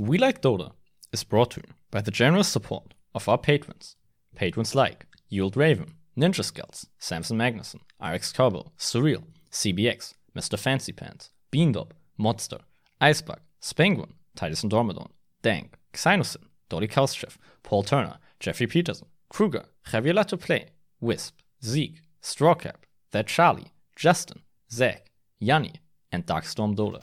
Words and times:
We 0.00 0.16
Like 0.16 0.40
Dota 0.40 0.72
is 1.12 1.24
brought 1.24 1.50
to 1.52 1.60
you 1.60 1.74
by 1.90 2.00
the 2.00 2.10
generous 2.10 2.48
support 2.48 2.94
of 3.14 3.28
our 3.28 3.36
patrons. 3.36 3.96
Patrons 4.34 4.74
like 4.74 5.04
Yuld 5.28 5.58
Raven, 5.58 5.92
Ninja 6.16 6.42
Skulls, 6.42 6.86
Samson 6.98 7.36
Magnuson, 7.36 7.80
RX 8.02 8.32
Cowbell, 8.32 8.72
Surreal, 8.78 9.24
CBX, 9.52 10.14
Mr. 10.34 10.58
Fancy 10.58 10.92
Pants, 10.92 11.30
Beandob, 11.52 11.90
Modster, 12.18 12.60
Icebug, 13.02 13.40
Spenguin, 13.60 14.12
Titus 14.36 14.62
and 14.62 14.72
Dormadon, 14.72 15.10
Dank, 15.42 15.76
Xynosin, 15.92 16.44
Dolly 16.70 16.88
Kauschef, 16.88 17.36
Paul 17.62 17.82
Turner, 17.82 18.16
Jeffrey 18.38 18.66
Peterson, 18.66 19.06
Kruger, 19.28 19.66
Javier 19.88 20.40
Play, 20.40 20.70
Wisp, 21.02 21.40
Zeke, 21.62 22.00
Strawcap, 22.22 22.76
That 23.10 23.26
Charlie, 23.26 23.72
Justin, 23.96 24.40
Zach, 24.72 25.10
Yanni, 25.40 25.74
and 26.10 26.24
Darkstorm 26.24 26.74
Dota. 26.74 27.02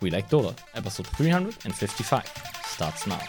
We 0.00 0.10
Like 0.10 0.28
Dota, 0.28 0.54
episode 0.74 1.06
355, 1.06 2.24
starts 2.66 3.06
now. 3.06 3.20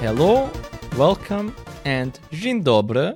Hello, 0.00 0.50
welcome, 0.96 1.52
and 1.84 2.18
dzień 2.32 2.62
dobry 2.62 3.14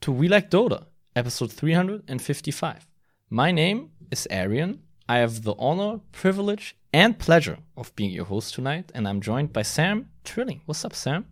to 0.00 0.12
We 0.12 0.28
Like 0.28 0.48
Dota, 0.50 0.86
episode 1.14 1.52
355. 1.52 2.86
My 3.30 3.52
name 3.52 3.90
is 4.10 4.26
Arian. 4.30 4.80
I 5.08 5.18
have 5.18 5.42
the 5.42 5.54
honor, 5.58 6.00
privilege, 6.12 6.76
and 6.92 7.18
pleasure 7.18 7.58
of 7.76 7.94
being 7.94 8.10
your 8.10 8.24
host 8.24 8.54
tonight, 8.54 8.90
and 8.94 9.06
I'm 9.06 9.20
joined 9.20 9.52
by 9.52 9.62
Sam 9.62 10.10
Trilling. 10.24 10.60
What's 10.66 10.84
up, 10.84 10.94
Sam? 10.94 11.26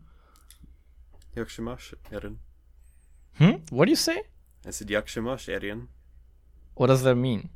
Yakshamash, 1.36 1.94
Erin. 2.12 2.39
Hmm? 3.39 3.56
What 3.70 3.86
do 3.86 3.91
you 3.91 3.97
say? 3.97 4.22
I 4.66 4.70
said 4.70 4.89
Yakshamash, 4.89 5.48
Erin. 5.48 5.89
What 6.75 6.86
does 6.86 7.03
that 7.03 7.16
mean? 7.16 7.50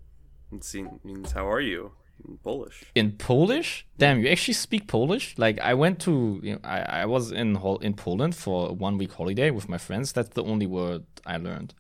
It 0.53 1.05
means 1.05 1.33
how 1.33 1.49
are 1.51 1.61
you 1.61 1.93
in 2.27 2.39
Polish. 2.39 2.85
In 2.95 3.13
Polish? 3.13 3.87
Damn, 3.99 4.21
you 4.21 4.29
actually 4.29 4.55
speak 4.55 4.87
Polish? 4.89 5.35
Like 5.39 5.61
I 5.61 5.75
went 5.75 6.01
to, 6.01 6.41
you 6.43 6.55
know, 6.55 6.61
I, 6.65 7.03
I 7.03 7.07
was 7.07 7.31
in 7.31 7.57
in 7.83 7.95
Poland 7.95 8.35
for 8.35 8.75
one 8.75 8.99
week 8.99 9.13
holiday 9.13 9.51
with 9.51 9.69
my 9.69 9.79
friends. 9.79 10.13
That's 10.13 10.31
the 10.31 10.45
only 10.45 10.67
word 10.67 11.05
I 11.27 11.37
learned. 11.37 11.75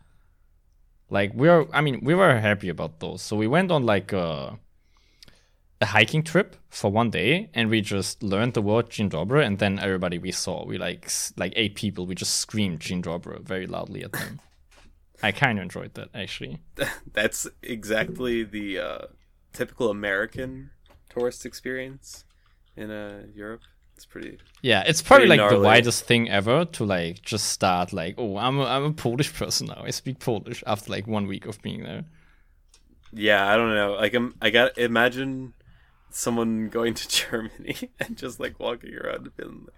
Like 1.10 1.32
we 1.34 1.48
are, 1.48 1.66
I 1.72 1.80
mean, 1.80 2.00
we 2.02 2.14
were 2.14 2.38
happy 2.38 2.68
about 2.68 3.00
those. 3.00 3.22
So 3.22 3.36
we 3.36 3.46
went 3.46 3.70
on 3.70 3.84
like 3.84 4.12
a, 4.12 4.58
a 5.80 5.86
hiking 5.86 6.22
trip 6.22 6.56
for 6.68 6.90
one 6.90 7.10
day, 7.10 7.50
and 7.54 7.70
we 7.70 7.80
just 7.80 8.22
learned 8.22 8.54
the 8.54 8.62
word 8.62 8.90
Dzień 8.90 9.12
and 9.44 9.58
then 9.58 9.78
everybody 9.78 10.18
we 10.18 10.32
saw, 10.32 10.66
we 10.66 10.76
like 10.76 11.10
like 11.36 11.52
eight 11.56 11.74
people, 11.74 12.06
we 12.06 12.14
just 12.14 12.34
screamed 12.36 12.80
Dzień 12.80 13.02
very 13.44 13.66
loudly 13.66 14.04
at 14.04 14.12
them. 14.12 14.40
I 15.22 15.32
kind 15.32 15.58
of 15.58 15.62
enjoyed 15.64 15.94
that 15.94 16.10
actually. 16.14 16.60
That's 17.12 17.48
exactly 17.62 18.44
the 18.44 18.78
uh, 18.78 19.06
typical 19.52 19.90
American 19.90 20.70
tourist 21.08 21.44
experience 21.46 22.24
in 22.76 22.90
uh, 22.90 23.24
Europe. 23.34 23.62
It's 23.98 24.06
pretty. 24.06 24.38
Yeah, 24.62 24.84
it's 24.86 25.02
probably 25.02 25.26
like 25.26 25.50
the 25.50 25.58
widest 25.58 26.04
thing 26.04 26.30
ever 26.30 26.64
to 26.64 26.84
like 26.84 27.20
just 27.20 27.48
start 27.48 27.92
like, 27.92 28.14
oh, 28.16 28.36
I'm 28.36 28.60
a, 28.60 28.64
I'm 28.64 28.84
a 28.84 28.92
Polish 28.92 29.34
person 29.34 29.66
now. 29.66 29.82
I 29.84 29.90
speak 29.90 30.20
Polish 30.20 30.62
after 30.68 30.92
like 30.92 31.08
one 31.08 31.26
week 31.26 31.46
of 31.46 31.60
being 31.62 31.82
there. 31.82 32.04
Yeah, 33.12 33.52
I 33.52 33.56
don't 33.56 33.74
know. 33.74 33.94
Like, 33.94 34.14
I'm, 34.14 34.36
I 34.40 34.50
got 34.50 34.78
imagine 34.78 35.52
someone 36.10 36.68
going 36.68 36.94
to 36.94 37.08
Germany 37.28 37.74
and 37.98 38.16
just 38.16 38.38
like 38.38 38.60
walking 38.60 38.94
around 38.94 39.32
and 39.36 39.64
like, 39.64 39.74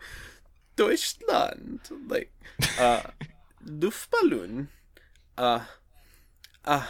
Deutschland, 0.76 1.80
like, 2.06 2.30
uh, 2.78 3.00
Luftballon, 3.66 4.68
uh, 5.38 5.60
uh, 6.66 6.86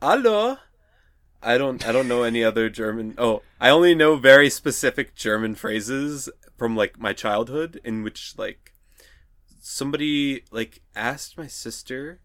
hallo. 0.00 0.56
I 1.42 1.58
don't, 1.58 1.86
I 1.86 1.92
don't 1.92 2.08
know 2.08 2.22
any 2.22 2.42
other 2.42 2.70
German. 2.70 3.16
Oh, 3.18 3.42
I 3.60 3.68
only 3.68 3.94
know 3.94 4.16
very 4.16 4.48
specific 4.48 5.14
German 5.14 5.54
phrases 5.54 6.30
from 6.56 6.76
like 6.76 6.98
my 6.98 7.12
childhood, 7.12 7.80
in 7.84 8.02
which 8.02 8.34
like 8.36 8.74
somebody 9.60 10.44
like 10.50 10.82
asked 10.94 11.36
my 11.36 11.46
sister, 11.46 12.20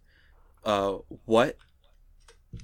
uh, 0.64 0.98
what 1.26 1.58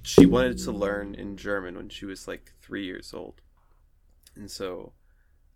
she 0.02 0.26
wanted 0.26 0.58
to 0.58 0.72
learn 0.72 1.14
in 1.14 1.36
German 1.36 1.76
when 1.76 1.88
she 1.88 2.04
was 2.04 2.26
like 2.28 2.52
three 2.60 2.84
years 2.84 3.12
old, 3.14 3.40
and 4.34 4.50
so 4.50 4.92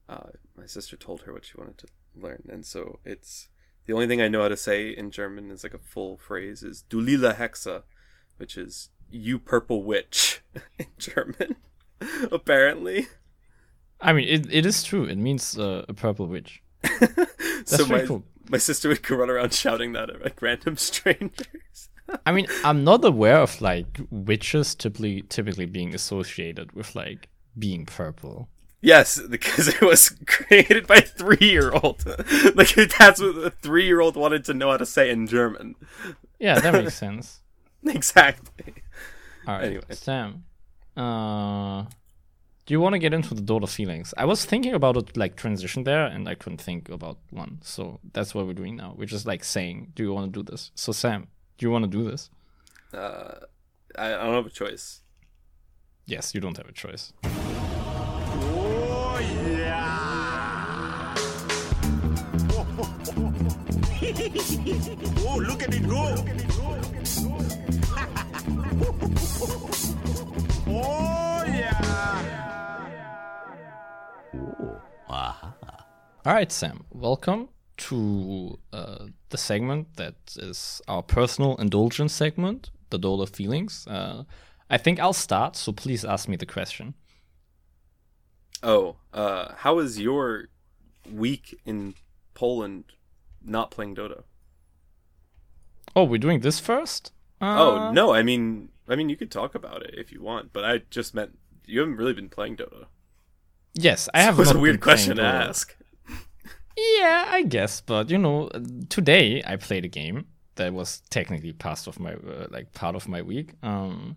uh, 0.09 0.31
my 0.57 0.67
sister 0.67 0.97
told 0.97 1.23
her 1.23 1.33
what 1.33 1.45
she 1.45 1.57
wanted 1.57 1.79
to 1.79 1.87
learn, 2.17 2.43
and 2.49 2.65
so 2.65 2.99
it's 3.05 3.49
the 3.87 3.93
only 3.93 4.07
thing 4.07 4.21
I 4.21 4.29
know 4.29 4.43
how 4.43 4.49
to 4.49 4.57
say 4.57 4.91
in 4.91 5.11
German 5.11 5.51
is 5.51 5.63
like 5.63 5.75
a 5.75 5.79
full 5.79 6.17
phrase 6.17 6.63
is 6.63 6.83
"Du 6.83 7.01
lila 7.01 7.35
Hexe," 7.35 7.83
which 8.37 8.57
is 8.57 8.91
"you 9.11 9.39
purple 9.39 9.83
witch" 9.83 10.43
in 10.79 10.87
German. 10.99 11.57
Apparently, 12.33 13.09
I 14.03 14.13
mean, 14.13 14.29
it, 14.29 14.53
it 14.53 14.67
is 14.67 14.83
true. 14.83 15.05
It 15.05 15.19
means 15.19 15.59
uh, 15.59 15.85
a 15.89 15.95
purple 15.95 16.27
witch. 16.27 16.63
so 17.65 17.85
very 17.85 18.01
my 18.03 18.07
cool. 18.07 18.25
my 18.49 18.59
sister 18.59 18.89
would 18.89 19.03
go 19.03 19.17
run 19.17 19.29
around 19.31 19.53
shouting 19.53 19.93
that 19.93 20.11
at 20.11 20.23
like 20.23 20.41
random 20.41 20.77
strangers. 20.91 21.89
I 22.27 22.33
mean, 22.33 22.47
I'm 22.65 22.83
not 22.85 23.05
aware 23.05 23.39
of 23.39 23.61
like 23.61 24.01
witches 24.11 24.75
typically 24.75 25.23
typically 25.23 25.67
being 25.67 25.95
associated 25.95 26.73
with 26.73 26.95
like 26.95 27.29
being 27.59 27.87
purple. 27.87 28.49
Yes, 28.83 29.21
because 29.21 29.69
it 29.69 29.83
was 29.83 30.17
created 30.27 30.87
by 30.87 30.97
a 30.97 31.03
three-year-old. 31.03 32.03
like 32.55 32.75
that's 32.99 33.21
what 33.21 33.37
a 33.37 33.51
three-year-old 33.51 34.17
wanted 34.17 34.43
to 34.47 34.55
know 34.55 34.71
how 34.71 34.79
to 34.79 34.87
say 34.87 35.11
in 35.11 35.27
German. 35.27 35.75
Yeah, 36.39 36.59
that 36.61 36.73
makes 36.73 36.95
sense. 36.95 37.41
Exactly. 37.87 38.75
All 39.47 39.57
right, 39.59 39.65
Anyway. 39.67 39.83
Sam. 39.91 40.45
Uh, 40.97 41.85
do 42.71 42.75
you 42.75 42.81
want 42.81 42.93
to 42.93 43.01
get 43.01 43.13
into 43.13 43.35
the 43.35 43.43
Dota 43.43 43.69
feelings? 43.69 44.15
I 44.17 44.25
was 44.25 44.45
thinking 44.45 44.75
about 44.75 44.97
it 44.97 45.17
like 45.17 45.35
transition 45.35 45.83
there, 45.83 46.07
and 46.07 46.29
I 46.29 46.37
couldn't 46.37 46.61
think 46.61 46.89
about 46.89 47.19
one. 47.31 47.59
So 47.65 47.99
that's 48.13 48.33
what 48.33 48.47
we're 48.47 48.53
doing 48.53 48.77
now. 48.77 48.95
We're 48.97 49.07
just 49.07 49.27
like 49.27 49.43
saying, 49.43 49.91
"Do 49.97 50.05
you 50.05 50.13
want 50.13 50.33
to 50.33 50.41
do 50.41 50.49
this?" 50.49 50.71
So 50.77 50.93
Sam, 50.93 51.27
do 51.59 51.67
you 51.67 51.73
want 51.73 51.83
to 51.87 51.91
do 51.91 52.09
this? 52.09 52.31
Uh, 52.95 53.41
I, 53.99 54.15
I 54.15 54.19
don't 54.19 54.35
have 54.35 54.47
a 54.47 54.51
choice. 54.51 55.01
Yes, 56.07 56.33
you 56.33 56.41
don't 56.41 56.57
have 56.59 56.69
a 56.69 56.73
choice. 56.73 57.13
Oh, 57.25 59.19
yeah. 59.49 59.97
Oh 65.27 65.37
look 65.37 65.63
at 65.63 65.75
it 65.75 65.89
go! 65.89 66.15
oh, 70.73 71.10
All 76.27 76.35
right, 76.35 76.53
Sam. 76.53 76.85
Welcome 76.91 77.49
to 77.79 78.59
uh, 78.75 79.07
the 79.31 79.39
segment 79.39 79.97
that 79.97 80.17
is 80.37 80.83
our 80.87 81.03
personal 81.03 81.57
indulgence 81.57 82.13
segment, 82.13 82.69
the 82.91 82.99
Dota 82.99 83.27
feelings. 83.27 83.87
Uh, 83.87 84.25
I 84.69 84.77
think 84.77 85.01
I'll 85.01 85.15
start, 85.15 85.57
so 85.57 85.73
please 85.73 86.05
ask 86.05 86.29
me 86.29 86.37
the 86.37 86.45
question. 86.45 86.93
Oh, 88.63 88.97
uh, 89.15 89.55
how 89.57 89.77
was 89.77 89.99
your 89.99 90.49
week 91.11 91.59
in 91.65 91.95
Poland 92.35 92.85
not 93.43 93.71
playing 93.71 93.97
Dota? 93.97 94.25
Oh, 95.97 96.05
we're 96.05 96.19
doing 96.19 96.41
this 96.41 96.61
first. 96.61 97.13
Uh, 97.41 97.57
oh 97.59 97.93
no, 97.93 98.13
I 98.13 98.23
mean, 98.23 98.69
I 98.87 98.95
mean, 98.95 99.09
you 99.09 99.17
could 99.17 99.31
talk 99.31 99.55
about 99.55 99.83
it 99.83 99.95
if 99.97 100.13
you 100.13 100.23
want, 100.23 100.53
but 100.53 100.67
I 100.67 100.83
just 100.91 101.15
meant 101.15 101.39
you 101.65 101.81
haven't 101.81 101.97
really 101.97 102.13
been 102.13 102.29
playing 102.29 102.59
Dota. 102.59 102.85
Yes, 103.73 104.11
I 104.13 104.21
have. 104.21 104.35
It 104.35 104.41
was 104.41 104.51
a 104.51 104.59
weird 104.59 104.83
question 104.83 105.17
to 105.17 105.23
ask. 105.23 105.75
Yeah, 106.99 107.27
I 107.29 107.43
guess, 107.43 107.81
but 107.81 108.11
you 108.11 108.19
know, 108.19 108.49
today 108.89 109.43
I 109.47 109.57
played 109.57 109.85
a 109.85 109.89
game 109.89 110.27
that 110.55 110.73
was 110.73 111.03
technically 111.11 111.53
part 111.53 111.87
of 111.87 111.99
my 111.99 112.15
uh, 112.15 112.47
like 112.51 112.73
part 112.73 112.95
of 112.95 113.09
my 113.09 113.23
week. 113.23 113.55
Um, 113.63 114.17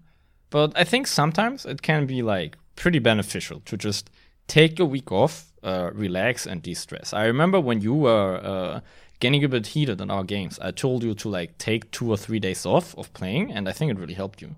but 0.50 0.72
I 0.78 0.84
think 0.84 1.08
sometimes 1.08 1.66
it 1.66 1.82
can 1.82 2.06
be 2.06 2.22
like 2.22 2.58
pretty 2.76 3.00
beneficial 3.00 3.60
to 3.62 3.78
just 3.78 4.10
take 4.48 4.80
a 4.80 4.86
week 4.86 5.12
off, 5.12 5.52
uh, 5.64 5.90
relax, 5.94 6.46
and 6.46 6.62
de-stress. 6.62 7.14
I 7.14 7.26
remember 7.26 7.60
when 7.60 7.82
you 7.82 7.94
were 7.94 8.40
uh, 8.44 8.82
getting 9.20 9.44
a 9.44 9.50
bit 9.50 9.68
heated 9.68 10.00
in 10.02 10.12
our 10.12 10.24
games, 10.24 10.60
I 10.60 10.72
told 10.72 11.04
you 11.04 11.14
to 11.16 11.30
like 11.30 11.58
take 11.58 11.92
two 11.92 12.10
or 12.12 12.18
three 12.18 12.40
days 12.40 12.66
off 12.66 12.96
of 12.98 13.14
playing, 13.14 13.52
and 13.52 13.68
I 13.68 13.72
think 13.72 13.92
it 13.92 14.00
really 14.00 14.14
helped 14.16 14.42
you. 14.42 14.56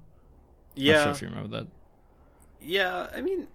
Not 0.86 0.98
Yeah, 0.98 1.04
sure 1.04 1.12
if 1.12 1.22
you 1.22 1.30
remember 1.30 1.50
that. 1.58 1.68
yeah. 2.60 3.08
I 3.16 3.22
mean, 3.22 3.48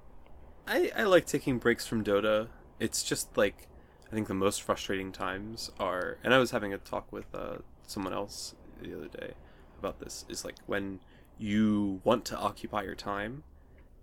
I 0.67 0.93
I 0.97 1.05
like 1.05 1.27
taking 1.27 1.59
breaks 1.59 1.87
from 1.87 2.05
Dota. 2.05 2.49
It's 2.79 3.03
just 3.03 3.37
like 3.37 3.69
I 4.11 4.15
think 4.15 4.27
the 4.29 4.35
most 4.35 4.63
frustrating 4.63 5.13
times 5.13 5.71
are, 5.79 6.19
and 6.25 6.35
I 6.35 6.39
was 6.39 6.51
having 6.51 6.73
a 6.75 6.79
talk 6.79 7.13
with 7.13 7.33
uh, 7.35 7.59
someone 7.87 8.13
else 8.13 8.55
the 8.83 8.97
other 8.97 9.09
day 9.09 9.35
about 9.79 10.01
this. 10.01 10.25
Is 10.29 10.45
like 10.45 10.57
when 10.67 11.01
you 11.39 12.01
want 12.05 12.25
to 12.27 12.37
occupy 12.39 12.83
your 12.83 12.97
time, 12.97 13.45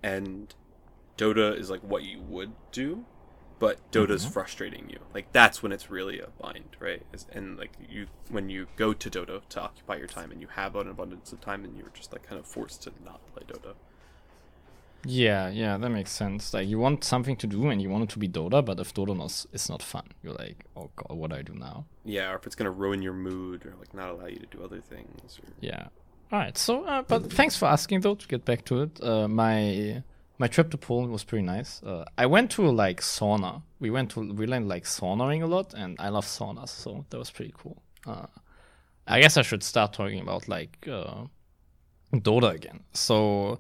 and 0.02 0.54
Dota 1.18 1.58
is 1.58 1.70
like 1.70 1.82
what 1.82 2.04
you 2.04 2.22
would 2.22 2.54
do, 2.72 3.06
but 3.60 3.80
Dota's 3.92 4.24
Mm-hmm. 4.24 4.32
frustrating 4.32 4.90
you. 4.90 5.00
Like 5.14 5.32
that's 5.34 5.62
when 5.62 5.72
it's 5.72 5.90
really 5.90 6.20
a 6.20 6.28
bind, 6.40 6.78
right? 6.80 7.04
And 7.34 7.58
like 7.58 7.72
you 7.90 8.08
when 8.30 8.50
you 8.50 8.68
go 8.78 8.94
to 8.94 9.10
Dota 9.10 9.42
to 9.50 9.62
occupy 9.62 9.98
your 9.98 10.08
time 10.08 10.32
and 10.32 10.40
you 10.40 10.48
have 10.48 10.76
an 10.78 10.88
abundance 10.88 11.34
of 11.34 11.42
time, 11.42 11.66
and 11.66 11.78
you're 11.78 11.92
just 11.94 12.14
like 12.14 12.24
kind 12.24 12.40
of 12.40 12.48
forced 12.48 12.84
to 12.84 12.94
not 13.04 13.20
play 13.34 13.44
Dota. 13.46 13.74
Yeah, 15.06 15.50
yeah, 15.50 15.78
that 15.78 15.90
makes 15.90 16.12
sense. 16.12 16.54
Like 16.54 16.68
you 16.68 16.80
want 16.80 17.04
something 17.04 17.36
to 17.38 17.48
do 17.48 17.70
and 17.70 17.82
you 17.82 17.90
want 17.90 18.06
it 18.06 18.10
to 18.12 18.20
be 18.20 18.28
Dota, 18.28 18.64
but 18.64 18.80
if 18.80 18.94
Dota 18.94 19.46
is 19.54 19.70
not 19.70 19.82
fun, 19.82 20.06
you're 20.24 20.34
like, 20.34 20.66
oh 20.76 20.90
god, 20.96 21.18
what 21.18 21.32
do 21.32 21.38
I 21.38 21.42
do 21.42 21.54
now? 21.54 21.86
Yeah, 22.04 22.32
or 22.32 22.36
if 22.36 22.46
it's 22.46 22.56
gonna 22.56 22.72
ruin 22.72 23.02
your 23.02 23.14
mood 23.14 23.66
or 23.66 23.74
like 23.80 23.94
not 23.94 24.10
allow 24.10 24.26
you 24.26 24.40
to 24.40 24.46
do 24.48 24.64
other 24.64 24.82
things. 24.82 25.40
Or... 25.40 25.50
Yeah. 25.62 25.88
All 26.32 26.40
right. 26.40 26.58
So, 26.58 26.84
uh, 26.84 27.04
but 27.04 27.32
thanks 27.32 27.56
for 27.56 27.68
asking 27.68 28.02
though. 28.02 28.16
To 28.16 28.28
get 28.28 28.44
back 28.44 28.66
to 28.66 28.82
it, 28.82 29.04
uh, 29.04 29.28
my 29.28 30.04
my 30.40 30.48
trip 30.48 30.70
to 30.72 30.78
Poland 30.78 31.12
was 31.12 31.24
pretty 31.24 31.46
nice. 31.46 31.82
Uh, 31.84 32.06
I 32.18 32.26
went 32.26 32.52
to 32.52 32.70
like 32.70 33.02
sauna. 33.02 33.62
We 33.80 33.90
went 33.90 34.12
to 34.12 34.34
we 34.34 34.46
learned 34.46 34.68
like 34.68 34.84
saunaing 34.84 35.44
a 35.44 35.48
lot, 35.48 35.74
and 35.74 35.96
I 36.00 36.10
love 36.10 36.26
saunas, 36.26 36.70
so 36.70 37.06
that 37.10 37.18
was 37.18 37.32
pretty 37.32 37.54
cool. 37.58 37.82
Uh, 38.06 38.28
I 39.08 39.22
guess 39.22 39.38
I 39.38 39.42
should 39.42 39.64
start 39.64 39.94
talking 39.94 40.20
about 40.20 40.48
like 40.48 40.86
uh, 40.90 41.26
Dota 42.14 42.54
again. 42.54 42.84
So, 42.94 43.60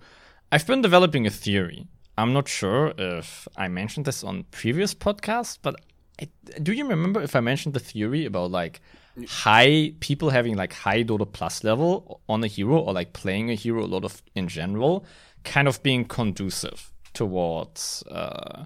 I've 0.51 0.65
been 0.65 0.81
developing 0.81 1.27
a 1.27 1.29
theory. 1.29 1.87
I'm 2.17 2.33
not 2.33 2.47
sure 2.47 2.93
if 2.97 3.47
I 3.57 3.67
mentioned 3.67 4.05
this 4.05 4.23
on 4.23 4.45
previous 4.51 4.93
podcasts, 4.93 5.57
but 5.61 5.75
I, 6.21 6.29
do 6.61 6.71
you 6.71 6.87
remember 6.87 7.21
if 7.21 7.35
I 7.35 7.41
mentioned 7.41 7.75
the 7.75 7.79
theory 7.79 8.25
about 8.25 8.51
like 8.51 8.81
high 9.27 9.93
people 9.99 10.29
having 10.29 10.55
like 10.55 10.73
high 10.73 11.03
Dota 11.03 11.31
plus 11.31 11.63
level 11.63 12.21
on 12.29 12.43
a 12.43 12.47
hero 12.47 12.79
or 12.79 12.93
like 12.93 13.13
playing 13.13 13.49
a 13.49 13.55
hero 13.55 13.83
a 13.83 13.87
lot 13.87 14.05
of 14.05 14.21
in 14.35 14.47
general, 14.47 15.05
kind 15.43 15.67
of 15.67 15.83
being 15.83 16.05
conducive 16.05 16.91
towards 17.13 18.03
uh, 18.09 18.65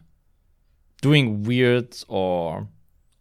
doing 1.01 1.43
weird 1.43 1.97
or 2.07 2.67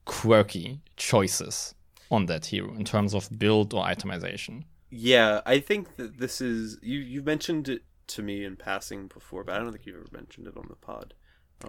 quirky 0.05 0.81
choices 0.97 1.75
on 2.11 2.27
that 2.27 2.47
hero 2.47 2.75
in 2.75 2.85
terms 2.85 3.15
of 3.15 3.39
build 3.39 3.73
or 3.73 3.85
itemization. 3.85 4.65
Yeah, 4.91 5.41
I 5.47 5.61
think 5.61 5.97
that 5.97 6.19
this 6.19 6.41
is 6.41 6.79
you. 6.83 6.99
You 6.99 7.23
mentioned 7.23 7.69
it 7.69 7.83
to 8.15 8.23
me 8.23 8.45
in 8.45 8.57
passing 8.57 9.07
before, 9.07 9.45
but 9.45 9.55
I 9.55 9.59
don't 9.59 9.73
think 9.73 9.87
you've 9.87 9.97
ever 9.97 10.07
mentioned 10.13 10.47
it 10.47 10.57
on 10.57 10.67
the 10.69 10.77
pod. 10.77 11.15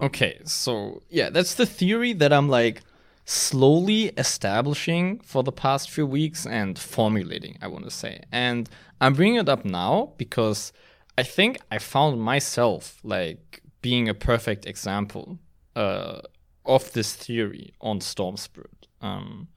Okay, 0.00 0.40
so 0.44 1.02
yeah, 1.10 1.30
that's 1.30 1.54
the 1.54 1.66
theory 1.66 2.12
that 2.14 2.32
I'm 2.32 2.48
like 2.48 2.82
slowly 3.24 4.06
establishing 4.16 5.20
for 5.20 5.42
the 5.42 5.52
past 5.52 5.90
few 5.90 6.06
weeks 6.06 6.46
and 6.46 6.78
formulating, 6.78 7.58
I 7.60 7.68
want 7.68 7.84
to 7.84 7.90
say. 7.90 8.22
And 8.32 8.68
I'm 9.00 9.14
bringing 9.14 9.36
it 9.36 9.48
up 9.48 9.64
now 9.64 10.12
because 10.16 10.72
I 11.16 11.22
think 11.22 11.58
I 11.70 11.78
found 11.78 12.20
myself 12.20 12.98
like 13.02 13.62
being 13.80 14.08
a 14.08 14.14
perfect 14.14 14.66
example 14.66 15.38
uh, 15.76 16.22
of 16.64 16.92
this 16.92 17.14
theory 17.14 17.74
on 17.80 18.00
Storm 18.00 18.36
Spirit. 18.36 18.86
Um, 19.00 19.48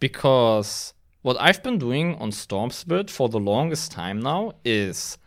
because 0.00 0.94
what 1.22 1.36
I've 1.40 1.62
been 1.62 1.78
doing 1.78 2.14
on 2.16 2.32
Storm 2.32 2.70
Spirit 2.70 3.10
for 3.10 3.28
the 3.28 3.40
longest 3.40 3.90
time 3.90 4.20
now 4.20 4.52
is 4.64 5.18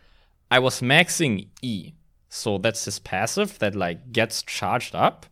I 0.52 0.58
was 0.58 0.82
maxing 0.82 1.48
E. 1.62 1.92
So 2.28 2.58
that's 2.58 2.84
his 2.84 2.98
passive 2.98 3.58
that 3.60 3.74
like 3.74 4.12
gets 4.12 4.42
charged 4.42 4.94
up 4.94 5.24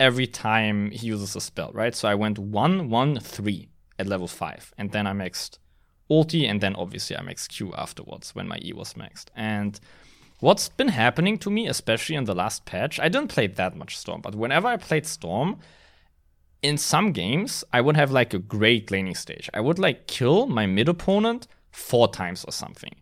every 0.00 0.26
time 0.26 0.90
he 0.92 1.08
uses 1.08 1.36
a 1.36 1.42
spell, 1.42 1.70
right? 1.74 1.94
So 1.94 2.08
I 2.08 2.14
went 2.14 2.38
one, 2.38 2.88
one, 2.88 3.20
three 3.20 3.68
at 3.98 4.06
level 4.06 4.26
five, 4.26 4.72
and 4.78 4.92
then 4.92 5.06
I 5.06 5.12
maxed 5.12 5.58
ulti, 6.10 6.48
and 6.48 6.62
then 6.62 6.74
obviously 6.74 7.18
I 7.18 7.20
maxed 7.20 7.50
Q 7.50 7.74
afterwards 7.74 8.34
when 8.34 8.48
my 8.48 8.58
E 8.62 8.72
was 8.72 8.94
maxed. 8.94 9.26
And 9.36 9.78
what's 10.40 10.70
been 10.70 10.88
happening 10.88 11.36
to 11.40 11.50
me, 11.50 11.66
especially 11.66 12.16
in 12.16 12.24
the 12.24 12.34
last 12.34 12.64
patch, 12.64 12.98
I 12.98 13.10
didn't 13.10 13.28
play 13.28 13.48
that 13.48 13.76
much 13.76 13.98
Storm, 13.98 14.22
but 14.22 14.34
whenever 14.34 14.68
I 14.68 14.78
played 14.78 15.04
Storm, 15.04 15.58
in 16.62 16.78
some 16.78 17.12
games, 17.12 17.62
I 17.74 17.82
would 17.82 17.98
have 17.98 18.10
like 18.10 18.32
a 18.32 18.38
great 18.38 18.90
laning 18.90 19.16
stage. 19.16 19.50
I 19.52 19.60
would 19.60 19.78
like 19.78 20.06
kill 20.06 20.46
my 20.46 20.64
mid 20.64 20.88
opponent 20.88 21.46
four 21.70 22.08
times 22.08 22.42
or 22.46 22.52
something. 22.52 22.94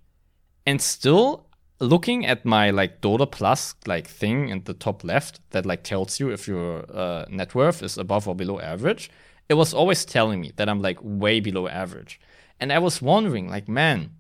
And 0.67 0.81
still 0.81 1.47
looking 1.81 2.25
at 2.25 2.45
my 2.45 2.71
like 2.71 3.01
Dota 3.01 3.31
Plus 3.31 3.75
like 3.87 4.07
thing 4.07 4.49
in 4.49 4.65
the 4.65 4.75
top 4.75 5.05
left 5.05 5.41
that 5.51 5.67
like 5.67 5.83
tells 5.83 6.19
you 6.21 6.31
if 6.31 6.49
your 6.49 6.85
uh, 6.93 7.27
net 7.29 7.55
worth 7.55 7.83
is 7.83 7.99
above 7.99 8.29
or 8.29 8.35
below 8.35 8.61
average, 8.61 9.11
it 9.49 9.55
was 9.55 9.75
always 9.75 10.05
telling 10.05 10.41
me 10.41 10.53
that 10.57 10.69
I'm 10.69 10.81
like 10.81 10.99
way 11.03 11.41
below 11.41 11.69
average. 11.69 12.21
And 12.61 12.73
I 12.73 12.79
was 12.79 13.03
wondering, 13.03 13.49
like, 13.49 13.69
man, 13.69 14.11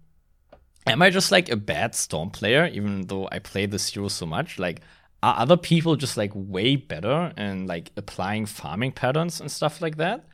am 0.86 1.02
I 1.02 1.10
just 1.10 1.32
like 1.32 1.48
a 1.48 1.56
bad 1.56 1.94
Storm 1.94 2.30
player, 2.30 2.66
even 2.66 3.06
though 3.06 3.28
I 3.30 3.38
play 3.38 3.66
this 3.66 3.92
hero 3.92 4.08
so 4.08 4.26
much? 4.26 4.58
Like, 4.58 4.80
are 5.22 5.38
other 5.38 5.56
people 5.56 5.96
just 5.96 6.16
like 6.16 6.32
way 6.34 6.76
better 6.76 7.32
and 7.36 7.66
like 7.66 7.92
applying 7.96 8.46
farming 8.46 8.92
patterns 8.92 9.40
and 9.40 9.50
stuff 9.50 9.80
like 9.80 9.96
that? 9.96 10.26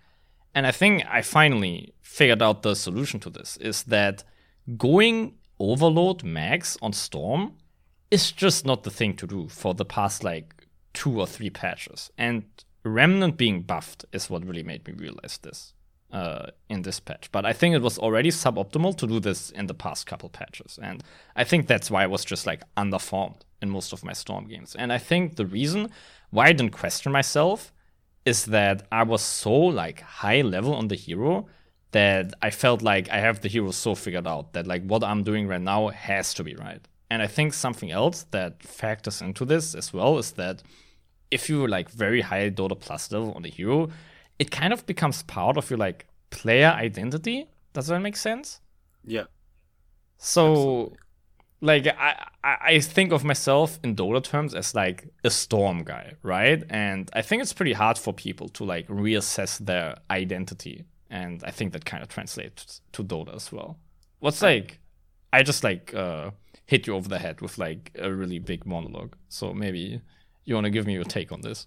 And 0.55 0.67
I 0.67 0.73
think 0.73 1.05
I 1.09 1.23
finally 1.23 1.95
figured 2.01 2.43
out 2.43 2.63
the 2.63 2.75
solution 2.75 3.21
to 3.21 3.31
this 3.31 3.57
is 3.59 3.85
that 3.85 4.25
going 4.77 5.35
overload 5.61 6.25
max 6.25 6.77
on 6.83 6.93
Storm 6.93 7.55
is 8.11 8.33
just 8.33 8.67
not 8.67 8.83
the 8.83 8.91
thing 8.91 9.15
to 9.15 9.27
do 9.27 9.47
for 9.49 9.75
the 9.75 9.85
past 9.85 10.25
like 10.25 10.67
two 10.93 11.21
or 11.21 11.27
three 11.27 11.51
patches. 11.51 12.11
And 12.19 12.45
Remnant 12.83 13.37
being 13.37 13.63
buffed 13.63 14.07
is 14.13 14.31
what 14.31 14.45
really 14.45 14.63
made 14.63 14.87
me 14.89 14.95
realize 14.95 15.39
this 15.43 15.75
uh, 16.13 16.47
in 16.69 16.83
this 16.83 16.99
patch. 16.99 17.31
But 17.31 17.45
I 17.45 17.53
think 17.53 17.75
it 17.75 17.83
was 17.83 17.99
already 17.99 18.31
suboptimal 18.31 18.97
to 18.97 19.07
do 19.07 19.21
this 19.21 19.51
in 19.51 19.67
the 19.67 19.75
past 19.75 20.07
couple 20.07 20.29
patches. 20.29 20.79
And 20.83 21.05
I 21.37 21.45
think 21.45 21.67
that's 21.67 21.91
why 21.91 22.03
I 22.03 22.07
was 22.07 22.25
just 22.25 22.47
like 22.47 22.63
underformed 22.77 23.43
in 23.61 23.71
most 23.71 23.93
of 23.93 24.03
my 24.03 24.15
Storm 24.15 24.49
games. 24.49 24.75
And 24.75 24.93
I 24.93 24.99
think 24.99 25.37
the 25.37 25.47
reason 25.47 25.91
why 26.31 26.47
I 26.47 26.53
didn't 26.53 26.73
question 26.73 27.13
myself 27.13 27.73
is 28.25 28.47
that 28.47 28.87
I 28.91 29.03
was 29.03 29.23
so 29.23 29.53
like 29.53 30.01
high 30.01 30.41
level 30.41 30.75
on 30.75 30.89
the 30.89 30.95
hero 30.95 31.47
that 31.93 32.35
I 32.43 32.51
felt 32.51 32.83
like 32.83 33.09
I 33.11 33.19
have 33.19 33.41
the 33.41 33.49
hero 33.49 33.71
so 33.73 33.95
figured 33.95 34.27
out 34.27 34.53
that 34.53 34.67
like 34.67 34.85
what 34.85 35.03
I'm 35.03 35.25
doing 35.25 35.49
right 35.49 35.61
now 35.61 35.89
has 35.89 36.35
to 36.35 36.45
be 36.45 36.55
right. 36.55 36.87
And 37.11 37.23
I 37.23 37.27
think 37.27 37.55
something 37.55 37.91
else 37.91 38.25
that 38.31 38.63
factors 38.63 39.21
into 39.21 39.45
this 39.45 39.75
as 39.75 39.93
well 39.93 40.19
is 40.19 40.33
that 40.33 40.63
if 41.31 41.49
you're 41.49 41.69
like 41.69 41.91
very 41.91 42.21
high 42.23 42.51
Dota 42.51 42.79
plus 42.79 43.11
level 43.13 43.33
on 43.33 43.43
the 43.43 43.51
hero, 43.51 43.91
it 44.39 44.51
kind 44.51 44.73
of 44.73 44.87
becomes 44.87 45.23
part 45.25 45.57
of 45.57 45.71
your 45.71 45.79
like 45.79 46.07
player 46.31 46.69
identity. 46.69 47.49
Does 47.73 47.89
that 47.89 48.01
make 48.01 48.17
sense? 48.17 48.61
Yeah, 49.05 49.25
So 50.19 50.93
Absolutely. 50.93 50.99
like 51.61 51.87
I, 51.89 52.27
I 52.45 52.57
I 52.75 52.81
think 52.81 53.13
of 53.13 53.25
myself 53.25 53.79
in 53.85 53.97
Dota 53.97 54.23
terms 54.23 54.55
as 54.55 54.75
like 54.75 55.09
a 55.25 55.31
storm 55.31 55.85
guy, 55.85 56.15
right? 56.23 56.63
And 56.71 57.11
I 57.15 57.23
think 57.23 57.43
it's 57.43 57.53
pretty 57.53 57.73
hard 57.75 57.99
for 57.99 58.13
people 58.15 58.49
to 58.51 58.65
like 58.65 58.89
reassess 58.89 59.59
their 59.59 59.97
identity. 60.11 60.85
And 61.11 61.43
I 61.45 61.51
think 61.51 61.73
that 61.73 61.85
kind 61.85 62.03
of 62.03 62.09
translates 62.09 62.81
to 62.93 63.03
Dota 63.03 63.35
as 63.35 63.51
well. 63.51 63.79
What's 64.21 64.43
like 64.43 64.79
I 65.33 65.43
just 65.43 65.65
like 65.65 65.93
uh 65.95 66.31
hit 66.67 66.87
you 66.87 66.95
over 66.95 67.09
the 67.09 67.19
head 67.19 67.41
with 67.41 67.59
like 67.59 67.91
a 67.99 68.13
really 68.13 68.39
big 68.39 68.65
monologue. 68.65 69.17
So 69.29 69.53
maybe 69.53 70.01
you 70.45 70.55
wanna 70.55 70.71
give 70.71 70.87
me 70.87 70.95
your 70.95 71.05
take 71.05 71.33
on 71.33 71.41
this. 71.41 71.67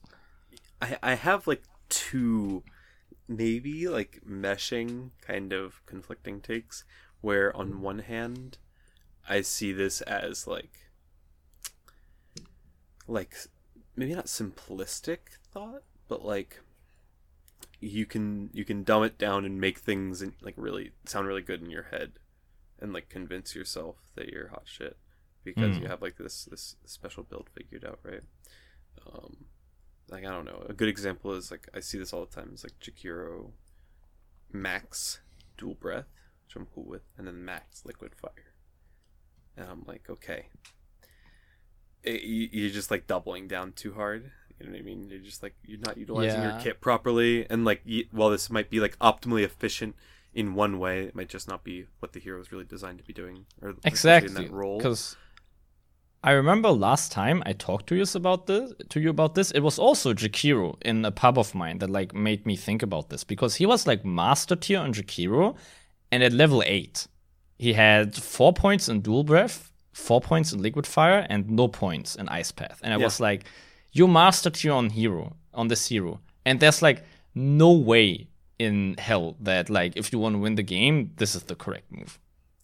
I 0.82 0.98
I 1.04 1.14
have 1.16 1.46
like 1.46 1.64
two, 1.90 2.64
maybe 3.28 3.88
like 3.88 4.22
meshing 4.28 5.12
kind 5.22 5.52
of 5.54 5.86
conflicting 5.86 6.42
takes. 6.42 6.86
Where 7.22 7.56
on 7.56 7.82
one 7.82 8.00
hand, 8.00 8.58
I 9.30 9.42
see 9.42 9.72
this 9.72 10.02
as 10.02 10.46
like, 10.46 10.90
like 13.08 13.36
maybe 13.96 14.14
not 14.14 14.26
simplistic 14.26 15.20
thought, 15.52 15.84
but 16.10 16.26
like 16.26 16.60
you 17.84 18.06
can 18.06 18.50
you 18.54 18.66
can 18.66 18.84
dumb 18.84 19.04
it 19.04 19.18
down 19.18 19.46
and 19.46 19.60
make 19.60 19.80
things 19.80 20.22
in, 20.22 20.34
like 20.42 20.56
really 20.58 20.92
sound 21.06 21.28
really 21.28 21.42
good 21.42 21.62
in 21.62 21.70
your 21.70 21.84
head, 21.92 22.14
and 22.80 22.94
like 22.94 23.10
convince 23.10 23.56
yourself 23.56 23.98
that 24.16 24.30
you're 24.30 24.50
hot 24.50 24.64
shit 24.66 24.98
because 25.44 25.78
Mm. 25.78 25.82
you 25.82 25.88
have 25.88 26.02
like 26.02 26.18
this 26.18 26.46
this 26.46 26.76
special 26.86 27.24
build 27.24 27.50
figured 27.54 27.84
out, 27.86 28.00
right? 28.04 28.24
Um, 29.06 29.46
like 30.10 30.26
I 30.26 30.30
don't 30.30 30.46
know. 30.46 30.66
A 30.70 30.74
good 30.74 30.88
example 30.90 31.34
is 31.34 31.52
like 31.52 31.68
I 31.74 31.80
see 31.82 31.98
this 31.98 32.14
all 32.14 32.26
the 32.26 32.36
time. 32.36 32.50
It's 32.54 32.64
like 32.64 32.80
Jakiro 32.80 33.52
Max 34.52 35.20
Dual 35.58 35.76
Breath, 35.76 36.08
which 36.46 36.56
I'm 36.56 36.68
cool 36.74 36.86
with, 36.86 37.04
and 37.18 37.28
then 37.28 37.44
Max 37.44 37.84
Liquid 37.86 38.14
Fire, 38.16 38.54
and 39.58 39.68
I'm 39.70 39.84
like, 39.88 40.10
okay, 40.10 40.48
it, 42.04 42.22
you, 42.22 42.50
you're 42.52 42.70
just 42.70 42.92
like 42.92 43.08
doubling 43.08 43.48
down 43.48 43.72
too 43.74 43.94
hard. 43.94 44.32
You 44.60 44.68
know 44.68 44.72
what 44.74 44.80
I 44.80 44.84
mean? 44.84 45.10
You're 45.10 45.20
just 45.20 45.44
like 45.44 45.56
you're 45.66 45.80
not 45.80 45.98
utilizing 45.98 46.42
your 46.42 46.54
kit 46.60 46.80
properly, 46.82 47.46
and 47.50 47.66
like 47.66 47.82
y- 47.88 48.06
while 48.12 48.30
this 48.30 48.50
might 48.50 48.70
be 48.70 48.80
like 48.80 48.98
optimally 49.00 49.44
efficient 49.44 49.96
in 50.34 50.56
one 50.56 50.80
way, 50.80 51.04
it 51.04 51.16
might 51.16 51.30
just 51.30 51.48
not 51.48 51.64
be 51.64 51.86
what 52.00 52.14
the 52.14 52.20
hero 52.20 52.40
is 52.40 52.52
really 52.52 52.64
designed 52.66 52.98
to 53.00 53.04
be 53.04 53.14
doing, 53.14 53.46
or 53.62 53.76
Exactly. 53.84 54.30
in 54.30 54.34
that 54.36 54.52
role. 54.52 54.78
Because 54.78 55.16
I 56.24 56.32
remember 56.32 56.70
last 56.72 57.12
time 57.12 57.44
I 57.46 57.52
talked 57.54 57.88
to 57.88 57.96
you 57.96 58.06
about 58.16 58.48
this 58.48 58.72
to 58.90 59.00
you 59.02 59.10
about 59.10 59.36
this, 59.36 59.52
it 59.52 59.60
was 59.60 59.78
also 59.78 60.14
Jakiro 60.14 60.76
in 60.82 61.04
a 61.04 61.12
pub 61.12 61.38
of 61.38 61.54
mine 61.54 61.80
that 61.80 61.90
like 61.90 62.16
made 62.16 62.46
me 62.46 62.56
think 62.56 62.82
about 62.82 63.10
this 63.10 63.24
because 63.26 63.56
he 63.56 63.66
was 63.66 63.86
like 63.86 64.06
master 64.06 64.56
tier 64.56 64.80
on 64.80 64.94
Jakiro 64.94 65.56
and 66.12 66.24
at 66.24 66.32
level 66.32 66.64
eight. 66.66 67.08
He 67.60 67.74
had 67.74 68.16
four 68.16 68.54
points 68.54 68.88
in 68.90 69.02
dual 69.02 69.24
breath, 69.24 69.72
four 69.92 70.22
points 70.22 70.54
in 70.54 70.62
Liquid 70.62 70.88
Fire 70.88 71.26
and 71.30 71.50
no 71.50 71.68
points 71.68 72.16
in 72.16 72.28
Ice 72.30 72.52
Path. 72.52 72.80
And 72.84 72.94
I 72.94 72.98
Yeah. 72.98 73.04
was 73.06 73.20
like, 73.20 73.46
you 73.94 74.08
mastered 74.08 74.62
your 74.64 74.74
own 74.76 74.90
hero, 74.90 75.36
on 75.54 75.68
this 75.70 75.88
hero. 75.88 76.20
And 76.46 76.60
there's 76.60 76.82
like 76.82 77.04
no 77.36 77.72
way 77.72 78.28
in 78.60 78.96
hell 78.98 79.36
that 79.40 79.70
like 79.70 79.96
if 79.96 80.12
you 80.12 80.20
want 80.20 80.36
to 80.36 80.40
win 80.40 80.56
the 80.56 80.64
game, 80.64 81.12
this 81.18 81.36
is 81.36 81.44
the 81.44 81.56
correct 81.56 81.92
move. 81.92 82.20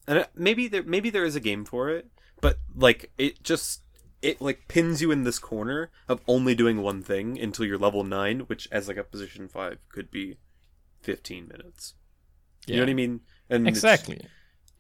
and 0.08 0.26
maybe 0.36 0.68
there 0.68 0.84
maybe 0.84 1.10
there 1.10 1.26
is 1.26 1.36
a 1.36 1.40
game 1.50 1.64
for 1.66 1.90
it, 1.90 2.06
but 2.42 2.58
like 2.76 3.12
it 3.18 3.42
just 3.44 3.82
it 4.22 4.42
like 4.42 4.68
pins 4.68 5.02
you 5.02 5.12
in 5.12 5.24
this 5.24 5.40
corner 5.40 5.90
of 6.10 6.20
only 6.28 6.54
doing 6.56 6.82
one 6.82 7.02
thing 7.02 7.40
until 7.40 7.66
you're 7.66 7.78
level 7.78 8.04
nine, 8.04 8.42
which 8.50 8.68
as 8.72 8.88
like 8.90 8.98
a 8.98 9.04
position 9.04 9.48
five 9.48 9.78
could 9.90 10.10
be 10.12 10.38
fifteen 11.02 11.48
minutes. 11.48 11.94
You 12.68 12.76
know 12.76 12.82
what 12.84 12.90
I 12.90 12.94
mean? 12.94 13.22
And 13.50 13.68
Exactly. 13.68 14.20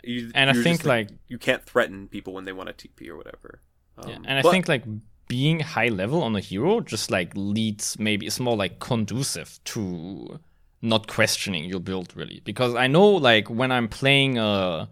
You, 0.03 0.31
And 0.35 0.49
I 0.49 0.53
think, 0.53 0.79
just, 0.79 0.85
like- 0.85 1.09
you 1.27 1.37
can't 1.37 1.63
threaten 1.63 2.07
people 2.07 2.33
when 2.33 2.45
they 2.45 2.53
want 2.53 2.69
a 2.69 2.73
TP 2.73 3.07
or 3.09 3.17
whatever. 3.17 3.61
Um, 3.97 4.09
Yeah, 4.09 4.15
and 4.25 4.37
I 4.39 4.41
but- 4.41 4.51
think 4.51 4.67
like 4.67 4.83
being 5.29 5.59
high 5.61 5.87
level 5.87 6.23
on 6.23 6.35
a 6.35 6.41
hero 6.41 6.81
just 6.81 7.09
like 7.11 7.31
leads 7.35 7.97
maybe 7.99 8.25
it's 8.25 8.39
more 8.39 8.57
like 8.57 8.79
conducive 8.79 9.59
to 9.63 10.39
not 10.81 11.07
questioning 11.07 11.63
your 11.65 11.79
build 11.79 12.13
really 12.15 12.41
because 12.43 12.73
I 12.75 12.87
know 12.87 13.07
like 13.07 13.47
when 13.47 13.71
I'm 13.71 13.87
playing 13.87 14.39
uh 14.39 14.87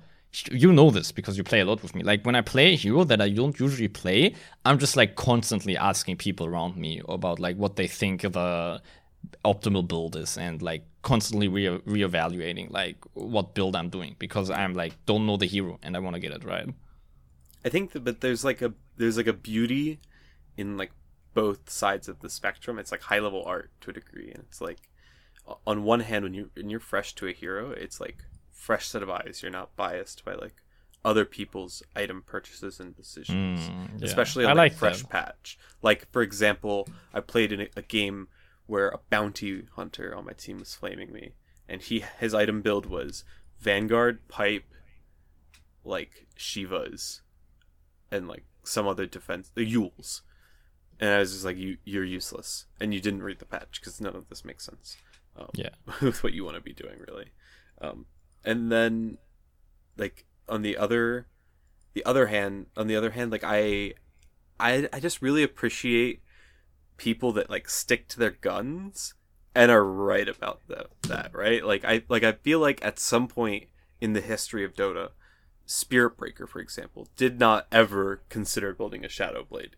you 0.51 0.71
know 0.71 0.91
this 0.91 1.11
because 1.11 1.37
you 1.37 1.43
play 1.43 1.61
a 1.61 1.65
lot 1.65 1.81
with 1.81 1.95
me 1.95 2.03
like 2.03 2.23
when 2.23 2.35
I 2.35 2.41
play 2.41 2.73
a 2.73 2.75
hero 2.75 3.03
that 3.05 3.19
I 3.19 3.29
don't 3.29 3.59
usually 3.59 3.87
play 3.87 4.35
I'm 4.63 4.77
just 4.77 4.95
like 4.95 5.15
constantly 5.15 5.75
asking 5.75 6.17
people 6.17 6.45
around 6.45 6.77
me 6.77 7.01
about 7.09 7.39
like 7.39 7.57
what 7.57 7.75
they 7.75 7.87
think 7.87 8.21
the 8.21 8.81
optimal 9.43 9.87
build 9.87 10.15
is 10.15 10.37
and 10.37 10.61
like 10.61 10.83
constantly 11.01 11.47
re- 11.47 11.79
reevaluating 11.79 12.69
like 12.69 12.97
what 13.15 13.55
build 13.55 13.75
I'm 13.75 13.89
doing 13.89 14.15
because 14.19 14.51
I'm 14.51 14.75
like 14.75 14.93
don't 15.07 15.25
know 15.25 15.37
the 15.37 15.47
hero 15.47 15.79
and 15.81 15.95
I 15.95 15.99
want 15.99 16.13
to 16.13 16.19
get 16.19 16.31
it 16.31 16.43
right. 16.43 16.69
I 17.65 17.69
think 17.69 17.93
that, 17.93 18.03
but 18.03 18.21
there's 18.21 18.45
like 18.45 18.61
a 18.61 18.73
there's 18.97 19.17
like 19.17 19.27
a 19.27 19.33
beauty 19.33 19.99
in 20.57 20.75
like 20.77 20.91
both 21.33 21.69
sides 21.69 22.09
of 22.09 22.19
the 22.19 22.29
spectrum. 22.29 22.79
It's 22.79 22.91
like 22.91 23.03
high 23.03 23.19
level 23.19 23.43
art 23.45 23.71
to 23.81 23.91
a 23.91 23.93
degree, 23.93 24.31
and 24.31 24.43
it's 24.47 24.59
like 24.59 24.89
on 25.65 25.83
one 25.83 26.01
hand, 26.01 26.23
when 26.25 26.33
you 26.33 26.49
when 26.55 26.69
you're 26.69 26.79
fresh 26.79 27.13
to 27.15 27.27
a 27.27 27.31
hero, 27.31 27.71
it's 27.71 28.01
like 28.01 28.17
fresh 28.51 28.87
set 28.87 29.03
of 29.03 29.09
eyes. 29.09 29.41
You're 29.41 29.51
not 29.51 29.75
biased 29.75 30.25
by 30.25 30.33
like 30.33 30.55
other 31.05 31.23
people's 31.25 31.83
item 31.95 32.21
purchases 32.25 32.79
and 32.81 32.95
decisions, 32.95 33.69
Mm, 33.69 33.99
yeah. 33.99 34.05
especially 34.05 34.45
I 34.45 34.51
on 34.51 34.57
like, 34.57 34.71
like 34.73 34.79
fresh 34.79 35.03
patch. 35.07 35.57
Like 35.81 36.11
for 36.11 36.21
example, 36.21 36.87
I 37.13 37.19
played 37.21 37.51
in 37.53 37.61
a, 37.61 37.67
a 37.77 37.81
game 37.81 38.27
where 38.65 38.89
a 38.89 38.99
bounty 39.09 39.63
hunter 39.75 40.13
on 40.13 40.25
my 40.25 40.33
team 40.33 40.57
was 40.59 40.73
flaming 40.75 41.13
me, 41.13 41.31
and 41.69 41.81
he 41.81 42.03
his 42.19 42.33
item 42.33 42.61
build 42.61 42.85
was 42.87 43.23
Vanguard, 43.59 44.27
Pipe, 44.27 44.65
like 45.85 46.27
Shivas, 46.37 47.21
and 48.11 48.27
like 48.27 48.43
some 48.63 48.87
other 48.87 49.05
defense, 49.05 49.49
the 49.53 49.65
Euls. 49.71 50.21
And 50.99 51.09
I 51.11 51.19
was 51.19 51.31
just 51.31 51.45
like, 51.45 51.57
you, 51.57 51.77
you're 51.83 52.03
useless, 52.03 52.65
and 52.79 52.93
you 52.93 52.99
didn't 52.99 53.23
read 53.23 53.39
the 53.39 53.45
patch 53.45 53.79
because 53.79 54.01
none 54.01 54.15
of 54.15 54.29
this 54.29 54.43
makes 54.43 54.65
sense. 54.65 54.97
Um, 55.35 55.49
Yeah. 55.53 55.69
with 56.01 56.23
what 56.23 56.33
you 56.33 56.43
want 56.43 56.55
to 56.55 56.61
be 56.61 56.73
doing, 56.73 56.99
really. 57.07 57.31
Um, 57.79 58.05
and 58.43 58.71
then, 58.71 59.17
like 59.97 60.25
on 60.49 60.61
the 60.61 60.77
other, 60.77 61.27
the 61.93 62.05
other 62.05 62.27
hand, 62.27 62.67
on 62.75 62.87
the 62.87 62.95
other 62.95 63.11
hand, 63.11 63.31
like 63.31 63.43
I, 63.43 63.93
I, 64.59 64.89
I 64.91 64.99
just 64.99 65.21
really 65.21 65.43
appreciate 65.43 66.21
people 66.97 67.31
that 67.33 67.49
like 67.49 67.69
stick 67.69 68.07
to 68.09 68.19
their 68.19 68.31
guns 68.31 69.13
and 69.53 69.71
are 69.71 69.83
right 69.83 70.27
about 70.27 70.61
that. 70.67 70.87
That 71.03 71.31
right, 71.33 71.63
like 71.63 71.85
I, 71.85 72.03
like 72.09 72.23
I 72.23 72.33
feel 72.33 72.59
like 72.59 72.83
at 72.83 72.99
some 72.99 73.27
point 73.27 73.65
in 74.01 74.13
the 74.13 74.21
history 74.21 74.63
of 74.63 74.73
Dota, 74.73 75.09
Spirit 75.65 76.17
Breaker, 76.17 76.47
for 76.47 76.59
example, 76.59 77.07
did 77.15 77.39
not 77.39 77.67
ever 77.71 78.23
consider 78.29 78.73
building 78.73 79.03
a 79.03 79.09
Shadow 79.09 79.43
Blade. 79.43 79.75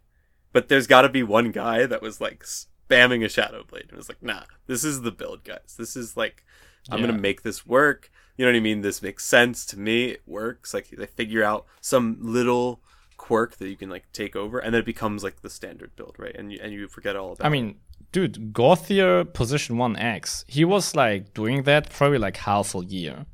But 0.52 0.68
there's 0.68 0.88
got 0.88 1.02
to 1.04 1.10
be 1.10 1.24
one 1.24 1.52
guy 1.52 1.86
that 1.86 2.02
was 2.02 2.20
like 2.20 2.44
spamming 2.44 3.24
a 3.24 3.30
Shadow 3.30 3.64
Blade 3.64 3.86
and 3.90 3.98
was 3.98 4.10
like, 4.10 4.24
nah, 4.24 4.44
this 4.68 4.84
is 4.84 5.02
the 5.02 5.12
build, 5.12 5.44
guys. 5.44 5.76
This 5.78 5.96
is 5.96 6.18
like, 6.18 6.44
I'm 6.90 7.00
Yeah. 7.00 7.06
going 7.08 7.16
to 7.18 7.22
make 7.22 7.44
this 7.44 7.66
work. 7.68 8.12
You 8.38 8.46
know 8.46 8.52
what 8.52 8.58
I 8.58 8.62
mean? 8.62 8.82
This 8.82 9.02
makes 9.02 9.26
sense 9.26 9.66
to 9.68 9.80
me. 9.80 10.06
It 10.06 10.22
works. 10.26 10.74
Like, 10.74 10.90
they 10.90 11.06
figure 11.06 11.44
out 11.44 11.66
some 11.82 12.18
little 12.20 12.82
quirk 13.18 13.58
that 13.58 13.68
you 13.68 13.76
can 13.76 13.90
like 13.90 14.06
take 14.14 14.34
over 14.36 14.60
and 14.60 14.74
then 14.74 14.80
it 14.80 14.86
becomes 14.86 15.24
like 15.26 15.42
the 15.42 15.50
standard 15.50 15.94
build, 15.98 16.16
right? 16.18 16.34
And 16.36 16.52
you, 16.54 16.60
and 16.64 16.72
you 16.74 16.88
forget 16.88 17.16
all 17.18 17.34
about 17.34 17.44
it. 17.44 17.48
I 17.48 17.50
mean, 17.50 17.76
dude, 18.14 18.54
Gothier 18.54 19.32
position 19.34 19.76
1X, 19.76 20.46
he 20.48 20.64
was 20.64 20.96
like 20.96 21.34
doing 21.34 21.64
that 21.64 21.90
probably 21.90 22.18
like 22.18 22.38
half 22.38 22.74
a 22.76 22.80
year 22.86 23.26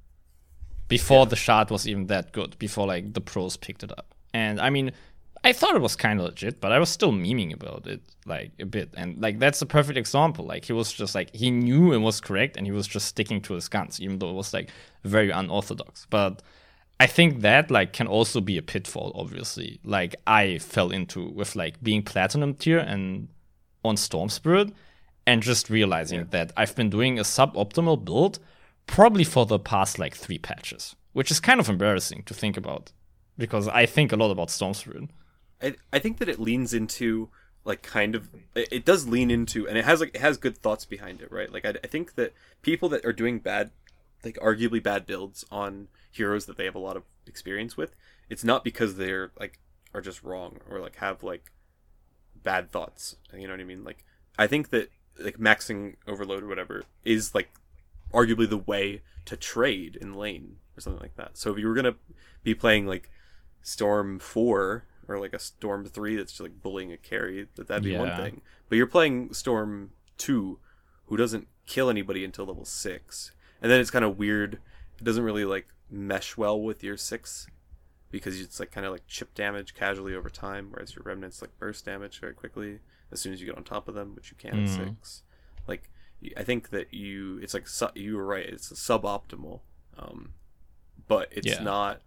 before 0.88 1.26
the 1.28 1.36
shard 1.36 1.70
was 1.72 1.88
even 1.88 2.08
that 2.08 2.32
good, 2.32 2.58
before 2.60 2.88
like 2.88 3.14
the 3.14 3.22
pros 3.22 3.58
picked 3.58 3.84
it 3.84 3.92
up. 3.92 4.14
And 4.34 4.60
I 4.60 4.70
mean, 4.70 4.92
I 5.46 5.54
thought 5.54 5.76
it 5.76 5.82
was 5.82 5.96
kind 5.96 6.20
of 6.20 6.26
legit, 6.26 6.60
but 6.60 6.72
I 6.72 6.80
was 6.80 6.90
still 6.90 7.12
memeing 7.12 7.54
about 7.54 7.86
it 7.86 8.02
like 8.26 8.54
a 8.60 8.66
bit. 8.66 8.90
And 8.98 9.22
like, 9.22 9.38
that's 9.38 9.62
a 9.62 9.68
perfect 9.68 9.96
example. 9.96 10.44
Like, 10.44 10.66
he 10.66 10.74
was 10.74 10.92
just 10.92 11.14
like, 11.14 11.34
he 11.36 11.52
knew 11.52 11.94
it 11.94 12.00
was 12.00 12.20
correct 12.20 12.58
and 12.58 12.66
he 12.66 12.72
was 12.72 12.88
just 12.88 13.06
sticking 13.06 13.40
to 13.42 13.54
his 13.54 13.68
guns, 13.68 14.02
even 14.02 14.18
though 14.18 14.32
it 14.32 14.34
was 14.34 14.56
like 14.56 14.72
very 15.04 15.30
unorthodox. 15.30 16.08
But 16.10 16.42
I 17.00 17.06
think 17.06 17.42
that 17.42 17.70
like 17.70 17.94
can 17.94 18.08
also 18.08 18.42
be 18.42 18.58
a 18.58 18.64
pitfall, 18.64 19.12
obviously. 19.14 19.80
Like 19.84 20.16
I 20.26 20.58
fell 20.58 20.90
into 20.90 21.30
with 21.30 21.56
like 21.56 21.82
being 21.84 22.02
platinum 22.02 22.56
tier 22.56 22.80
and 22.80 23.28
on 23.84 23.98
Storm 23.98 24.30
Spirit 24.30 24.72
and 25.28 25.44
just 25.44 25.70
realizing 25.70 26.26
that 26.32 26.54
I've 26.58 26.76
been 26.76 26.90
doing 26.90 27.20
a 27.20 27.24
suboptimal 27.24 28.04
build 28.04 28.40
probably 28.88 29.24
for 29.24 29.46
the 29.46 29.60
past 29.60 30.00
like 30.00 30.16
three 30.16 30.40
patches, 30.40 30.96
which 31.14 31.30
is 31.30 31.40
kind 31.40 31.60
of 31.60 31.70
embarrassing 31.70 32.24
to 32.24 32.34
think 32.34 32.58
about 32.58 32.92
because 33.38 33.68
I 33.68 33.86
think 33.86 34.12
a 34.12 34.16
lot 34.16 34.32
about 34.32 34.50
Storm 34.50 34.74
Spirit. 34.74 35.10
I, 35.62 35.76
I 35.92 36.00
think 36.00 36.18
that 36.18 36.30
it 36.30 36.40
leans 36.40 36.74
into 36.74 37.30
like 37.64 37.82
kind 37.82 38.16
of 38.16 38.30
it, 38.54 38.86
does 38.86 39.08
lean 39.08 39.32
into 39.32 39.68
and 39.68 39.78
it 39.78 39.86
has 39.86 40.00
like 40.00 40.14
it 40.14 40.22
has 40.22 40.38
good 40.38 40.58
thoughts 40.58 40.86
behind 40.86 41.22
it 41.22 41.32
right? 41.32 41.52
Like 41.52 41.66
I, 41.66 41.74
I 41.84 41.88
think 41.88 42.16
that 42.16 42.34
people 42.62 42.90
that 42.90 43.06
are 43.06 43.14
doing 43.14 43.40
bad 43.40 43.72
like 44.24 44.38
arguably 44.38 44.82
bad 44.82 45.06
builds 45.06 45.46
on 45.52 45.88
heroes 46.12 46.46
that 46.46 46.58
they 46.58 46.66
have 46.66 46.76
a 46.76 46.80
lot 46.80 46.98
of 46.98 47.04
experience 47.28 47.76
with 47.76 47.96
it's 48.30 48.44
not 48.44 48.64
because 48.64 48.96
they're 48.96 49.32
like 49.40 49.60
are 49.94 50.02
just 50.02 50.24
wrong 50.24 50.60
or 50.70 50.80
like 50.80 50.98
have 50.98 51.24
like 51.24 51.52
bad 52.44 52.72
thoughts 52.72 53.16
you 53.34 53.48
know 53.48 53.54
what 53.54 53.60
i 53.60 53.64
mean? 53.64 53.84
Like 53.84 54.06
i 54.38 54.48
think 54.48 54.70
that 54.70 54.90
like 55.20 55.38
maxing 55.38 55.96
overload 56.08 56.44
or 56.44 56.48
whatever 56.48 56.84
is 57.04 57.34
like 57.34 57.50
arguably 58.14 58.50
the 58.50 58.58
way 58.58 59.02
to 59.26 59.36
trade 59.36 59.98
in 60.00 60.14
lane 60.14 60.58
or 60.78 60.82
something 60.82 61.02
like 61.02 61.16
that. 61.16 61.38
So 61.38 61.52
if 61.52 61.60
you 61.60 61.68
were 61.68 61.74
gonna 61.74 61.96
be 62.44 62.54
playing 62.54 62.86
like 62.86 63.10
Storm 63.62 64.20
four 64.20 64.86
or 65.08 65.20
like 65.20 65.34
a 65.34 65.40
Storm 65.40 65.86
three 65.86 66.16
that's 66.16 66.32
just 66.34 66.42
like 66.42 66.62
bullying 66.62 66.92
a 66.92 66.98
carry, 66.98 67.48
that 67.56 67.68
that'd 67.68 67.84
be 67.84 67.98
one 67.98 68.16
thing. 68.18 68.42
But 68.70 68.78
you're 68.78 68.88
playing 68.88 69.34
Storm 69.34 69.92
two, 70.18 70.60
who 71.08 71.18
doesn't 71.18 71.48
kill 71.66 71.90
anybody 71.90 72.24
until 72.24 72.46
level 72.46 72.66
six, 72.66 73.32
and 73.62 73.72
then 73.72 73.80
it's 73.80 73.92
kind 73.92 74.06
of 74.06 74.18
weird. 74.18 74.60
It 74.98 75.04
doesn't 75.04 75.24
really 75.24 75.46
like 75.46 75.68
mesh 75.90 76.38
well 76.38 76.60
with 76.60 76.84
your 76.84 76.98
six 76.98 77.48
because 78.12 78.40
it's 78.40 78.60
like 78.60 78.72
kind 78.72 78.86
of 78.86 78.92
like 78.94 79.06
chip 79.08 79.34
damage 79.36 79.74
casually 79.74 80.16
over 80.16 80.30
time, 80.30 80.70
whereas 80.72 80.96
your 80.96 81.04
remnants 81.04 81.42
like 81.42 81.58
burst 81.60 81.86
damage 81.86 82.20
very 82.20 82.34
quickly 82.34 82.80
as 83.12 83.20
soon 83.20 83.34
as 83.34 83.42
you 83.42 83.46
get 83.48 83.58
on 83.58 83.64
top 83.64 83.88
of 83.88 83.94
them, 83.96 84.16
which 84.16 84.32
you 84.32 84.38
can 84.38 84.52
at 84.64 84.70
Mm. 84.70 84.76
six. 84.88 85.24
Like 85.68 85.90
I 86.38 86.44
think 86.44 86.70
that 86.70 86.94
you, 86.94 87.40
it's 87.42 87.54
like 87.54 87.68
su- 87.68 87.90
you 87.94 88.16
were 88.16 88.26
right. 88.26 88.46
It's 88.46 88.72
suboptimal, 88.72 89.60
um, 89.98 90.34
but 91.08 91.28
it's 91.32 91.46
Yeah. 91.48 91.62
not 91.64 92.02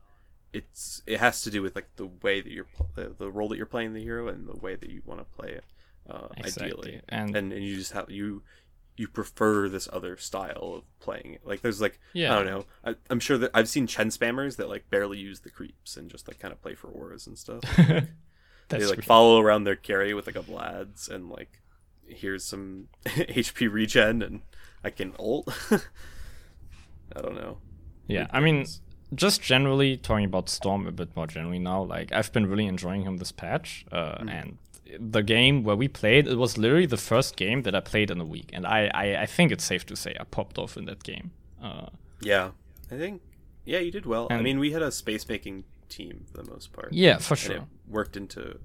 it's 0.53 1.03
it 1.07 1.19
has 1.21 1.43
to 1.43 1.51
do 1.51 1.61
with 1.63 1.75
like 1.77 1.89
the 1.97 2.07
way 2.23 2.41
that 2.41 2.51
you're 2.53 2.67
the, 2.95 3.15
the 3.19 3.31
role 3.31 3.49
that 3.49 3.57
you're 3.57 3.67
playing 3.67 3.93
the 3.93 4.03
hero 4.03 4.29
and 4.29 4.49
the 4.49 4.57
way 4.57 4.75
that 4.77 4.89
you 4.91 5.03
want 5.05 5.21
to 5.21 5.25
play 5.37 5.51
it 5.51 5.65
uh, 6.09 6.29
Exactly. 6.39 6.67
ideally. 6.71 7.01
And- 7.09 7.37
and 7.37 7.53
and 7.53 7.65
you 7.65 7.77
just 7.77 7.93
have 7.93 8.11
you 8.11 8.43
you 8.97 9.07
prefer 9.07 9.69
this 9.69 9.89
other 9.93 10.17
style 10.17 10.73
of 10.77 10.83
playing 10.99 11.35
it. 11.35 11.47
Like 11.47 11.61
there's 11.61 11.81
like 11.81 12.01
Yeah. 12.15 12.33
i 12.33 12.37
don't 12.37 12.47
know. 12.47 12.65
I, 12.85 12.95
i'm 13.11 13.21
sure 13.21 13.39
that 13.39 13.51
i've 13.55 13.69
seen 13.69 13.87
chen 13.87 14.09
spammers 14.09 14.57
that 14.57 14.69
like 14.69 14.89
barely 14.91 15.19
use 15.19 15.41
the 15.41 15.51
creeps 15.51 15.97
and 15.97 16.11
just 16.11 16.27
like 16.27 16.39
kind 16.41 16.51
of 16.53 16.61
play 16.63 16.75
for 16.75 16.89
auras 16.89 17.27
and 17.27 17.39
stuff. 17.39 17.63
They 18.71 18.85
like 18.85 18.97
great. 18.97 19.05
follow 19.07 19.41
around 19.41 19.65
their 19.65 19.77
carry 19.77 20.13
with 20.13 20.27
like 20.27 20.37
a 20.37 20.43
Vlad's 20.43 21.09
and 21.09 21.31
like 21.31 21.63
here's 22.07 22.45
some 22.45 22.89
hp 23.07 23.73
regen 23.73 24.21
and 24.23 24.41
i 24.85 24.91
can 24.91 25.15
ult. 25.19 25.49
I 27.17 27.21
don't 27.23 27.35
know. 27.35 27.59
Yeah, 28.07 28.27
I 28.31 28.41
mean, 28.41 28.67
just 29.15 29.41
generally 29.41 29.97
talking 29.97 30.25
about 30.25 30.49
Storm 30.49 30.87
a 30.87 30.93
bit 30.93 31.15
more 31.17 31.27
generally 31.27 31.59
now. 31.59 31.83
Like 31.83 32.13
I've 32.13 32.33
been 32.33 32.47
really 32.47 32.67
enjoying 32.67 33.03
him 33.03 33.17
this 33.17 33.33
patch, 33.33 33.85
uh, 33.93 34.17
and 34.29 34.59
the 34.99 35.23
game 35.23 35.65
where 35.65 35.77
we 35.77 35.89
played, 35.89 36.27
it 36.27 36.37
was 36.37 36.57
literally 36.57 36.87
the 36.87 36.97
first 36.97 37.37
game 37.37 37.63
that 37.63 37.75
I 37.75 37.81
played 37.81 38.11
in 38.11 38.21
a 38.21 38.25
week, 38.25 38.51
and 38.53 38.67
I, 38.67 38.91
I, 38.95 39.23
I 39.23 39.27
think 39.27 39.53
it's 39.53 39.65
safe 39.65 39.85
to 39.87 39.97
say 39.97 40.17
I 40.19 40.25
popped 40.25 40.59
off 40.59 40.77
in 40.77 40.87
that 40.87 41.03
game. 41.03 41.31
Uh, 41.63 41.87
Yeah, 42.21 42.51
I 42.91 42.97
think 42.97 43.23
yeah, 43.65 43.81
you 43.81 43.91
did 43.91 44.07
well. 44.07 44.29
I 44.31 44.41
mean, 44.41 44.59
we 44.59 44.73
had 44.73 44.83
a 44.83 44.91
space 44.91 45.29
making 45.29 45.65
team 45.89 46.25
for 46.31 46.43
the 46.43 46.51
most 46.51 46.73
part. 46.73 46.93
yeah, 46.93 47.19
for 47.19 47.37
sure. 47.37 47.67
worked 47.87 48.17
into 48.17 48.59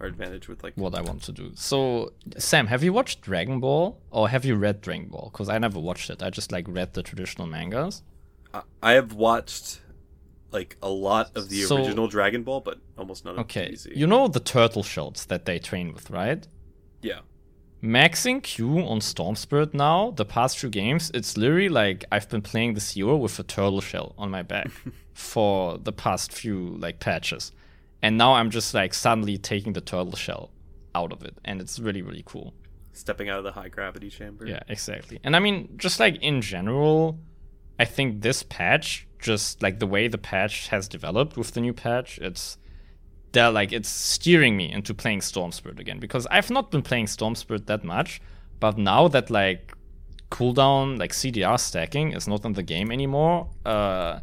our 0.00 0.06
advantage 0.06 0.48
with 0.48 0.62
like. 0.62 0.74
What 0.76 0.94
I 0.94 1.02
want 1.02 1.22
to 1.24 1.32
do. 1.32 1.52
So, 1.54 2.12
Sam, 2.38 2.66
have 2.68 2.82
you 2.82 2.92
watched 2.92 3.20
Dragon 3.20 3.60
Ball 3.60 3.98
or 4.10 4.28
have 4.28 4.44
you 4.44 4.56
read 4.56 4.80
Dragon 4.80 5.08
Ball? 5.08 5.30
Because 5.32 5.48
I 5.48 5.58
never 5.58 5.78
watched 5.78 6.10
it. 6.10 6.22
I 6.22 6.30
just 6.30 6.52
like 6.52 6.66
read 6.68 6.94
the 6.94 7.02
traditional 7.02 7.46
mangas. 7.46 8.02
I 8.82 8.92
have 8.92 9.12
watched 9.12 9.80
like 10.58 10.72
a 10.82 10.92
lot 11.08 11.26
of 11.38 11.42
the 11.52 11.60
So- 11.62 11.76
original 11.78 12.08
Dragon 12.16 12.42
Ball, 12.48 12.60
but 12.68 12.76
almost 13.00 13.24
none 13.24 13.34
of 13.34 13.38
it. 13.38 13.42
Okay, 13.48 13.68
DBZ. 13.72 13.96
you 14.00 14.06
know 14.12 14.22
the 14.38 14.44
turtle 14.56 14.82
shells 14.92 15.20
that 15.30 15.42
they 15.48 15.58
train 15.70 15.86
with, 15.94 16.06
right? 16.20 16.42
yeah. 17.10 17.20
Maxing 17.82 18.42
Q 18.42 18.80
on 18.92 19.00
Storm 19.12 19.36
Spirit 19.36 19.70
now, 19.74 20.10
the 20.20 20.24
past 20.24 20.58
few 20.58 20.70
games, 20.70 21.10
it's 21.18 21.36
literally 21.36 21.68
like 21.68 21.98
I've 22.10 22.28
been 22.34 22.42
playing 22.42 22.70
this 22.74 22.88
hero 22.94 23.14
with 23.24 23.38
a 23.38 23.42
turtle 23.56 23.82
shell 23.82 24.08
on 24.16 24.28
my 24.30 24.42
back 24.42 24.70
for 25.12 25.78
the 25.78 25.92
past 25.92 26.32
few 26.32 26.58
like 26.84 26.96
patches. 27.00 27.52
And 28.04 28.12
now 28.22 28.30
I'm 28.38 28.50
just 28.50 28.72
like 28.80 28.92
suddenly 28.94 29.36
taking 29.38 29.72
the 29.74 29.82
turtle 29.82 30.16
shell 30.16 30.44
out 30.94 31.12
of 31.12 31.22
it. 31.28 31.34
And 31.44 31.60
it's 31.60 31.78
really, 31.78 32.02
really 32.02 32.22
cool. 32.32 32.54
Stepping 32.92 33.28
out 33.28 33.38
of 33.38 33.44
the 33.44 33.52
high 33.52 33.68
gravity 33.76 34.08
chamber. 34.18 34.46
Yeah, 34.46 34.62
exactly. 34.68 35.20
And 35.22 35.36
I 35.36 35.40
mean, 35.46 35.56
just 35.76 36.00
like 36.00 36.16
in 36.22 36.40
general, 36.40 37.18
I 37.78 37.84
think 37.84 38.22
this 38.22 38.42
patch, 38.42 39.06
just 39.18 39.62
like 39.62 39.78
the 39.78 39.86
way 39.86 40.08
the 40.08 40.18
patch 40.18 40.68
has 40.68 40.88
developed 40.88 41.36
with 41.36 41.52
the 41.52 41.60
new 41.60 41.72
patch, 41.72 42.18
it's 42.18 42.58
they're 43.32 43.50
like 43.50 43.72
it's 43.72 43.88
steering 43.88 44.56
me 44.56 44.72
into 44.72 44.94
playing 44.94 45.20
Storm 45.20 45.52
Spirit 45.52 45.78
again 45.78 45.98
because 45.98 46.26
I've 46.30 46.50
not 46.50 46.70
been 46.70 46.82
playing 46.82 47.06
Storm 47.06 47.34
Spirit 47.34 47.66
that 47.66 47.84
much, 47.84 48.20
but 48.60 48.78
now 48.78 49.08
that 49.08 49.30
like 49.30 49.72
cooldown, 50.30 50.98
like 50.98 51.12
CDR 51.12 51.60
stacking 51.60 52.12
is 52.12 52.26
not 52.26 52.44
in 52.44 52.54
the 52.54 52.62
game 52.62 52.90
anymore, 52.90 53.48
uh 53.64 54.20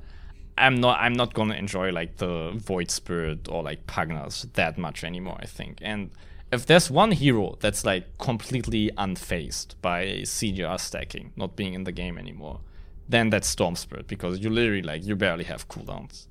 I'm 0.57 0.75
not 0.75 0.99
I'm 0.99 1.13
not 1.13 1.33
gonna 1.33 1.55
enjoy 1.55 1.91
like 1.91 2.17
the 2.17 2.51
Void 2.55 2.89
Spirit 2.91 3.47
or 3.49 3.63
like 3.63 3.85
Pugnas 3.87 4.51
that 4.53 4.77
much 4.77 5.03
anymore, 5.03 5.37
I 5.39 5.45
think. 5.45 5.77
And 5.81 6.11
if 6.51 6.65
there's 6.65 6.91
one 6.91 7.11
hero 7.11 7.57
that's 7.59 7.83
like 7.85 8.17
completely 8.19 8.91
unfazed 8.97 9.75
by 9.81 10.05
CDR 10.23 10.79
stacking, 10.79 11.33
not 11.35 11.55
being 11.55 11.73
in 11.73 11.83
the 11.83 11.91
game 11.91 12.17
anymore, 12.17 12.61
then 13.07 13.29
that's 13.29 13.47
Storm 13.47 13.75
Spirit 13.75 14.07
because 14.07 14.39
you 14.39 14.49
literally 14.49 14.81
like 14.81 15.05
you 15.05 15.15
barely 15.15 15.43
have 15.45 15.67
cooldowns. 15.67 16.27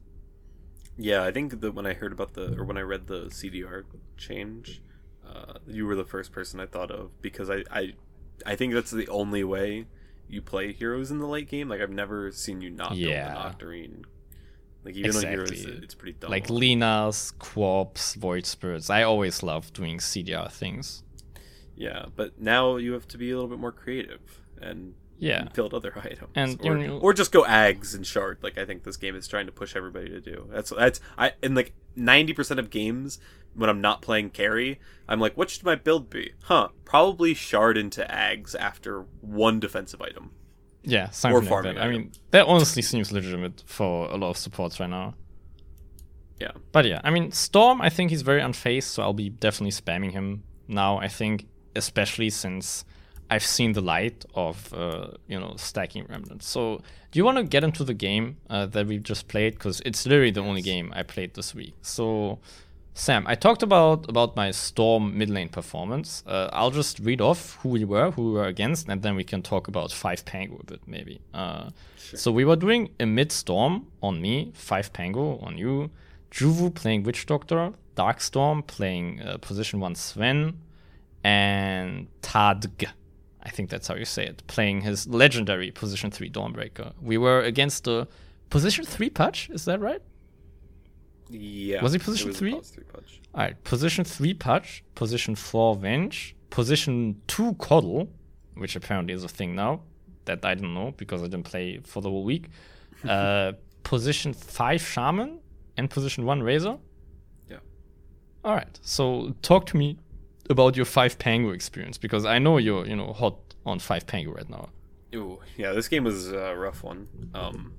Yeah, 0.97 1.25
I 1.25 1.33
think 1.33 1.61
that 1.61 1.73
when 1.75 1.87
I 1.87 1.95
heard 1.95 2.13
about 2.13 2.35
the 2.35 2.55
or 2.59 2.65
when 2.65 2.77
I 2.77 2.83
read 2.83 3.07
the 3.07 3.31
CDR 3.31 3.85
change, 4.17 4.83
uh, 5.27 5.55
you 5.67 5.87
were 5.87 5.97
the 5.97 6.05
first 6.05 6.33
person 6.33 6.61
I 6.61 6.67
thought 6.67 6.91
of 6.91 7.21
because 7.23 7.49
I, 7.51 7.65
I 7.71 7.95
I 8.45 8.57
think 8.57 8.75
that's 8.75 8.91
the 8.91 9.09
only 9.09 9.43
way 9.45 9.87
you 10.29 10.43
play 10.43 10.73
heroes 10.73 11.11
in 11.11 11.19
the 11.19 11.27
late 11.27 11.49
game. 11.49 11.69
Like 11.69 11.81
I've 11.81 11.91
never 11.91 12.31
seen 12.31 12.61
you 12.61 12.71
not 12.71 12.97
Yeah. 12.97 13.25
build 13.25 13.37
an 13.37 13.53
Octarine. 13.53 14.05
Like 14.85 14.97
even 14.97 15.13
though 15.13 15.25
heroes, 15.27 15.51
Exactly. 15.51 15.81
it's 15.83 15.95
pretty 15.95 16.19
dumb. 16.19 16.31
Like 16.31 16.49
Linas, 16.49 17.33
Quops, 17.39 18.15
Void 18.15 18.47
Spirits. 18.47 18.91
I 18.91 19.03
always 19.03 19.43
love 19.43 19.73
doing 19.73 19.99
CDR 19.99 20.51
things. 20.51 21.03
yeah, 21.75 22.07
but 22.15 22.39
now 22.41 22.77
you 22.77 22.93
have 22.93 23.09
to 23.09 23.19
be 23.19 23.31
a 23.31 23.35
little 23.35 23.49
bit 23.49 23.59
more 23.59 23.73
creative 23.73 24.41
and 24.61 24.95
Yeah. 25.23 25.45
build 25.55 25.73
other 25.73 25.93
items, 26.05 26.31
And, 26.35 26.61
or, 26.63 26.99
or 27.01 27.13
just 27.13 27.31
go 27.31 27.45
ags 27.45 27.95
and 27.95 28.05
shard. 28.05 28.39
Like 28.43 28.59
I 28.59 28.65
think 28.65 28.83
this 28.83 28.97
game 28.97 29.15
is 29.15 29.29
trying 29.29 29.47
to 29.47 29.53
push 29.53 29.77
everybody 29.77 30.09
to 30.09 30.21
do. 30.21 30.49
That's 30.51 30.71
that's 30.71 31.01
I 31.17 31.33
in 31.43 31.55
like 31.55 31.75
ninety 31.95 32.33
percent 32.33 32.59
of 32.59 32.71
games 32.71 33.21
when 33.55 33.69
I'm 33.71 33.81
not 33.81 34.03
playing 34.03 34.31
carry, 34.31 34.81
I'm 35.09 35.21
like, 35.21 35.37
what 35.37 35.51
should 35.51 35.65
my 35.65 35.75
build 35.75 36.11
be? 36.11 36.33
Huh? 36.45 36.69
Probably 36.85 37.35
shard 37.35 37.77
into 37.77 38.03
ags 38.05 38.55
after 38.59 39.05
one 39.21 39.61
defensive 39.61 40.01
item. 40.01 40.33
Yeah, 40.83 41.11
like 41.23 41.45
farming. 41.45 41.79
I 41.79 41.89
mean, 41.89 42.11
that 42.33 42.47
honestly 42.47 42.83
seems 42.83 43.13
legitimate 43.13 43.63
for 43.67 44.11
a 44.11 44.17
lot 44.17 44.31
of 44.31 44.37
supports 44.37 44.81
right 44.81 44.91
now. 44.91 45.15
Yeah, 46.41 46.53
But 46.73 46.87
yeah, 46.87 47.01
I 47.05 47.11
mean, 47.11 47.31
Storm, 47.31 47.81
I 47.81 47.89
think 47.89 48.11
he's 48.11 48.23
very 48.23 48.41
unfazed, 48.41 48.85
so 48.85 49.03
I'll 49.03 49.13
be 49.13 49.29
definitely 49.29 49.71
spamming 49.71 50.11
him 50.11 50.43
now. 50.67 50.99
I 50.99 51.07
think, 51.07 51.47
especially 51.77 52.31
since 52.31 52.85
I've 53.33 53.49
seen 53.57 53.71
the 53.73 53.81
light 53.95 54.19
of, 54.35 54.57
uh, 54.75 55.07
you 55.33 55.39
know, 55.43 55.53
stacking 55.57 56.05
remnants. 56.13 56.47
So, 56.55 56.63
do 57.11 57.15
you 57.19 57.25
want 57.29 57.39
to 57.39 57.45
get 57.45 57.63
into 57.69 57.83
the 57.91 57.95
game 58.09 58.27
uh, 58.55 58.67
that 58.75 58.85
we 58.91 58.99
just 59.13 59.25
played? 59.33 59.53
Because 59.55 59.77
it's 59.89 60.03
literally 60.07 60.33
the 60.39 60.45
only 60.51 60.63
game 60.73 60.87
I 61.01 61.03
played 61.15 61.31
this 61.35 61.55
week. 61.55 61.75
So, 61.83 62.39
Sam, 62.95 63.23
I 63.27 63.35
talked 63.47 63.63
about 63.63 63.99
about 64.13 64.31
my 64.37 64.51
Storm 64.53 65.03
mid 65.19 65.31
lane 65.37 65.49
performance. 65.49 66.23
Uh, 66.27 66.49
I'll 66.59 66.75
just 66.83 66.99
read 67.09 67.21
off 67.21 67.41
who 67.61 67.69
we 67.71 67.85
were, 67.93 68.11
who 68.15 68.23
we 68.29 68.33
were 68.39 68.49
against, 68.57 68.89
and 68.91 69.01
then 69.05 69.15
we 69.17 69.25
can 69.25 69.41
talk 69.43 69.65
about 69.73 69.89
five 69.93 70.21
Pango 70.31 70.57
a 70.61 70.67
bit, 70.73 70.81
maybe. 70.87 71.17
Uh, 71.33 71.71
So 72.23 72.31
we 72.39 72.45
were 72.45 72.57
doing 72.67 72.83
a 73.01 73.07
mid 73.07 73.31
Storm 73.33 73.87
on 74.03 74.15
me, 74.21 74.53
five 74.55 74.89
Pango 74.93 75.39
on 75.47 75.57
you, 75.63 75.91
Juvu 76.31 76.71
playing 76.81 77.05
Witch 77.07 77.25
Doctor, 77.33 77.73
Darkstorm 77.97 78.63
playing 78.77 79.07
uh, 79.23 79.39
position 79.49 79.81
one 79.81 79.95
Sven, 79.95 80.41
and 81.25 82.09
Tadg, 82.21 82.89
I 83.43 83.51
think 83.51 83.71
that's 83.71 83.89
how 83.89 83.97
you 83.97 84.05
say 84.05 84.27
it, 84.27 84.47
playing 84.47 84.83
his 84.83 85.09
legendary 85.09 85.71
position 85.71 86.11
three 86.11 86.31
Dawnbreaker. 86.31 86.93
We 87.01 87.19
were 87.19 87.41
against 87.41 87.85
the 87.85 88.07
position 88.51 88.85
three 88.85 89.11
Pudge, 89.11 89.51
is 89.51 89.65
that 89.65 89.81
right? 89.81 90.03
yeah. 91.29 91.83
Was 91.83 91.93
he 91.93 91.97
it 91.97 92.03
position 92.03 92.31
a 92.31 92.33
three? 92.35 92.61
three 92.61 92.85
punch. 92.85 93.21
All 93.35 93.41
right, 93.43 93.65
position 93.65 94.05
three 94.05 94.35
Pudge, 94.35 94.85
position 94.95 95.35
four 95.35 95.75
Venge, 95.77 96.37
position 96.51 97.21
two 97.27 97.55
Coddle, 97.55 98.09
which 98.55 98.77
apparently 98.77 99.15
is 99.15 99.25
a 99.25 99.29
thing 99.29 99.55
now 99.55 99.81
that 100.27 100.45
I 100.45 100.55
didn't 100.55 100.75
know 100.75 100.93
because 100.97 101.23
I 101.23 101.27
didn't 101.27 101.45
play 101.45 101.81
for 101.85 102.01
the 102.03 102.11
whole 102.11 102.25
week. 102.25 102.49
uh, 103.09 103.53
position 103.83 104.33
five 104.33 104.83
Shaman 104.83 105.41
and 105.77 105.91
position 105.91 106.25
one 106.25 106.43
Razor. 106.43 106.79
Yeah. 107.49 107.57
All 108.45 108.55
right, 108.55 108.79
so 108.83 109.35
talk 109.43 109.67
to 109.67 109.77
me 109.77 109.99
about 110.53 110.77
your 110.77 110.85
five 110.87 111.19
Pango 111.19 111.51
experience 111.51 111.99
because 111.99 112.25
I 112.25 112.39
know 112.39 112.59
you're 112.59 112.87
you 112.87 112.97
know 112.97 113.13
hot 113.13 113.37
on 113.67 113.79
five 113.81 114.07
Pango 114.07 114.33
right 114.33 114.49
now. 114.49 114.69
Ooh, 115.15 115.41
yeah, 115.57 115.73
this 115.73 115.89
game 115.89 116.05
was 116.05 116.31
a 116.33 116.55
rough 116.57 116.83
one. 116.83 117.09
Um, 117.35 117.75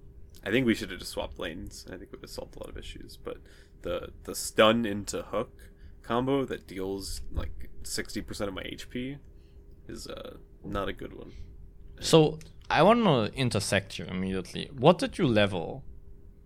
I 0.45 0.51
think 0.51 0.65
we 0.67 0.75
should 0.75 0.91
have 0.91 0.99
just 0.99 1.11
swapped 1.11 1.39
lanes. 1.39 1.85
I 1.87 1.91
think 1.91 2.03
it 2.03 2.11
would 2.11 2.21
have 2.21 2.29
solved 2.29 2.55
a 2.57 2.59
lot 2.59 2.69
of 2.69 2.77
issues. 2.77 3.17
But 3.17 3.37
the 3.81 4.09
the 4.25 4.35
stun 4.35 4.85
into 4.85 5.21
hook 5.23 5.53
combo 6.03 6.45
that 6.45 6.67
deals 6.67 7.21
like 7.31 7.69
sixty 7.83 8.21
percent 8.21 8.49
of 8.49 8.53
my 8.53 8.63
HP 8.63 9.17
is 9.87 10.07
uh 10.07 10.35
not 10.63 10.87
a 10.89 10.93
good 10.93 11.13
one. 11.17 11.31
So 11.99 12.39
I 12.69 12.81
want 12.83 13.03
to 13.05 13.33
intersect 13.39 13.97
you 13.99 14.05
immediately. 14.05 14.69
What 14.77 14.97
did 14.99 15.17
you 15.17 15.27
level 15.27 15.83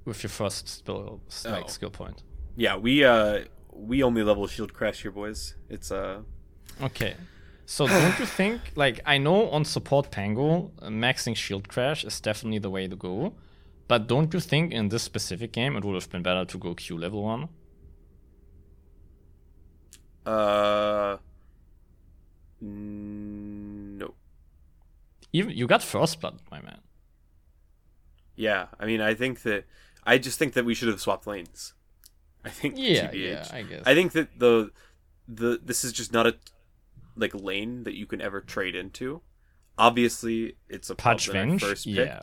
with 0.05 0.23
your 0.23 0.29
first 0.29 0.67
skill 0.69 1.21
like 1.45 1.65
Oh. 1.65 1.67
skill 1.67 1.89
point? 1.91 2.23
Yeah, 2.55 2.75
we 2.77 3.03
uh 3.03 3.45
we 3.77 4.03
only 4.03 4.23
level 4.23 4.47
shield 4.47 4.73
crash 4.73 5.01
here, 5.01 5.11
boys. 5.11 5.55
It's 5.69 5.91
uh 5.91 6.21
Okay. 6.81 7.15
So 7.65 7.87
don't 7.87 8.19
you 8.19 8.25
think 8.39 8.61
like 8.75 9.01
I 9.05 9.17
know 9.17 9.49
on 9.49 9.65
support 9.65 10.11
Pango 10.11 10.71
uh, 10.81 10.87
maxing 10.87 11.35
shield 11.35 11.67
crash 11.67 12.03
is 12.03 12.19
definitely 12.19 12.59
the 12.59 12.69
way 12.69 12.87
to 12.87 12.95
go, 12.95 13.33
but 13.87 14.07
don't 14.07 14.33
you 14.33 14.39
think 14.39 14.73
in 14.73 14.89
this 14.89 15.03
specific 15.03 15.51
game 15.51 15.75
it 15.75 15.83
would 15.83 15.95
have 15.95 16.09
been 16.09 16.23
better 16.23 16.45
to 16.45 16.57
go 16.57 16.73
Q 16.73 16.97
level 16.97 17.23
one? 17.23 17.49
uh 20.25 21.17
no. 22.59 24.13
Even 25.31 25.51
you 25.51 25.67
got 25.67 25.83
first 25.83 26.19
blood, 26.19 26.39
my 26.51 26.61
man. 26.61 26.79
Yeah, 28.35 28.67
I 28.79 28.85
mean, 28.85 29.01
I 29.01 29.13
think 29.13 29.41
that 29.43 29.65
I 30.03 30.17
just 30.17 30.39
think 30.39 30.53
that 30.53 30.65
we 30.65 30.73
should 30.73 30.87
have 30.89 31.01
swapped 31.01 31.27
lanes. 31.27 31.73
I 32.45 32.49
think 32.49 32.75
Yeah, 32.77 33.09
TBH. 33.11 33.13
yeah, 33.13 33.47
I 33.51 33.61
guess. 33.63 33.83
I 33.85 33.93
think 33.93 34.11
that 34.13 34.39
the 34.39 34.71
the 35.27 35.59
this 35.63 35.83
is 35.83 35.91
just 35.91 36.13
not 36.13 36.25
a 36.27 36.35
like 37.15 37.33
lane 37.33 37.83
that 37.83 37.95
you 37.95 38.05
can 38.05 38.21
ever 38.21 38.41
trade 38.41 38.75
into. 38.75 39.21
Obviously, 39.77 40.55
it's 40.69 40.89
a 40.89 40.95
pub 40.95 41.19
that 41.19 41.35
I 41.35 41.57
first 41.57 41.85
picked, 41.85 41.97
Yeah. 41.97 42.21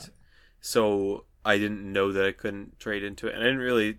so 0.61 1.25
I 1.45 1.59
didn't 1.59 1.91
know 1.93 2.11
that 2.13 2.25
I 2.25 2.33
couldn't 2.33 2.79
trade 2.81 3.05
into 3.05 3.27
it, 3.29 3.35
and 3.35 3.43
I 3.43 3.47
didn't 3.47 3.61
really 3.61 3.99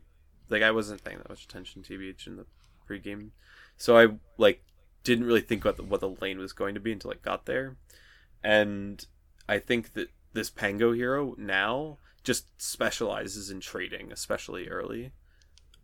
like 0.50 0.62
I 0.62 0.72
wasn't 0.72 1.04
paying 1.04 1.18
that 1.20 1.30
much 1.30 1.44
attention 1.46 1.84
to 1.84 1.98
TBH 1.98 2.28
in 2.28 2.36
the 2.38 2.46
pregame, 2.90 3.30
so 3.78 3.98
I 3.98 4.08
like 4.38 4.64
didn't 5.04 5.26
really 5.26 5.42
think 5.42 5.64
about 5.64 5.78
the, 5.78 5.84
what 5.84 6.00
the 6.02 6.10
lane 6.10 6.40
was 6.40 6.52
going 6.54 6.74
to 6.74 6.80
be 6.82 6.92
until 6.92 7.12
I 7.12 7.16
got 7.22 7.46
there, 7.46 7.78
and 8.44 9.06
I 9.48 9.60
think 9.60 9.94
that 9.94 10.10
this 10.34 10.50
Pango 10.50 10.92
hero 10.92 11.36
now 11.38 12.00
just 12.24 12.50
specializes 12.62 13.50
in 13.50 13.60
trading, 13.60 14.12
especially 14.12 14.68
early. 14.68 15.12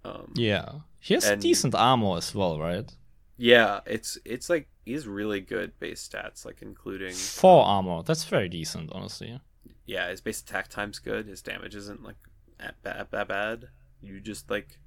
Um, 0.03 0.31
Yeah. 0.35 0.79
He 0.99 1.13
has 1.15 1.25
And- 1.25 1.41
decent 1.41 1.73
armor 1.75 2.17
as 2.17 2.33
well, 2.35 2.59
right? 2.59 2.89
Yeah, 3.37 3.79
it's 3.87 4.17
it's 4.23 4.49
like 4.49 4.67
he's 4.85 5.07
really 5.07 5.41
good 5.41 5.77
base 5.79 6.07
stats, 6.07 6.45
like 6.45 6.61
including 6.61 7.13
Four 7.13 7.65
armor. 7.65 8.03
That's 8.03 8.23
very 8.25 8.47
decent, 8.49 8.91
honestly. 8.93 9.39
yeah, 9.85 10.09
his 10.09 10.21
base 10.21 10.41
attack 10.41 10.67
time's 10.69 10.99
good. 10.99 11.25
His 11.25 11.41
damage 11.41 11.75
isn't 11.75 12.03
like 12.03 12.17
that 12.59 12.81
bad, 12.83 13.07
that 13.11 13.27
bad. 13.27 13.69
You 13.99 14.19
just 14.19 14.49
like 14.51 14.79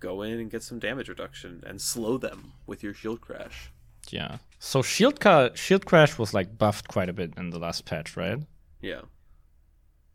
go 0.00 0.22
in 0.22 0.38
and 0.40 0.50
get 0.50 0.62
some 0.62 0.78
damage 0.78 1.08
reduction 1.08 1.62
and 1.66 1.80
slow 1.80 2.16
them 2.18 2.52
with 2.66 2.82
your 2.82 2.94
shield 2.94 3.20
crash. 3.20 3.70
Yeah. 4.10 4.38
So 4.58 4.80
shield 4.82 5.20
ca- 5.20 5.54
shield 5.54 5.84
crash 5.84 6.16
was 6.18 6.32
like 6.32 6.56
buffed 6.56 6.88
quite 6.88 7.08
a 7.10 7.12
bit 7.12 7.34
in 7.36 7.50
the 7.50 7.58
last 7.58 7.84
patch, 7.84 8.16
right? 8.16 8.38
Yeah, 8.80 9.02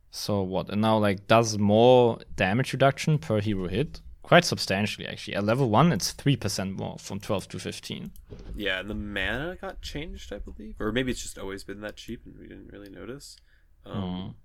So 0.10 0.42
what? 0.42 0.70
And 0.70 0.82
now 0.82 0.98
like 0.98 1.28
does 1.28 1.58
more 1.60 2.20
damage 2.36 2.74
reduction 2.74 3.18
per 3.20 3.40
hero 3.40 3.68
hit? 3.68 4.02
Quite 4.32 4.46
substantially 4.46 5.06
actually. 5.06 5.36
At 5.36 5.44
level 5.44 5.70
one 5.70 5.92
it's 5.92 6.14
three 6.14 6.38
percent 6.38 6.78
more 6.78 6.98
from 6.98 7.20
twelve 7.20 7.50
to 7.50 7.60
fifteen. 7.60 8.12
yeah, 8.56 8.80
and 8.80 8.90
the 8.90 8.96
mana 8.96 9.58
got 9.60 9.82
changed, 9.82 10.32
I 10.32 10.38
believe, 10.38 10.76
or 10.80 10.94
maybe 10.94 11.12
it's 11.12 11.22
just 11.22 11.38
always 11.38 11.66
been 11.66 11.82
that 11.82 11.98
cheap 11.98 12.22
and 12.26 12.38
we 12.40 12.48
didn't 12.48 12.72
really 12.72 12.90
notice. 12.90 13.36
Um, 13.86 14.36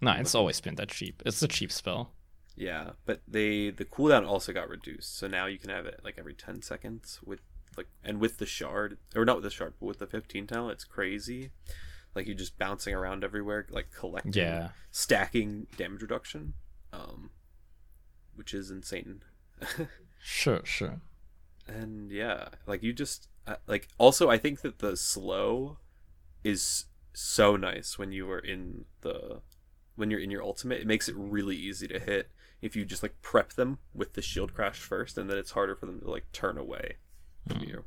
No, 0.00 0.10
it's 0.12 0.34
always 0.34 0.60
been 0.60 0.74
that 0.74 0.88
cheap. 0.88 1.22
It's 1.24 1.40
a 1.42 1.46
cheap 1.48 1.70
spell. 1.70 2.10
Yeah, 2.56 2.90
but 3.04 3.20
they 3.28 3.70
the 3.70 3.84
cooldown 3.84 4.26
also 4.26 4.52
got 4.52 4.68
reduced, 4.68 5.16
so 5.16 5.28
now 5.28 5.46
you 5.46 5.58
can 5.58 5.70
have 5.70 5.86
it 5.86 6.00
like 6.02 6.18
every 6.18 6.34
ten 6.34 6.60
seconds 6.60 7.20
with 7.24 7.38
like 7.76 7.86
and 8.02 8.18
with 8.18 8.38
the 8.38 8.46
shard 8.46 8.98
or 9.14 9.24
not 9.24 9.36
with 9.36 9.44
the 9.44 9.50
shard, 9.50 9.74
but 9.78 9.86
with 9.86 9.98
the 10.00 10.08
fifteen 10.08 10.48
talent, 10.48 10.72
it's 10.72 10.84
crazy. 10.84 11.50
Like 12.16 12.26
you're 12.26 12.34
just 12.34 12.58
bouncing 12.58 12.94
around 12.94 13.22
everywhere, 13.22 13.64
like 13.70 13.92
collecting, 13.96 14.32
Yeah. 14.32 14.70
stacking 14.90 15.68
damage 15.76 16.02
reduction, 16.02 16.54
um, 16.92 17.30
which 18.34 18.52
is 18.52 18.72
insane. 18.72 19.22
Sure, 20.18 20.60
sure. 20.64 21.00
and 21.68 22.10
yeah, 22.10 22.48
like 22.66 22.82
you 22.82 22.92
just 22.92 23.28
uh, 23.46 23.56
like 23.66 23.88
also 23.98 24.28
I 24.28 24.38
think 24.38 24.60
that 24.62 24.80
the 24.80 24.96
slow 24.96 25.78
is 26.42 26.86
so 27.12 27.56
nice 27.56 27.98
when 27.98 28.12
you 28.12 28.28
are 28.30 28.38
in 28.38 28.84
the 29.02 29.40
when 29.94 30.10
you're 30.10 30.20
in 30.20 30.30
your 30.30 30.42
ultimate. 30.42 30.80
It 30.80 30.86
makes 30.86 31.08
it 31.08 31.14
really 31.16 31.56
easy 31.56 31.86
to 31.88 31.98
hit 31.98 32.30
if 32.60 32.74
you 32.74 32.84
just 32.84 33.02
like 33.02 33.20
prep 33.22 33.52
them 33.52 33.78
with 33.94 34.14
the 34.14 34.22
shield 34.22 34.54
crash 34.54 34.78
first, 34.78 35.16
and 35.16 35.30
then 35.30 35.38
it's 35.38 35.52
harder 35.52 35.76
for 35.76 35.86
them 35.86 36.00
to 36.00 36.10
like 36.10 36.30
turn 36.32 36.58
away 36.58 36.96
from 37.48 37.62
you. 37.62 37.84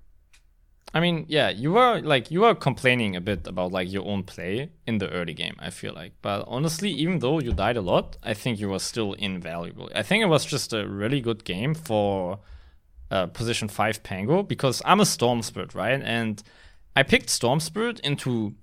I 0.94 1.00
mean, 1.00 1.26
yeah, 1.28 1.50
you 1.50 1.72
were 1.74 2.02
like 2.02 2.32
you 2.32 2.42
were 2.42 2.56
complaining 2.56 3.16
a 3.16 3.22
bit 3.22 3.46
about 3.46 3.72
like 3.72 3.92
your 3.92 4.06
own 4.08 4.24
play 4.24 4.72
in 4.88 4.98
the 4.98 5.10
early 5.10 5.34
game. 5.34 5.56
I 5.60 5.70
feel 5.70 5.94
like, 5.94 6.14
but 6.22 6.46
honestly, 6.48 6.90
even 6.90 7.20
though 7.20 7.40
you 7.40 7.54
died 7.54 7.78
a 7.78 7.82
lot, 7.82 8.18
I 8.24 8.34
think 8.34 8.60
you 8.60 8.70
were 8.70 8.80
still 8.80 9.14
invaluable. 9.14 9.90
I 9.94 10.02
think 10.02 10.24
it 10.24 10.28
was 10.28 10.46
just 10.46 10.74
a 10.74 10.88
really 10.88 11.22
good 11.22 11.44
game 11.44 11.76
for 11.76 12.40
uh, 13.12 13.28
position 13.28 13.68
five 13.68 14.02
Pango 14.02 14.42
because 14.42 14.82
I'm 14.84 15.00
a 15.00 15.06
Storm 15.06 15.44
Spirit, 15.44 15.76
right? 15.76 16.02
And 16.02 16.42
I 16.96 17.04
picked 17.04 17.30
Storm 17.30 17.60
Spirit 17.60 18.00
into 18.00 18.56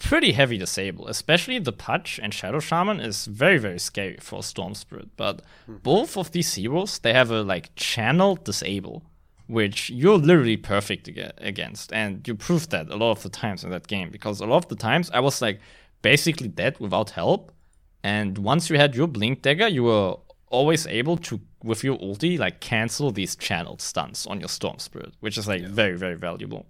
pretty 0.00 0.32
heavy 0.32 0.58
disable, 0.58 1.06
especially 1.06 1.58
the 1.60 1.72
Patch 1.72 2.18
and 2.20 2.34
Shadow 2.34 2.58
Shaman 2.58 2.98
is 2.98 3.26
very 3.26 3.58
very 3.58 3.78
scary 3.78 4.16
for 4.20 4.42
Storm 4.42 4.74
Spirit. 4.74 5.10
But 5.16 5.42
both 5.68 6.16
of 6.16 6.32
these 6.32 6.54
heroes 6.54 6.98
they 6.98 7.12
have 7.12 7.30
a 7.30 7.42
like 7.42 7.76
channel 7.76 8.34
disable 8.34 9.04
which 9.50 9.90
you're 9.90 10.16
literally 10.16 10.56
perfect 10.56 11.08
against. 11.08 11.92
And 11.92 12.26
you 12.26 12.36
proved 12.36 12.70
that 12.70 12.88
a 12.88 12.96
lot 12.96 13.10
of 13.10 13.22
the 13.24 13.28
times 13.28 13.64
in 13.64 13.70
that 13.70 13.88
game 13.88 14.10
because 14.10 14.40
a 14.40 14.46
lot 14.46 14.58
of 14.58 14.68
the 14.68 14.76
times 14.76 15.10
I 15.10 15.18
was 15.18 15.42
like 15.42 15.60
basically 16.02 16.46
dead 16.46 16.78
without 16.78 17.10
help. 17.10 17.50
And 18.04 18.38
once 18.38 18.70
you 18.70 18.76
had 18.76 18.94
your 18.94 19.08
blink 19.08 19.42
dagger, 19.42 19.66
you 19.66 19.82
were 19.82 20.16
always 20.50 20.86
able 20.86 21.16
to, 21.16 21.40
with 21.64 21.82
your 21.82 21.98
ulti, 21.98 22.38
like 22.38 22.60
cancel 22.60 23.10
these 23.10 23.34
channeled 23.34 23.82
stunts 23.82 24.24
on 24.24 24.38
your 24.38 24.48
storm 24.48 24.78
spirit, 24.78 25.14
which 25.18 25.36
is 25.36 25.48
like 25.48 25.64
very, 25.64 25.96
very 25.96 26.14
valuable. 26.14 26.66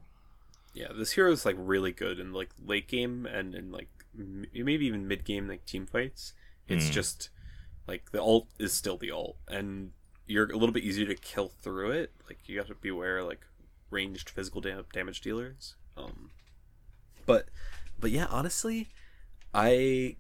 Yeah, 0.72 0.88
this 0.96 1.12
hero 1.12 1.30
is 1.32 1.44
like 1.44 1.56
really 1.58 1.92
good 1.92 2.18
in 2.18 2.32
like 2.32 2.48
late 2.64 2.88
game 2.88 3.26
and 3.26 3.54
in 3.54 3.70
like 3.70 3.88
m- 4.18 4.46
maybe 4.54 4.86
even 4.86 5.06
mid 5.06 5.24
game 5.24 5.48
like 5.48 5.66
team 5.66 5.86
fights. 5.86 6.32
It's 6.66 6.86
hmm. 6.86 6.92
just 6.92 7.28
like 7.86 8.10
the 8.12 8.22
ult 8.22 8.48
is 8.58 8.72
still 8.72 8.96
the 8.96 9.10
ult, 9.10 9.36
and 9.48 9.92
you're 10.30 10.50
a 10.50 10.56
little 10.56 10.72
bit 10.72 10.84
easier 10.84 11.06
to 11.06 11.14
kill 11.16 11.48
through 11.60 11.90
it. 11.90 12.12
Like 12.28 12.48
you 12.48 12.58
have 12.58 12.68
to 12.68 12.74
beware 12.74 13.22
like 13.24 13.40
ranged 13.90 14.30
physical 14.30 14.60
dam- 14.60 14.84
damage 14.92 15.20
dealers. 15.20 15.74
Um, 15.96 16.30
but 17.26 17.48
but 17.98 18.12
yeah, 18.12 18.26
honestly, 18.30 18.88
I 19.52 20.16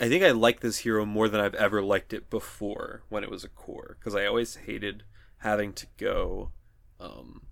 I 0.00 0.08
think 0.08 0.24
I 0.24 0.30
like 0.30 0.60
this 0.60 0.78
hero 0.78 1.04
more 1.04 1.28
than 1.28 1.40
I've 1.40 1.54
ever 1.54 1.82
liked 1.82 2.12
it 2.14 2.30
before 2.30 3.02
when 3.10 3.22
it 3.22 3.30
was 3.30 3.44
a 3.44 3.48
core 3.48 3.96
because 3.98 4.14
I 4.14 4.24
always 4.24 4.56
hated 4.56 5.04
having 5.38 5.72
to 5.74 5.86
go 5.98 6.50
um 6.98 7.42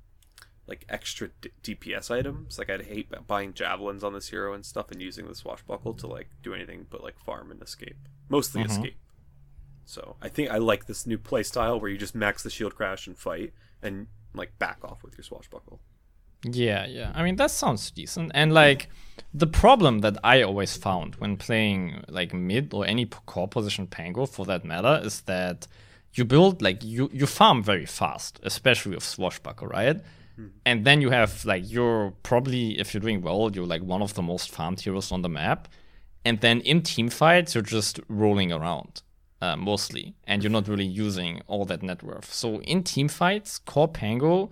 like 0.67 0.85
extra 0.89 1.29
D- 1.41 1.51
DPS 1.63 2.11
items. 2.11 2.59
Like 2.59 2.71
I'd 2.71 2.87
hate 2.87 3.09
buying 3.27 3.53
javelins 3.53 4.03
on 4.03 4.15
this 4.15 4.29
hero 4.31 4.55
and 4.55 4.65
stuff 4.65 4.91
and 4.91 5.01
using 5.03 5.27
the 5.29 5.35
swashbuckle 5.35 5.95
to 5.95 6.07
like 6.07 6.29
do 6.43 6.55
anything 6.55 6.87
but 6.89 7.03
like 7.03 7.19
farm 7.19 7.51
and 7.51 7.61
escape. 7.63 7.97
Mostly 8.31 8.63
escape. 8.63 8.97
So 9.89 10.17
I 10.21 10.29
think 10.29 10.51
I 10.51 10.59
like 10.59 10.85
this 10.85 11.07
new 11.07 11.17
playstyle 11.17 11.81
where 11.81 11.91
you 11.91 11.97
just 11.97 12.15
max 12.15 12.43
the 12.43 12.51
shield 12.51 12.75
crash 12.75 13.07
and 13.07 13.17
fight 13.17 13.55
and 13.83 14.07
like 14.35 14.59
back 14.59 14.81
off 14.85 15.03
with 15.03 15.17
your 15.17 15.25
swashbuckle. 15.25 15.81
Yeah, 16.45 16.87
yeah. 16.87 17.11
I 17.15 17.23
mean, 17.23 17.37
that 17.37 17.51
sounds 17.51 17.91
decent. 17.91 18.31
And 18.35 18.53
like 18.53 18.91
the 19.33 19.47
problem 19.47 20.01
that 20.01 20.19
I 20.23 20.43
always 20.43 20.77
found 20.77 21.15
when 21.17 21.39
playing 21.39 22.05
like 22.07 22.35
mid 22.35 22.75
or 22.75 22.87
any 22.87 23.07
core 23.07 23.49
position 23.49 23.87
Pango 23.87 24.27
for 24.27 24.45
that 24.45 24.63
matter 24.63 25.01
is 25.03 25.23
that 25.23 25.67
you 26.13 26.27
build 26.27 26.61
like 26.61 26.85
you 26.85 27.09
you 27.11 27.27
farm 27.27 27.63
very 27.63 27.87
fast, 27.87 28.41
especially 28.43 28.95
with 28.95 29.05
Swashbuckle, 29.05 29.69
right? 29.69 29.97
Mm-hmm. 29.97 30.49
And 30.67 30.85
then 30.85 31.01
you 31.01 31.09
have 31.09 31.47
like 31.47 31.63
you're 31.65 32.13
probably 32.25 32.79
if 32.79 32.93
you're 32.93 33.01
doing 33.01 33.23
well, 33.23 33.51
you're 33.55 33.67
like 33.67 33.83
one 33.83 34.03
of 34.03 34.13
the 34.13 34.23
most 34.23 34.51
farmed 34.51 34.83
heroes 34.83 35.11
on 35.11 35.23
the 35.23 35.31
map. 35.31 35.67
And 36.27 36.43
then 36.43 36.61
in 36.61 36.83
team 36.83 37.09
fights, 37.09 37.55
you're 37.55 37.63
just 37.63 38.01
rolling 38.09 38.53
around 38.53 39.01
uh, 39.41 39.57
mostly, 39.57 40.15
and 40.27 40.43
you're 40.43 40.51
not 40.53 40.69
really 40.69 40.87
using 40.87 41.41
all 41.47 41.65
that 41.67 41.83
net 41.83 42.03
worth. 42.03 42.33
So 42.33 42.61
in 42.63 42.83
team 42.83 43.09
fights, 43.09 43.59
core 43.59 43.89
Pango, 43.89 44.51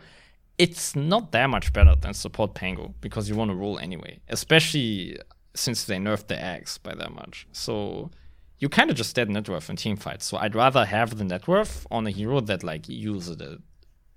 it's 0.58 0.94
not 0.96 1.32
that 1.32 1.46
much 1.50 1.72
better 1.72 1.94
than 1.94 2.14
support 2.14 2.54
Pango 2.54 2.94
because 3.00 3.28
you 3.28 3.34
want 3.36 3.50
to 3.50 3.54
roll 3.54 3.78
anyway, 3.78 4.20
especially 4.28 5.18
since 5.54 5.84
they 5.84 5.96
nerfed 5.96 6.28
the 6.28 6.42
eggs 6.42 6.78
by 6.78 6.94
that 6.94 7.12
much. 7.12 7.46
So 7.52 8.10
you 8.58 8.68
kind 8.68 8.90
of 8.90 8.96
just 8.96 9.14
dead 9.14 9.28
net 9.28 9.48
worth 9.48 9.68
in 9.68 9.76
team 9.76 9.96
fights. 9.96 10.24
So 10.24 10.36
I'd 10.38 10.54
rather 10.54 10.84
have 10.86 11.18
the 11.18 11.24
net 11.24 11.46
worth 11.46 11.86
on 11.90 12.06
a 12.06 12.10
hero 12.10 12.40
that 12.40 12.62
like 12.62 12.88
uses 12.88 13.40
it 13.40 13.60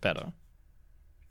better 0.02 0.32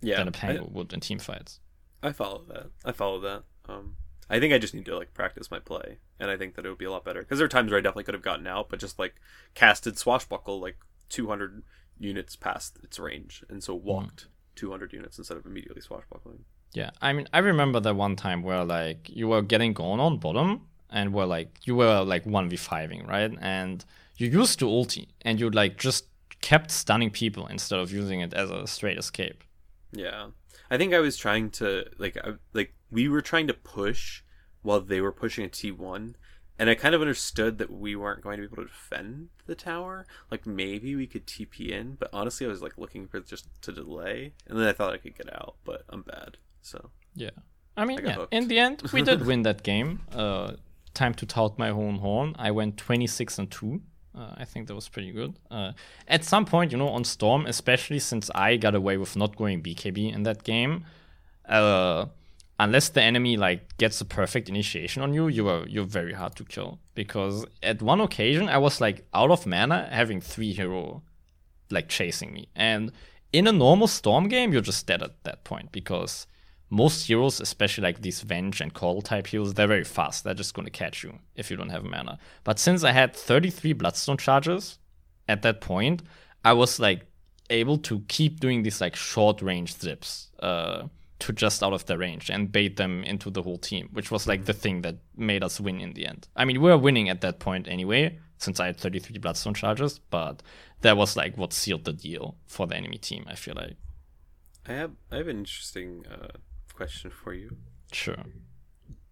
Yeah, 0.03 0.19
than 0.19 0.29
a 0.29 0.33
Pango 0.33 0.69
would 0.73 0.93
in 0.93 1.01
team 1.01 1.19
fights. 1.19 1.61
I 2.03 2.13
follow 2.13 2.45
that. 2.49 2.71
I 2.85 2.93
follow 2.93 3.21
that. 3.21 3.45
Um, 3.69 3.97
I 4.31 4.39
think 4.39 4.53
I 4.53 4.59
just 4.59 4.75
need 4.75 4.85
to 4.87 4.97
like 4.97 5.15
practice 5.15 5.51
my 5.51 5.59
play, 5.59 5.99
and 6.21 6.31
I 6.31 6.37
think 6.37 6.55
that 6.55 6.67
it 6.67 6.69
would 6.69 6.79
be 6.79 6.85
a 6.85 6.91
lot 6.91 7.05
better 7.05 7.21
because 7.21 7.39
there 7.39 7.47
are 7.47 7.49
times 7.49 7.71
where 7.71 7.79
I 7.79 7.83
definitely 7.83 8.05
could 8.05 8.15
have 8.15 8.23
gotten 8.23 8.47
out, 8.47 8.69
but 8.69 8.79
just 8.79 8.99
like 8.99 9.15
casted 9.55 9.99
swashbuckle 9.99 10.61
like 10.61 10.77
200 11.09 11.63
units 11.99 12.37
past 12.37 12.79
its 12.83 12.99
range, 12.99 13.45
and 13.49 13.63
so 13.63 13.77
mm. 13.77 13.83
walked 13.83 14.27
200 14.57 14.93
units 14.93 15.19
instead 15.19 15.37
of 15.37 15.47
immediately 15.47 15.81
swashbuckling. 15.81 16.45
Yeah, 16.75 16.91
I 17.01 17.13
mean, 17.13 17.27
I 17.33 17.39
remember 17.39 17.81
that 17.81 17.95
one 17.95 18.17
time 18.17 18.43
where 18.43 18.65
like 18.65 19.09
you 19.09 19.29
were 19.29 19.43
getting 19.43 19.73
gone 19.73 20.01
on 20.01 20.19
bottom 20.19 20.67
and 20.91 21.13
were 21.13 21.27
like 21.27 21.61
you 21.65 21.75
were 21.75 22.03
like 22.03 22.27
one 22.27 22.49
v 22.49 22.57
fiving 22.57 23.07
right, 23.07 23.33
and 23.41 23.85
you 24.17 24.29
used 24.29 24.59
to 24.59 24.67
ulti 24.67 25.09
and 25.23 25.41
you 25.41 25.49
like 25.51 25.79
just 25.79 26.07
kept 26.41 26.71
stunning 26.71 27.11
people 27.11 27.47
instead 27.47 27.79
of 27.79 27.93
using 27.93 28.21
it 28.21 28.35
as 28.35 28.51
a 28.51 28.67
straight 28.67 28.99
escape. 28.99 29.43
Yeah, 29.93 30.29
I 30.71 30.77
think 30.77 30.93
I 30.93 31.01
was 31.01 31.17
trying 31.17 31.51
to 31.53 31.87
like 31.99 32.17
I, 32.23 32.35
like 32.53 32.75
we 32.91 33.09
were 33.09 33.23
trying 33.23 33.47
to 33.49 33.55
push 33.55 34.23
while 34.63 34.81
they 34.81 35.01
were 35.01 35.13
pushing 35.13 35.45
a 35.45 35.49
T 35.49 35.71
one, 35.71 36.17
and 36.59 36.69
I 36.69 36.75
kind 36.75 36.95
of 36.95 37.01
understood 37.01 37.59
that 37.59 37.71
we 37.71 37.95
weren't 37.95 38.23
going 38.23 38.41
to 38.41 38.49
be 38.49 38.53
able 38.53 38.65
to 38.65 38.69
defend 38.69 39.29
the 39.47 39.55
tower. 39.55 40.07
Like 40.31 40.47
maybe 40.47 40.97
we 40.97 41.07
could 41.07 41.27
TP 41.27 41.71
in, 41.71 41.95
but 41.95 42.11
honestly, 42.13 42.47
I 42.47 42.49
was 42.49 42.63
like 42.63 42.77
looking 42.77 43.07
for 43.07 43.21
just 43.21 43.49
to 43.63 43.73
delay, 43.73 44.33
and 44.47 44.59
then 44.59 44.67
I 44.67 44.73
thought 44.73 44.93
I 44.93 44.99
could 44.99 45.17
get 45.17 45.33
out, 45.33 45.57
but 45.65 45.85
I'm 45.89 46.03
bad. 46.03 46.37
So 46.63 46.91
Yeah, 47.15 47.31
I 47.77 47.85
mean, 47.85 48.01
I 48.01 48.09
yeah. 48.09 48.15
hooked. 48.15 48.35
In 48.35 48.49
the 48.49 48.59
end, 48.59 48.83
we 48.93 49.03
did 49.03 49.25
win 49.31 49.43
that 49.43 49.63
game. 49.63 50.01
Uh, 50.13 50.53
time 50.95 51.15
to 51.15 51.27
tout 51.27 51.59
my 51.59 51.71
own 51.71 51.97
horn. 51.99 52.35
I 52.39 52.51
went 52.51 52.77
twenty 52.77 53.07
six 53.07 53.39
and 53.39 53.51
two. 53.51 53.81
Uh, 54.15 54.35
I 54.37 54.45
think 54.45 54.67
that 54.67 54.75
was 54.75 54.89
pretty 54.89 55.13
good. 55.13 55.39
Uh, 55.49 55.73
at 56.09 56.25
some 56.25 56.45
point, 56.45 56.73
you 56.73 56.79
know, 56.79 56.89
on 56.89 57.05
Storm, 57.05 57.47
especially 57.47 58.01
since 58.01 58.31
I 58.35 58.57
got 58.57 58.75
away 58.75 58.97
with 58.97 59.15
not 59.15 59.37
going 59.37 59.63
BKB 59.63 60.13
in 60.13 60.25
that 60.25 60.43
game, 60.43 60.87
uh, 61.49 62.07
unless 62.59 62.89
the 62.89 63.03
enemy 63.03 63.37
like 63.37 63.77
gets 63.79 64.01
a 64.01 64.05
perfect 64.05 64.49
initiation 64.49 65.03
on 65.03 65.15
you, 65.15 65.29
you 65.29 65.49
are 65.49 65.67
you're 65.67 65.85
very 65.85 66.13
hard 66.13 66.35
to 66.37 66.45
kill. 66.45 66.79
Because 66.95 67.47
at 67.63 67.83
one 67.83 68.01
occasion, 68.01 68.49
I 68.49 68.59
was 68.59 68.81
like 68.81 69.07
out 69.15 69.31
of 69.31 69.47
mana, 69.47 69.89
having 69.91 70.21
three 70.21 70.53
hero 70.53 71.03
like 71.71 71.89
chasing 71.89 72.33
me, 72.33 72.49
and 72.57 72.93
in 73.33 73.47
a 73.47 73.53
normal 73.53 73.87
Storm 73.87 74.29
game, 74.29 74.53
you're 74.53 74.63
just 74.63 74.87
dead 74.87 75.03
at 75.03 75.23
that 75.25 75.45
point 75.45 75.71
because 75.71 76.27
most 76.71 77.07
heroes, 77.07 77.41
especially 77.41 77.83
like 77.83 78.03
these 78.03 78.23
Venge 78.23 78.61
and 78.61 78.73
Call 78.75 79.03
type 79.03 79.27
heroes, 79.27 79.55
they're 79.55 79.67
very 79.67 79.85
fast. 79.85 80.25
They're 80.25 80.35
just 80.35 80.55
gonna 80.55 80.71
catch 80.71 81.03
you 81.03 81.19
if 81.35 81.51
you 81.51 81.57
don't 81.57 81.71
have 81.71 81.85
mana. 81.85 82.19
But 82.45 82.59
since 82.59 82.85
I 82.85 82.93
had 82.93 83.15
33 83.15 83.75
Bloodstone 83.75 84.17
charges 84.17 84.79
at 85.29 85.43
that 85.43 85.61
point, 85.61 86.03
I 86.45 86.55
was 86.55 86.81
like 86.81 87.07
able 87.51 87.79
to 87.79 88.01
keep 88.09 88.41
doing 88.41 88.63
these 88.63 88.81
like 88.81 88.97
short 88.97 89.41
range 89.41 89.77
zips 89.79 90.31
uh, 90.41 90.89
to 91.21 91.33
just 91.33 91.63
out 91.63 91.73
of 91.73 91.87
their 91.87 91.99
range 91.99 92.31
and 92.31 92.53
bait 92.53 92.77
them 92.77 93.03
into 93.03 93.31
the 93.31 93.43
whole 93.43 93.59
team, 93.59 93.89
which 93.93 94.11
was 94.11 94.27
like 94.27 94.45
the 94.45 94.53
thing 94.53 94.83
that 94.83 94.99
made 95.17 95.43
us 95.43 95.61
win 95.61 95.81
in 95.81 95.95
the 95.95 96.07
end. 96.07 96.29
I 96.37 96.45
mean, 96.45 96.61
we 96.61 96.71
were 96.71 96.79
winning 96.79 97.09
at 97.09 97.21
that 97.23 97.41
point 97.41 97.67
anyway, 97.69 98.19
since 98.39 98.61
I 98.61 98.67
had 98.67 98.77
33 98.77 99.19
Bloodstone 99.19 99.55
charges, 99.55 99.99
but 99.99 100.43
that 100.83 100.97
was 100.97 101.17
like 101.17 101.37
what 101.37 101.53
sealed 101.53 101.85
the 101.85 101.93
deal 101.93 102.37
for 102.47 102.67
the 102.67 102.77
enemy 102.77 102.99
team, 102.99 103.25
I 103.29 103.35
feel 103.35 103.55
like. 103.57 103.77
I 104.67 104.73
have 104.73 104.93
I 105.11 105.17
have 105.17 105.29
an 105.29 105.39
interesting 105.39 106.05
uh, 106.07 106.39
question 106.73 107.11
for 107.11 107.33
you. 107.33 107.57
Sure. 107.91 108.25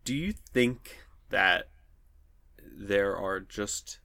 Do 0.05 0.14
you 0.14 0.33
think 0.33 0.99
that 1.31 1.69
there 2.61 3.16
are 3.16 3.40
just 3.40 3.99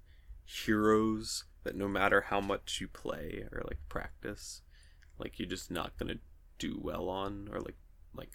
heroes 0.45 1.43
that 1.63 1.75
no 1.75 1.87
matter 1.87 2.21
how 2.21 2.41
much 2.41 2.79
you 2.81 2.87
play 2.87 3.45
or 3.51 3.61
like 3.65 3.79
practice, 3.89 4.61
like 5.19 5.37
you're 5.37 5.47
just 5.47 5.69
not 5.69 5.97
gonna 5.97 6.15
do 6.57 6.79
well 6.81 7.09
on 7.09 7.49
or 7.51 7.59
like 7.59 7.75
like 8.15 8.31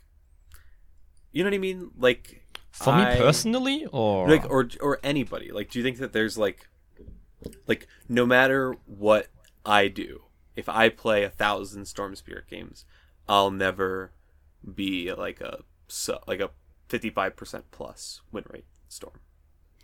you 1.32 1.42
know 1.44 1.50
what 1.50 1.54
I 1.54 1.58
mean? 1.58 1.90
Like 1.98 2.42
For 2.70 2.90
I- 2.90 3.14
me 3.14 3.20
personally, 3.20 3.86
or 3.92 4.28
like 4.28 4.48
or 4.48 4.68
or 4.80 4.98
anybody. 5.02 5.50
Like 5.52 5.70
do 5.70 5.78
you 5.78 5.84
think 5.84 5.98
that 5.98 6.12
there's 6.12 6.38
like 6.38 6.68
like 7.66 7.86
no 8.08 8.24
matter 8.26 8.74
what 8.86 9.28
I 9.64 9.88
do, 9.88 10.22
if 10.54 10.68
I 10.68 10.88
play 10.88 11.24
a 11.24 11.30
thousand 11.30 11.86
Storm 11.86 12.16
Spirit 12.16 12.48
games, 12.48 12.84
I'll 13.28 13.50
never 13.50 14.12
be 14.74 15.12
like 15.12 15.40
a 15.40 15.60
so, 15.88 16.20
like 16.26 16.40
a 16.40 16.50
fifty 16.88 17.10
five 17.10 17.36
percent 17.36 17.70
plus 17.70 18.20
win 18.32 18.44
rate 18.50 18.66
Storm. 18.88 19.20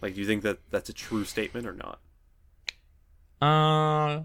Like, 0.00 0.14
do 0.14 0.20
you 0.20 0.26
think 0.26 0.42
that 0.42 0.58
that's 0.70 0.88
a 0.88 0.92
true 0.92 1.24
statement 1.24 1.66
or 1.66 1.74
not? 1.74 2.00
Uh, 3.40 4.22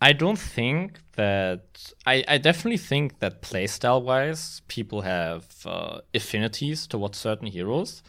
I 0.00 0.12
don't 0.12 0.38
think 0.38 0.98
that. 1.16 1.92
I, 2.06 2.24
I 2.26 2.38
definitely 2.38 2.78
think 2.78 3.18
that 3.18 3.42
playstyle 3.42 4.02
wise, 4.02 4.62
people 4.68 5.02
have 5.02 5.44
uh, 5.66 6.00
affinities 6.14 6.86
towards 6.86 7.18
certain 7.18 7.48
heroes, 7.48 8.02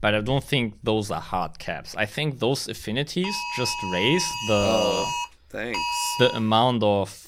but 0.00 0.14
I 0.14 0.20
don't 0.20 0.42
think 0.44 0.74
those 0.82 1.10
are 1.10 1.20
hard 1.20 1.58
caps. 1.58 1.94
I 1.96 2.06
think 2.06 2.40
those 2.40 2.68
affinities 2.68 3.34
just 3.56 3.76
raise 3.92 4.24
the 4.48 5.06
Thanks. 5.50 5.78
the 6.18 6.34
amount 6.34 6.82
of 6.82 7.26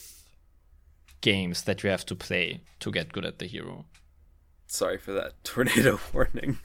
games 1.21 1.63
that 1.63 1.83
you 1.83 1.91
have 1.91 2.05
to 2.07 2.15
play 2.15 2.61
to 2.81 2.91
get 2.91 3.13
good 3.13 3.25
at 3.25 3.39
the 3.39 3.47
hero. 3.47 3.85
Sorry 4.67 4.99
for 4.99 5.13
that 5.13 5.33
tornado 5.45 5.99
warning. 6.13 6.59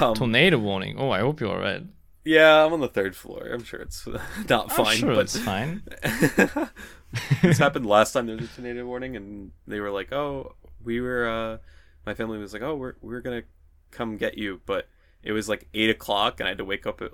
Um, 0.00 0.14
Tornado 0.14 0.58
warning. 0.58 0.96
Oh, 0.98 1.10
I 1.10 1.20
hope 1.20 1.40
you're 1.40 1.50
alright. 1.50 1.82
Yeah, 2.24 2.64
I'm 2.64 2.72
on 2.72 2.80
the 2.80 2.88
third 2.88 3.14
floor. 3.16 3.48
I'm 3.52 3.64
sure 3.64 3.80
it's 3.80 4.06
not 4.48 4.70
I'm 4.70 4.76
fine, 4.76 4.96
sure 4.96 5.14
but 5.14 5.20
it's 5.22 5.38
fine. 5.38 5.82
this 7.42 7.58
happened 7.58 7.86
last 7.86 8.12
time 8.12 8.26
there 8.26 8.36
was 8.36 8.46
a 8.46 8.48
tornado 8.54 8.86
warning, 8.86 9.16
and 9.16 9.52
they 9.66 9.80
were 9.80 9.90
like, 9.90 10.12
"Oh, 10.12 10.54
we 10.82 11.00
were." 11.00 11.28
uh 11.28 11.58
My 12.06 12.14
family 12.14 12.38
was 12.38 12.52
like, 12.52 12.62
"Oh, 12.62 12.74
we're 12.76 12.94
we're 13.00 13.20
gonna 13.20 13.42
come 13.90 14.16
get 14.16 14.36
you," 14.38 14.60
but 14.66 14.88
it 15.22 15.32
was 15.32 15.48
like 15.48 15.68
eight 15.74 15.90
o'clock, 15.90 16.40
and 16.40 16.46
I 16.46 16.50
had 16.50 16.58
to 16.58 16.64
wake 16.64 16.86
up 16.86 17.00
at 17.00 17.12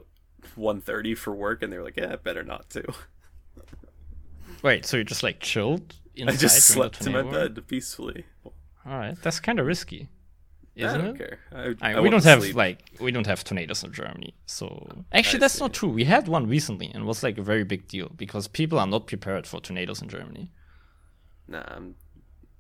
1.30 0.57 1.17
for 1.17 1.35
work, 1.35 1.63
and 1.63 1.73
they 1.73 1.77
were 1.79 1.85
like, 1.85 1.97
"Yeah, 1.97 2.17
better 2.17 2.43
not 2.45 2.71
to." 2.71 2.85
Wait, 4.63 4.85
so 4.85 4.97
you 4.97 5.05
just 5.05 5.23
like 5.23 5.41
chilled 5.41 5.97
I 6.27 6.37
just 6.37 6.61
slept 6.63 7.07
in 7.07 7.13
my 7.13 7.23
warning? 7.23 7.55
bed 7.55 7.67
peacefully. 7.67 8.27
All 8.45 8.53
right, 8.99 9.17
that's 9.23 9.41
kind 9.41 9.59
of 9.61 9.67
risky, 9.67 10.09
I 10.79 10.83
isn't 10.87 11.01
don't 11.01 11.15
it? 11.15 11.19
care. 11.19 11.39
I, 11.53 11.75
I 11.81 11.95
I 11.95 12.01
we 12.01 12.11
don't 12.11 12.25
have 12.25 12.41
sleep. 12.43 12.55
like 12.57 12.79
we 13.01 13.11
don't 13.13 13.27
have 13.27 13.45
tornadoes 13.45 13.83
in 13.85 13.93
Germany, 13.93 14.35
so 14.47 15.05
actually 15.13 15.39
I 15.39 15.41
that's 15.41 15.55
see. 15.55 15.61
not 15.65 15.73
true. 15.75 15.91
We 15.91 16.05
had 16.05 16.29
one 16.29 16.47
recently 16.49 16.87
and 16.87 17.03
it 17.05 17.07
was 17.07 17.23
like 17.23 17.39
a 17.39 17.43
very 17.43 17.65
big 17.65 17.89
deal 17.89 18.11
because 18.17 18.49
people 18.49 18.79
are 18.79 18.87
not 18.87 19.07
prepared 19.07 19.47
for 19.47 19.61
tornadoes 19.61 20.01
in 20.03 20.09
Germany. 20.09 20.51
Nah, 21.49 21.65
I'm, 21.67 21.97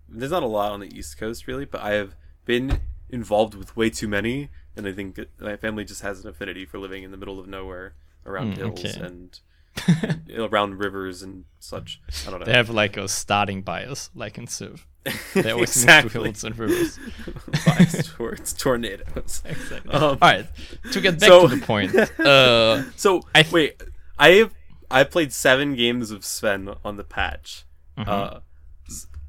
there's 0.08 0.32
not 0.32 0.42
a 0.42 0.46
lot 0.46 0.72
on 0.72 0.80
the 0.80 0.96
East 0.98 1.18
Coast 1.18 1.46
really, 1.46 1.64
but 1.64 1.80
I 1.80 1.92
have 1.92 2.14
been 2.44 2.80
involved 3.08 3.54
with 3.54 3.76
way 3.76 3.90
too 3.90 4.08
many, 4.08 4.50
and 4.76 4.86
I 4.86 4.92
think 4.92 5.18
my 5.40 5.56
family 5.56 5.84
just 5.84 6.02
has 6.02 6.20
an 6.22 6.28
affinity 6.28 6.64
for 6.66 6.78
living 6.78 7.02
in 7.04 7.10
the 7.12 7.16
middle 7.16 7.38
of 7.38 7.46
nowhere, 7.46 7.94
around 8.26 8.54
Mm, 8.54 8.56
hills 8.56 8.84
okay. 8.84 9.00
and 9.00 9.38
around 10.37 10.78
rivers 10.78 11.22
and 11.22 11.44
such. 11.59 12.00
I 12.26 12.30
don't 12.30 12.40
know. 12.40 12.46
They 12.46 12.52
have 12.52 12.70
like 12.70 12.96
a 12.96 13.09
starting 13.09 13.62
bias, 13.62 14.11
like 14.14 14.38
in 14.38 14.46
Civ. 14.46 14.87
They 15.35 15.50
always 15.52 15.70
Exactly. 15.70 16.04
move 16.04 16.12
to 16.12 16.22
hills 16.24 16.44
and 16.44 16.59
rivers. 16.59 16.98
Bias 17.66 18.09
towards 18.09 18.52
tornadoes. 18.52 19.42
Exactly. 19.44 19.90
Um, 19.92 20.02
All 20.04 20.16
right, 20.20 20.46
to 20.92 21.00
get 21.00 21.18
back 21.18 21.28
so- 21.28 21.48
to 21.48 21.56
the 21.56 21.64
point. 21.64 21.94
Uh, 22.20 22.90
So 22.96 23.22
I 23.35 23.42
th- 23.42 23.52
wait, 23.52 23.83
I 24.18 24.28
have 24.33 24.54
I 24.90 25.04
played 25.04 25.33
seven 25.33 25.74
games 25.76 26.11
of 26.11 26.24
Sven 26.24 26.68
on 26.85 26.96
the 26.96 27.04
patch. 27.04 27.64
Mm-hmm. 27.96 28.11
Uh, 28.11 28.40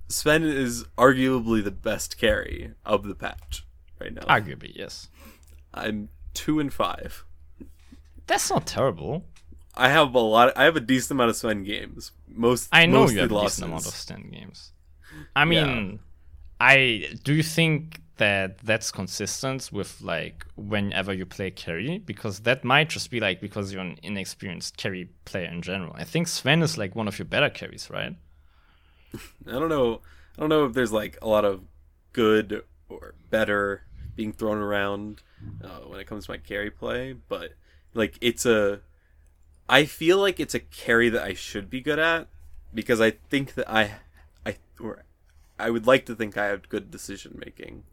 Sven 0.09 0.43
is 0.43 0.83
arguably 0.97 1.63
the 1.63 1.71
best 1.71 2.17
carry 2.17 2.73
of 2.85 3.03
the 3.03 3.15
patch 3.15 3.65
right 3.99 4.13
now. 4.13 4.23
arguably, 4.23 4.71
yes. 4.75 5.07
I'm 5.73 6.09
two 6.33 6.59
and 6.59 6.73
five. 6.73 7.23
That's 8.27 8.49
not 8.49 8.65
terrible. 8.67 9.23
I 9.75 9.89
have 9.89 10.13
a 10.13 10.19
lot. 10.19 10.57
I 10.57 10.65
have 10.65 10.75
a 10.75 10.81
decent 10.81 11.11
amount 11.11 11.29
of 11.29 11.35
Sven 11.35 11.63
games. 11.63 12.11
Most 12.27 12.69
I 12.71 12.85
know 12.85 13.09
you 13.09 13.19
have 13.19 13.31
a 13.31 13.41
decent 13.41 13.67
amount 13.67 13.87
of 13.87 13.93
stand 13.93 14.31
games. 14.31 14.73
I 15.35 15.45
mean, 15.45 15.99
I 16.59 17.17
do 17.23 17.33
you 17.33 17.43
think 17.43 18.01
that 18.17 18.59
that's 18.59 18.91
consistent 18.91 19.71
with 19.71 19.99
like 20.01 20.45
whenever 20.55 21.11
you 21.11 21.25
play 21.25 21.49
carry 21.49 21.97
because 21.97 22.41
that 22.41 22.63
might 22.63 22.87
just 22.87 23.09
be 23.09 23.19
like 23.19 23.41
because 23.41 23.73
you're 23.73 23.81
an 23.81 23.97
inexperienced 24.03 24.77
carry 24.77 25.09
player 25.25 25.47
in 25.47 25.61
general. 25.61 25.93
I 25.95 26.03
think 26.03 26.27
Sven 26.27 26.61
is 26.61 26.77
like 26.77 26.95
one 26.95 27.07
of 27.07 27.17
your 27.17 27.25
better 27.25 27.49
carries, 27.49 27.89
right? 27.89 28.15
I 29.47 29.51
don't 29.51 29.69
know. 29.69 30.01
I 30.37 30.41
don't 30.41 30.49
know 30.49 30.65
if 30.65 30.73
there's 30.73 30.91
like 30.91 31.17
a 31.21 31.27
lot 31.27 31.45
of 31.45 31.63
good 32.13 32.63
or 32.89 33.15
better 33.29 33.85
being 34.15 34.33
thrown 34.33 34.59
around 34.59 35.21
uh, 35.63 35.79
when 35.87 35.99
it 35.99 36.05
comes 36.05 36.25
to 36.25 36.31
my 36.31 36.37
carry 36.37 36.69
play, 36.69 37.13
but 37.13 37.53
like 37.93 38.17
it's 38.21 38.45
a. 38.45 38.81
I 39.71 39.85
feel 39.85 40.17
like 40.19 40.39
it's 40.39 40.53
a 40.53 40.59
carry 40.59 41.09
that 41.09 41.23
I 41.23 41.33
should 41.33 41.69
be 41.69 41.79
good 41.81 41.97
at 41.97 42.27
because 42.73 42.99
I 42.99 43.11
think 43.11 43.53
that 43.55 43.71
I, 43.71 43.91
I 44.45 44.57
or 44.79 45.03
I 45.57 45.69
would 45.69 45.87
like 45.87 46.05
to 46.07 46.15
think 46.15 46.37
I 46.37 46.47
have 46.47 46.67
good 46.69 46.91
decision 46.91 47.41
making. 47.43 47.83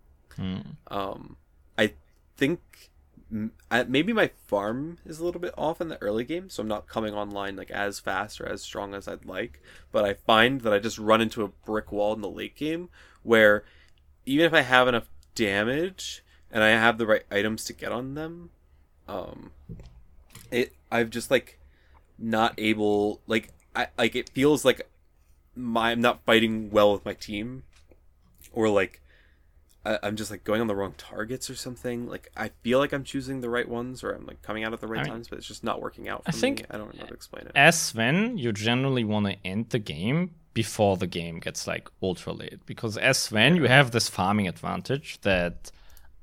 Um, 0.88 1.36
I 1.78 1.92
think 2.36 2.90
m- 3.30 3.52
I, 3.70 3.84
maybe 3.84 4.12
my 4.12 4.30
farm 4.46 4.98
is 5.06 5.20
a 5.20 5.24
little 5.24 5.40
bit 5.40 5.54
off 5.56 5.80
in 5.80 5.88
the 5.88 6.00
early 6.02 6.24
game, 6.24 6.50
so 6.50 6.62
I'm 6.62 6.68
not 6.68 6.88
coming 6.88 7.14
online 7.14 7.54
like 7.56 7.70
as 7.70 8.00
fast 8.00 8.40
or 8.40 8.46
as 8.46 8.60
strong 8.62 8.92
as 8.94 9.06
I'd 9.06 9.24
like. 9.24 9.62
But 9.92 10.04
I 10.04 10.14
find 10.14 10.62
that 10.62 10.72
I 10.72 10.80
just 10.80 10.98
run 10.98 11.20
into 11.20 11.44
a 11.44 11.48
brick 11.48 11.92
wall 11.92 12.12
in 12.12 12.20
the 12.22 12.28
late 12.28 12.56
game 12.56 12.88
where 13.22 13.64
even 14.26 14.44
if 14.46 14.52
I 14.54 14.62
have 14.62 14.88
enough 14.88 15.08
damage 15.36 16.24
and 16.50 16.64
I 16.64 16.70
have 16.70 16.98
the 16.98 17.06
right 17.06 17.24
items 17.30 17.64
to 17.66 17.72
get 17.72 17.92
on 17.92 18.14
them, 18.14 18.50
um, 19.06 19.52
it 20.50 20.72
I've 20.90 21.10
just 21.10 21.30
like 21.30 21.58
not 22.18 22.54
able 22.58 23.20
like 23.26 23.50
I 23.76 23.88
like 23.96 24.16
it 24.16 24.28
feels 24.30 24.64
like 24.64 24.88
my 25.54 25.90
I'm 25.92 26.00
not 26.00 26.24
fighting 26.24 26.70
well 26.70 26.92
with 26.92 27.04
my 27.04 27.14
team, 27.14 27.62
or 28.52 28.68
like 28.68 29.00
I, 29.84 29.98
I'm 30.02 30.16
just 30.16 30.30
like 30.30 30.44
going 30.44 30.60
on 30.60 30.66
the 30.66 30.74
wrong 30.74 30.94
targets 30.98 31.48
or 31.48 31.54
something. 31.54 32.08
Like 32.08 32.30
I 32.36 32.50
feel 32.62 32.78
like 32.78 32.92
I'm 32.92 33.04
choosing 33.04 33.40
the 33.40 33.48
right 33.50 33.68
ones, 33.68 34.02
or 34.02 34.10
I'm 34.12 34.26
like 34.26 34.42
coming 34.42 34.64
out 34.64 34.72
at 34.72 34.80
the 34.80 34.86
right 34.86 35.00
I 35.00 35.04
mean, 35.04 35.12
times, 35.12 35.28
but 35.28 35.38
it's 35.38 35.46
just 35.46 35.62
not 35.64 35.80
working 35.80 36.08
out 36.08 36.24
for 36.24 36.30
I 36.30 36.32
think- 36.32 36.60
me. 36.60 36.66
I 36.70 36.78
don't 36.78 36.94
know 36.94 37.00
how 37.00 37.06
to 37.06 37.14
explain 37.14 37.46
it. 37.46 37.52
As 37.54 37.80
Sven, 37.80 38.36
you 38.38 38.52
generally 38.52 39.04
want 39.04 39.26
to 39.26 39.36
end 39.46 39.70
the 39.70 39.78
game 39.78 40.32
before 40.54 40.96
the 40.96 41.06
game 41.06 41.38
gets 41.38 41.68
like 41.68 41.88
ultra 42.02 42.32
late 42.32 42.66
because 42.66 42.96
as 42.98 43.16
Sven, 43.18 43.54
you 43.54 43.64
have 43.64 43.92
this 43.92 44.08
farming 44.08 44.48
advantage 44.48 45.20
that 45.20 45.70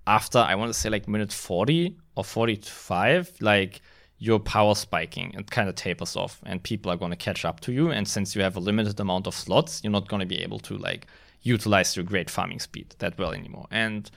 after 0.08 0.40
I 0.40 0.56
want 0.56 0.74
to 0.74 0.78
say 0.80 0.90
like 0.90 1.08
minute 1.08 1.32
40 1.32 1.96
or 2.16 2.24
45, 2.24 3.38
like 3.40 3.82
your 4.18 4.40
power 4.40 4.74
spiking 4.76 5.34
it 5.34 5.52
kind 5.52 5.68
of 5.68 5.76
tapers 5.76 6.16
off 6.16 6.40
and 6.46 6.64
people 6.64 6.90
are 6.92 6.96
going 6.98 7.12
to 7.12 7.18
catch 7.18 7.44
up 7.44 7.60
to 7.60 7.72
you 7.74 7.92
and 7.92 8.08
since 8.08 8.36
you 8.36 8.42
have 8.42 8.56
a 8.56 8.60
limited 8.62 9.00
amount 9.00 9.28
of 9.28 9.34
slots, 9.36 9.82
you're 9.84 9.92
not 9.92 10.08
going 10.08 10.22
to 10.22 10.26
be 10.26 10.42
able 10.42 10.60
to 10.60 10.78
like 10.78 11.06
utilize 11.42 11.96
your 11.96 12.06
great 12.06 12.30
farming 12.30 12.60
speed 12.60 12.96
that 13.00 13.18
well 13.20 13.34
anymore. 13.34 13.68
And 13.70 14.10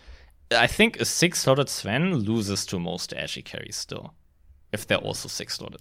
I 0.51 0.67
think 0.67 1.01
a 1.01 1.05
six 1.05 1.41
slotted 1.41 1.69
Sven 1.69 2.15
loses 2.15 2.65
to 2.67 2.79
most 2.79 3.13
Ashy 3.13 3.43
carries 3.43 3.77
still 3.77 4.15
if 4.73 4.87
they're 4.87 4.99
also 4.99 5.29
six 5.29 5.57
slotted. 5.57 5.81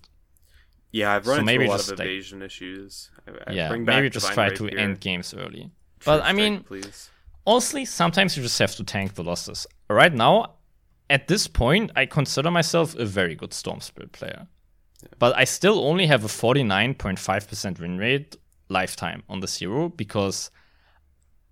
Yeah, 0.92 1.14
I've 1.14 1.28
run 1.28 1.46
so 1.46 1.52
into 1.54 1.66
a 1.66 1.68
lot 1.68 1.80
of 1.82 1.90
like- 1.90 2.00
evasion 2.00 2.42
issues. 2.42 3.12
I, 3.28 3.52
I 3.52 3.54
yeah, 3.54 3.70
bring 3.70 3.86
back 3.86 3.96
maybe 3.98 4.10
just 4.10 4.32
try 4.34 4.50
to 4.50 4.64
Rapier. 4.64 4.80
end 4.80 5.00
games 5.00 5.34
early. 5.34 5.70
True 6.00 6.06
But 6.06 6.24
I 6.24 6.34
mean, 6.34 6.64
please. 6.64 7.10
honestly, 7.46 7.86
sometimes 7.86 8.36
you 8.38 8.44
just 8.44 8.58
have 8.60 8.76
to 8.78 8.84
tank 8.84 9.14
the 9.16 9.24
losses. 9.24 9.68
Right 9.90 10.14
now, 10.14 10.56
at 11.10 11.28
this 11.28 11.48
point, 11.48 11.92
I 11.96 12.06
consider 12.06 12.52
myself 12.52 12.96
a 12.96 13.06
very 13.06 13.36
good 13.36 13.54
Storm 13.54 13.80
Spirit 13.80 14.12
player. 14.12 14.48
But 15.20 15.38
I 15.38 15.44
still 15.44 15.80
only 15.80 16.08
have 16.08 16.24
a 16.24 16.28
49.5% 16.28 17.80
win 17.80 17.98
rate 17.98 18.36
lifetime 18.70 19.24
on 19.30 19.40
the 19.40 19.48
zero 19.48 19.90
because 19.90 20.52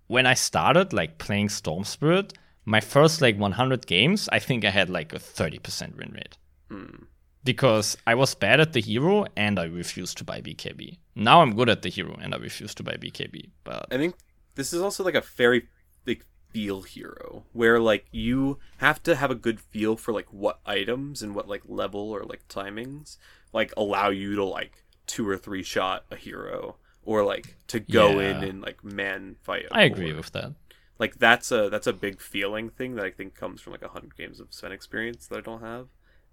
when 0.08 0.26
I 0.26 0.34
started 0.34 0.92
like 0.92 1.18
playing 1.18 1.48
Storm 1.48 1.84
Spirit, 1.84 2.34
my 2.64 2.80
first 2.80 3.20
like 3.20 3.38
100 3.38 3.86
games, 3.86 4.28
I 4.32 4.40
think 4.40 4.64
I 4.64 4.70
had 4.70 4.90
like 4.90 5.12
a 5.12 5.18
30% 5.18 5.96
win 5.96 6.12
rate. 6.12 6.36
Hmm. 6.68 7.04
Because 7.44 7.96
I 8.06 8.16
was 8.16 8.34
bad 8.34 8.58
at 8.60 8.72
the 8.72 8.80
hero 8.80 9.24
and 9.36 9.58
I 9.58 9.64
refused 9.64 10.18
to 10.18 10.24
buy 10.24 10.40
BKB. 10.40 10.98
Now 11.14 11.42
I'm 11.42 11.54
good 11.54 11.68
at 11.68 11.82
the 11.82 11.88
hero 11.88 12.18
and 12.20 12.34
I 12.34 12.38
refuse 12.38 12.74
to 12.74 12.82
buy 12.82 12.94
BKB. 12.94 13.50
But 13.62 13.86
I 13.92 13.96
think 13.96 14.16
this 14.56 14.72
is 14.72 14.82
also 14.82 15.04
like 15.04 15.14
a 15.14 15.20
very 15.20 15.68
big 16.04 16.24
feel 16.56 16.80
hero 16.82 17.44
where 17.52 17.78
like 17.78 18.06
you 18.12 18.58
have 18.78 19.02
to 19.02 19.14
have 19.14 19.30
a 19.30 19.34
good 19.46 19.60
feel 19.60 19.94
for 19.94 20.12
like 20.18 20.28
what 20.32 20.58
items 20.64 21.22
and 21.22 21.34
what 21.34 21.46
like 21.46 21.62
level 21.82 22.00
or 22.16 22.22
like 22.24 22.42
timings 22.48 23.18
like 23.52 23.70
allow 23.76 24.08
you 24.08 24.34
to 24.34 24.44
like 24.44 24.84
two 25.06 25.28
or 25.28 25.36
three 25.36 25.62
shot 25.62 26.04
a 26.10 26.16
hero 26.16 26.76
or 27.02 27.22
like 27.24 27.56
to 27.66 27.78
go 27.78 28.18
in 28.20 28.42
and 28.42 28.62
like 28.62 28.82
man 28.82 29.36
fight. 29.42 29.66
I 29.70 29.82
agree 29.82 30.14
with 30.14 30.32
that. 30.32 30.50
like 30.98 31.14
that's 31.26 31.52
a 31.52 31.68
that's 31.72 31.86
a 31.86 31.92
big 31.92 32.16
feeling 32.22 32.70
thing 32.70 32.90
that 32.96 33.04
I 33.04 33.10
think 33.18 33.34
comes 33.34 33.60
from 33.60 33.72
like 33.74 33.82
a 33.90 33.92
hundred 33.96 34.16
games 34.16 34.40
of 34.40 34.46
Sven 34.56 34.72
experience 34.72 35.26
that 35.26 35.36
I 35.36 35.42
don't 35.42 35.60
have, 35.60 35.86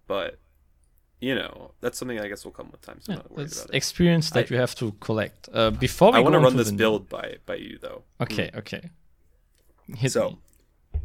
but 0.07 0.39
you 1.19 1.35
know 1.35 1.53
that's 1.81 1.97
something 1.99 2.17
I 2.25 2.27
guess 2.29 2.41
will 2.45 2.51
come 2.59 2.69
with 2.71 2.81
time. 2.81 2.99
So 3.01 3.11
I'm 3.11 3.17
not 3.19 3.31
worried 3.31 3.47
It's 3.47 3.57
about 3.61 3.73
it. 3.73 3.77
experience 3.77 4.29
that 4.31 4.45
I- 4.45 4.49
you 4.53 4.57
have 4.65 4.75
to 4.75 4.85
collect. 5.07 5.41
Uh, 5.53 5.71
before 5.87 6.11
we 6.13 6.17
I 6.19 6.21
want 6.25 6.33
to 6.33 6.39
run 6.47 6.55
this 6.55 6.71
build 6.71 7.03
by 7.17 7.27
by 7.49 7.55
you 7.67 7.77
though. 7.85 7.99
Okay, 8.25 8.49
okay. 8.61 8.83
Hit 9.97 10.11
So 10.11 10.29
me. 10.93 10.99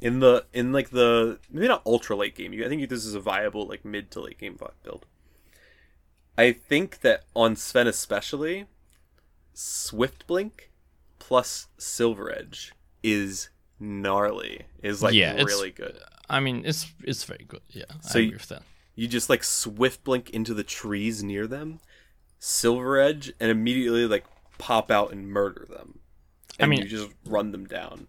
in 0.00 0.20
the 0.20 0.44
in 0.52 0.72
like 0.72 0.90
the 0.90 1.38
maybe 1.50 1.68
not 1.68 1.82
ultra 1.86 2.16
late 2.16 2.34
game, 2.34 2.52
I 2.64 2.68
think 2.68 2.88
this 2.88 3.04
is 3.04 3.14
a 3.14 3.20
viable 3.20 3.66
like 3.66 3.84
mid 3.84 4.10
to 4.12 4.20
late 4.20 4.38
game 4.38 4.58
build. 4.82 5.06
I 6.36 6.52
think 6.52 7.00
that 7.00 7.24
on 7.34 7.56
Sven 7.56 7.86
especially, 7.88 8.66
Swift 9.54 10.26
Blink 10.26 10.70
plus 11.18 11.66
Silver 11.78 12.30
Edge 12.32 12.72
is 13.02 13.48
gnarly. 13.80 14.62
Is 14.82 15.02
like 15.02 15.14
Yeah, 15.14 15.32
it's- 15.32 15.46
really 15.46 15.70
good. 15.70 15.98
I 16.30 16.40
mean, 16.40 16.62
it's 16.66 16.86
it's 17.04 17.24
very 17.24 17.44
good. 17.48 17.62
Yeah, 17.70 17.84
So 18.02 18.18
I 18.18 18.22
agree 18.22 18.36
with 18.36 18.48
that. 18.48 18.62
You 18.94 19.08
just 19.08 19.30
like 19.30 19.42
Swift 19.42 20.04
Blink 20.04 20.30
into 20.30 20.52
the 20.54 20.62
trees 20.64 21.22
near 21.22 21.46
them, 21.46 21.80
Silver 22.38 23.00
Edge, 23.00 23.32
and 23.40 23.50
immediately 23.50 24.06
like 24.06 24.24
pop 24.58 24.90
out 24.90 25.10
and 25.12 25.26
murder 25.28 25.66
them. 25.68 26.00
I 26.60 26.66
mean- 26.66 26.82
you 26.82 26.88
just 26.88 27.08
run 27.24 27.50
them 27.52 27.66
down. 27.66 28.08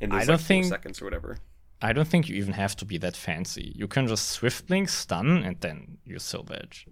In 0.00 0.12
I 0.12 0.24
don't 0.24 0.36
like, 0.36 0.40
think- 0.40 0.66
seconds 0.66 1.00
or 1.00 1.04
whatever. 1.04 1.38
I 1.82 1.94
don't 1.94 2.06
think 2.06 2.28
you 2.28 2.36
even 2.36 2.52
have 2.54 2.76
to 2.76 2.84
be 2.84 2.98
that 2.98 3.16
fancy. 3.16 3.72
You 3.74 3.88
can 3.88 4.06
just 4.06 4.28
swift 4.28 4.66
blink, 4.66 4.90
stun, 4.90 5.38
and 5.44 5.58
then 5.60 5.96
use 6.04 6.22
silver 6.22 6.52
edge. 6.54 6.86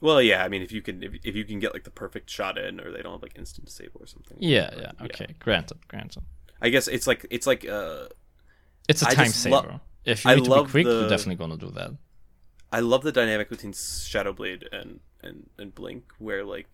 Well, 0.00 0.22
yeah. 0.22 0.44
I 0.44 0.48
mean, 0.48 0.62
if 0.62 0.70
you 0.70 0.80
can, 0.80 1.02
if, 1.02 1.12
if 1.24 1.34
you 1.34 1.44
can 1.44 1.58
get 1.58 1.72
like 1.74 1.82
the 1.82 1.90
perfect 1.90 2.30
shot 2.30 2.56
in, 2.56 2.80
or 2.80 2.92
they 2.92 3.02
don't 3.02 3.12
have 3.14 3.22
like 3.22 3.36
instant 3.36 3.66
disable 3.66 4.00
or 4.00 4.06
something. 4.06 4.36
Yeah, 4.40 4.70
But, 4.70 4.78
yeah. 4.80 5.04
Okay, 5.06 5.34
granted, 5.40 5.88
granted. 5.88 6.22
I 6.60 6.68
guess 6.68 6.86
it's 6.86 7.08
like 7.08 7.26
it's 7.30 7.46
like 7.48 7.68
uh, 7.68 8.06
It's 8.88 9.02
a 9.02 9.08
I 9.08 9.14
time 9.14 9.26
just 9.26 9.46
lo- 9.46 9.62
saver. 9.62 9.80
if 10.04 10.24
you 10.24 10.30
I 10.30 10.34
need 10.36 10.44
to 10.44 10.50
be 10.64 10.70
quick, 10.70 10.84
the- 10.86 10.92
you're 11.00 11.08
definitely 11.08 11.36
gonna 11.36 11.56
do 11.56 11.70
that. 11.72 11.90
I 12.70 12.78
love 12.80 13.02
the 13.02 13.12
dynamic 13.12 13.48
between 13.50 13.72
Shadowblade 13.72 14.64
and 14.72 15.00
and 15.20 15.50
and 15.58 15.74
Blink, 15.74 16.04
where 16.18 16.44
like 16.44 16.68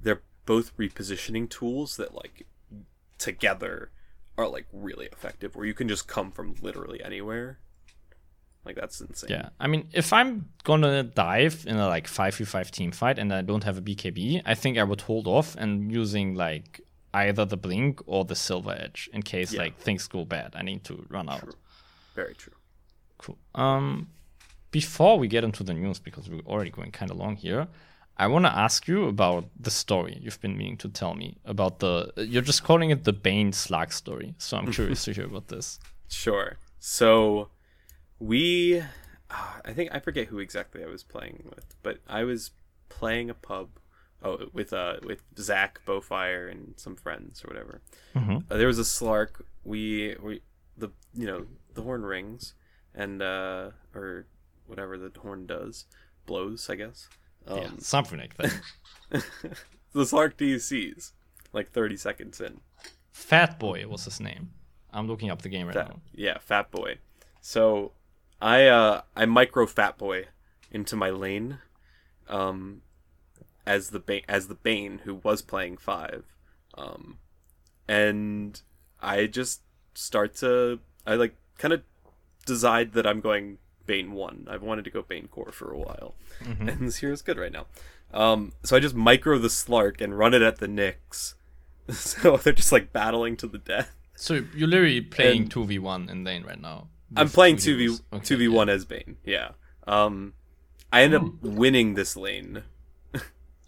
they're 0.00 0.22
both 0.46 0.76
repositioning 0.76 1.50
tools 1.50 1.96
that 1.96 2.14
like 2.14 2.46
together 3.18 3.90
are 4.36 4.48
like 4.48 4.66
really 4.72 5.06
effective. 5.06 5.54
Where 5.56 5.66
you 5.66 5.74
can 5.74 5.88
just 5.88 6.06
come 6.08 6.30
from 6.30 6.54
literally 6.62 7.02
anywhere. 7.02 7.58
Like 8.64 8.76
that's 8.76 9.00
insane. 9.00 9.28
Yeah, 9.30 9.50
I 9.60 9.66
mean, 9.66 9.88
if 9.92 10.12
I'm 10.12 10.48
gonna 10.64 11.02
dive 11.02 11.64
in 11.66 11.76
a 11.76 11.86
like 11.86 12.08
five 12.08 12.34
v 12.34 12.44
five 12.44 12.70
team 12.70 12.92
fight 12.92 13.18
and 13.18 13.32
I 13.32 13.42
don't 13.42 13.64
have 13.64 13.76
a 13.76 13.82
BKB, 13.82 14.40
I 14.46 14.54
think 14.54 14.78
I 14.78 14.84
would 14.84 15.02
hold 15.02 15.26
off 15.26 15.54
and 15.56 15.92
using 15.92 16.34
like 16.34 16.80
either 17.12 17.44
the 17.44 17.56
blink 17.58 18.00
or 18.06 18.24
the 18.24 18.34
silver 18.34 18.72
edge 18.72 19.08
in 19.12 19.22
case 19.22 19.52
Yeah. 19.52 19.60
like 19.62 19.78
things 19.78 20.08
go 20.08 20.24
bad. 20.24 20.54
I 20.56 20.62
need 20.62 20.82
to 20.84 21.04
run 21.10 21.28
out. 21.28 21.40
True. 21.40 21.52
Very 22.14 22.34
true. 22.34 22.54
Cool. 23.18 23.38
Um, 23.54 24.08
before 24.70 25.18
we 25.18 25.28
get 25.28 25.44
into 25.44 25.62
the 25.62 25.74
news, 25.74 25.98
because 26.00 26.28
we're 26.28 26.40
already 26.46 26.70
going 26.70 26.90
kind 26.90 27.10
of 27.10 27.16
long 27.18 27.36
here, 27.36 27.68
I 28.16 28.26
want 28.28 28.44
to 28.44 28.56
ask 28.56 28.86
you 28.86 29.08
about 29.08 29.48
the 29.58 29.70
story 29.70 30.18
you've 30.22 30.40
been 30.40 30.56
meaning 30.56 30.76
to 30.78 30.88
tell 30.88 31.14
me 31.14 31.36
about 31.44 31.80
the. 31.80 32.12
You're 32.16 32.42
just 32.42 32.62
calling 32.62 32.90
it 32.90 33.04
the 33.04 33.12
Bane 33.12 33.52
Slag 33.52 33.92
story, 33.92 34.34
so 34.38 34.56
I'm 34.56 34.70
curious 34.72 35.04
to 35.04 35.12
hear 35.12 35.26
about 35.26 35.48
this. 35.48 35.78
Sure. 36.08 36.58
So 36.78 37.48
we 38.20 38.82
ah, 39.30 39.60
I 39.64 39.72
think 39.72 39.90
I 39.92 39.98
forget 39.98 40.28
who 40.28 40.38
exactly 40.38 40.84
I 40.84 40.86
was 40.86 41.02
playing 41.02 41.42
with, 41.54 41.74
but 41.82 41.98
I 42.06 42.22
was 42.24 42.50
playing 42.88 43.30
a 43.30 43.34
pub 43.34 43.68
oh 44.22 44.46
with 44.52 44.72
uh 44.72 44.98
with 45.02 45.22
Zach, 45.38 45.80
Bowfire 45.86 46.48
and 46.50 46.74
some 46.76 46.94
friends 46.94 47.42
or 47.42 47.48
whatever. 47.48 47.80
Mhm. 48.14 48.44
Uh, 48.48 48.56
there 48.56 48.68
was 48.68 48.78
a 48.78 48.82
Slark. 48.84 49.42
We 49.64 50.14
we 50.22 50.42
the 50.76 50.90
you 51.14 51.26
know, 51.26 51.46
the 51.72 51.82
horn 51.82 52.04
rings 52.04 52.54
and 52.94 53.22
uh 53.22 53.70
or 53.94 54.26
whatever 54.66 54.98
the 54.98 55.10
horn 55.18 55.46
does. 55.46 55.86
Blows, 56.26 56.70
I 56.70 56.76
guess. 56.76 57.08
Um 57.46 57.58
yeah, 57.58 57.68
something 57.78 58.18
like 58.18 58.36
that. 58.38 58.52
the 59.10 60.00
Slark 60.04 60.34
DCs 60.36 61.12
like 61.52 61.70
30 61.70 61.96
seconds 61.96 62.40
in. 62.40 62.60
Fat 63.12 63.58
Boy 63.58 63.86
was 63.86 64.04
his 64.04 64.20
name. 64.20 64.50
I'm 64.92 65.06
looking 65.06 65.30
up 65.30 65.42
the 65.42 65.48
game 65.48 65.66
right 65.66 65.74
Fat, 65.74 65.88
now. 65.88 66.00
yeah, 66.14 66.38
Fat 66.38 66.70
Boy. 66.70 66.98
So 67.40 67.92
I 68.40 68.66
uh 68.66 69.02
I 69.16 69.26
micro 69.26 69.66
Fat 69.66 69.98
Boy 69.98 70.26
into 70.70 70.96
my 70.96 71.10
lane, 71.10 71.58
um, 72.28 72.82
as 73.66 73.90
the 73.90 74.00
ba- 74.00 74.28
as 74.28 74.48
the 74.48 74.54
Bane 74.56 75.00
who 75.04 75.14
was 75.16 75.42
playing 75.42 75.76
five, 75.76 76.24
um, 76.76 77.18
and 77.86 78.60
I 79.00 79.26
just 79.26 79.62
start 79.94 80.34
to 80.36 80.80
I 81.06 81.14
like 81.14 81.36
kind 81.58 81.72
of 81.74 81.82
decide 82.46 82.92
that 82.94 83.06
I'm 83.06 83.20
going 83.20 83.58
Bane 83.86 84.12
one. 84.12 84.46
I've 84.50 84.62
wanted 84.62 84.84
to 84.84 84.90
go 84.90 85.02
Bane 85.02 85.28
core 85.28 85.52
for 85.52 85.70
a 85.72 85.78
while, 85.78 86.14
and 86.44 86.86
this 86.88 86.96
here 86.96 87.12
is 87.12 87.22
good 87.22 87.38
right 87.38 87.52
now. 87.52 87.66
Um, 88.12 88.52
so 88.62 88.76
I 88.76 88.80
just 88.80 88.94
micro 88.94 89.38
the 89.38 89.48
Slark 89.48 90.00
and 90.00 90.16
run 90.18 90.34
it 90.34 90.42
at 90.42 90.58
the 90.58 90.66
Nyx. 90.66 91.34
So 91.92 92.38
they're 92.38 92.54
just 92.54 92.72
like 92.72 92.92
battling 92.94 93.36
to 93.38 93.46
the 93.46 93.58
death. 93.58 93.94
So 94.14 94.44
you're 94.56 94.68
literally 94.68 95.02
playing 95.02 95.42
And- 95.42 95.50
two 95.50 95.64
v 95.66 95.78
one 95.78 96.08
in 96.08 96.24
lane 96.24 96.42
right 96.44 96.60
now. 96.60 96.88
I'm 97.16 97.28
playing 97.28 97.56
two 97.58 97.76
v 97.76 97.98
two 98.22 98.36
v 98.38 98.48
one 98.48 98.68
as 98.70 98.84
Bane. 98.86 99.18
Yeah. 99.24 99.50
Um, 99.86 100.32
I 100.90 101.02
end 101.02 101.14
up 101.14 101.42
winning 101.42 101.92
this 101.94 102.16
lane. 102.16 102.62
I 103.14 103.20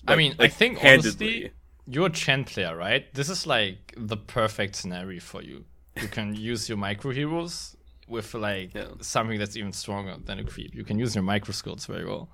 Like- 0.07 0.17
mean, 0.19 0.35
I 0.39 0.49
think 0.49 0.79
handedly. 0.79 1.27
honestly, 1.27 1.51
you're 1.87 2.07
a 2.07 2.11
Chen 2.11 2.45
player, 2.45 2.75
right? 2.75 3.13
This 3.13 3.29
is 3.29 3.47
like 3.47 3.93
the 3.97 4.17
perfect 4.17 4.77
scenario 4.77 5.21
for 5.21 5.43
you. 5.43 5.65
You 6.01 6.09
can 6.09 6.35
use 6.35 6.69
your 6.71 6.79
micro 6.79 7.11
heroes 7.11 7.77
with 8.07 8.35
like 8.35 8.75
Yeah. 8.75 8.89
something 9.01 9.39
that's 9.39 9.57
even 9.57 9.73
stronger 9.73 10.17
than 10.25 10.39
a 10.39 10.45
creep. 10.45 10.75
You 10.75 10.85
can 10.85 10.99
use 10.99 11.15
your 11.15 11.23
micro 11.25 11.53
skills 11.53 11.87
very 11.87 12.05
well. 12.05 12.29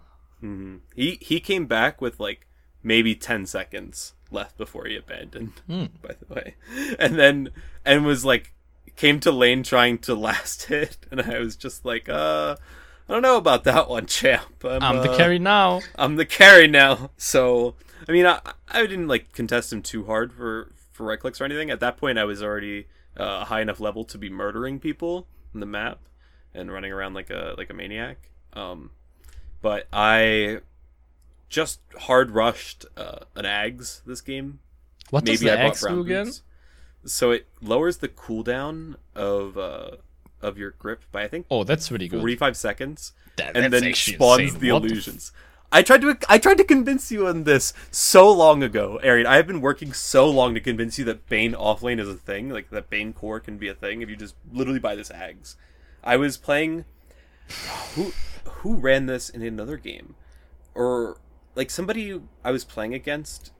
He 0.96 1.18
he 1.20 1.38
came 1.38 1.66
back 1.66 2.00
with 2.00 2.18
like 2.18 2.48
maybe 2.82 3.14
ten 3.14 3.46
seconds 3.46 4.14
left 4.30 4.56
before 4.58 4.86
he 4.86 4.96
abandoned. 4.96 5.52
Hmm. 5.68 5.84
By 6.02 6.14
the 6.18 6.34
way, 6.34 6.54
and 6.98 7.16
then 7.18 7.50
and 7.84 8.04
was 8.04 8.24
like 8.24 8.52
came 8.96 9.20
to 9.20 9.30
lane 9.30 9.62
trying 9.62 9.98
to 9.98 10.14
last 10.16 10.64
hit, 10.72 10.96
and 11.10 11.20
I 11.22 11.38
was 11.38 11.54
just 11.54 11.84
like, 11.84 12.08
uh, 12.08 12.56
I 13.08 13.12
don't 13.12 13.22
know 13.22 13.36
about 13.36 13.62
that 13.64 13.88
one, 13.88 14.06
champ. 14.06 14.64
I'm, 14.64 14.82
I'm 14.82 14.96
the 15.02 15.12
uh, 15.12 15.16
carry 15.16 15.38
now. 15.38 15.80
I'm 15.94 16.16
the 16.16 16.26
carry 16.26 16.66
now. 16.66 17.10
So 17.16 17.76
I 18.08 18.12
mean, 18.12 18.26
I 18.26 18.40
I 18.68 18.80
didn't 18.82 19.06
like 19.08 19.32
contest 19.32 19.72
him 19.72 19.80
too 19.80 20.06
hard 20.06 20.32
for 20.32 20.72
for 20.90 21.06
right 21.06 21.20
clicks 21.20 21.40
or 21.40 21.44
anything. 21.44 21.70
At 21.70 21.78
that 21.80 21.96
point, 21.98 22.18
I 22.18 22.24
was 22.24 22.42
already 22.42 22.88
uh, 23.16 23.42
a 23.42 23.44
high 23.44 23.60
enough 23.60 23.78
level 23.78 24.04
to 24.06 24.18
be 24.18 24.28
murdering 24.28 24.80
people 24.80 25.28
the 25.60 25.66
map 25.66 25.98
and 26.54 26.72
running 26.72 26.92
around 26.92 27.14
like 27.14 27.30
a 27.30 27.54
like 27.56 27.70
a 27.70 27.74
maniac. 27.74 28.30
Um, 28.52 28.90
but 29.60 29.86
I 29.92 30.58
just 31.48 31.80
hard 32.00 32.30
rushed 32.30 32.86
uh, 32.96 33.20
an 33.36 33.44
Ags 33.44 34.02
this 34.04 34.20
game. 34.20 34.60
What 35.10 35.24
does 35.24 35.40
Maybe 35.42 35.50
the 35.50 35.58
I 35.60 35.62
bought 35.64 35.70
X 35.72 35.80
do 35.86 36.00
again? 36.00 36.24
boots. 36.26 36.42
So 37.04 37.30
it 37.32 37.46
lowers 37.60 37.98
the 37.98 38.08
cooldown 38.08 38.96
of 39.14 39.58
uh, 39.58 39.92
of 40.40 40.56
your 40.58 40.70
grip 40.72 41.02
by 41.12 41.24
I 41.24 41.28
think 41.28 41.46
Oh, 41.50 41.64
that's 41.64 41.90
really 41.90 42.08
good. 42.08 42.20
45 42.20 42.56
seconds 42.56 43.12
That- 43.36 43.56
and 43.56 43.72
then 43.72 43.92
spawns 43.94 44.40
insane. 44.40 44.60
the 44.60 44.72
What 44.72 44.82
the 44.82 44.86
f- 44.88 44.92
illusions. 44.92 45.32
I 45.74 45.82
tried 45.82 46.02
to 46.02 46.18
I 46.28 46.36
tried 46.36 46.58
to 46.58 46.64
convince 46.64 47.10
you 47.10 47.26
on 47.26 47.44
this 47.44 47.72
so 47.90 48.30
long 48.30 48.62
ago, 48.62 49.00
Arian. 49.02 49.26
I 49.26 49.36
have 49.36 49.46
been 49.46 49.62
working 49.62 49.94
so 49.94 50.28
long 50.28 50.52
to 50.52 50.60
convince 50.60 50.98
you 50.98 51.04
that 51.06 51.26
Bane 51.26 51.54
offlane 51.54 51.98
is 51.98 52.08
a 52.08 52.14
thing, 52.14 52.50
like 52.50 52.68
that 52.70 52.90
Bane 52.90 53.14
core 53.14 53.40
can 53.40 53.56
be 53.56 53.68
a 53.68 53.74
thing 53.74 54.02
if 54.02 54.10
you 54.10 54.16
just 54.16 54.34
literally 54.52 54.78
buy 54.78 54.94
this 54.94 55.08
Ags. 55.08 55.56
I 56.04 56.18
was 56.18 56.36
playing 56.36 56.84
who 57.94 58.12
who 58.44 58.76
ran 58.76 59.06
this 59.06 59.30
in 59.30 59.40
another 59.42 59.78
game 59.78 60.14
or 60.74 61.16
like 61.54 61.70
somebody 61.70 62.20
I 62.44 62.50
was 62.50 62.64
playing 62.64 62.92
against 62.92 63.52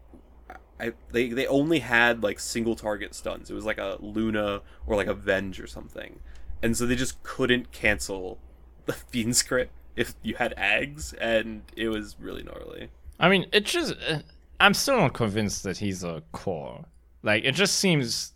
I 0.79 0.93
they 1.13 1.31
they 1.31 1.47
only 1.47 1.79
had 1.79 2.23
like 2.23 2.41
single 2.41 2.77
target 2.77 3.15
stuns. 3.15 3.51
It 3.51 3.55
was 3.55 3.65
like 3.65 3.79
a 3.79 3.97
Luna 4.01 4.61
or 4.87 4.97
like 4.97 5.07
a 5.07 5.15
Venge 5.15 5.59
or 5.61 5.67
something. 5.67 6.21
And 6.63 6.77
so 6.77 6.85
they 6.85 6.95
just 6.95 7.23
couldn't 7.23 7.73
cancel 7.73 8.39
the 8.85 8.93
Fiend's 9.11 9.43
Grip 9.43 9.71
if 9.97 10.15
you 10.23 10.35
had 10.35 10.55
ags, 10.57 11.15
and 11.21 11.63
it 11.77 11.89
was 11.89 12.17
really 12.19 12.43
gnarly. 12.43 12.89
I 13.19 13.29
mean, 13.29 13.47
it 13.53 13.65
just. 13.65 13.95
Uh, 14.09 14.21
I'm 14.61 14.75
still 14.75 14.99
not 14.99 15.15
convinced 15.15 15.65
that 15.65 15.79
he's 15.79 16.05
a 16.05 16.23
core. 16.33 16.85
Like, 17.23 17.45
it 17.45 17.53
just 17.53 17.79
seems 17.79 18.33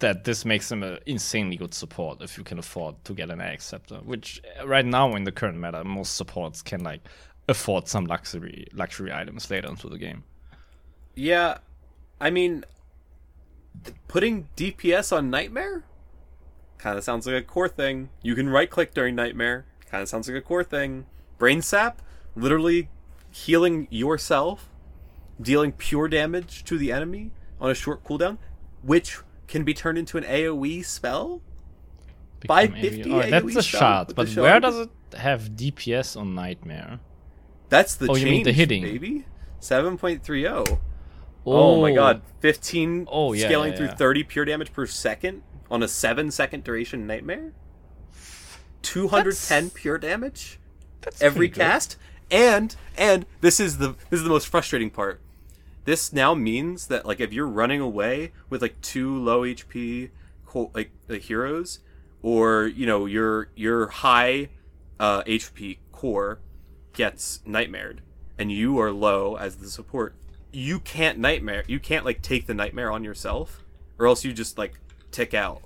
that 0.00 0.24
this 0.24 0.44
makes 0.44 0.70
him 0.70 0.82
an 0.82 0.98
insanely 1.06 1.56
good 1.56 1.74
support 1.74 2.20
if 2.22 2.36
you 2.38 2.44
can 2.44 2.58
afford 2.58 3.02
to 3.04 3.14
get 3.14 3.30
an 3.30 3.38
Ags 3.38 3.62
Scepter, 3.62 3.96
which 3.96 4.42
uh, 4.60 4.66
right 4.66 4.84
now 4.84 5.14
in 5.14 5.24
the 5.24 5.32
current 5.32 5.58
meta, 5.58 5.84
most 5.84 6.16
supports 6.16 6.62
can, 6.62 6.82
like, 6.82 7.00
afford 7.48 7.88
some 7.88 8.06
luxury 8.06 8.66
luxury 8.72 9.12
items 9.12 9.50
later 9.50 9.68
into 9.68 9.88
the 9.88 9.98
game. 9.98 10.22
Yeah, 11.14 11.58
I 12.20 12.30
mean 12.30 12.64
putting 14.08 14.48
DPS 14.56 15.16
on 15.16 15.30
Nightmare 15.30 15.84
kind 16.78 16.96
of 16.96 17.04
sounds 17.04 17.26
like 17.26 17.36
a 17.36 17.42
core 17.42 17.68
thing. 17.68 18.08
You 18.22 18.34
can 18.34 18.48
right 18.48 18.70
click 18.70 18.94
during 18.94 19.14
Nightmare. 19.14 19.66
Kind 19.90 20.02
of 20.02 20.08
sounds 20.08 20.28
like 20.28 20.36
a 20.36 20.40
core 20.40 20.64
thing. 20.64 21.06
Brain 21.38 21.62
Sap, 21.62 22.00
literally 22.36 22.88
healing 23.30 23.88
yourself, 23.90 24.68
dealing 25.40 25.72
pure 25.72 26.08
damage 26.08 26.64
to 26.64 26.78
the 26.78 26.92
enemy 26.92 27.30
on 27.60 27.70
a 27.70 27.74
short 27.74 28.04
cooldown, 28.04 28.38
which 28.82 29.18
can 29.48 29.64
be 29.64 29.74
turned 29.74 29.98
into 29.98 30.16
an 30.18 30.24
AoE 30.24 30.84
spell. 30.84 31.40
By 32.46 32.68
50 32.68 33.04
AoE. 33.04 33.12
Oh, 33.26 33.30
that's 33.30 33.56
a 33.56 33.62
shot 33.62 34.14
but 34.14 34.28
where 34.36 34.60
does 34.60 34.78
it 34.78 34.90
have 35.18 35.50
DPS 35.50 36.16
on 36.18 36.34
Nightmare? 36.34 37.00
That's 37.68 37.94
the 37.96 38.06
Oh, 38.10 38.14
change, 38.14 38.24
you 38.26 38.30
mean 38.30 38.42
the 38.44 38.52
hitting. 38.52 38.82
baby. 38.82 39.24
7.30. 39.60 40.78
Oh. 41.46 41.80
my 41.80 41.92
god, 41.94 42.22
15 42.40 43.06
Oh, 43.10 43.32
yeah, 43.32 43.46
scaling 43.46 43.72
yeah, 43.72 43.78
through 43.78 43.88
30 43.88 44.24
pure 44.24 44.44
damage 44.44 44.72
per 44.72 44.86
second 44.86 45.42
on 45.70 45.82
a 45.82 45.88
7 45.88 46.30
second 46.30 46.64
duration 46.64 47.06
nightmare? 47.06 47.52
210 48.82 49.64
That's- 49.64 49.72
pure 49.74 49.98
damage 49.98 50.58
That's 51.00 51.20
every 51.22 51.48
cast 51.48 51.96
and 52.30 52.76
and 52.96 53.26
this 53.40 53.58
is 53.60 53.78
the 53.78 53.96
this 54.08 54.18
is 54.18 54.24
the 54.24 54.30
most 54.30 54.48
frustrating 54.48 54.90
part. 54.90 55.20
This 55.84 56.12
now 56.12 56.34
means 56.34 56.86
that 56.86 57.04
like 57.06 57.20
if 57.20 57.32
you're 57.32 57.48
running 57.48 57.80
away 57.80 58.32
with 58.48 58.62
like 58.62 58.80
two 58.80 59.18
low 59.18 59.42
HP 59.42 60.10
co- 60.46 60.70
like, 60.74 60.90
like 61.08 61.22
heroes, 61.22 61.80
or 62.22 62.66
you 62.66 62.86
know 62.86 63.06
your 63.06 63.48
your 63.56 63.88
high 63.88 64.50
uh, 64.98 65.22
HP 65.24 65.78
core 65.90 66.38
gets 66.92 67.40
nightmared, 67.46 67.98
and 68.38 68.52
you 68.52 68.78
are 68.78 68.92
low 68.92 69.36
as 69.36 69.56
the 69.56 69.68
support, 69.68 70.14
you 70.52 70.78
can't 70.78 71.18
nightmare. 71.18 71.64
You 71.66 71.80
can't 71.80 72.04
like 72.04 72.22
take 72.22 72.46
the 72.46 72.54
nightmare 72.54 72.92
on 72.92 73.02
yourself, 73.02 73.64
or 73.98 74.06
else 74.06 74.24
you 74.24 74.32
just 74.32 74.58
like 74.58 74.74
tick 75.10 75.34
out. 75.34 75.62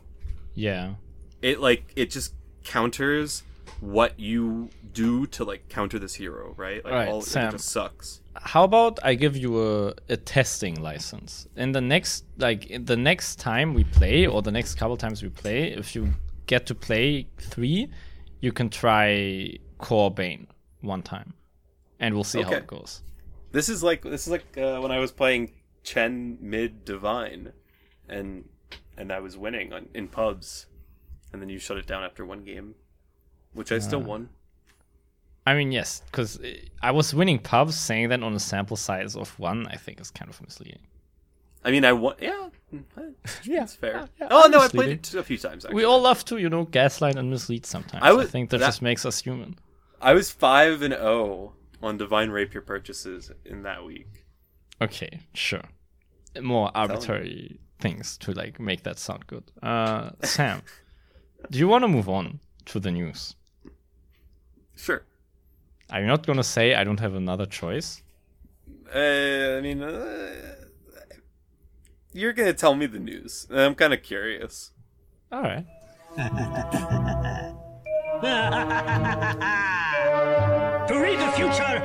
Yeah. 0.55 0.95
It 1.43 1.61
like 1.61 1.93
it 1.97 2.11
just 2.11 2.33
counters 2.65 3.43
what 3.81 4.19
you 4.19 4.71
do 4.93 5.27
to 5.27 5.45
like 5.45 5.69
counter 5.69 5.99
this 5.99 6.15
hero, 6.15 6.55
right? 6.57 6.85
Like 6.85 7.09
all 7.09 7.23
Sam. 7.23 7.49
it 7.49 7.53
just 7.53 7.69
sucks. 7.69 8.21
How 8.37 8.65
about 8.65 8.99
I 9.03 9.15
give 9.15 9.37
you 9.37 9.62
a, 9.62 9.95
a 10.09 10.17
testing 10.17 10.81
license? 10.81 11.47
In 11.57 11.73
the 11.73 11.81
next 11.81 12.25
like 12.39 12.71
the 12.85 12.97
next 12.97 13.39
time 13.39 13.75
we 13.75 13.85
play 13.85 14.27
or 14.27 14.43
the 14.43 14.53
next 14.53 14.75
couple 14.77 14.97
times 14.97 15.23
we 15.23 15.29
play, 15.29 15.73
if 15.73 15.95
you 15.95 16.15
get 16.47 16.67
to 16.67 16.75
play 16.75 17.27
three, 17.39 17.91
you 18.41 18.53
can 18.53 18.69
try 18.69 19.59
Core 19.79 20.11
Bane 20.11 20.47
one 20.81 21.03
time. 21.03 21.35
And 22.01 22.15
we'll 22.15 22.25
see 22.25 22.43
how 22.43 22.53
it 22.53 22.67
goes. 22.67 23.03
This 23.53 23.69
is 23.69 23.83
like 23.83 24.03
this 24.03 24.27
is 24.27 24.29
like 24.29 24.59
uh, 24.59 24.81
when 24.81 24.91
I 24.91 24.99
was 24.99 25.12
playing 25.12 25.53
Chen 25.85 26.39
mid 26.41 26.85
divine, 26.85 27.53
and 28.09 28.49
and 28.97 29.12
I 29.12 29.21
was 29.21 29.37
winning 29.37 29.73
on, 29.73 29.89
in 29.95 30.09
pubs, 30.09 30.67
and 31.35 31.43
then 31.43 31.49
you 31.49 31.59
shut 31.59 31.76
it 31.76 31.87
down 31.87 32.05
after 32.05 32.24
one 32.24 32.45
game, 32.45 32.76
which 33.53 33.72
I 33.72 33.80
still 33.80 34.01
won. 34.01 34.28
I 35.45 35.55
mean, 35.55 35.72
yes, 35.72 36.01
because 36.07 36.41
I 36.80 36.93
was 36.93 37.12
winning 37.12 37.41
pubs, 37.41 37.76
saying 37.78 38.09
that 38.11 38.22
on 38.22 38.32
a 38.35 38.39
sample 38.41 38.76
size 38.76 39.14
of 39.16 39.37
one, 39.39 39.66
I 39.66 39.74
think 39.76 40.01
is 40.01 40.11
kind 40.12 40.30
of 40.30 40.41
misleading. 40.41 40.87
I 41.64 41.70
mean, 41.72 41.85
I 41.85 41.93
won. 41.93 42.14
Yeah, 42.20 42.49
Yeah, 43.43 43.64
it's 43.64 43.74
fair. 43.74 43.93
yeah, 43.95 44.07
yeah, 44.20 44.28
oh 44.30 44.49
no, 44.49 44.61
I 44.61 44.68
played 44.68 44.91
it 44.91 45.14
a 45.14 45.24
few 45.24 45.37
times. 45.37 45.64
Actually. 45.64 45.74
We 45.76 45.85
all 45.85 46.01
love 46.01 46.24
to, 46.26 46.39
you 46.39 46.49
know, 46.49 46.64
gaslight 46.64 47.16
and 47.16 47.30
mislead 47.30 47.66
sometimes. 47.66 48.03
I 48.05 48.12
I, 48.16 48.24
think 48.26 48.51
that, 48.51 48.59
that- 48.59 48.66
just 48.66 48.80
makes 48.80 49.05
us 49.05 49.20
human. 49.20 49.59
I 50.01 50.12
was 50.14 50.30
five 50.30 50.82
and 50.82 50.95
zero 50.95 51.55
on 51.82 51.97
divine 51.97 52.30
rapier 52.30 52.61
purchases 52.61 53.30
in 53.45 53.62
that 53.64 53.85
week. 53.85 54.24
Okay, 54.80 55.20
sure. 55.32 55.64
More 56.41 56.70
arbitrary 56.74 57.59
things 57.80 58.16
to 58.18 58.32
like 58.32 58.59
make 58.61 58.82
that 58.85 58.99
sound 58.99 59.26
good. 59.26 59.45
Uh, 59.62 60.11
Sam, 60.22 60.62
do 61.51 61.59
you 61.59 61.68
want 61.68 61.82
to 61.82 61.88
move 61.88 62.09
on 62.09 62.40
to 62.66 62.80
the 62.80 62.90
news? 62.90 63.34
Sure. 64.76 65.05
Are 65.90 66.01
you 66.01 66.07
not 66.07 66.26
gonna 66.26 66.42
say 66.42 66.74
I 66.74 66.84
don't 66.84 67.01
have 67.01 67.14
another 67.14 67.47
choice? 67.47 68.03
Uh, 68.95 68.99
I 68.99 69.61
mean, 69.61 69.82
uh, 69.82 70.55
you're 72.12 72.32
gonna 72.32 72.53
tell 72.55 72.74
me 72.74 72.86
the 72.86 72.99
news. 72.99 73.47
I'm 73.51 73.74
kind 73.74 73.92
of 73.92 74.03
curious. 74.03 74.70
All 75.30 75.42
right. 75.42 75.66
To 80.88 81.01
read 81.01 81.18
the 81.18 81.32
future, 81.32 81.80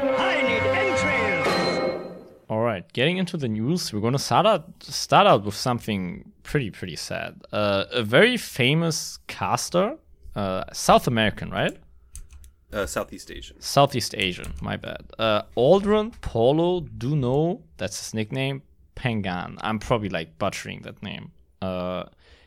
getting 2.93 3.17
into 3.17 3.37
the 3.37 3.47
news, 3.47 3.93
we're 3.93 3.99
gonna 4.01 4.19
start 4.19 4.45
out 4.45 4.83
start 4.83 5.27
out 5.27 5.43
with 5.43 5.55
something 5.55 6.31
pretty 6.43 6.71
pretty 6.71 6.95
sad. 6.95 7.41
Uh, 7.51 7.85
a 7.91 8.03
very 8.03 8.37
famous 8.37 9.19
caster, 9.27 9.97
uh, 10.35 10.63
South 10.73 11.07
American, 11.07 11.49
right? 11.49 11.77
Uh, 12.71 12.85
Southeast 12.85 13.31
Asian. 13.31 13.59
Southeast 13.59 14.13
Asian, 14.15 14.53
my 14.61 14.77
bad. 14.77 15.03
Uh, 15.17 15.41
Aldrin 15.57 16.13
Paulo 16.21 16.81
Duno, 16.81 17.61
that's 17.77 17.97
his 17.97 18.13
nickname, 18.13 18.61
Pangan. 18.95 19.57
I'm 19.61 19.79
probably 19.79 20.09
like 20.09 20.37
butchering 20.37 20.83
that 20.83 21.01
name. 21.01 21.31
Uh, 21.61 22.03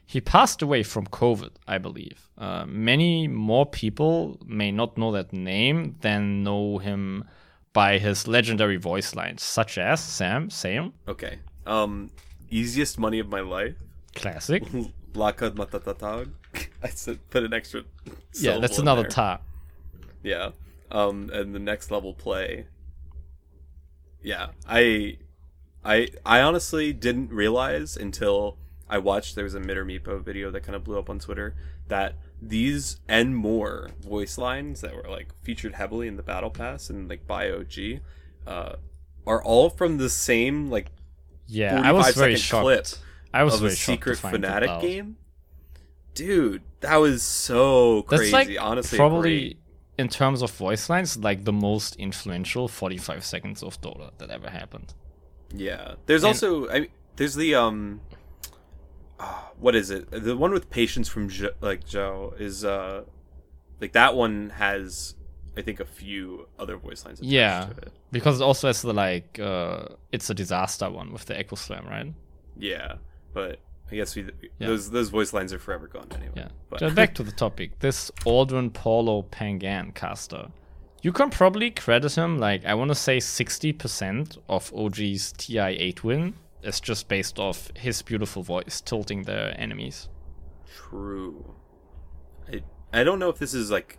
he 0.07 0.20
passed 0.20 0.62
away 0.62 0.82
from 0.82 1.07
COVID, 1.07 1.51
I 1.66 1.78
believe. 1.78 2.28
Uh, 2.38 2.64
many 2.66 3.26
more 3.26 3.66
people 3.66 4.38
may 4.47 4.70
not 4.70 4.97
know 4.97 5.11
that 5.12 5.32
name 5.32 5.97
than 6.03 6.43
know 6.45 6.78
him 6.78 7.24
by 7.72 7.98
his 7.98 8.28
legendary 8.28 8.76
voice 8.76 9.14
lines, 9.14 9.42
such 9.42 9.78
as 9.78 10.00
Sam, 10.02 10.50
Sam, 10.50 10.92
Okay. 11.08 11.38
Um, 11.66 12.10
easiest 12.50 12.98
money 12.98 13.18
of 13.18 13.28
my 13.28 13.40
life. 13.40 13.76
classic. 14.14 14.62
Lakad 15.14 15.52
matatatag. 15.56 16.30
I 16.82 16.88
said 16.88 17.18
put 17.30 17.42
an 17.44 17.52
extra. 17.54 17.82
yeah, 18.34 18.58
that's 18.58 18.78
another 18.78 19.02
there. 19.02 19.10
ta. 19.10 19.40
Yeah. 20.22 20.50
Um, 20.90 21.30
and 21.32 21.54
the 21.54 21.58
next 21.58 21.90
level 21.90 22.12
play. 22.14 22.66
Yeah, 24.22 24.48
I, 24.68 25.18
I, 25.84 26.08
I 26.24 26.40
honestly 26.42 26.92
didn't 26.92 27.30
realize 27.30 27.96
until 27.96 28.56
I 28.88 28.98
watched 28.98 29.34
there 29.34 29.44
was 29.44 29.54
a 29.54 29.60
Mitter 29.60 29.84
Meepo 29.84 30.22
video 30.22 30.50
that 30.50 30.62
kind 30.62 30.76
of 30.76 30.84
blew 30.84 30.98
up 30.98 31.08
on 31.10 31.18
Twitter 31.18 31.54
that 31.88 32.14
these 32.45 32.99
and 33.09 33.36
more 33.36 33.90
voice 34.01 34.36
lines 34.36 34.80
that 34.80 34.95
were 34.97 35.09
like 35.09 35.28
featured 35.43 35.74
heavily 35.74 36.09
in 36.09 36.16
the 36.16 36.22
Battle 36.24 36.51
Pass 36.51 36.90
and 36.90 37.09
like 37.09 37.26
by 37.26 37.49
OG, 37.51 38.01
uh, 38.47 38.74
are 39.26 39.43
all 39.43 39.70
from 39.70 39.99
the 39.99 40.11
same 40.11 40.68
like 40.68 40.88
Yeah, 41.47 41.80
I 41.82 41.93
was 41.93 42.07
45 42.07 42.16
very 42.16 42.36
shocked. 42.36 42.62
clip 42.64 42.86
I 43.32 43.45
was 43.45 43.55
of 43.55 43.61
very 43.61 43.70
to 43.72 43.76
secret 43.76 44.18
fanatic 44.18 44.80
game. 44.80 45.16
Dude, 46.14 46.62
that 46.80 46.97
was 46.97 47.22
so 47.22 48.03
That's 48.11 48.20
crazy. 48.30 48.32
like 48.32 48.57
honestly, 48.61 48.99
probably 48.99 49.38
great. 49.40 49.59
in 49.99 50.09
terms 50.09 50.43
of 50.43 50.51
voice 50.51 50.90
lines, 50.90 51.16
like 51.16 51.45
the 51.45 51.53
most 51.53 51.97
influential 51.97 52.68
45 52.68 53.24
seconds 53.24 53.62
of 53.62 53.80
Dota 53.80 54.11
that 54.18 54.30
ever 54.30 54.51
happened. 54.51 54.93
Yeah. 55.55 55.95
There's 56.07 56.22
And- 56.24 56.28
also 56.28 56.68
I 56.68 56.88
there's 57.16 57.34
the 57.34 57.55
um 57.55 58.01
what 59.58 59.74
is 59.74 59.90
it? 59.90 60.10
The 60.10 60.36
one 60.36 60.52
with 60.52 60.70
patience 60.70 61.08
from 61.08 61.28
jo- 61.28 61.54
like 61.60 61.84
Joe 61.86 62.34
is 62.38 62.64
uh 62.64 63.04
like 63.80 63.92
that 63.92 64.14
one 64.14 64.50
has 64.50 65.14
I 65.56 65.62
think 65.62 65.80
a 65.80 65.84
few 65.84 66.48
other 66.58 66.76
voice 66.76 67.04
lines 67.04 67.18
attached 67.20 67.30
Yeah, 67.32 67.66
to 67.66 67.76
it. 67.82 67.92
because 68.10 68.40
it 68.40 68.44
also 68.44 68.68
has 68.68 68.80
the 68.82 68.94
like 68.94 69.38
uh, 69.38 69.84
it's 70.10 70.30
a 70.30 70.34
disaster 70.34 70.88
one 70.90 71.12
with 71.12 71.26
the 71.26 71.38
Echo 71.38 71.56
Slam, 71.56 71.86
right? 71.86 72.12
Yeah. 72.56 72.94
But 73.34 73.58
I 73.90 73.96
guess 73.96 74.16
we 74.16 74.22
Yeah. 74.58 74.68
those 74.68 74.90
those 74.90 75.10
voice 75.10 75.32
lines 75.34 75.52
are 75.52 75.58
forever 75.58 75.88
gone 75.88 76.06
anyway. 76.14 76.32
Yeah. 76.36 76.48
But 76.70 76.94
back 76.94 77.14
to 77.16 77.22
the 77.22 77.32
topic. 77.32 77.78
This 77.80 78.10
Aldrin 78.24 78.72
Paulo 78.72 79.24
Pangan 79.30 79.94
caster. 79.94 80.48
You 81.02 81.12
can 81.12 81.28
probably 81.30 81.70
credit 81.70 82.14
him 82.14 82.38
like 82.38 82.64
I 82.64 82.74
want 82.74 82.90
to 82.90 82.94
say 82.94 83.18
60% 83.18 84.38
of 84.48 84.72
OG's 84.72 85.32
TI8 85.34 86.02
win 86.02 86.34
is 86.62 86.80
just 86.80 87.08
based 87.08 87.38
off 87.38 87.70
his 87.76 88.02
beautiful 88.02 88.42
voice 88.42 88.80
tilting 88.80 89.22
their 89.22 89.54
enemies. 89.60 90.08
True. 90.74 91.54
I 92.52 92.62
I 92.92 93.04
don't 93.04 93.18
know 93.18 93.28
if 93.28 93.38
this 93.38 93.54
is 93.54 93.70
like 93.70 93.98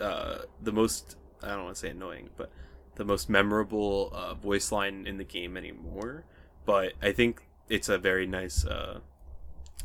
uh 0.00 0.38
the 0.60 0.72
most 0.72 1.16
I 1.42 1.48
don't 1.48 1.64
want 1.64 1.76
to 1.76 1.80
say 1.80 1.90
annoying, 1.90 2.30
but 2.36 2.50
the 2.96 3.04
most 3.04 3.28
memorable 3.28 4.10
uh, 4.12 4.34
voice 4.34 4.72
line 4.72 5.06
in 5.06 5.18
the 5.18 5.24
game 5.24 5.56
anymore. 5.56 6.24
But 6.66 6.94
I 7.00 7.12
think 7.12 7.42
it's 7.68 7.88
a 7.88 7.96
very 7.96 8.26
nice 8.26 8.66
uh, 8.66 8.98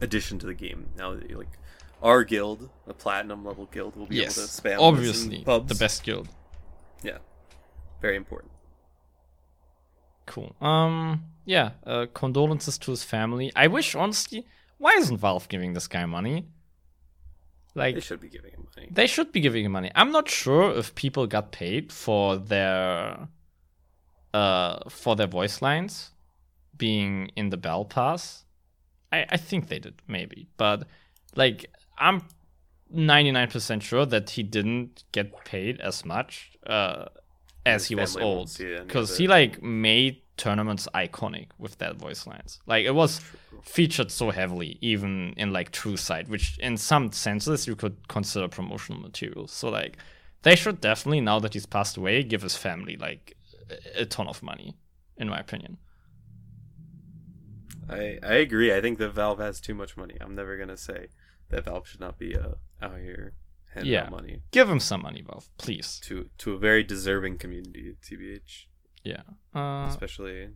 addition 0.02 0.40
to 0.40 0.48
the 0.48 0.56
game. 0.56 0.90
Now 0.98 1.14
that 1.14 1.30
you 1.30 1.38
like 1.38 1.60
our 2.02 2.24
guild, 2.24 2.70
a 2.88 2.94
platinum 2.94 3.46
level 3.46 3.68
guild, 3.72 3.96
will 3.96 4.08
be 4.08 4.16
Yes, 4.18 4.38
able 4.38 4.48
to 4.48 4.52
spam 4.52 4.82
obviously 4.82 5.44
the 5.44 5.76
best 5.76 6.04
guild. 6.04 6.28
Yeah, 7.04 7.20
very 8.02 8.16
important. 8.16 8.52
Cool. 10.26 10.56
Um, 10.62 11.24
yeah. 11.46 11.72
Uh, 11.86 12.06
condolences 12.14 12.78
to 12.80 12.92
his 12.92 13.04
family. 13.04 13.52
I 13.56 13.68
wish, 13.68 13.96
honestly, 13.96 14.46
why 14.78 14.94
isn't 14.94 15.18
Valve 15.18 15.48
giving 15.50 15.74
this 15.74 15.88
guy 15.88 16.06
money? 16.06 16.46
Like 17.76 17.96
They 17.96 18.02
should 18.02 18.20
be 18.22 18.30
giving 18.30 18.52
him 18.52 18.68
money. 18.76 18.90
they 18.92 19.08
should 19.08 19.32
be 19.32 19.40
giving 19.40 19.66
him 19.66 19.72
money. 19.72 19.92
I'm 19.96 20.12
not 20.12 20.30
sure 20.30 20.72
if 20.78 20.94
people 20.94 21.26
got 21.26 21.52
paid 21.52 21.92
for 21.92 22.38
their, 22.38 23.28
uh, 24.34 24.90
for 24.90 25.16
their 25.16 25.28
voice 25.28 25.62
lines 25.62 26.12
being 26.78 27.32
in 27.36 27.50
the 27.50 27.58
Battle 27.58 27.86
Pass. 27.86 28.46
I 29.12 29.26
I 29.30 29.38
think 29.38 29.68
they 29.70 29.80
did 29.80 30.02
maybe, 30.08 30.48
but 30.58 30.88
like 31.36 31.66
I'm 31.98 32.22
99% 32.94 33.82
sure 33.82 34.06
that 34.06 34.32
he 34.32 34.44
didn't 34.44 35.04
get 35.12 35.44
paid 35.46 35.80
as 35.82 36.06
much 36.06 36.52
uh, 36.68 37.06
as 37.66 37.86
he 37.88 37.96
was 37.96 38.16
old 38.18 38.50
see 38.50 38.66
any 38.66 38.76
of 38.76 38.88
because 38.88 39.18
he 39.18 39.28
like 39.28 39.62
made 39.64 40.22
tournaments 40.38 40.88
iconic 40.96 41.48
with 41.58 41.78
that 41.78 41.96
voice 41.96 42.26
lines. 42.28 42.60
Like 42.66 42.86
it 42.86 42.96
was 42.96 43.22
featured 43.64 44.12
so 44.12 44.32
heavily, 44.32 44.78
even 44.82 45.34
in 45.38 45.54
like 45.54 45.72
True 45.72 45.96
Sight, 45.98 46.28
which 46.28 46.58
in 46.60 46.78
some 46.78 47.12
senses 47.12 47.68
you 47.68 47.76
could 47.76 48.08
consider 48.08 48.48
promotional 48.48 49.02
material. 49.02 49.48
So 49.48 49.70
like 49.70 49.98
they 50.42 50.56
should 50.56 50.82
definitely 50.82 51.22
now 51.22 51.40
that 51.40 51.54
he's 51.54 51.66
passed 51.66 51.98
away 51.98 52.24
give 52.24 52.42
his 52.42 52.58
family 52.58 52.98
like 52.98 53.38
a- 53.70 54.02
a 54.02 54.06
ton 54.06 54.28
of 54.28 54.42
money, 54.44 54.76
in 55.18 55.30
my 55.30 55.40
opinion. 55.40 55.78
I 57.90 58.18
I 58.24 58.34
agree. 58.36 58.74
I 58.74 58.82
think 58.82 58.98
that 59.00 59.10
Valve 59.10 59.40
has 59.40 59.60
too 59.62 59.74
much 59.76 59.98
money. 59.98 60.18
I'm 60.22 60.36
never 60.36 60.58
gonna 60.58 60.78
say 60.78 61.08
that 61.50 61.66
Valve 61.66 61.88
should 61.88 62.00
not 62.00 62.18
be 62.18 62.36
uh, 62.36 62.54
out 62.82 62.98
here 63.00 63.34
handing 63.74 63.94
Yeah. 63.94 64.04
out 64.06 64.12
money. 64.12 64.42
Give 64.52 64.70
him 64.70 64.80
some 64.80 65.02
money, 65.02 65.22
Valve, 65.22 65.50
please. 65.58 66.00
to 66.06 66.30
to 66.40 66.54
a 66.54 66.58
very 66.58 66.84
deserving 66.84 67.38
community, 67.38 67.96
tbh, 68.02 68.66
Yeah. 69.04 69.24
Uh, 69.54 69.88
especially 69.90 70.50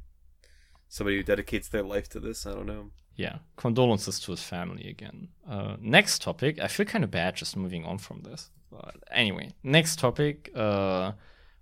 somebody 0.88 1.18
who 1.18 1.24
dedicates 1.24 1.68
their 1.70 1.84
life 1.84 2.08
to 2.10 2.20
this. 2.20 2.46
I 2.46 2.52
don't 2.54 2.66
know. 2.68 2.92
yeah. 3.16 3.40
Condolences 3.56 4.20
to 4.22 4.32
his 4.32 4.44
family 4.44 4.88
again. 4.90 5.30
Uh, 5.48 5.76
next 5.82 6.22
topic. 6.22 6.60
I 6.60 6.68
feel 6.68 6.86
kind 6.86 7.04
of 7.04 7.12
bad 7.12 7.36
just 7.36 7.58
moving 7.58 7.84
on 7.86 7.98
from 7.98 8.22
this. 8.22 8.52
But 8.72 8.96
anyway, 9.12 9.52
next 9.64 9.98
topic. 10.00 10.52
Uh, 10.56 11.14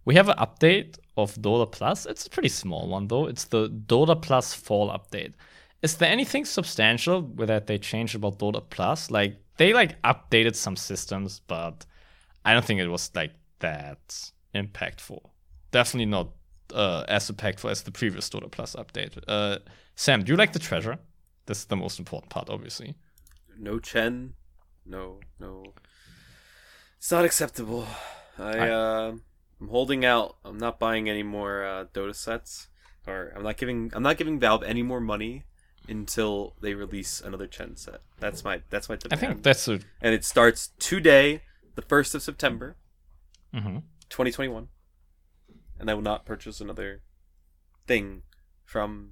we 0.03 0.15
have 0.15 0.27
an 0.29 0.37
update 0.37 0.97
of 1.17 1.33
Dota 1.35 1.71
Plus. 1.71 2.05
It's 2.05 2.27
a 2.27 2.29
pretty 2.29 2.49
small 2.49 2.87
one 2.89 3.07
though. 3.07 3.25
It's 3.27 3.45
the 3.45 3.69
Dota 3.69 4.21
Plus 4.21 4.53
Fall 4.53 4.89
update. 4.89 5.33
Is 5.81 5.95
there 5.97 6.11
anything 6.11 6.45
substantial 6.45 7.21
with 7.21 7.47
that 7.47 7.67
they 7.67 7.77
changed 7.77 8.15
about 8.15 8.37
Dota 8.39 8.61
Plus? 8.69 9.09
Like 9.11 9.37
they 9.57 9.73
like 9.73 10.01
updated 10.03 10.55
some 10.55 10.75
systems, 10.75 11.41
but 11.47 11.85
I 12.43 12.53
don't 12.53 12.65
think 12.65 12.79
it 12.79 12.87
was 12.87 13.11
like 13.15 13.33
that 13.59 14.31
impactful. 14.53 15.19
Definitely 15.71 16.05
not 16.07 16.29
uh, 16.73 17.03
as 17.07 17.29
impactful 17.29 17.69
as 17.69 17.83
the 17.83 17.91
previous 17.91 18.29
Dota 18.29 18.49
Plus 18.51 18.75
update. 18.75 19.17
Uh, 19.27 19.59
Sam, 19.95 20.23
do 20.23 20.31
you 20.31 20.37
like 20.37 20.53
the 20.53 20.59
treasure? 20.59 20.97
This 21.45 21.59
is 21.59 21.65
the 21.65 21.75
most 21.75 21.99
important 21.99 22.29
part, 22.29 22.49
obviously. 22.49 22.95
No 23.57 23.79
Chen, 23.79 24.33
no 24.85 25.19
no. 25.39 25.63
It's 26.97 27.11
not 27.11 27.25
acceptable. 27.25 27.87
I 28.37 28.57
I- 28.57 28.69
uh, 28.69 29.13
I'm 29.61 29.69
holding 29.69 30.03
out. 30.03 30.35
I'm 30.43 30.57
not 30.57 30.79
buying 30.79 31.09
any 31.09 31.23
more 31.23 31.63
uh, 31.65 31.85
Dota 31.93 32.13
sets, 32.13 32.67
or 33.07 33.31
I'm 33.35 33.43
not 33.43 33.55
giving 33.57 33.91
I'm 33.93 34.03
not 34.03 34.17
giving 34.17 34.37
Valve 34.39 34.63
any 34.63 34.83
more 34.83 34.99
money 34.99 35.45
until 35.87 36.55
they 36.61 36.73
release 36.73 37.21
another 37.21 37.47
Chen 37.47 37.75
set. 37.75 38.01
That's 38.19 38.43
my 38.43 38.61
that's 38.69 38.89
my 38.89 38.97
I 39.11 39.15
think 39.15 39.43
that's 39.43 39.67
a. 39.67 39.79
and 40.01 40.13
it 40.13 40.23
starts 40.23 40.71
today, 40.79 41.41
the 41.75 41.81
first 41.81 42.15
of 42.15 42.21
September, 42.21 42.75
mhm. 43.53 43.83
2021, 44.09 44.67
and 45.79 45.89
I 45.89 45.93
will 45.93 46.01
not 46.01 46.25
purchase 46.25 46.61
another 46.61 47.01
thing 47.87 48.23
from 48.63 49.11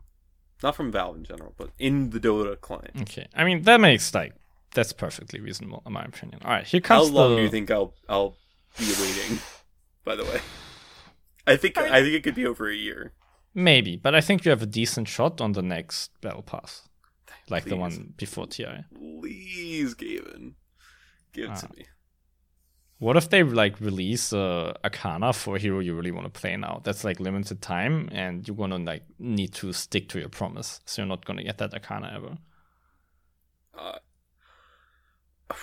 not 0.61 0.75
from 0.75 0.91
Valve 0.91 1.17
in 1.17 1.23
general, 1.25 1.53
but 1.57 1.71
in 1.77 2.11
the 2.11 2.19
Dota 2.19 2.59
client. 2.59 3.01
Okay. 3.01 3.27
I 3.35 3.43
mean, 3.43 3.63
that 3.63 3.81
makes 3.81 4.13
like 4.13 4.33
that's 4.73 4.93
perfectly 4.93 5.39
reasonable 5.39 5.83
in 5.85 5.93
my 5.93 6.03
opinion. 6.03 6.39
All 6.43 6.51
right, 6.51 6.65
here 6.65 6.81
How 6.83 7.03
long 7.03 7.31
the. 7.31 7.35
do 7.37 7.41
you 7.43 7.49
think 7.49 7.69
I'll 7.69 7.93
I'll 8.09 8.35
be 8.77 8.91
waiting? 8.99 9.39
By 10.03 10.15
the 10.15 10.23
way, 10.23 10.41
I 11.47 11.55
think 11.55 11.77
I, 11.77 12.01
think 12.01 12.15
it 12.15 12.23
could 12.23 12.35
be 12.35 12.45
over 12.45 12.69
a 12.69 12.75
year. 12.75 13.13
Maybe, 13.55 13.95
but 13.97 14.15
I 14.15 14.21
think 14.21 14.45
you 14.45 14.49
have 14.51 14.61
a 14.63 14.65
decent 14.67 15.07
shot 15.07 15.39
on 15.41 15.51
the 15.51 15.61
next 15.61 16.11
battle 16.21 16.41
pass, 16.41 16.87
like 17.49 17.65
the 17.65 17.75
one 17.75 18.13
before 18.17 18.47
TI. 18.47 18.85
Please, 18.95 19.93
Gaben, 19.95 20.53
give 21.33 21.49
it 21.51 21.55
to 21.57 21.67
Ah. 21.67 21.75
me. 21.77 21.85
What 22.99 23.17
if 23.17 23.29
they 23.29 23.43
like 23.43 23.79
release 23.81 24.31
uh, 24.33 24.73
Arcana 24.83 25.33
for 25.33 25.57
a 25.57 25.59
hero 25.59 25.79
you 25.79 25.93
really 25.93 26.11
want 26.11 26.25
to 26.33 26.39
play 26.39 26.55
now? 26.55 26.81
That's 26.83 27.03
like 27.03 27.19
limited 27.19 27.61
time, 27.61 28.09
and 28.11 28.47
you're 28.47 28.55
gonna 28.57 28.77
like 28.79 29.03
need 29.19 29.53
to 29.55 29.73
stick 29.73 30.07
to 30.09 30.19
your 30.19 30.29
promise, 30.29 30.79
so 30.85 31.01
you're 31.01 31.09
not 31.09 31.25
gonna 31.25 31.43
get 31.43 31.57
that 31.57 31.73
Arcana 31.73 32.11
ever. 32.15 32.37
Uh, 33.77 33.99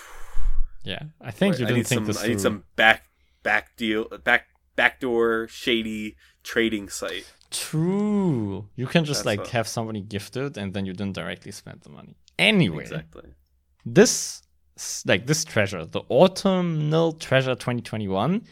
Yeah, 0.85 1.03
I 1.21 1.31
think 1.31 1.59
you 1.59 1.67
didn't 1.67 1.77
need 1.79 1.87
think 1.87 1.99
some. 2.01 2.05
this 2.07 2.23
I 2.25 2.29
need 2.29 2.41
some 2.41 2.65
back 2.77 3.05
back 3.43 3.77
deal 3.77 4.07
back 4.25 4.47
backdoor 4.77 5.47
shady 5.49 6.17
trading 6.43 6.89
site. 6.89 7.31
True. 7.51 8.69
You 8.77 8.87
can 8.87 9.05
just 9.05 9.21
That's 9.21 9.27
like 9.27 9.39
what- 9.41 9.49
have 9.51 9.69
somebody 9.69 10.01
gifted, 10.01 10.57
and 10.57 10.73
then 10.75 10.87
you 10.87 10.93
didn't 10.93 11.15
directly 11.15 11.53
spend 11.53 11.81
the 11.83 11.91
money. 11.91 12.17
Anyway, 12.39 12.83
Exactly. 12.85 13.35
this 13.85 14.43
like 15.05 15.27
this 15.27 15.45
treasure, 15.45 15.85
the 15.85 16.01
autumnal 16.11 17.13
treasure 17.13 17.55
2021. 17.55 18.47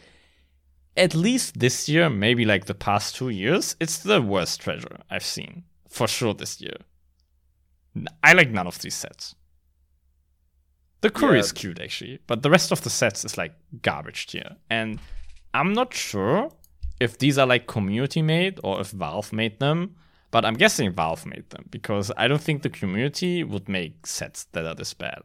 At 0.97 1.15
least 1.15 1.59
this 1.59 1.87
year, 1.89 2.09
maybe 2.09 2.45
like 2.45 2.65
the 2.65 2.75
past 2.75 3.15
two 3.15 3.29
years, 3.29 3.75
it's 3.79 3.97
the 3.99 4.21
worst 4.21 4.59
treasure 4.61 4.97
I've 5.09 5.23
seen 5.25 5.63
for 5.87 6.07
sure 6.07 6.33
this 6.33 6.59
year. 6.61 6.75
I 8.21 8.33
like 8.33 8.51
none 8.51 8.67
of 8.67 8.79
these 8.79 8.95
sets. 8.95 9.33
The 11.01 11.09
Curry 11.09 11.35
Yeah. 11.37 11.45
is 11.45 11.51
cute 11.53 11.79
actually, 11.79 12.19
but 12.27 12.43
the 12.43 12.49
rest 12.49 12.71
of 12.71 12.81
the 12.81 12.89
sets 12.89 13.23
is 13.25 13.37
like 13.37 13.53
garbage 13.81 14.27
tier. 14.27 14.57
And 14.69 14.99
I'm 15.53 15.73
not 15.73 15.93
sure 15.93 16.51
if 16.99 17.17
these 17.17 17.37
are 17.37 17.47
like 17.47 17.67
community 17.67 18.21
made 18.21 18.59
or 18.63 18.81
if 18.81 18.91
Valve 18.91 19.31
made 19.31 19.59
them, 19.59 19.95
but 20.31 20.45
I'm 20.45 20.55
guessing 20.55 20.93
Valve 20.93 21.25
made 21.25 21.49
them 21.49 21.65
because 21.69 22.11
I 22.17 22.27
don't 22.27 22.41
think 22.41 22.61
the 22.61 22.69
community 22.69 23.43
would 23.43 23.67
make 23.67 24.05
sets 24.05 24.45
that 24.51 24.65
are 24.65 24.75
this 24.75 24.93
bad. 24.93 25.21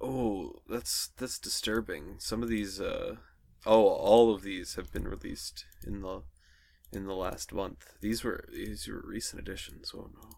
Oh, 0.00 0.52
that's 0.68 1.08
that's 1.16 1.38
disturbing. 1.38 2.16
Some 2.18 2.42
of 2.42 2.48
these, 2.48 2.80
uh, 2.80 3.16
oh, 3.66 3.84
all 3.86 4.32
of 4.32 4.42
these 4.42 4.76
have 4.76 4.92
been 4.92 5.08
released 5.08 5.64
in 5.84 6.02
the 6.02 6.22
in 6.92 7.06
the 7.06 7.14
last 7.14 7.52
month. 7.52 7.94
These 8.00 8.22
were 8.22 8.44
these 8.52 8.86
were 8.86 9.02
recent 9.04 9.40
editions. 9.40 9.92
Oh 9.94 10.10
no! 10.14 10.28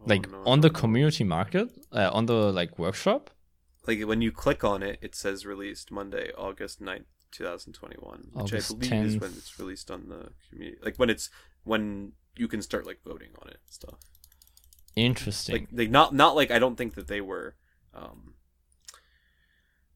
Oh, 0.00 0.04
like 0.06 0.30
no, 0.30 0.42
on 0.44 0.58
no, 0.60 0.68
the 0.68 0.72
no. 0.74 0.80
community 0.80 1.24
market, 1.24 1.70
uh, 1.92 2.10
on 2.12 2.26
the 2.26 2.52
like 2.52 2.78
workshop. 2.78 3.30
like 3.86 4.02
when 4.02 4.20
you 4.20 4.30
click 4.30 4.62
on 4.62 4.82
it, 4.82 4.98
it 5.00 5.14
says 5.14 5.46
released 5.46 5.90
Monday, 5.90 6.30
August 6.36 6.82
9th, 6.82 7.06
two 7.30 7.44
thousand 7.44 7.72
twenty 7.74 7.96
one, 7.98 8.28
which 8.32 8.52
August 8.52 8.72
I 8.72 8.74
believe 8.76 9.06
is 9.06 9.16
when 9.18 9.30
it's 9.32 9.58
released 9.58 9.90
on 9.90 10.08
the 10.08 10.30
community. 10.50 10.78
Like 10.82 10.96
when 10.96 11.10
it's 11.10 11.30
when 11.64 12.12
you 12.36 12.48
can 12.48 12.62
start 12.62 12.86
like 12.86 13.00
voting 13.04 13.30
on 13.42 13.48
it 13.48 13.58
and 13.64 13.72
stuff. 13.72 13.98
Interesting. 14.96 15.52
like 15.54 15.68
they 15.70 15.86
not 15.86 16.14
not 16.14 16.34
like 16.34 16.50
I 16.50 16.58
don't 16.58 16.76
think 16.76 16.94
that 16.94 17.08
they 17.08 17.20
were 17.20 17.54
um 17.94 18.34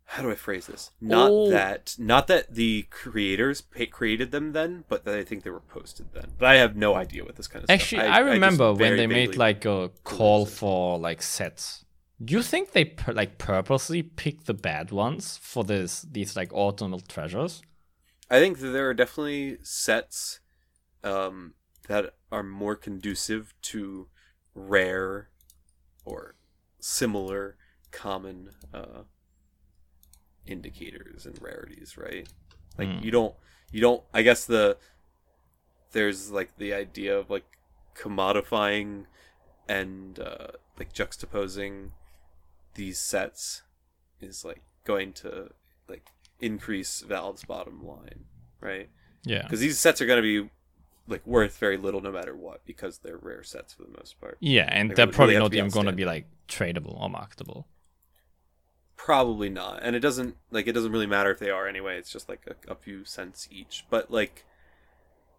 how 0.04 0.22
do 0.22 0.30
I 0.30 0.34
phrase 0.34 0.66
this? 0.66 0.90
Not 1.00 1.30
Oh. 1.30 1.50
that 1.50 1.94
not 1.98 2.26
that 2.26 2.54
the 2.54 2.82
creators 2.90 3.62
pa- 3.62 3.84
created 3.90 4.30
them 4.30 4.52
then, 4.52 4.84
but 4.88 5.04
that 5.06 5.14
I 5.14 5.24
think 5.24 5.42
they 5.42 5.48
were 5.50 5.60
posted 5.60 6.12
then. 6.12 6.32
But 6.38 6.48
I 6.48 6.56
have 6.56 6.76
no 6.76 6.94
idea 6.94 7.24
what 7.24 7.36
this 7.36 7.46
kind 7.48 7.64
of 7.64 7.70
Actually, 7.70 8.02
stuff. 8.02 8.14
I, 8.14 8.18
just 8.20 8.30
remember 8.32 8.74
when 8.74 8.96
they 8.98 9.06
made 9.06 9.36
like 9.36 9.64
a 9.64 9.90
call 10.04 10.44
for 10.44 10.98
like 10.98 11.22
sets. 11.22 11.86
Do 12.24 12.34
you 12.34 12.42
think 12.42 12.72
they 12.72 12.94
like 13.08 13.38
purposely 13.38 14.02
pick 14.02 14.44
the 14.44 14.54
bad 14.54 14.90
ones 14.92 15.36
for 15.38 15.64
this 15.64 16.02
these 16.02 16.36
like 16.36 16.52
autumnal 16.52 17.00
treasures? 17.00 17.62
I 18.30 18.38
think 18.38 18.58
that 18.58 18.68
there 18.68 18.88
are 18.88 18.94
definitely 18.94 19.58
sets 19.62 20.40
um 21.04 21.54
that 21.88 22.14
are 22.30 22.42
more 22.42 22.76
conducive 22.76 23.54
to 23.62 24.08
rare 24.54 25.30
or 26.04 26.36
similar 26.78 27.56
common 27.90 28.50
uh 28.72 29.02
indicators 30.46 31.26
and 31.26 31.40
rarities, 31.40 31.96
right? 31.96 32.28
Like 32.78 32.88
Hmm. 32.88 33.04
you 33.04 33.10
don't 33.10 33.34
you 33.70 33.80
don't 33.80 34.02
I 34.14 34.22
guess 34.22 34.44
the 34.44 34.78
there's 35.92 36.30
like 36.30 36.56
the 36.56 36.72
idea 36.72 37.16
of 37.16 37.30
like 37.30 37.44
commodifying 37.94 39.04
and 39.68 40.18
uh 40.18 40.48
like 40.78 40.92
juxtaposing 40.92 41.90
these 42.74 42.98
sets 42.98 43.62
is 44.20 44.44
like 44.44 44.62
going 44.84 45.12
to 45.14 45.50
like 45.88 46.06
increase 46.40 47.00
Valve's 47.00 47.44
bottom 47.44 47.86
line, 47.86 48.24
right? 48.60 48.88
Yeah. 49.24 49.42
Because 49.42 49.60
these 49.60 49.78
sets 49.78 50.00
are 50.00 50.06
going 50.06 50.22
to 50.22 50.42
be 50.42 50.50
like 51.08 51.26
worth 51.26 51.58
very 51.58 51.76
little 51.76 52.00
no 52.00 52.12
matter 52.12 52.34
what 52.34 52.64
because 52.64 52.98
they're 52.98 53.16
rare 53.16 53.42
sets 53.42 53.74
for 53.74 53.82
the 53.82 53.96
most 53.96 54.20
part. 54.20 54.36
Yeah, 54.40 54.68
and 54.70 54.90
Like, 54.90 54.96
they're 54.96 55.06
probably 55.06 55.34
really 55.34 55.48
not 55.48 55.54
even 55.54 55.70
going 55.70 55.86
to 55.86 55.92
be 55.92 56.04
like 56.04 56.26
tradable 56.48 57.00
or 57.00 57.10
marketable. 57.10 57.66
Probably 58.96 59.48
not, 59.48 59.80
and 59.82 59.96
it 59.96 60.00
doesn't 60.00 60.36
like 60.52 60.68
it 60.68 60.72
doesn't 60.72 60.92
really 60.92 61.08
matter 61.08 61.32
if 61.32 61.40
they 61.40 61.50
are 61.50 61.66
anyway. 61.66 61.98
It's 61.98 62.12
just 62.12 62.28
like 62.28 62.46
a, 62.46 62.70
a 62.70 62.76
few 62.76 63.04
cents 63.04 63.48
each. 63.50 63.84
But 63.90 64.12
like 64.12 64.44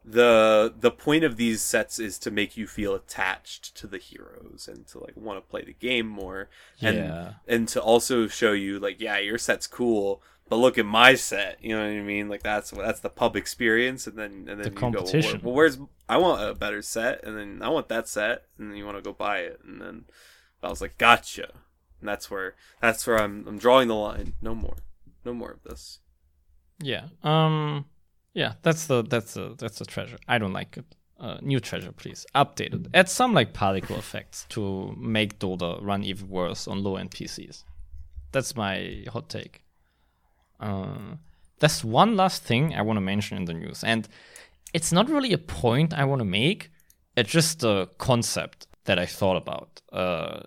the 0.06 0.74
the 0.78 0.92
point 0.92 1.24
of 1.24 1.38
these 1.38 1.62
sets 1.62 1.98
is 2.00 2.20
to 2.20 2.30
make 2.32 2.58
you 2.58 2.68
feel 2.68 2.94
attached 2.94 3.76
to 3.76 3.88
the 3.88 3.98
heroes 3.98 4.68
and 4.72 4.86
to 4.88 5.00
like 5.00 5.16
want 5.16 5.38
to 5.38 5.50
play 5.50 5.64
the 5.64 5.74
game 5.74 6.08
more 6.08 6.50
and 6.82 6.98
Yeah. 6.98 7.34
and 7.48 7.68
to 7.70 7.82
also 7.82 8.28
show 8.28 8.52
you 8.52 8.80
like 8.80 9.00
yeah 9.00 9.18
your 9.20 9.38
set's 9.38 9.66
cool 9.68 10.22
but 10.50 10.58
look 10.58 10.78
at 10.78 10.86
my 10.86 11.16
set 11.16 11.58
you 11.64 11.74
know 11.74 11.82
what 11.82 11.88
i 11.98 12.02
mean 12.02 12.28
like 12.28 12.44
that's 12.44 12.72
that's 12.72 13.00
the 13.00 13.10
pub 13.10 13.38
experience 13.38 14.06
and 14.06 14.18
then 14.18 14.32
and 14.48 14.48
then 14.48 14.58
The 14.60 14.64
you 14.66 14.72
go 14.72 14.80
competition. 14.82 15.40
well, 15.42 15.52
well 15.52 15.54
where's 15.56 15.78
i 16.10 16.18
want 16.18 16.44
a 16.48 16.54
better 16.54 16.82
set 16.82 17.24
and 17.24 17.38
then 17.38 17.62
i 17.62 17.70
want 17.70 17.88
that 17.88 18.08
set 18.10 18.44
and 18.58 18.70
then 18.70 18.78
you 18.78 18.84
want 18.86 18.98
to 18.98 19.02
go 19.02 19.14
buy 19.14 19.40
it 19.40 19.62
and 19.66 19.82
then 19.82 20.04
i 20.62 20.68
was 20.68 20.82
like 20.82 20.98
gotcha 20.98 21.50
and 22.02 22.10
that's 22.10 22.30
where 22.30 22.56
that's 22.82 23.08
where 23.08 23.20
i'm 23.22 23.48
i'm 23.48 23.58
drawing 23.58 23.88
the 23.88 23.96
line 23.96 24.34
no 24.42 24.54
more 24.54 24.76
no 25.24 25.34
more 25.34 25.52
of 25.52 25.64
this 25.64 26.00
Yeah. 26.82 27.06
Um. 27.24 27.86
Yeah. 28.34 28.54
That's 28.62 28.88
the 28.88 29.04
that's 29.04 29.34
the 29.34 29.56
that's 29.58 29.80
the 29.80 29.86
treasure. 29.86 30.18
I 30.28 30.38
don't 30.38 30.54
like 30.54 30.78
it. 30.78 30.86
Uh, 31.20 31.38
new 31.42 31.60
treasure, 31.60 31.92
please. 31.92 32.26
Update 32.36 32.74
it. 32.74 32.88
Add 32.94 33.08
some 33.08 33.34
like 33.34 33.54
particle 33.54 33.98
effects 33.98 34.46
to 34.50 34.94
make 34.98 35.40
Dota 35.40 35.80
run 35.82 36.04
even 36.04 36.28
worse 36.28 36.68
on 36.68 36.84
low 36.84 36.98
end 36.98 37.12
PCs. 37.12 37.64
That's 38.32 38.56
my 38.56 39.06
hot 39.10 39.30
take. 39.30 39.64
Uh, 40.60 41.16
there's 41.60 41.84
one 41.86 42.18
last 42.18 42.44
thing 42.44 42.74
I 42.74 42.82
want 42.82 42.98
to 42.98 43.02
mention 43.02 43.38
in 43.38 43.46
the 43.46 43.54
news, 43.54 43.84
and 43.84 44.08
it's 44.74 44.92
not 44.92 45.10
really 45.10 45.32
a 45.34 45.38
point 45.38 45.94
I 45.94 46.04
want 46.04 46.20
to 46.20 46.26
make. 46.26 46.72
It's 47.16 47.30
just 47.30 47.64
a 47.64 47.90
concept 48.00 48.68
that 48.86 49.00
I 49.00 49.06
thought 49.06 49.38
about 49.38 49.82
uh, 49.94 50.42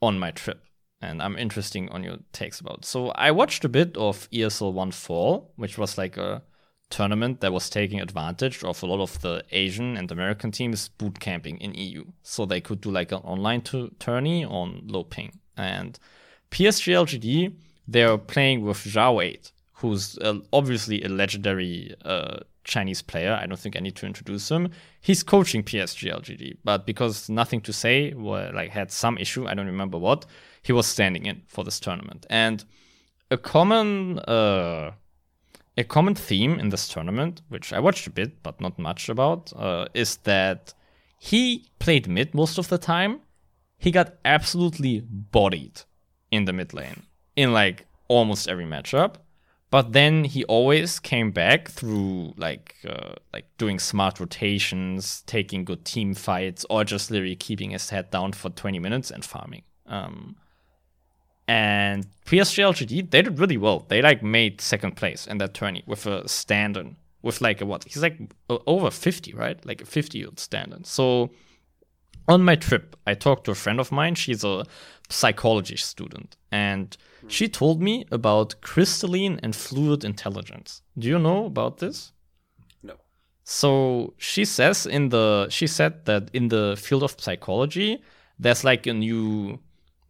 on 0.00 0.18
my 0.18 0.30
trip. 0.30 0.62
and 1.02 1.20
I'm 1.20 1.36
interested 1.36 1.88
on 1.90 2.02
your 2.02 2.18
takes 2.32 2.60
about. 2.60 2.84
So 2.84 3.10
I 3.10 3.30
watched 3.30 3.64
a 3.64 3.68
bit 3.68 3.96
of 3.96 4.30
ESL 4.30 4.72
One 4.72 4.90
Fall, 4.92 5.52
which 5.56 5.76
was 5.76 5.98
like 5.98 6.16
a 6.16 6.42
tournament 6.90 7.40
that 7.40 7.52
was 7.52 7.68
taking 7.68 8.00
advantage 8.00 8.62
of 8.62 8.82
a 8.82 8.86
lot 8.86 9.00
of 9.00 9.20
the 9.20 9.44
Asian 9.50 9.96
and 9.96 10.10
American 10.10 10.50
teams 10.50 10.88
boot 10.88 11.18
camping 11.20 11.58
in 11.58 11.74
EU, 11.74 12.04
so 12.22 12.46
they 12.46 12.60
could 12.60 12.80
do 12.80 12.90
like 12.90 13.12
an 13.12 13.18
online 13.18 13.62
tourney 13.62 14.44
on 14.44 14.82
low 14.86 15.04
ping. 15.04 15.40
And 15.56 15.98
PSG 16.50 16.92
LGD, 16.92 17.54
they're 17.88 18.18
playing 18.18 18.62
with 18.62 18.78
Xiao8, 18.78 19.52
who's 19.74 20.18
uh, 20.18 20.38
obviously 20.52 21.02
a 21.02 21.08
legendary 21.08 21.94
uh, 22.04 22.38
Chinese 22.64 23.02
player. 23.02 23.38
I 23.40 23.46
don't 23.46 23.58
think 23.58 23.76
I 23.76 23.80
need 23.80 23.96
to 23.96 24.06
introduce 24.06 24.50
him. 24.50 24.70
He's 25.00 25.22
coaching 25.22 25.62
PSG 25.62 26.12
LGD, 26.12 26.58
but 26.64 26.86
because 26.86 27.28
NothingToSay, 27.28 28.54
like 28.54 28.70
had 28.70 28.90
some 28.90 29.18
issue, 29.18 29.46
I 29.46 29.54
don't 29.54 29.66
remember 29.66 29.98
what, 29.98 30.26
he 30.62 30.72
was 30.72 30.86
standing 30.86 31.26
in 31.26 31.42
for 31.46 31.64
this 31.64 31.78
tournament. 31.78 32.26
And 32.30 32.64
a 33.30 33.36
common 33.36 34.18
uh, 34.20 34.92
a 35.76 35.84
common 35.84 36.14
theme 36.14 36.58
in 36.60 36.68
this 36.68 36.88
tournament, 36.88 37.42
which 37.48 37.72
I 37.72 37.80
watched 37.80 38.06
a 38.06 38.10
bit 38.10 38.42
but 38.42 38.60
not 38.60 38.78
much 38.78 39.08
about, 39.08 39.52
uh, 39.56 39.86
is 39.94 40.16
that 40.18 40.74
he 41.18 41.68
played 41.78 42.08
mid 42.08 42.34
most 42.34 42.58
of 42.58 42.68
the 42.68 42.78
time. 42.78 43.20
He 43.78 43.90
got 43.90 44.14
absolutely 44.24 45.00
bodied 45.00 45.82
in 46.30 46.44
the 46.44 46.52
mid 46.52 46.72
lane 46.74 47.04
in 47.36 47.52
like 47.52 47.86
almost 48.08 48.48
every 48.48 48.66
matchup. 48.66 49.16
But 49.70 49.92
then 49.92 50.22
he 50.22 50.44
always 50.44 51.00
came 51.00 51.32
back 51.32 51.68
through 51.68 52.34
like 52.36 52.76
uh, 52.88 53.14
like 53.32 53.46
doing 53.58 53.80
smart 53.80 54.20
rotations, 54.20 55.22
taking 55.26 55.64
good 55.64 55.84
team 55.84 56.14
fights, 56.14 56.64
or 56.70 56.84
just 56.84 57.10
literally 57.10 57.34
keeping 57.34 57.70
his 57.70 57.90
head 57.90 58.10
down 58.12 58.34
for 58.34 58.50
20 58.50 58.78
minutes 58.78 59.10
and 59.10 59.24
farming. 59.24 59.62
Um, 59.86 60.36
and 61.46 62.06
PSG 62.24 62.62
LGD, 62.62 63.10
they 63.10 63.22
did 63.22 63.38
really 63.38 63.56
well. 63.56 63.84
They 63.88 64.00
like 64.00 64.22
made 64.22 64.60
second 64.60 64.96
place 64.96 65.26
in 65.26 65.38
that 65.38 65.54
tourney 65.54 65.82
with 65.86 66.06
a 66.06 66.26
stand 66.28 66.96
with 67.22 67.40
like 67.40 67.60
a 67.60 67.66
what? 67.66 67.84
He's 67.84 68.02
like 68.02 68.18
over 68.48 68.90
50, 68.90 69.32
right? 69.34 69.64
Like 69.64 69.80
a 69.82 69.86
50 69.86 70.18
year 70.18 70.28
old 70.28 70.38
stand 70.38 70.86
So 70.86 71.30
on 72.28 72.42
my 72.42 72.54
trip, 72.54 72.96
I 73.06 73.14
talked 73.14 73.44
to 73.44 73.50
a 73.50 73.54
friend 73.54 73.80
of 73.80 73.90
mine. 73.90 74.14
She's 74.14 74.44
a 74.44 74.64
psychology 75.08 75.76
student, 75.76 76.36
and 76.50 76.96
she 77.28 77.48
told 77.48 77.82
me 77.82 78.06
about 78.10 78.60
crystalline 78.60 79.40
and 79.42 79.54
fluid 79.54 80.04
intelligence. 80.04 80.82
Do 80.98 81.08
you 81.08 81.18
know 81.18 81.46
about 81.46 81.78
this? 81.78 82.12
No. 82.82 82.94
So 83.44 84.14
she 84.18 84.44
says 84.44 84.86
in 84.86 85.10
the 85.10 85.48
she 85.50 85.66
said 85.66 86.04
that 86.06 86.30
in 86.32 86.48
the 86.48 86.76
field 86.78 87.02
of 87.02 87.16
psychology, 87.18 88.02
there's 88.38 88.64
like 88.64 88.86
a 88.86 88.94
new 88.94 89.60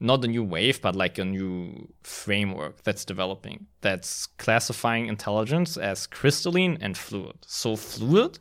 not 0.00 0.24
a 0.24 0.28
new 0.28 0.42
wave, 0.42 0.80
but 0.80 0.96
like 0.96 1.18
a 1.18 1.24
new 1.24 1.88
framework 2.02 2.82
that's 2.82 3.04
developing 3.04 3.66
that's 3.80 4.26
classifying 4.38 5.06
intelligence 5.06 5.76
as 5.76 6.06
crystalline 6.06 6.78
and 6.80 6.96
fluid. 6.96 7.36
So, 7.46 7.76
fluid 7.76 8.38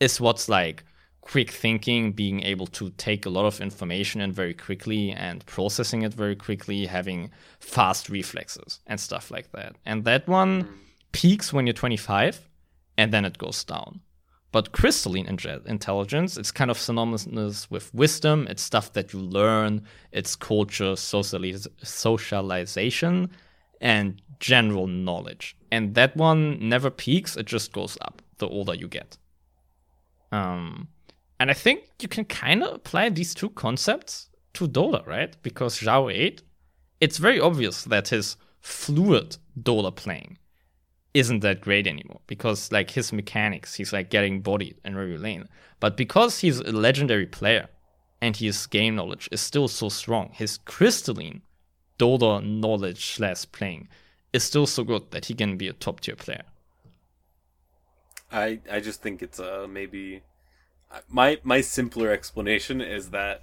is 0.00 0.20
what's 0.20 0.48
like 0.48 0.84
quick 1.24 1.50
thinking, 1.50 2.12
being 2.12 2.42
able 2.42 2.66
to 2.66 2.90
take 2.90 3.24
a 3.24 3.30
lot 3.30 3.46
of 3.46 3.60
information 3.60 4.20
in 4.20 4.30
very 4.30 4.52
quickly 4.52 5.10
and 5.10 5.44
processing 5.46 6.02
it 6.02 6.12
very 6.12 6.36
quickly, 6.36 6.84
having 6.84 7.30
fast 7.60 8.10
reflexes 8.10 8.80
and 8.86 9.00
stuff 9.00 9.30
like 9.30 9.50
that. 9.52 9.74
And 9.86 10.04
that 10.04 10.28
one 10.28 10.64
mm. 10.64 10.68
peaks 11.12 11.50
when 11.50 11.66
you're 11.66 11.72
25 11.72 12.46
and 12.98 13.12
then 13.12 13.24
it 13.24 13.38
goes 13.38 13.64
down. 13.64 14.00
But 14.54 14.70
crystalline 14.70 15.26
intelligence, 15.26 16.36
it's 16.36 16.52
kind 16.52 16.70
of 16.70 16.78
synonymous 16.78 17.68
with 17.72 17.92
wisdom. 17.92 18.46
It's 18.48 18.62
stuff 18.62 18.92
that 18.92 19.12
you 19.12 19.18
learn. 19.18 19.82
It's 20.12 20.36
culture, 20.36 20.92
socializ- 20.92 21.66
socialization, 21.82 23.30
and 23.80 24.22
general 24.38 24.86
knowledge. 24.86 25.56
And 25.72 25.96
that 25.96 26.16
one 26.16 26.68
never 26.68 26.88
peaks. 26.88 27.36
It 27.36 27.46
just 27.46 27.72
goes 27.72 27.98
up 28.00 28.22
the 28.38 28.46
older 28.46 28.74
you 28.74 28.86
get. 28.86 29.18
Um, 30.30 30.86
and 31.40 31.50
I 31.50 31.54
think 31.54 31.90
you 32.00 32.06
can 32.06 32.24
kind 32.24 32.62
of 32.62 32.76
apply 32.76 33.08
these 33.08 33.34
two 33.34 33.50
concepts 33.50 34.28
to 34.52 34.68
Dota, 34.68 35.04
right? 35.04 35.36
Because 35.42 35.80
Xiao8, 35.80 36.42
it's 37.00 37.18
very 37.18 37.40
obvious 37.40 37.82
that 37.82 38.10
his 38.10 38.36
fluid 38.60 39.36
Dota 39.60 39.92
playing 39.92 40.38
isn't 41.14 41.40
that 41.40 41.60
great 41.60 41.86
anymore 41.86 42.20
because 42.26 42.72
like 42.72 42.90
his 42.90 43.12
mechanics, 43.12 43.76
he's 43.76 43.92
like 43.92 44.10
getting 44.10 44.40
bodied 44.40 44.76
in 44.84 44.94
every 44.94 45.16
lane. 45.16 45.48
But 45.80 45.96
because 45.96 46.40
he's 46.40 46.58
a 46.58 46.72
legendary 46.72 47.26
player 47.26 47.68
and 48.20 48.36
his 48.36 48.66
game 48.66 48.96
knowledge 48.96 49.28
is 49.30 49.40
still 49.40 49.68
so 49.68 49.88
strong, 49.88 50.30
his 50.32 50.58
crystalline 50.58 51.42
Dota 51.98 52.44
knowledge 52.44 53.14
slash 53.14 53.46
playing 53.52 53.88
is 54.32 54.42
still 54.42 54.66
so 54.66 54.82
good 54.82 55.12
that 55.12 55.26
he 55.26 55.34
can 55.34 55.56
be 55.56 55.68
a 55.68 55.72
top 55.72 56.00
tier 56.00 56.16
player. 56.16 56.42
I 58.32 58.60
I 58.70 58.80
just 58.80 59.00
think 59.00 59.22
it's 59.22 59.38
uh 59.38 59.66
maybe 59.70 60.22
my 61.08 61.38
my 61.44 61.60
simpler 61.60 62.10
explanation 62.10 62.80
is 62.80 63.10
that 63.10 63.42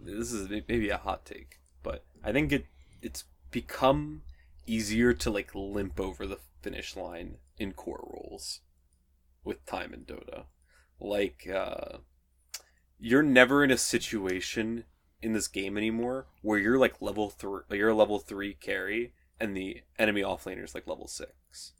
this 0.00 0.32
is 0.32 0.48
maybe 0.50 0.90
a 0.90 0.96
hot 0.96 1.24
take, 1.24 1.60
but 1.84 2.04
I 2.22 2.32
think 2.32 2.52
it 2.52 2.66
it's 3.00 3.24
become 3.52 4.22
easier 4.66 5.12
to 5.12 5.30
like 5.30 5.54
limp 5.54 6.00
over 6.00 6.26
the 6.26 6.38
finish 6.64 6.96
line 6.96 7.36
in 7.58 7.72
core 7.72 8.08
roles 8.10 8.60
with 9.44 9.66
time 9.66 9.92
in 9.92 10.00
Dota. 10.00 10.44
Like, 10.98 11.46
uh, 11.52 11.98
you're 12.98 13.22
never 13.22 13.62
in 13.62 13.70
a 13.70 13.76
situation 13.76 14.84
in 15.20 15.34
this 15.34 15.46
game 15.46 15.76
anymore 15.76 16.26
where 16.40 16.58
you're 16.58 16.78
like 16.78 17.02
level 17.02 17.28
three, 17.28 17.62
you're 17.70 17.90
a 17.90 17.94
level 17.94 18.18
three 18.18 18.54
carry, 18.54 19.12
and 19.38 19.54
the 19.54 19.82
enemy 19.98 20.22
offlaner 20.22 20.64
is 20.64 20.74
like 20.74 20.86
level 20.86 21.06
six. 21.06 21.72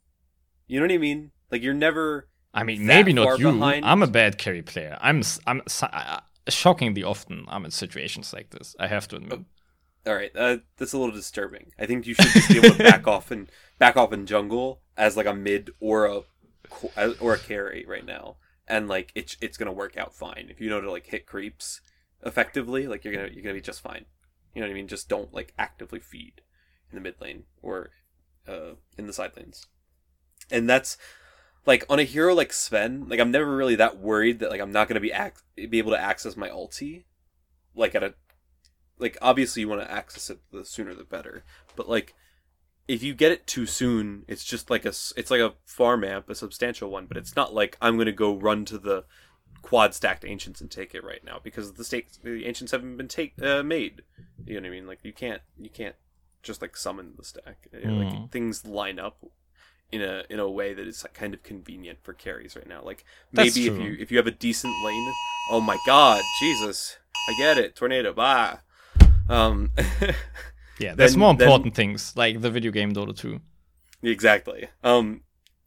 You 0.67 0.79
know 0.79 0.85
what 0.85 0.93
I 0.93 0.97
mean? 0.99 1.31
Like 1.51 1.63
you're 1.63 1.73
never. 1.73 2.29
I 2.53 2.63
mean, 2.63 2.85
maybe 2.85 3.11
not 3.11 3.39
you. 3.39 3.51
Behind. 3.51 3.85
I'm 3.85 4.03
a 4.03 4.07
bad 4.07 4.37
carry 4.37 4.61
player. 4.61 4.97
I'm 5.01 5.23
I'm 5.47 5.61
uh, 5.81 6.19
shockingly 6.47 7.03
often 7.03 7.45
I'm 7.47 7.65
in 7.65 7.71
situations 7.71 8.33
like 8.33 8.51
this. 8.51 8.75
I 8.79 8.87
have 8.87 9.07
to 9.09 9.17
admit. 9.17 9.41
All 10.05 10.13
right, 10.13 10.31
uh, 10.35 10.57
that's 10.77 10.93
a 10.93 10.97
little 10.97 11.15
disturbing. 11.15 11.71
I 11.79 11.85
think 11.87 12.05
you 12.05 12.13
should 12.13 12.27
just 12.27 12.49
be 12.49 12.57
able 12.57 12.75
to 12.75 12.83
back 12.83 13.07
off 13.07 13.31
and 13.31 13.49
back 13.79 13.97
off 13.97 14.13
in 14.13 14.27
jungle 14.27 14.81
as 14.95 15.17
like 15.17 15.25
a 15.25 15.33
mid 15.33 15.71
or 15.79 16.05
a 16.05 16.21
or 17.19 17.33
a 17.33 17.39
carry 17.39 17.85
right 17.87 18.05
now, 18.05 18.35
and 18.67 18.87
like 18.87 19.11
it's 19.15 19.35
it's 19.41 19.57
gonna 19.57 19.71
work 19.71 19.97
out 19.97 20.13
fine 20.13 20.47
if 20.49 20.61
you 20.61 20.69
know 20.69 20.79
to 20.79 20.91
like 20.91 21.07
hit 21.07 21.25
creeps 21.25 21.81
effectively. 22.23 22.87
Like 22.87 23.03
you're 23.03 23.15
gonna 23.15 23.29
you're 23.33 23.41
gonna 23.41 23.55
be 23.55 23.61
just 23.61 23.81
fine. 23.81 24.05
You 24.53 24.61
know 24.61 24.67
what 24.67 24.73
I 24.73 24.75
mean? 24.75 24.87
Just 24.87 25.09
don't 25.09 25.33
like 25.33 25.53
actively 25.57 25.99
feed 25.99 26.41
in 26.91 26.95
the 26.95 27.01
mid 27.01 27.19
lane 27.19 27.43
or 27.63 27.89
uh, 28.47 28.75
in 28.99 29.07
the 29.07 29.13
side 29.13 29.31
lanes, 29.35 29.65
and 30.51 30.69
that's 30.69 30.97
like 31.65 31.83
on 31.89 31.97
a 31.97 32.03
hero 32.03 32.35
like 32.35 32.53
Sven. 32.53 33.09
Like 33.09 33.19
I'm 33.19 33.31
never 33.31 33.55
really 33.55 33.75
that 33.75 33.97
worried 33.97 34.37
that 34.39 34.51
like 34.51 34.61
I'm 34.61 34.71
not 34.71 34.87
gonna 34.87 34.99
be 34.99 35.11
ac- 35.11 35.67
be 35.67 35.79
able 35.79 35.91
to 35.91 35.99
access 36.01 36.37
my 36.37 36.49
ulti 36.49 37.05
like 37.75 37.95
at 37.95 38.03
a 38.03 38.13
like 38.99 39.17
obviously 39.21 39.61
you 39.61 39.69
want 39.69 39.81
to 39.81 39.91
access 39.91 40.29
it 40.29 40.39
the 40.51 40.65
sooner 40.65 40.93
the 40.93 41.03
better 41.03 41.43
but 41.75 41.89
like 41.89 42.13
if 42.87 43.01
you 43.01 43.13
get 43.13 43.31
it 43.31 43.47
too 43.47 43.65
soon 43.65 44.23
it's 44.27 44.43
just 44.43 44.69
like 44.69 44.85
a 44.85 44.89
it's 44.89 45.31
like 45.31 45.41
a 45.41 45.53
farm 45.65 46.03
amp 46.03 46.29
a 46.29 46.35
substantial 46.35 46.89
one 46.89 47.05
but 47.05 47.17
it's 47.17 47.35
not 47.35 47.53
like 47.53 47.77
i'm 47.81 47.95
going 47.95 48.05
to 48.05 48.11
go 48.11 48.35
run 48.35 48.63
to 48.63 48.77
the 48.77 49.03
quad 49.65 49.95
stacked 49.95 50.23
ancients 50.23 50.61
and 50.61 50.69
take 50.69 50.93
it 50.93 51.03
right 51.03 51.23
now 51.25 51.39
because 51.43 51.73
the 51.73 51.83
stakes 51.83 52.19
the 52.23 52.45
ancients 52.45 52.71
haven't 52.71 52.97
been 52.97 53.07
take 53.07 53.33
uh, 53.41 53.63
made. 53.63 54.03
You 54.45 54.55
know 54.55 54.61
what 54.61 54.67
i 54.67 54.69
mean? 54.69 54.85
Like 54.85 54.99
you 55.01 55.11
can't 55.11 55.41
you 55.59 55.71
can't 55.71 55.95
just 56.43 56.61
like 56.61 56.77
summon 56.77 57.13
the 57.17 57.23
stack. 57.23 57.67
Mm. 57.73 57.97
like 57.97 58.15
hmm. 58.15 58.25
things 58.25 58.63
line 58.63 58.99
up 58.99 59.25
in 59.91 60.03
a 60.03 60.23
in 60.29 60.39
a 60.39 60.47
way 60.47 60.75
that 60.75 60.87
is 60.87 61.03
kind 61.15 61.33
of 61.33 61.41
convenient 61.41 61.97
for 62.03 62.13
carries 62.13 62.55
right 62.55 62.67
now. 62.67 62.83
Like 62.83 63.05
maybe 63.31 63.65
if 63.65 63.79
you 63.79 63.97
if 63.99 64.11
you 64.11 64.17
have 64.17 64.27
a 64.27 64.31
decent 64.31 64.73
lane 64.85 65.13
oh 65.51 65.61
my 65.61 65.77
god 65.85 66.23
jesus 66.39 66.97
i 67.29 67.33
get 67.37 67.55
it 67.55 67.75
tornado 67.75 68.11
bye 68.11 68.57
um, 69.29 69.71
yeah, 70.79 70.95
there's 70.95 71.13
then, 71.13 71.19
more 71.19 71.31
important 71.31 71.75
then, 71.75 71.87
things 71.87 72.13
like 72.15 72.41
the 72.41 72.49
video 72.49 72.71
game 72.71 72.93
Dota 72.93 73.15
2. 73.15 73.39
Exactly. 74.03 74.67
Um, 74.83 75.21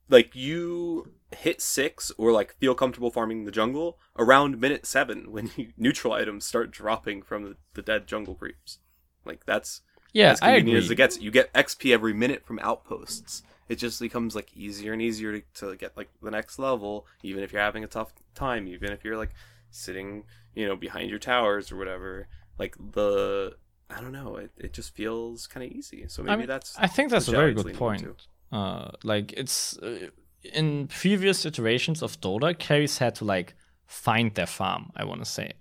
like 0.09 0.35
you 0.35 1.13
hit 1.37 1.61
six 1.61 2.11
or 2.17 2.33
like 2.33 2.55
feel 2.59 2.75
comfortable 2.75 3.11
farming 3.11 3.45
the 3.45 3.51
jungle 3.51 3.99
around 4.19 4.59
minute 4.61 4.87
seven 4.87 5.31
when 5.31 5.51
you, 5.57 5.73
neutral 5.77 6.13
items 6.13 6.45
start 6.45 6.71
dropping 6.71 7.23
from 7.23 7.45
the, 7.45 7.57
the 7.75 7.83
dead 7.83 8.07
jungle 8.07 8.35
creeps. 8.35 8.79
Like 9.25 9.45
that's 9.45 9.83
yeah, 10.13 10.33
as 10.33 10.41
convenient 10.41 10.69
I 10.69 10.71
agree. 10.71 10.85
as 10.85 10.91
it 10.91 10.95
gets. 10.95 11.21
You 11.21 11.31
get 11.31 11.53
XP 11.53 11.93
every 11.93 12.15
minute 12.15 12.47
from 12.47 12.59
outposts. 12.61 13.43
It 13.69 13.77
just 13.77 14.01
becomes 14.01 14.35
like 14.35 14.57
easier 14.57 14.95
and 14.95 15.03
easier 15.03 15.41
to, 15.41 15.45
to 15.67 15.77
get 15.77 15.97
like 15.97 16.09
the 16.23 16.31
next 16.31 16.59
level, 16.59 17.07
even 17.23 17.43
if 17.43 17.53
you're 17.53 17.61
having 17.61 17.85
a 17.85 17.89
tough 17.89 18.15
time, 18.35 18.67
even 18.67 18.93
if 18.93 19.05
you're 19.05 19.19
like 19.19 19.35
sitting, 19.71 20.25
you 20.55 20.67
know, 20.67 20.77
behind 20.77 21.11
your 21.11 21.19
towers 21.19 21.71
or 21.71 21.77
whatever 21.77 22.29
like 22.59 22.77
the 22.93 23.57
I 23.91 24.01
don't 24.01 24.13
know, 24.13 24.37
it, 24.37 24.51
it 24.57 24.73
just 24.73 24.95
feels 24.95 25.47
kind 25.47 25.65
of 25.65 25.73
easy. 25.73 26.05
So 26.09 26.23
maybe 26.23 26.33
I 26.33 26.37
mean, 26.37 26.47
that's 26.47 26.77
I 26.79 26.87
think 26.87 27.11
that's 27.11 27.29
a 27.29 27.33
very 27.33 27.55
good 27.55 27.75
point. 27.75 28.07
Uh, 28.53 28.91
like 29.03 29.33
it's 29.33 29.79
uh, 29.79 30.09
in 30.43 30.89
previous 30.89 31.47
iterations 31.47 32.03
of 32.03 32.21
Dota, 32.21 32.59
carries 32.59 32.99
had 32.99 33.15
to 33.17 33.25
like 33.25 33.55
find 33.87 34.35
their 34.35 34.47
farm. 34.47 34.91
I 34.95 35.05
want 35.05 35.21
to 35.21 35.31
say, 35.31 35.53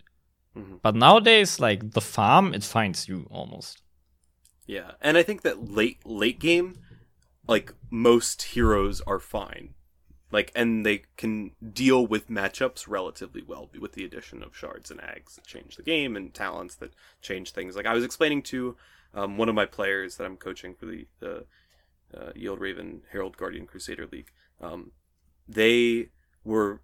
mm-hmm. 0.57 0.77
but 0.81 0.95
nowadays, 0.95 1.59
like 1.59 1.91
the 1.91 2.01
farm, 2.01 2.53
it 2.53 2.63
finds 2.63 3.07
you 3.07 3.27
almost. 3.29 3.81
Yeah, 4.65 4.91
and 5.01 5.17
I 5.17 5.23
think 5.23 5.43
that 5.43 5.71
late 5.71 6.05
late 6.05 6.39
game, 6.39 6.75
like 7.47 7.73
most 7.89 8.41
heroes 8.41 9.01
are 9.01 9.19
fine, 9.19 9.73
like 10.31 10.51
and 10.55 10.85
they 10.85 11.03
can 11.15 11.51
deal 11.73 12.05
with 12.05 12.29
matchups 12.29 12.87
relatively 12.87 13.41
well 13.41 13.69
with 13.79 13.93
the 13.93 14.03
addition 14.03 14.43
of 14.43 14.55
shards 14.55 14.91
and 14.91 14.99
ags 14.99 15.35
that 15.35 15.45
change 15.45 15.75
the 15.75 15.83
game 15.83 16.15
and 16.15 16.33
talents 16.33 16.75
that 16.75 16.93
change 17.21 17.51
things. 17.51 17.75
Like 17.75 17.85
I 17.85 17.93
was 17.93 18.03
explaining 18.03 18.41
to 18.43 18.75
um, 19.13 19.37
one 19.37 19.49
of 19.49 19.55
my 19.55 19.65
players 19.65 20.17
that 20.17 20.25
I'm 20.25 20.37
coaching 20.37 20.75
for 20.75 20.85
the 20.85 21.07
the 21.19 21.45
uh, 22.13 22.31
Yield 22.35 22.59
Raven 22.59 23.01
Herald 23.11 23.37
Guardian 23.37 23.67
Crusader 23.67 24.07
League. 24.11 24.31
Um, 24.61 24.91
they 25.47 26.09
were 26.43 26.81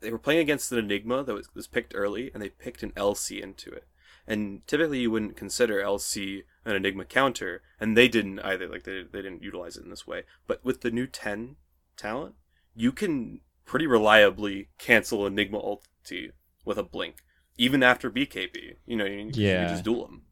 they 0.00 0.10
were 0.10 0.18
playing 0.18 0.40
against 0.40 0.70
an 0.70 0.78
Enigma 0.78 1.24
that 1.24 1.34
was, 1.34 1.48
was 1.54 1.66
picked 1.66 1.94
early, 1.94 2.30
and 2.32 2.42
they 2.42 2.50
picked 2.50 2.82
an 2.82 2.92
LC 2.92 3.40
into 3.40 3.70
it. 3.70 3.86
And 4.26 4.66
typically, 4.66 5.00
you 5.00 5.10
wouldn't 5.10 5.36
consider 5.36 5.82
LC 5.82 6.44
an 6.64 6.76
Enigma 6.76 7.04
counter, 7.04 7.62
and 7.78 7.96
they 7.96 8.08
didn't 8.08 8.40
either. 8.40 8.68
Like 8.68 8.84
they 8.84 9.02
they 9.02 9.22
didn't 9.22 9.42
utilize 9.42 9.76
it 9.76 9.84
in 9.84 9.90
this 9.90 10.06
way. 10.06 10.22
But 10.46 10.64
with 10.64 10.80
the 10.80 10.90
new 10.90 11.06
ten 11.06 11.56
talent, 11.96 12.34
you 12.74 12.92
can 12.92 13.40
pretty 13.64 13.86
reliably 13.86 14.68
cancel 14.78 15.26
Enigma 15.26 15.58
ulti 15.60 16.30
with 16.64 16.78
a 16.78 16.82
blink, 16.82 17.16
even 17.56 17.82
after 17.82 18.10
BKB. 18.10 18.76
You 18.86 18.96
know, 18.96 19.04
you, 19.04 19.30
Yeah. 19.32 19.62
you 19.62 19.68
just 19.68 19.84
duel 19.84 20.06
them, 20.06 20.22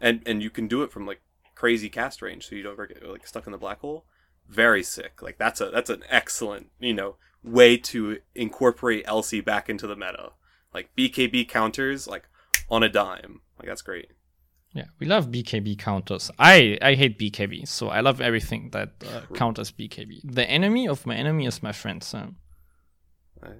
and 0.00 0.22
and 0.26 0.42
you 0.42 0.50
can 0.50 0.68
do 0.68 0.82
it 0.82 0.90
from 0.92 1.06
like 1.06 1.20
crazy 1.54 1.88
cast 1.88 2.22
range, 2.22 2.48
so 2.48 2.54
you 2.54 2.62
don't 2.62 2.72
ever 2.72 2.86
get 2.86 3.06
like 3.06 3.26
stuck 3.26 3.46
in 3.46 3.52
the 3.52 3.58
black 3.58 3.80
hole. 3.80 4.04
Very 4.48 4.82
sick. 4.82 5.22
Like 5.22 5.38
that's 5.38 5.60
a 5.60 5.70
that's 5.70 5.90
an 5.90 6.02
excellent 6.08 6.70
you 6.80 6.94
know 6.94 7.16
way 7.44 7.76
to 7.76 8.18
incorporate 8.34 9.06
LC 9.06 9.44
back 9.44 9.68
into 9.68 9.86
the 9.86 9.96
meta. 9.96 10.30
Like 10.74 10.90
BKB 10.96 11.48
counters 11.48 12.06
like 12.06 12.28
on 12.68 12.82
a 12.82 12.88
dime. 12.88 13.40
Like 13.58 13.68
that's 13.68 13.82
great. 13.82 14.10
Yeah, 14.74 14.86
we 14.98 15.06
love 15.06 15.30
BKB 15.30 15.78
counters. 15.78 16.30
I 16.38 16.78
I 16.80 16.94
hate 16.94 17.18
BKB, 17.18 17.68
so 17.68 17.88
I 17.88 18.00
love 18.00 18.20
everything 18.20 18.70
that 18.70 18.90
uh, 19.04 19.20
counters 19.34 19.70
BKB. 19.70 20.20
The 20.24 20.48
enemy 20.48 20.88
of 20.88 21.04
my 21.04 21.14
enemy 21.14 21.46
is 21.46 21.62
my 21.62 21.72
friend 21.72 22.02
Sam. 22.02 22.36
I 23.42 23.50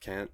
can't 0.00 0.30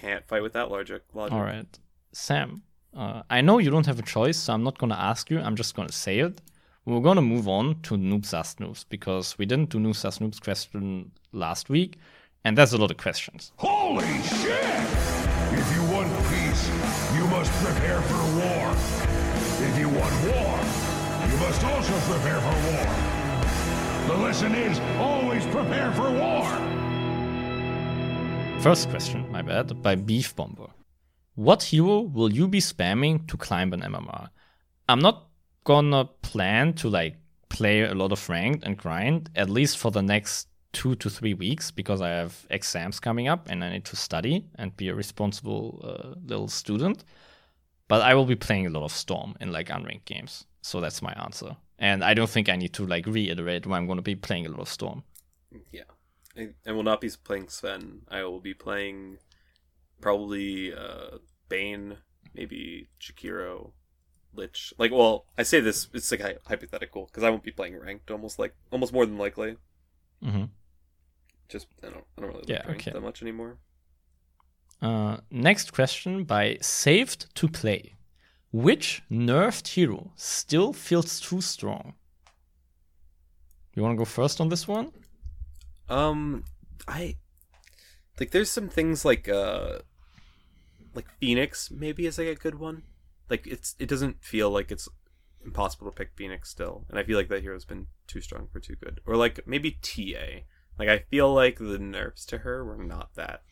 can't 0.00 0.26
fight 0.28 0.42
with 0.42 0.52
that 0.52 0.70
logic. 0.70 1.02
logic. 1.12 1.32
All 1.32 1.42
right, 1.42 1.78
Sam. 2.12 2.62
Uh, 2.96 3.22
I 3.28 3.40
know 3.40 3.58
you 3.58 3.70
don't 3.70 3.86
have 3.86 3.98
a 3.98 4.02
choice, 4.02 4.38
so 4.38 4.52
I'm 4.52 4.62
not 4.62 4.78
gonna 4.78 4.94
ask 4.94 5.30
you. 5.30 5.40
I'm 5.40 5.56
just 5.56 5.74
gonna 5.74 5.92
say 5.92 6.20
it. 6.20 6.40
We're 6.84 7.00
gonna 7.00 7.22
move 7.22 7.48
on 7.48 7.80
to 7.82 7.96
noobs 7.96 8.32
ask 8.32 8.58
noobs 8.58 8.84
because 8.88 9.36
we 9.38 9.44
didn't 9.44 9.70
do 9.70 9.78
noobs 9.78 10.04
ask 10.04 10.20
noobs 10.20 10.40
question 10.40 11.10
last 11.32 11.68
week, 11.68 11.98
and 12.44 12.56
there's 12.56 12.72
a 12.72 12.78
lot 12.78 12.92
of 12.92 12.96
questions. 12.96 13.52
Holy 13.56 14.22
shit! 14.22 14.75
You 17.14 17.26
must 17.28 17.52
prepare 17.64 18.00
for 18.02 18.22
war. 18.40 18.74
If 19.68 19.78
you 19.78 19.88
want 19.88 20.14
war, 20.26 20.58
you 21.30 21.36
must 21.38 21.62
also 21.64 21.94
prepare 22.10 22.40
for 22.40 22.56
war. 22.70 22.86
The 24.08 24.16
lesson 24.22 24.54
is 24.54 24.78
always 24.98 25.44
prepare 25.46 25.92
for 25.92 26.10
war. 26.10 26.44
First 28.60 28.88
question, 28.90 29.30
my 29.30 29.42
bad, 29.42 29.82
by 29.82 29.94
Beef 29.94 30.34
Bomber. 30.34 30.70
What 31.34 31.62
hero 31.64 32.00
will 32.00 32.32
you 32.32 32.48
be 32.48 32.60
spamming 32.60 33.28
to 33.28 33.36
climb 33.36 33.72
an 33.72 33.82
MMR? 33.82 34.28
I'm 34.88 35.00
not 35.00 35.28
gonna 35.64 36.06
plan 36.22 36.72
to 36.74 36.88
like 36.88 37.16
play 37.48 37.82
a 37.82 37.94
lot 37.94 38.12
of 38.12 38.28
ranked 38.28 38.64
and 38.64 38.76
grind, 38.76 39.30
at 39.34 39.50
least 39.50 39.78
for 39.78 39.90
the 39.90 40.02
next 40.02 40.48
two 40.76 40.94
to 40.96 41.08
three 41.08 41.32
weeks, 41.32 41.70
because 41.70 42.02
I 42.02 42.10
have 42.10 42.46
exams 42.50 43.00
coming 43.00 43.28
up 43.28 43.48
and 43.48 43.64
I 43.64 43.70
need 43.72 43.86
to 43.86 43.96
study 43.96 44.44
and 44.56 44.76
be 44.76 44.88
a 44.90 44.94
responsible 44.94 45.80
uh, 45.82 46.14
little 46.30 46.48
student. 46.48 47.02
But 47.88 48.02
I 48.02 48.14
will 48.14 48.26
be 48.26 48.36
playing 48.36 48.66
a 48.66 48.70
lot 48.70 48.84
of 48.84 48.92
Storm 48.92 49.36
in 49.40 49.52
like 49.52 49.68
unranked 49.68 50.04
games. 50.04 50.44
So 50.60 50.80
that's 50.80 51.00
my 51.00 51.12
answer. 51.12 51.56
And 51.78 52.04
I 52.04 52.12
don't 52.12 52.28
think 52.28 52.48
I 52.48 52.56
need 52.56 52.74
to 52.74 52.86
like 52.86 53.06
reiterate 53.06 53.66
why 53.66 53.78
I'm 53.78 53.86
gonna 53.86 54.02
be 54.02 54.16
playing 54.16 54.44
a 54.46 54.50
lot 54.50 54.60
of 54.60 54.68
Storm. 54.68 55.02
Yeah. 55.72 55.88
I, 56.36 56.50
I 56.66 56.72
will 56.72 56.82
not 56.82 57.00
be 57.00 57.10
playing 57.24 57.48
Sven. 57.48 58.02
I 58.10 58.22
will 58.24 58.40
be 58.40 58.52
playing 58.52 59.18
probably 60.00 60.74
uh, 60.74 61.18
Bane, 61.48 61.96
maybe 62.34 62.88
Jakiro, 63.00 63.72
Lich. 64.34 64.74
Like, 64.76 64.92
well, 64.92 65.24
I 65.38 65.42
say 65.42 65.60
this 65.60 65.88
it's 65.94 66.10
like 66.10 66.20
hypothetical 66.46 67.06
because 67.06 67.22
I 67.22 67.30
won't 67.30 67.44
be 67.44 67.52
playing 67.52 67.78
ranked. 67.78 68.10
Almost 68.10 68.38
like 68.38 68.54
almost 68.70 68.92
more 68.92 69.06
than 69.06 69.16
likely. 69.16 69.56
hmm 70.22 70.44
Just 71.48 71.66
I 71.82 71.88
don't 71.88 72.04
I 72.16 72.20
don't 72.20 72.30
really 72.30 72.40
like 72.42 72.48
Yeah, 72.48 72.62
okay. 72.72 72.90
that 72.92 73.00
much 73.00 73.22
anymore. 73.22 73.58
Uh, 74.82 75.18
next 75.30 75.72
question 75.72 76.24
by 76.24 76.58
Saved 76.60 77.34
to 77.36 77.48
Play. 77.48 77.94
Which 78.52 79.02
nerfed 79.10 79.68
hero 79.68 80.12
still 80.16 80.72
feels 80.72 81.20
too 81.20 81.40
strong? 81.40 81.94
You 83.74 83.82
want 83.82 83.94
to 83.94 83.98
go 83.98 84.04
first 84.04 84.40
on 84.40 84.48
this 84.48 84.66
one? 84.66 84.92
Um, 85.88 86.44
I 86.88 87.16
like 88.18 88.30
there's 88.30 88.50
some 88.50 88.68
things 88.68 89.04
like 89.04 89.28
uh, 89.28 89.80
like 90.94 91.06
Phoenix 91.20 91.70
maybe 91.70 92.06
is 92.06 92.18
like 92.18 92.28
a 92.28 92.34
good 92.34 92.56
one. 92.58 92.82
Like 93.28 93.46
it's 93.46 93.74
it 93.78 93.88
doesn't 93.88 94.22
feel 94.24 94.50
like 94.50 94.70
it's 94.70 94.88
impossible 95.44 95.86
to 95.86 95.92
pick 95.94 96.10
Phoenix 96.16 96.48
still, 96.50 96.84
and 96.88 96.98
I 96.98 97.04
feel 97.04 97.16
like 97.16 97.28
that 97.28 97.42
hero's 97.42 97.64
been 97.64 97.86
too 98.06 98.20
strong 98.20 98.48
for 98.52 98.60
too 98.60 98.76
good. 98.76 99.00
Or 99.06 99.16
like 99.16 99.46
maybe 99.46 99.72
TA. 99.82 100.42
Like 100.78 100.88
I 100.88 100.98
feel 101.10 101.32
like 101.32 101.58
the 101.58 101.78
nerfs 101.78 102.26
to 102.26 102.38
her 102.38 102.64
were 102.64 102.82
not 102.82 103.14
that. 103.14 103.42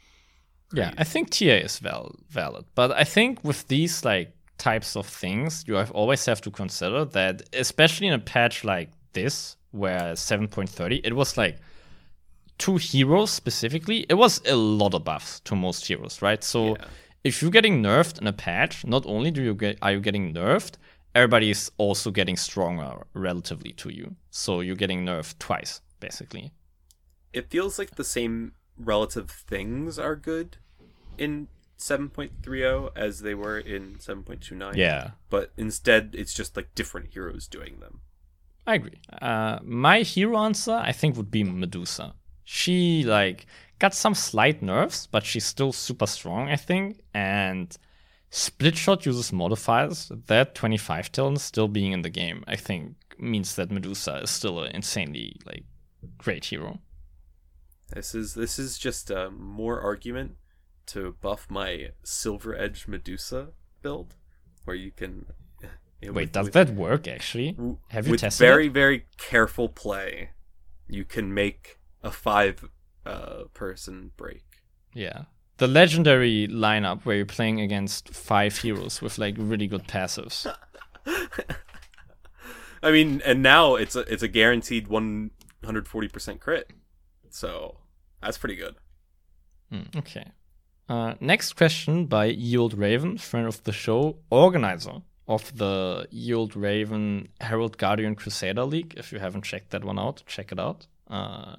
Yeah, 0.72 0.93
I 0.99 1.05
think 1.05 1.31
TA 1.31 1.45
is 1.64 1.79
val- 1.79 2.16
valid, 2.29 2.64
but 2.75 2.91
I 2.93 3.05
think 3.05 3.43
with 3.45 3.68
these 3.68 4.05
like 4.05 4.35
types 4.59 4.97
of 4.97 5.07
things, 5.07 5.64
you 5.66 5.75
have 5.75 5.91
always 5.93 6.25
have 6.27 6.41
to 6.43 6.51
consider 6.51 7.05
that, 7.05 7.43
especially 7.53 8.09
in 8.09 8.14
a 8.14 8.18
patch 8.18 8.64
like 8.64 8.91
this, 9.12 9.57
where 9.70 10.14
7.30, 10.14 11.01
it 11.05 11.14
was 11.14 11.37
like 11.37 11.59
two 12.59 12.77
heroes 12.77 13.31
specifically. 13.31 14.07
It 14.09 14.14
was 14.14 14.41
a 14.47 14.57
lot 14.57 14.95
of 14.95 15.05
buffs 15.05 15.41
to 15.41 15.55
most 15.55 15.87
heroes, 15.87 16.20
right? 16.22 16.43
So 16.43 16.77
Yeah. 16.77 16.85
if 17.25 17.41
you're 17.43 17.51
getting 17.53 17.83
nerfed 17.83 18.20
in 18.20 18.27
a 18.27 18.33
patch, 18.33 18.85
not 18.85 19.05
only 19.07 19.31
do 19.31 19.43
you 19.43 19.55
get 19.55 19.79
are 19.83 19.93
you 19.93 20.01
getting 20.01 20.33
nerfed, 20.35 20.75
everybody 21.14 21.51
is 21.51 21.70
also 21.79 22.11
getting 22.11 22.37
stronger 22.37 23.07
relatively 23.12 23.72
to 23.75 23.91
you. 23.91 24.16
So 24.31 24.61
you're 24.61 24.77
getting 24.77 25.05
nerfed 25.05 25.39
twice, 25.39 25.81
basically. 26.01 26.53
It 27.35 27.51
feels 27.51 27.78
like 27.78 27.97
the 27.97 28.05
same 28.05 28.53
relative 28.78 29.30
things 29.30 29.99
are 29.99 30.16
good 30.16 30.57
in 31.18 31.49
7.30 31.78 32.91
as 32.97 33.20
they 33.20 33.35
were 33.35 33.59
in 33.59 33.97
7.29. 33.97 34.76
Yeah. 34.76 35.11
But 35.30 35.53
instead, 35.57 36.14
it's 36.16 36.32
just 36.32 36.57
like 36.57 36.74
different 36.74 37.12
heroes 37.12 37.47
doing 37.47 37.80
them. 37.80 38.01
I 38.66 38.76
agree. 38.76 39.01
Uh, 39.20 39.59
my 39.62 40.01
hero 40.01 40.39
answer, 40.39 40.72
I 40.72 40.93
think, 40.93 41.16
would 41.16 41.30
be 41.30 41.45
Medusa. 41.45 42.14
She 42.45 43.05
like 43.05 43.47
got 43.78 43.95
some 43.95 44.14
slight 44.14 44.62
nerfs, 44.62 45.07
but 45.07 45.24
she's 45.24 45.45
still 45.45 45.72
super 45.72 46.07
strong, 46.07 46.49
I 46.49 46.57
think. 46.57 47.03
And 47.12 47.76
split 48.30 48.76
shot 48.76 49.05
uses 49.05 49.32
modifiers. 49.32 50.11
That 50.26 50.55
25 50.55 51.12
talent 51.12 51.41
still 51.41 51.68
being 51.68 51.93
in 51.93 52.03
the 52.03 52.11
game, 52.11 52.45
I 52.47 52.57
think, 52.57 52.95
means 53.18 53.57
that 53.57 53.70
Medusa 53.70 54.20
is 54.22 54.30
still 54.30 54.62
an 54.62 54.74
insanely 54.74 55.37
like 55.45 55.64
great 56.16 56.47
hero. 56.47 56.78
This 57.95 58.14
is 58.14 58.34
this 58.34 58.59
is 58.59 58.76
just 58.78 59.11
uh, 59.11 59.30
more 59.30 59.80
argument 59.80 60.36
to 60.86 61.16
buff 61.20 61.47
my 61.49 61.90
Silver 62.03 62.55
Edge 62.57 62.86
Medusa 62.88 63.49
build, 63.82 64.16
where 64.64 64.76
you 64.76 64.90
can. 64.90 65.26
you 66.01 66.09
know, 66.09 66.12
Wait, 66.12 66.24
with- 66.24 66.32
does 66.32 66.45
with- 66.47 66.55
that 66.55 66.70
work 66.70 67.07
actually? 67.09 67.57
Have 67.88 68.07
you 68.07 68.12
with 68.12 68.20
tested 68.20 68.45
very 68.45 68.66
it? 68.66 68.72
very 68.72 69.07
careful 69.16 69.68
play, 69.68 70.30
you 70.88 71.05
can 71.05 71.32
make 71.32 71.78
a 72.03 72.11
five 72.11 72.64
uh, 73.07 73.45
person 73.55 74.11
break. 74.16 74.45
Yeah. 74.92 75.24
The 75.59 75.68
legendary 75.68 76.49
lineup 76.49 77.05
where 77.05 77.14
you're 77.16 77.26
playing 77.26 77.61
against 77.61 78.12
five 78.12 78.59
heroes 78.59 79.01
with 79.01 79.18
like 79.18 79.36
really 79.38 79.68
good 79.68 79.86
passives. 79.86 80.53
I 82.82 82.90
mean, 82.90 83.22
and 83.24 83.40
now 83.42 83.76
it's 83.76 83.95
a 83.97 84.01
it's 84.12 84.22
a 84.24 84.28
guaranteed 84.28 84.88
one 84.88 85.30
hundred 85.64 85.86
forty 85.88 86.09
percent 86.09 86.40
crit, 86.40 86.70
so 87.30 87.78
that's 88.25 88.39
pretty 88.39 88.57
good. 88.57 88.75
Hmm, 89.70 89.99
okay. 89.99 90.27
Uh, 90.89 91.14
next 91.20 91.55
question 91.55 92.07
by 92.07 92.27
Yield 92.27 92.75
Raven, 92.75 93.18
friend 93.18 93.47
of 93.47 93.62
the 93.64 93.72
show, 93.72 94.16
organizer 94.31 95.03
of 95.27 95.57
the 95.57 96.07
Yield 96.11 96.55
Raven 96.55 97.29
Herald 97.41 97.79
Guardian 97.79 98.14
Crusader 98.14 98.64
League. 98.64 98.95
If 98.97 99.12
you 99.12 99.18
haven't 99.18 99.45
checked 99.45 99.70
that 99.70 99.85
one 99.85 99.99
out, 99.99 100.22
check 100.27 100.53
it 100.53 100.59
out. 100.59 100.87
Uh, 101.09 101.57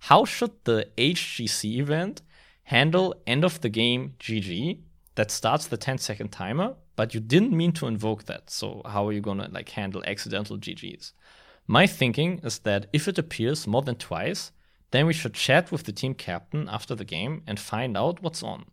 how 0.00 0.24
should 0.24 0.52
the 0.64 0.88
HGC 0.98 1.78
event 1.78 2.22
handle 2.64 3.14
end 3.26 3.44
of 3.44 3.60
the 3.60 3.68
game 3.68 4.14
GG 4.20 4.80
that 5.14 5.30
starts 5.30 5.66
the 5.66 5.78
10 5.78 5.98
second 5.98 6.28
timer, 6.28 6.74
but 6.94 7.14
you 7.14 7.20
didn't 7.20 7.52
mean 7.52 7.72
to 7.72 7.86
invoke 7.86 8.24
that? 8.24 8.50
So 8.50 8.82
how 8.84 9.08
are 9.08 9.12
you 9.12 9.22
gonna 9.22 9.48
like 9.50 9.70
handle 9.70 10.02
accidental 10.06 10.58
GGs? 10.58 11.12
My 11.66 11.86
thinking 11.86 12.40
is 12.44 12.60
that 12.60 12.86
if 12.92 13.08
it 13.08 13.18
appears 13.18 13.66
more 13.66 13.82
than 13.82 13.96
twice, 13.96 14.52
then 14.90 15.06
we 15.06 15.12
should 15.12 15.34
chat 15.34 15.72
with 15.72 15.84
the 15.84 15.92
team 15.92 16.14
captain 16.14 16.68
after 16.68 16.94
the 16.94 17.04
game 17.04 17.42
and 17.46 17.58
find 17.58 17.96
out 17.96 18.22
what's 18.22 18.42
on. 18.42 18.66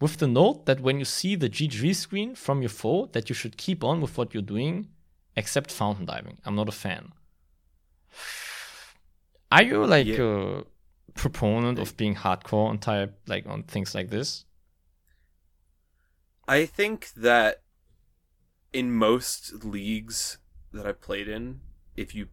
With 0.00 0.16
the 0.18 0.26
note 0.26 0.66
that 0.66 0.80
when 0.80 0.98
you 0.98 1.04
see 1.04 1.36
the 1.36 1.48
GG 1.48 1.94
screen 1.94 2.34
from 2.34 2.60
your 2.60 2.68
foe, 2.68 3.06
that 3.12 3.28
you 3.28 3.34
should 3.34 3.56
keep 3.56 3.84
on 3.84 4.00
with 4.00 4.18
what 4.18 4.34
you're 4.34 4.42
doing 4.42 4.88
except 5.36 5.70
fountain 5.70 6.06
diving. 6.06 6.38
I'm 6.44 6.56
not 6.56 6.68
a 6.68 6.72
fan. 6.72 7.12
Are 9.50 9.62
you 9.62 9.86
like 9.86 10.06
Yeah. 10.06 10.22
a 10.22 10.64
proponent 11.14 11.78
of 11.78 11.96
being 11.96 12.16
hardcore 12.16 12.68
on 12.68 12.78
type 12.78 13.20
like 13.26 13.46
on 13.46 13.62
things 13.64 13.94
like 13.94 14.08
this? 14.10 14.44
I 16.48 16.66
think 16.66 17.12
that 17.14 17.62
in 18.72 18.90
most 18.92 19.64
leagues 19.64 20.38
that 20.72 20.86
I 20.86 20.92
played 20.92 21.28
in, 21.28 21.60
if 21.96 22.14
you 22.14 22.28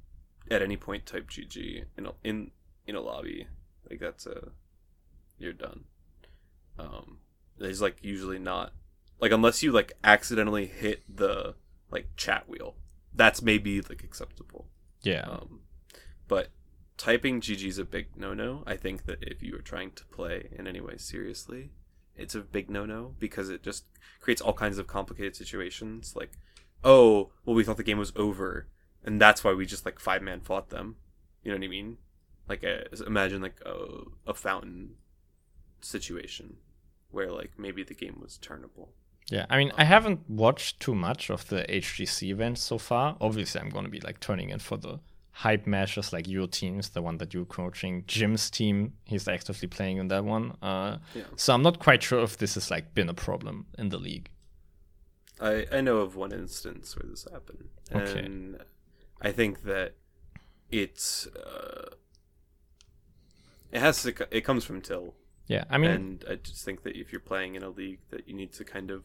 at 0.49 0.61
any 0.61 0.77
point 0.77 1.05
type 1.05 1.29
GG 1.29 1.85
in 1.97 2.07
in 2.23 2.51
in 2.89 2.95
a 2.95 3.01
lobby, 3.01 3.47
like 3.89 3.99
that's 3.99 4.25
a 4.25 4.49
you're 5.37 5.53
done. 5.53 5.85
Um, 6.77 7.19
there's 7.57 7.81
like 7.81 7.97
usually 8.01 8.39
not 8.39 8.73
like 9.19 9.31
unless 9.31 9.63
you 9.63 9.71
like 9.71 9.93
accidentally 10.03 10.65
hit 10.65 11.03
the 11.13 11.55
like 11.91 12.07
chat 12.15 12.47
wheel, 12.47 12.75
that's 13.13 13.41
maybe 13.41 13.81
like 13.81 14.03
acceptable. 14.03 14.67
Yeah. 15.01 15.21
Um, 15.21 15.61
but 16.27 16.49
typing 16.97 17.41
GG 17.41 17.65
is 17.65 17.79
a 17.79 17.85
big 17.85 18.15
no 18.15 18.33
no. 18.33 18.63
I 18.65 18.75
think 18.75 19.05
that 19.05 19.19
if 19.21 19.41
you 19.41 19.55
are 19.55 19.61
trying 19.61 19.91
to 19.91 20.05
play 20.05 20.49
in 20.51 20.67
any 20.67 20.81
way 20.81 20.97
seriously, 20.97 21.71
it's 22.15 22.35
a 22.35 22.41
big 22.41 22.69
no 22.69 22.85
no 22.85 23.15
because 23.19 23.49
it 23.49 23.63
just 23.63 23.85
creates 24.19 24.41
all 24.41 24.53
kinds 24.53 24.77
of 24.77 24.87
complicated 24.87 25.35
situations. 25.35 26.13
Like, 26.15 26.31
oh, 26.83 27.31
well, 27.45 27.55
we 27.55 27.63
thought 27.63 27.77
the 27.77 27.83
game 27.83 27.97
was 27.97 28.13
over, 28.15 28.67
and 29.03 29.19
that's 29.19 29.43
why 29.43 29.53
we 29.53 29.65
just 29.65 29.85
like 29.85 29.99
five 29.99 30.21
man 30.21 30.41
fought 30.41 30.69
them. 30.69 30.97
You 31.43 31.51
know 31.51 31.57
what 31.57 31.65
I 31.65 31.69
mean? 31.69 31.97
Like, 32.49 32.63
a, 32.63 32.85
imagine 33.05 33.41
like 33.41 33.61
a, 33.65 33.75
a 34.27 34.33
fountain 34.33 34.95
situation 35.81 36.57
where 37.11 37.31
like 37.31 37.51
maybe 37.57 37.83
the 37.83 37.93
game 37.93 38.17
was 38.21 38.37
turnable. 38.41 38.89
Yeah, 39.31 39.45
I 39.49 39.57
mean, 39.59 39.71
I 39.77 39.83
haven't 39.83 40.27
watched 40.27 40.79
too 40.79 40.95
much 40.95 41.29
of 41.29 41.47
the 41.49 41.63
HGC 41.69 42.29
events 42.29 42.61
so 42.63 42.77
far. 42.79 43.15
Obviously, 43.21 43.61
I'm 43.61 43.69
going 43.69 43.85
to 43.85 43.91
be 43.91 43.99
like 43.99 44.19
turning 44.19 44.49
in 44.49 44.57
for 44.59 44.77
the 44.77 44.99
hype 45.31 45.67
matches, 45.67 46.11
like 46.11 46.27
your 46.27 46.47
teams, 46.47 46.89
the 46.89 47.01
one 47.01 47.17
that 47.19 47.33
you're 47.33 47.45
coaching. 47.45 48.03
Jim's 48.07 48.49
team, 48.49 48.93
he's 49.05 49.27
actively 49.27 49.67
playing 49.67 49.97
in 49.97 50.07
that 50.07 50.25
one. 50.25 50.57
Uh, 50.61 50.97
Yeah. 51.13 51.23
So 51.35 51.53
I'm 51.53 51.61
not 51.61 51.79
quite 51.79 52.01
sure 52.01 52.21
if 52.23 52.37
this 52.37 52.55
has 52.55 52.71
like 52.71 52.93
been 52.95 53.07
a 53.07 53.13
problem 53.13 53.67
in 53.77 53.89
the 53.89 53.99
league. 53.99 54.31
I, 55.39 55.65
I 55.71 55.81
know 55.81 55.97
of 55.97 56.15
one 56.15 56.31
instance 56.33 56.97
where 56.97 57.09
this 57.09 57.25
happened, 57.31 57.69
Okay. 57.95 58.19
and 58.25 58.57
I 59.21 59.31
think 59.31 59.63
that 59.63 59.93
it's 60.69 61.27
uh, 61.27 61.91
it 63.71 63.79
has 63.79 64.03
to 64.03 64.13
it 64.31 64.41
comes 64.41 64.63
from 64.65 64.81
Till, 64.81 65.15
Yeah, 65.47 65.63
I 65.69 65.77
mean, 65.77 65.91
and 65.91 66.25
I 66.29 66.35
just 66.35 66.63
think 66.65 66.83
that 66.83 66.95
if 66.97 67.11
you're 67.11 67.19
playing 67.21 67.55
in 67.55 67.63
a 67.63 67.69
league, 67.69 67.99
that 68.11 68.27
you 68.27 68.33
need 68.33 68.51
to 68.53 68.63
kind 68.63 68.91
of 68.91 69.03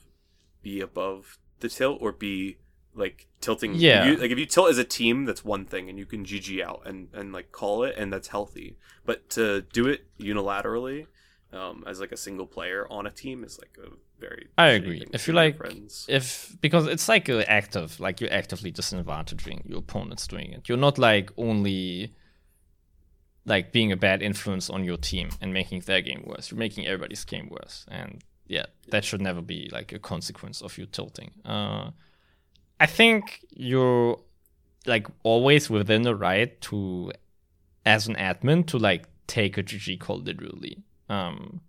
be 0.62 0.80
above 0.80 1.38
the 1.60 1.68
tilt 1.68 1.98
or 2.00 2.12
be 2.12 2.56
like 2.94 3.26
tilting. 3.40 3.74
Yeah. 3.74 4.06
you- 4.06 4.16
like 4.16 4.30
if 4.30 4.38
you 4.38 4.46
tilt 4.46 4.70
as 4.70 4.78
a 4.78 4.84
team, 4.84 5.24
that's 5.24 5.44
one 5.44 5.64
thing, 5.64 5.88
and 5.88 5.98
you 5.98 6.06
can 6.06 6.24
GG 6.24 6.62
out 6.62 6.82
and 6.86 7.08
and 7.12 7.32
like 7.32 7.52
call 7.52 7.82
it, 7.84 7.94
and 7.96 8.12
that's 8.12 8.28
healthy. 8.28 8.76
But 9.04 9.28
to 9.30 9.62
do 9.72 9.86
it 9.88 10.06
unilaterally. 10.18 11.06
Um, 11.52 11.84
as 11.86 12.00
like 12.00 12.10
a 12.10 12.16
single 12.16 12.46
player 12.46 12.84
on 12.90 13.06
a 13.06 13.12
team 13.12 13.44
is 13.44 13.60
like 13.60 13.78
a 13.80 13.90
very. 14.18 14.48
I 14.58 14.70
agree. 14.70 15.06
If 15.12 15.28
you 15.28 15.34
like, 15.34 15.56
friends. 15.56 16.04
if 16.08 16.56
because 16.60 16.88
it's 16.88 17.08
like 17.08 17.28
active, 17.28 18.00
like 18.00 18.20
you're 18.20 18.32
actively 18.32 18.72
disadvantaging 18.72 19.62
your 19.68 19.78
opponents 19.78 20.26
doing 20.26 20.50
it. 20.50 20.68
You're 20.68 20.78
not 20.78 20.98
like 20.98 21.30
only 21.36 22.12
like 23.46 23.72
being 23.72 23.92
a 23.92 23.96
bad 23.96 24.22
influence 24.22 24.70
on 24.70 24.84
your 24.84 24.96
team 24.96 25.30
and 25.40 25.52
making 25.52 25.80
their 25.80 26.00
game 26.00 26.24
worse. 26.26 26.50
You're 26.50 26.58
making 26.58 26.86
everybody's 26.86 27.24
game 27.24 27.48
worse, 27.50 27.84
and 27.88 28.22
yeah, 28.46 28.66
that 28.90 29.04
should 29.04 29.20
never 29.20 29.42
be 29.42 29.68
like 29.72 29.92
a 29.92 29.98
consequence 29.98 30.62
of 30.62 30.76
you 30.78 30.86
tilting. 30.86 31.32
Uh, 31.44 31.90
I 32.80 32.86
think 32.86 33.40
you're 33.50 34.18
like 34.86 35.06
always 35.22 35.70
within 35.70 36.02
the 36.02 36.14
right 36.14 36.60
to, 36.62 37.12
as 37.86 38.06
an 38.06 38.16
admin, 38.16 38.66
to 38.66 38.78
like 38.78 39.06
take 39.26 39.56
a 39.58 39.62
GG 39.62 40.00
call 40.00 40.18
literally. 40.18 40.82
Um, 41.08 41.60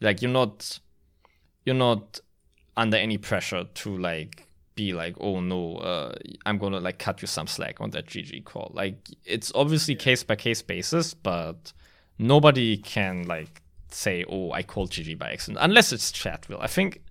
like 0.00 0.22
you're 0.22 0.30
not 0.30 0.78
you're 1.64 1.74
not 1.74 2.20
under 2.76 2.96
any 2.96 3.18
pressure 3.18 3.64
to 3.64 3.98
like 3.98 4.45
be 4.76 4.92
like 4.92 5.16
oh 5.20 5.40
no 5.40 5.76
uh, 5.78 6.14
i'm 6.44 6.58
gonna 6.58 6.78
like 6.78 6.98
cut 6.98 7.20
you 7.20 7.26
some 7.26 7.46
slack 7.46 7.80
on 7.80 7.90
that 7.90 8.06
gg 8.06 8.44
call. 8.44 8.70
Like 8.74 9.08
it's 9.24 9.50
obviously 9.54 9.96
case 9.96 10.22
by 10.22 10.36
case 10.36 10.62
basis 10.62 11.14
but 11.14 11.72
nobody 12.18 12.76
can 12.76 13.24
like 13.24 13.62
say 13.90 14.24
oh 14.28 14.52
i 14.52 14.62
called 14.62 14.90
gg 14.90 15.18
by 15.18 15.32
accident 15.32 15.58
unless 15.64 15.92
it's 15.92 16.12
chat 16.12 16.48
wheel. 16.48 16.58
I 16.60 16.68
think 16.68 17.02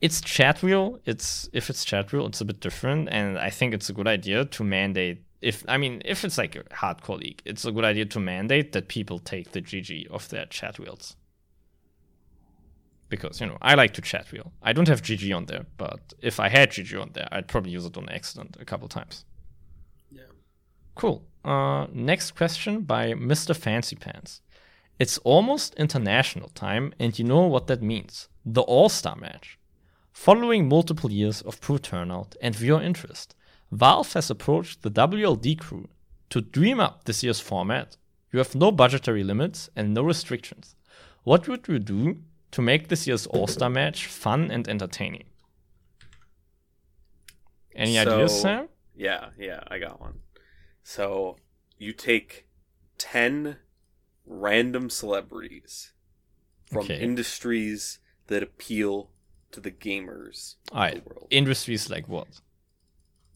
it's 0.00 0.20
chat 0.20 0.62
wheel. 0.62 1.00
It's 1.06 1.48
if 1.52 1.70
it's 1.70 1.84
chat 1.84 2.12
wheel 2.12 2.26
it's 2.26 2.40
a 2.40 2.44
bit 2.44 2.60
different 2.60 3.08
and 3.10 3.38
i 3.38 3.50
think 3.50 3.74
it's 3.74 3.88
a 3.88 3.92
good 3.92 4.06
idea 4.06 4.44
to 4.44 4.62
mandate 4.62 5.24
if 5.40 5.64
i 5.68 5.76
mean 5.76 6.02
if 6.04 6.24
it's 6.24 6.38
like 6.38 6.54
a 6.56 6.64
hardcore 6.64 7.18
league 7.18 7.42
it's 7.44 7.64
a 7.64 7.72
good 7.72 7.84
idea 7.84 8.04
to 8.04 8.20
mandate 8.20 8.72
that 8.72 8.88
people 8.88 9.18
take 9.18 9.52
the 9.52 9.60
gg 9.60 10.10
off 10.12 10.28
their 10.28 10.46
chat 10.46 10.78
wheels 10.78 11.16
because 13.08 13.40
you 13.40 13.46
know 13.46 13.58
I 13.60 13.74
like 13.74 13.94
to 13.94 14.02
chat 14.02 14.30
wheel. 14.32 14.52
I 14.62 14.72
don't 14.72 14.88
have 14.88 15.02
GG 15.02 15.34
on 15.36 15.46
there, 15.46 15.66
but 15.76 16.14
if 16.20 16.40
I 16.40 16.48
had 16.48 16.70
GG 16.70 17.00
on 17.00 17.10
there, 17.12 17.28
I'd 17.30 17.48
probably 17.48 17.72
use 17.72 17.84
it 17.84 17.96
on 17.96 18.08
accident 18.08 18.56
a 18.60 18.64
couple 18.64 18.88
times. 18.88 19.24
Yeah. 20.10 20.22
Cool. 20.94 21.24
Uh, 21.44 21.86
next 21.92 22.32
question 22.32 22.82
by 22.82 23.12
Mr. 23.12 23.54
Fancy 23.54 23.96
Pants. 23.96 24.40
It's 24.98 25.18
almost 25.18 25.74
international 25.74 26.48
time, 26.50 26.94
and 26.98 27.18
you 27.18 27.24
know 27.24 27.46
what 27.46 27.66
that 27.66 27.82
means 27.82 28.28
the 28.44 28.62
All 28.62 28.88
Star 28.88 29.16
match. 29.16 29.58
Following 30.12 30.68
multiple 30.68 31.10
years 31.10 31.42
of 31.42 31.60
poor 31.60 31.78
turnout 31.78 32.36
and 32.40 32.54
viewer 32.54 32.80
interest, 32.80 33.34
Valve 33.72 34.12
has 34.12 34.30
approached 34.30 34.82
the 34.82 34.90
WLD 34.90 35.58
crew 35.58 35.88
to 36.30 36.40
dream 36.40 36.78
up 36.78 37.04
this 37.04 37.24
year's 37.24 37.40
format. 37.40 37.96
You 38.32 38.38
have 38.38 38.54
no 38.54 38.70
budgetary 38.70 39.24
limits 39.24 39.68
and 39.74 39.92
no 39.92 40.02
restrictions. 40.02 40.76
What 41.24 41.48
would 41.48 41.66
you 41.66 41.80
do 41.80 42.18
to 42.54 42.62
make 42.62 42.88
this 42.88 43.06
year's 43.06 43.26
All 43.26 43.46
Star 43.46 43.68
match 43.68 44.06
fun 44.06 44.50
and 44.50 44.68
entertaining? 44.68 45.24
Any 47.74 47.98
ideas, 47.98 48.40
Sam? 48.40 48.68
Yeah, 48.94 49.30
yeah, 49.36 49.60
I 49.66 49.78
got 49.78 50.00
one. 50.00 50.20
So 50.84 51.36
you 51.78 51.92
take 51.92 52.46
ten 52.96 53.56
random 54.24 54.88
celebrities 54.88 55.92
from 56.70 56.86
Okay. 56.86 57.00
industries 57.00 57.98
that 58.28 58.42
appeal 58.42 59.10
to 59.50 59.60
the 59.60 59.70
gamers 59.72 60.54
All 60.72 60.80
right. 60.80 60.96
of 60.96 61.04
the 61.04 61.10
world. 61.10 61.26
Industries 61.30 61.90
like 61.90 62.08
what? 62.08 62.28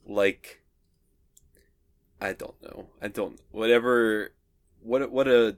like 0.07 0.63
I 2.21 2.33
don't 2.33 2.61
know. 2.63 2.89
I 3.03 3.09
don't 3.09 3.39
whatever 3.51 4.31
what 4.81 5.11
what 5.11 5.29
a 5.29 5.57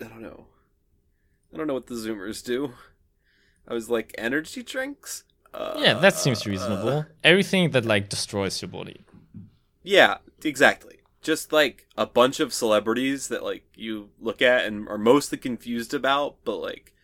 I 0.00 0.04
don't 0.04 0.22
know. 0.22 0.46
I 1.52 1.56
don't 1.56 1.66
know 1.66 1.74
what 1.74 1.86
the 1.86 1.94
zoomers 1.94 2.44
do. 2.44 2.74
I 3.66 3.74
was 3.74 3.88
like 3.90 4.14
energy 4.18 4.62
drinks? 4.62 5.24
Uh, 5.52 5.74
Yeah, 5.78 5.94
that 5.94 6.14
seems 6.14 6.46
reasonable. 6.46 7.06
Everything 7.24 7.70
that 7.70 7.84
like 7.84 8.08
destroys 8.08 8.60
your 8.62 8.68
body. 8.70 9.04
Yeah, 9.82 10.18
exactly. 10.44 11.00
Just 11.22 11.52
like 11.52 11.86
a 11.96 12.06
bunch 12.06 12.40
of 12.40 12.52
celebrities 12.54 13.28
that 13.28 13.42
like 13.42 13.64
you 13.74 14.10
look 14.20 14.40
at 14.40 14.64
and 14.64 14.88
are 14.88 14.98
mostly 14.98 15.38
confused 15.38 15.92
about, 15.92 16.36
but 16.44 16.56
like 16.56 16.94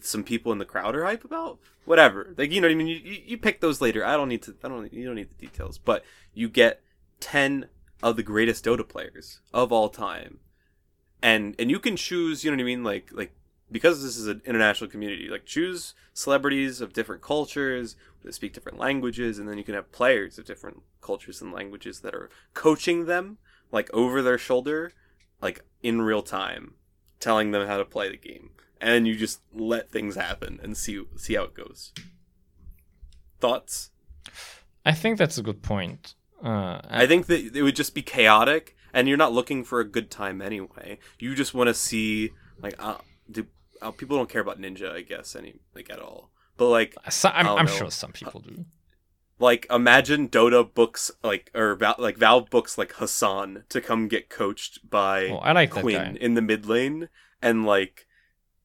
some 0.00 0.24
people 0.24 0.52
in 0.52 0.58
the 0.58 0.64
crowd 0.64 0.94
are 0.94 1.04
hype 1.04 1.24
about. 1.24 1.58
Whatever, 1.84 2.34
like 2.36 2.50
you 2.50 2.60
know 2.60 2.66
what 2.66 2.72
I 2.72 2.76
mean. 2.76 2.88
You, 2.88 2.96
you, 2.96 3.22
you 3.24 3.38
pick 3.38 3.60
those 3.60 3.80
later. 3.80 4.04
I 4.04 4.16
don't 4.16 4.28
need 4.28 4.42
to. 4.42 4.56
I 4.64 4.68
don't. 4.68 4.92
You 4.92 5.06
don't 5.06 5.14
need 5.14 5.30
the 5.30 5.46
details. 5.46 5.78
But 5.78 6.04
you 6.34 6.48
get 6.48 6.82
ten 7.20 7.66
of 8.02 8.16
the 8.16 8.24
greatest 8.24 8.64
Dota 8.64 8.86
players 8.86 9.40
of 9.54 9.70
all 9.70 9.88
time, 9.88 10.40
and 11.22 11.54
and 11.60 11.70
you 11.70 11.78
can 11.78 11.96
choose. 11.96 12.42
You 12.44 12.50
know 12.50 12.56
what 12.56 12.62
I 12.62 12.66
mean? 12.66 12.82
Like 12.82 13.10
like 13.12 13.32
because 13.70 14.02
this 14.02 14.16
is 14.16 14.26
an 14.26 14.42
international 14.44 14.90
community. 14.90 15.28
Like 15.28 15.44
choose 15.44 15.94
celebrities 16.12 16.80
of 16.80 16.92
different 16.92 17.22
cultures 17.22 17.96
that 18.22 18.34
speak 18.34 18.52
different 18.52 18.78
languages, 18.78 19.38
and 19.38 19.48
then 19.48 19.58
you 19.58 19.64
can 19.64 19.74
have 19.74 19.92
players 19.92 20.38
of 20.38 20.46
different 20.46 20.82
cultures 21.00 21.40
and 21.40 21.52
languages 21.52 22.00
that 22.00 22.14
are 22.14 22.30
coaching 22.54 23.06
them 23.06 23.38
like 23.72 23.92
over 23.92 24.22
their 24.22 24.38
shoulder, 24.38 24.92
like 25.42 25.64
in 25.82 26.02
real 26.02 26.22
time, 26.22 26.74
telling 27.20 27.50
them 27.50 27.66
how 27.66 27.76
to 27.76 27.84
play 27.84 28.08
the 28.08 28.16
game, 28.16 28.50
and 28.80 29.06
you 29.06 29.16
just 29.16 29.40
let 29.52 29.90
things 29.90 30.14
happen 30.14 30.60
and 30.62 30.76
see 30.76 31.02
see 31.16 31.34
how 31.34 31.44
it 31.44 31.54
goes. 31.54 31.92
Thoughts? 33.40 33.90
I 34.84 34.92
think 34.92 35.18
that's 35.18 35.38
a 35.38 35.42
good 35.42 35.62
point. 35.62 36.14
Uh, 36.42 36.80
I 36.88 37.06
think 37.06 37.26
that 37.26 37.56
it 37.56 37.62
would 37.62 37.76
just 37.76 37.94
be 37.94 38.02
chaotic, 38.02 38.76
and 38.92 39.08
you're 39.08 39.16
not 39.16 39.32
looking 39.32 39.64
for 39.64 39.80
a 39.80 39.84
good 39.84 40.10
time 40.10 40.40
anyway. 40.40 40.98
You 41.18 41.34
just 41.34 41.54
want 41.54 41.68
to 41.68 41.74
see 41.74 42.32
like, 42.62 42.74
uh, 42.78 42.98
do 43.30 43.46
uh, 43.82 43.90
people 43.90 44.16
don't 44.16 44.28
care 44.28 44.40
about 44.40 44.60
Ninja, 44.60 44.92
I 44.92 45.02
guess, 45.02 45.36
any 45.36 45.56
like 45.74 45.90
at 45.90 46.00
all. 46.00 46.30
But 46.56 46.68
like, 46.68 46.94
so, 47.10 47.28
I'm, 47.28 47.46
I'm 47.46 47.66
sure 47.66 47.90
some 47.90 48.12
people 48.12 48.40
do. 48.40 48.64
like 49.38 49.66
imagine 49.70 50.28
Dota 50.28 50.72
books 50.72 51.10
like 51.22 51.50
or 51.54 51.74
Val- 51.74 51.96
like 51.98 52.16
Valve 52.16 52.48
books 52.50 52.78
like 52.78 52.92
Hassan 52.94 53.64
to 53.68 53.80
come 53.80 54.08
get 54.08 54.30
coached 54.30 54.88
by 54.88 55.28
Oh, 55.28 55.36
I 55.36 55.52
like 55.52 55.70
Quinn 55.70 56.16
in 56.16 56.34
the 56.34 56.42
mid 56.42 56.66
lane, 56.66 57.08
and 57.42 57.66
like 57.66 58.06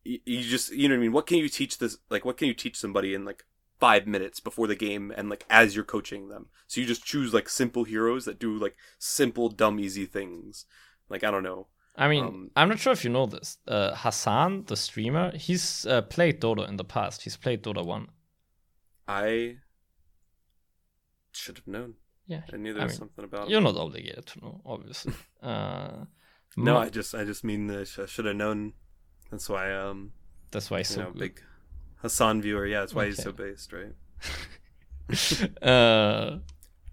y- 0.05 0.19
you 0.25 0.41
just 0.41 0.71
you 0.71 0.87
know 0.87 0.95
what 0.95 0.99
I 0.99 1.01
mean. 1.03 1.11
What 1.11 1.27
can 1.27 1.37
you 1.37 1.49
teach 1.49 1.77
this? 1.77 1.97
Like, 2.09 2.23
what 2.25 2.37
can 2.37 2.47
you 2.47 2.53
teach 2.53 2.77
somebody 2.77 3.13
in 3.13 3.25
like 3.25 3.43
five 3.81 4.05
minutes 4.05 4.39
before 4.39 4.67
the 4.67 4.75
game 4.75 5.11
and 5.17 5.27
like 5.27 5.43
as 5.49 5.75
you're 5.75 5.83
coaching 5.83 6.29
them. 6.29 6.45
So 6.67 6.79
you 6.79 6.85
just 6.87 7.03
choose 7.03 7.33
like 7.33 7.49
simple 7.49 7.83
heroes 7.83 8.25
that 8.25 8.39
do 8.39 8.55
like 8.55 8.75
simple, 8.99 9.49
dumb, 9.49 9.79
easy 9.79 10.05
things. 10.05 10.65
Like 11.09 11.23
I 11.23 11.31
don't 11.31 11.43
know. 11.43 11.65
I 11.95 12.07
mean, 12.07 12.23
Um, 12.25 12.51
I'm 12.55 12.69
not 12.69 12.79
sure 12.79 12.93
if 12.93 13.03
you 13.03 13.09
know 13.11 13.25
this. 13.25 13.57
Uh, 13.67 13.93
Hassan, 13.95 14.63
the 14.65 14.75
streamer, 14.77 15.35
he's 15.35 15.85
uh, 15.85 16.01
played 16.03 16.39
Dota 16.41 16.67
in 16.67 16.77
the 16.77 16.85
past. 16.85 17.23
He's 17.23 17.37
played 17.37 17.63
Dota 17.63 17.85
1. 17.85 18.07
I 19.07 19.57
should 21.33 21.57
have 21.57 21.67
known. 21.67 21.95
Yeah. 22.27 22.41
I 22.53 22.57
knew 22.57 22.73
there 22.73 22.83
I 22.83 22.85
was 22.85 22.93
mean, 22.93 22.99
something 22.99 23.25
about 23.25 23.49
You're 23.49 23.57
him. 23.57 23.65
not 23.65 23.75
obligated 23.75 24.25
to 24.27 24.39
know, 24.39 24.61
obviously. 24.65 25.13
uh, 25.43 26.05
No, 26.55 26.77
I 26.77 26.89
just 26.89 27.13
I 27.15 27.23
just 27.25 27.43
mean 27.43 27.67
that 27.67 27.89
I 27.99 28.05
should 28.05 28.25
have 28.25 28.35
known. 28.35 28.73
That's 29.29 29.49
why 29.49 29.73
um 29.73 30.13
that's 30.51 30.69
why 30.69 30.79
he's 30.79 30.89
so 30.89 31.03
know 31.03 31.11
big 31.11 31.41
Hassan 31.97 32.41
viewer. 32.41 32.65
Yeah, 32.65 32.81
that's 32.81 32.93
why 32.95 33.05
he's 33.07 33.21
so 33.21 33.31
based, 33.31 33.73
right? 33.73 33.93
uh, 35.61 36.39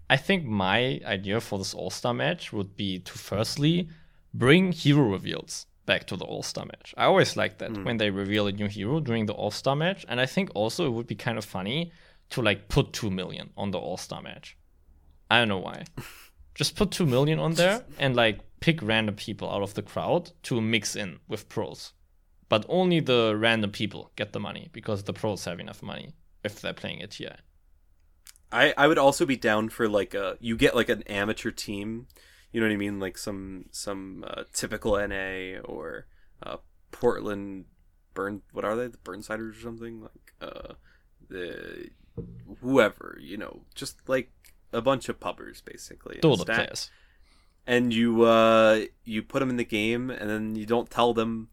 I 0.09 0.17
think 0.17 0.45
my 0.45 0.99
idea 1.05 1.39
for 1.39 1.59
this 1.59 1.73
All 1.73 1.89
Star 1.89 2.13
match 2.13 2.51
would 2.53 2.75
be 2.75 2.99
to 2.99 3.11
firstly 3.17 3.89
bring 4.33 4.71
hero 4.71 5.03
reveals 5.03 5.65
back 5.85 6.05
to 6.07 6.15
the 6.15 6.25
All 6.25 6.43
Star 6.43 6.65
match. 6.65 6.93
I 6.97 7.05
always 7.05 7.35
like 7.35 7.57
that 7.57 7.71
mm. 7.71 7.83
when 7.83 7.97
they 7.97 8.11
reveal 8.11 8.47
a 8.47 8.51
new 8.51 8.67
hero 8.67 8.99
during 8.99 9.25
the 9.25 9.33
All 9.33 9.51
Star 9.51 9.75
match, 9.75 10.05
and 10.07 10.21
I 10.21 10.25
think 10.25 10.51
also 10.53 10.85
it 10.85 10.91
would 10.91 11.07
be 11.07 11.15
kind 11.15 11.37
of 11.37 11.45
funny 11.45 11.91
to 12.29 12.41
like 12.41 12.69
put 12.69 12.93
two 12.93 13.09
million 13.09 13.49
on 13.57 13.71
the 13.71 13.79
All 13.79 13.97
Star 13.97 14.21
match. 14.21 14.57
I 15.31 15.39
don't 15.39 15.49
know 15.49 15.59
why. 15.59 15.85
Just 16.55 16.75
put 16.75 16.91
two 16.91 17.05
million 17.05 17.39
on 17.39 17.53
there 17.53 17.83
and 17.97 18.15
like 18.15 18.39
pick 18.59 18.81
random 18.81 19.15
people 19.15 19.49
out 19.49 19.61
of 19.61 19.73
the 19.73 19.81
crowd 19.81 20.31
to 20.43 20.59
mix 20.61 20.95
in 20.95 21.19
with 21.27 21.49
pros. 21.49 21.93
But 22.49 22.65
only 22.67 22.99
the 22.99 23.35
random 23.37 23.71
people 23.71 24.11
get 24.15 24.33
the 24.33 24.39
money 24.39 24.69
because 24.73 25.03
the 25.03 25.13
pros 25.13 25.45
have 25.45 25.59
enough 25.59 25.81
money 25.81 26.13
if 26.43 26.61
they're 26.61 26.73
playing 26.73 27.01
a 27.01 27.07
TI. 27.07 27.29
I 28.51 28.73
I 28.77 28.87
would 28.87 28.97
also 28.97 29.25
be 29.25 29.37
down 29.37 29.69
for 29.69 29.87
like 29.87 30.13
a 30.13 30.37
you 30.39 30.57
get 30.57 30.75
like 30.75 30.89
an 30.89 31.03
amateur 31.03 31.51
team, 31.51 32.07
you 32.51 32.59
know 32.59 32.67
what 32.67 32.73
I 32.73 32.77
mean, 32.77 32.99
like 32.99 33.17
some 33.17 33.65
some 33.71 34.25
uh, 34.27 34.43
typical 34.53 34.95
NA 34.97 35.59
or 35.63 36.07
uh, 36.43 36.57
Portland 36.91 37.65
Burn. 38.13 38.41
What 38.51 38.65
are 38.65 38.75
they? 38.75 38.87
The 38.87 38.97
Burnsiders 38.97 39.57
or 39.57 39.61
something 39.61 40.01
like 40.01 40.33
uh 40.41 40.73
the 41.29 41.89
whoever 42.61 43.17
you 43.21 43.37
know, 43.37 43.61
just 43.75 44.07
like 44.09 44.31
a 44.73 44.81
bunch 44.81 45.09
of 45.09 45.19
pubbers 45.19 45.61
basically. 45.63 46.15
and 46.15 46.23
Dota 46.23 46.45
players. 46.45 46.91
and 47.67 47.93
you 47.93 48.23
uh 48.23 48.81
you 49.03 49.21
put 49.21 49.39
them 49.39 49.49
in 49.49 49.57
the 49.57 49.65
game 49.65 50.09
and 50.09 50.29
then 50.29 50.55
you 50.55 50.65
don't 50.65 50.89
tell 50.89 51.13
them 51.13 51.49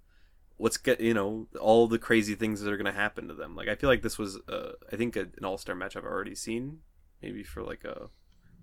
what's 0.57 0.79
get 0.79 1.01
you 1.01 1.13
know 1.13 1.47
all 1.61 1.87
the 1.87 1.99
crazy 1.99 2.35
things 2.35 2.61
that 2.61 2.73
are 2.73 2.77
going 2.79 2.87
to 2.87 2.99
happen 2.99 3.29
to 3.29 3.35
them 3.35 3.55
like 3.55 3.69
i 3.69 3.75
feel 3.75 3.91
like 3.91 4.01
this 4.03 4.17
was 4.19 4.39
uh 4.49 4.73
i 4.91 4.97
think 4.97 5.15
a, 5.17 5.21
an 5.37 5.45
all-star 5.45 5.75
match 5.75 5.95
i've 5.97 6.05
already 6.05 6.35
seen 6.35 6.79
maybe 7.23 7.43
for 7.43 7.63
like 7.63 7.85
a 7.85 8.09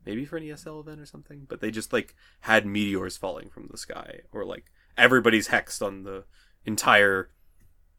maybe 0.06 0.26
for 0.26 0.38
an 0.38 0.44
esl 0.44 0.80
event 0.80 1.00
or 1.00 1.06
something 1.06 1.46
but 1.48 1.60
they 1.62 1.72
just 1.72 1.92
like 1.94 2.16
had 2.42 2.66
meteors 2.66 3.18
falling 3.18 3.50
from 3.50 3.68
the 3.72 3.78
sky 3.78 4.20
or 4.32 4.44
like 4.46 4.66
everybody's 4.98 5.48
hexed 5.50 5.82
on 5.86 6.04
the 6.04 6.24
entire 6.66 7.30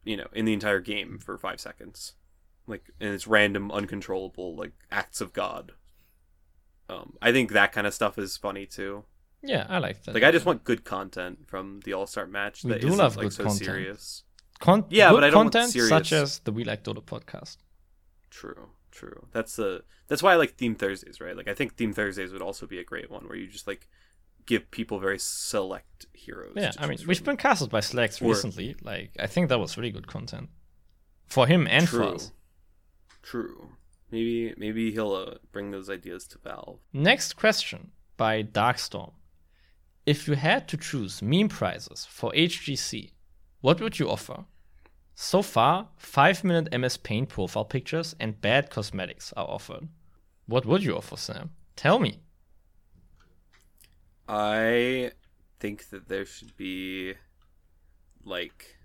you 0.04 0.16
know 0.16 0.26
in 0.32 0.44
the 0.44 0.52
entire 0.52 0.80
game 0.80 1.18
for 1.18 1.36
five 1.38 1.60
seconds 1.60 2.12
like 2.66 2.84
and 3.00 3.12
it's 3.14 3.26
random 3.26 3.70
uncontrollable 3.72 4.56
like 4.56 4.72
acts 4.90 5.20
of 5.20 5.32
god 5.32 5.72
um 6.88 7.14
i 7.22 7.32
think 7.32 7.52
that 7.52 7.72
kind 7.72 7.86
of 7.86 7.94
stuff 7.94 8.18
is 8.18 8.36
funny 8.36 8.66
too 8.66 9.04
Yeah, 9.42 9.66
I 9.68 9.78
like 9.78 10.02
that. 10.04 10.14
like 10.14 10.22
I 10.24 10.30
just 10.30 10.46
want 10.46 10.64
good 10.64 10.84
content 10.84 11.40
from 11.46 11.80
the 11.84 11.92
All 11.92 12.06
Star 12.06 12.26
match. 12.26 12.64
We 12.64 12.70
that 12.70 12.80
do 12.80 12.86
isn't, 12.88 12.98
love 12.98 13.16
like 13.16 13.24
good 13.24 13.32
so 13.34 13.42
content. 13.44 13.64
serious. 13.64 14.22
Con- 14.58 14.86
Yeah, 14.88 15.12
but 15.12 15.22
I 15.22 15.28
don't 15.28 15.36
want 15.44 15.52
content 15.52 15.72
serious- 15.72 15.90
such 15.90 16.12
as 16.12 16.38
the 16.46 16.52
We 16.52 16.64
Like 16.64 16.82
Dota 16.82 17.02
podcast. 17.04 17.58
True, 18.30 18.70
true. 18.94 19.26
That's 19.32 19.56
the 19.56 19.84
that's 20.08 20.22
why 20.22 20.32
I 20.32 20.36
like 20.36 20.54
Theme 20.54 20.74
Thursdays, 20.74 21.20
right? 21.20 21.36
Like 21.36 21.48
I 21.48 21.54
think 21.54 21.76
Theme 21.76 21.92
Thursdays 21.92 22.32
would 22.32 22.42
also 22.42 22.66
be 22.66 22.78
a 22.78 22.84
great 22.84 23.10
one 23.10 23.26
where 23.26 23.36
you 23.36 23.46
just 23.46 23.66
like 23.66 23.88
give 24.46 24.70
people 24.70 24.98
very 24.98 25.18
select 25.18 26.06
heroes. 26.12 26.54
Yeah, 26.56 26.72
I 26.78 26.86
mean, 26.86 26.98
choose 26.98 27.06
we've 27.06 27.24
been 27.24 27.36
casted 27.36 27.70
by 27.70 27.80
Slacks 27.80 28.20
recently. 28.20 28.76
Like, 28.82 29.10
I 29.18 29.26
think 29.26 29.48
that 29.48 29.58
was 29.58 29.76
really 29.76 29.90
good 29.90 30.06
content 30.06 30.48
for 31.26 31.46
him 31.46 31.66
and 31.68 31.88
for 31.88 31.96
true, 31.96 32.14
us. 32.14 32.32
true. 33.22 33.68
Maybe 34.10 34.54
maybe 34.56 34.92
he'll 34.92 35.14
uh, 35.14 35.34
bring 35.52 35.70
those 35.70 35.90
ideas 35.90 36.26
to 36.28 36.38
Valve. 36.38 36.78
Next 36.92 37.34
question 37.34 37.92
by 38.16 38.42
Darkstorm. 38.42 39.12
If 40.06 40.28
you 40.28 40.34
had 40.34 40.68
to 40.68 40.76
choose 40.76 41.22
meme 41.22 41.48
prizes 41.48 42.06
for 42.08 42.30
HGC, 42.32 43.12
what 43.62 43.80
would 43.80 43.98
you 43.98 44.10
offer? 44.10 44.44
So 45.14 45.42
far, 45.42 45.88
5 45.96 46.44
minute 46.44 46.78
MS 46.78 46.96
Paint 46.96 47.28
profile 47.28 47.64
pictures 47.64 48.16
and 48.18 48.40
bad 48.40 48.70
cosmetics 48.70 49.32
are 49.36 49.48
offered. 49.48 49.88
What 50.46 50.66
would 50.66 50.82
you 50.82 50.96
offer, 50.96 51.16
Sam? 51.16 51.50
Tell 51.76 51.98
me. 51.98 52.20
I 54.28 55.12
think 55.60 55.90
that 55.90 56.08
there 56.08 56.24
should 56.24 56.56
be 56.56 57.14
like 58.24 58.76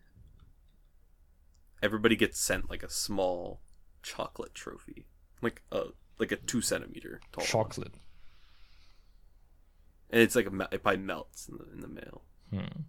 everybody 1.81 2.15
gets 2.15 2.39
sent 2.39 2.69
like 2.69 2.83
a 2.83 2.89
small 2.89 3.61
chocolate 4.03 4.53
trophy, 4.53 5.05
like 5.41 5.61
a 5.71 5.85
like 6.19 6.31
a 6.31 6.35
two 6.35 6.61
centimeter 6.61 7.21
tall, 7.31 7.41
one. 7.41 7.47
Chocolate. 7.47 7.93
and 10.09 10.21
it's 10.21 10.35
like 10.35 10.45
a 10.47 10.69
it 10.71 10.83
probably 10.83 11.01
melts 11.01 11.47
in 11.47 11.57
the, 11.57 11.65
in 11.73 11.81
the 11.81 11.87
mail. 11.87 12.23
Hmm. 12.51 12.81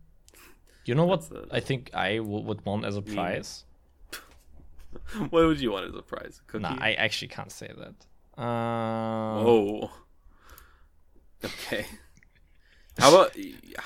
You 0.91 0.97
know 0.99 1.07
what 1.13 1.23
the- 1.31 1.47
I 1.59 1.61
think 1.69 1.81
I 1.95 2.17
w- 2.17 2.45
would 2.49 2.61
want 2.69 2.85
as 2.91 2.97
a 3.03 3.03
prize? 3.15 3.51
what 5.33 5.43
would 5.49 5.61
you 5.65 5.71
want 5.75 5.85
as 5.91 5.95
a 5.95 6.03
prize? 6.03 6.35
A 6.43 6.45
cookie? 6.51 6.63
Nah, 6.63 6.77
I 6.89 6.91
actually 7.05 7.29
can't 7.37 7.53
say 7.61 7.71
that. 7.83 7.97
Uh, 8.47 9.49
Oh. 9.51 9.91
Okay. 11.45 11.85
How 12.99 13.09
about 13.15 13.31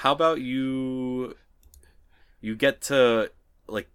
how 0.00 0.12
about 0.18 0.40
you 0.40 1.36
you 2.40 2.52
get 2.57 2.80
to 2.90 3.30
like 3.76 3.88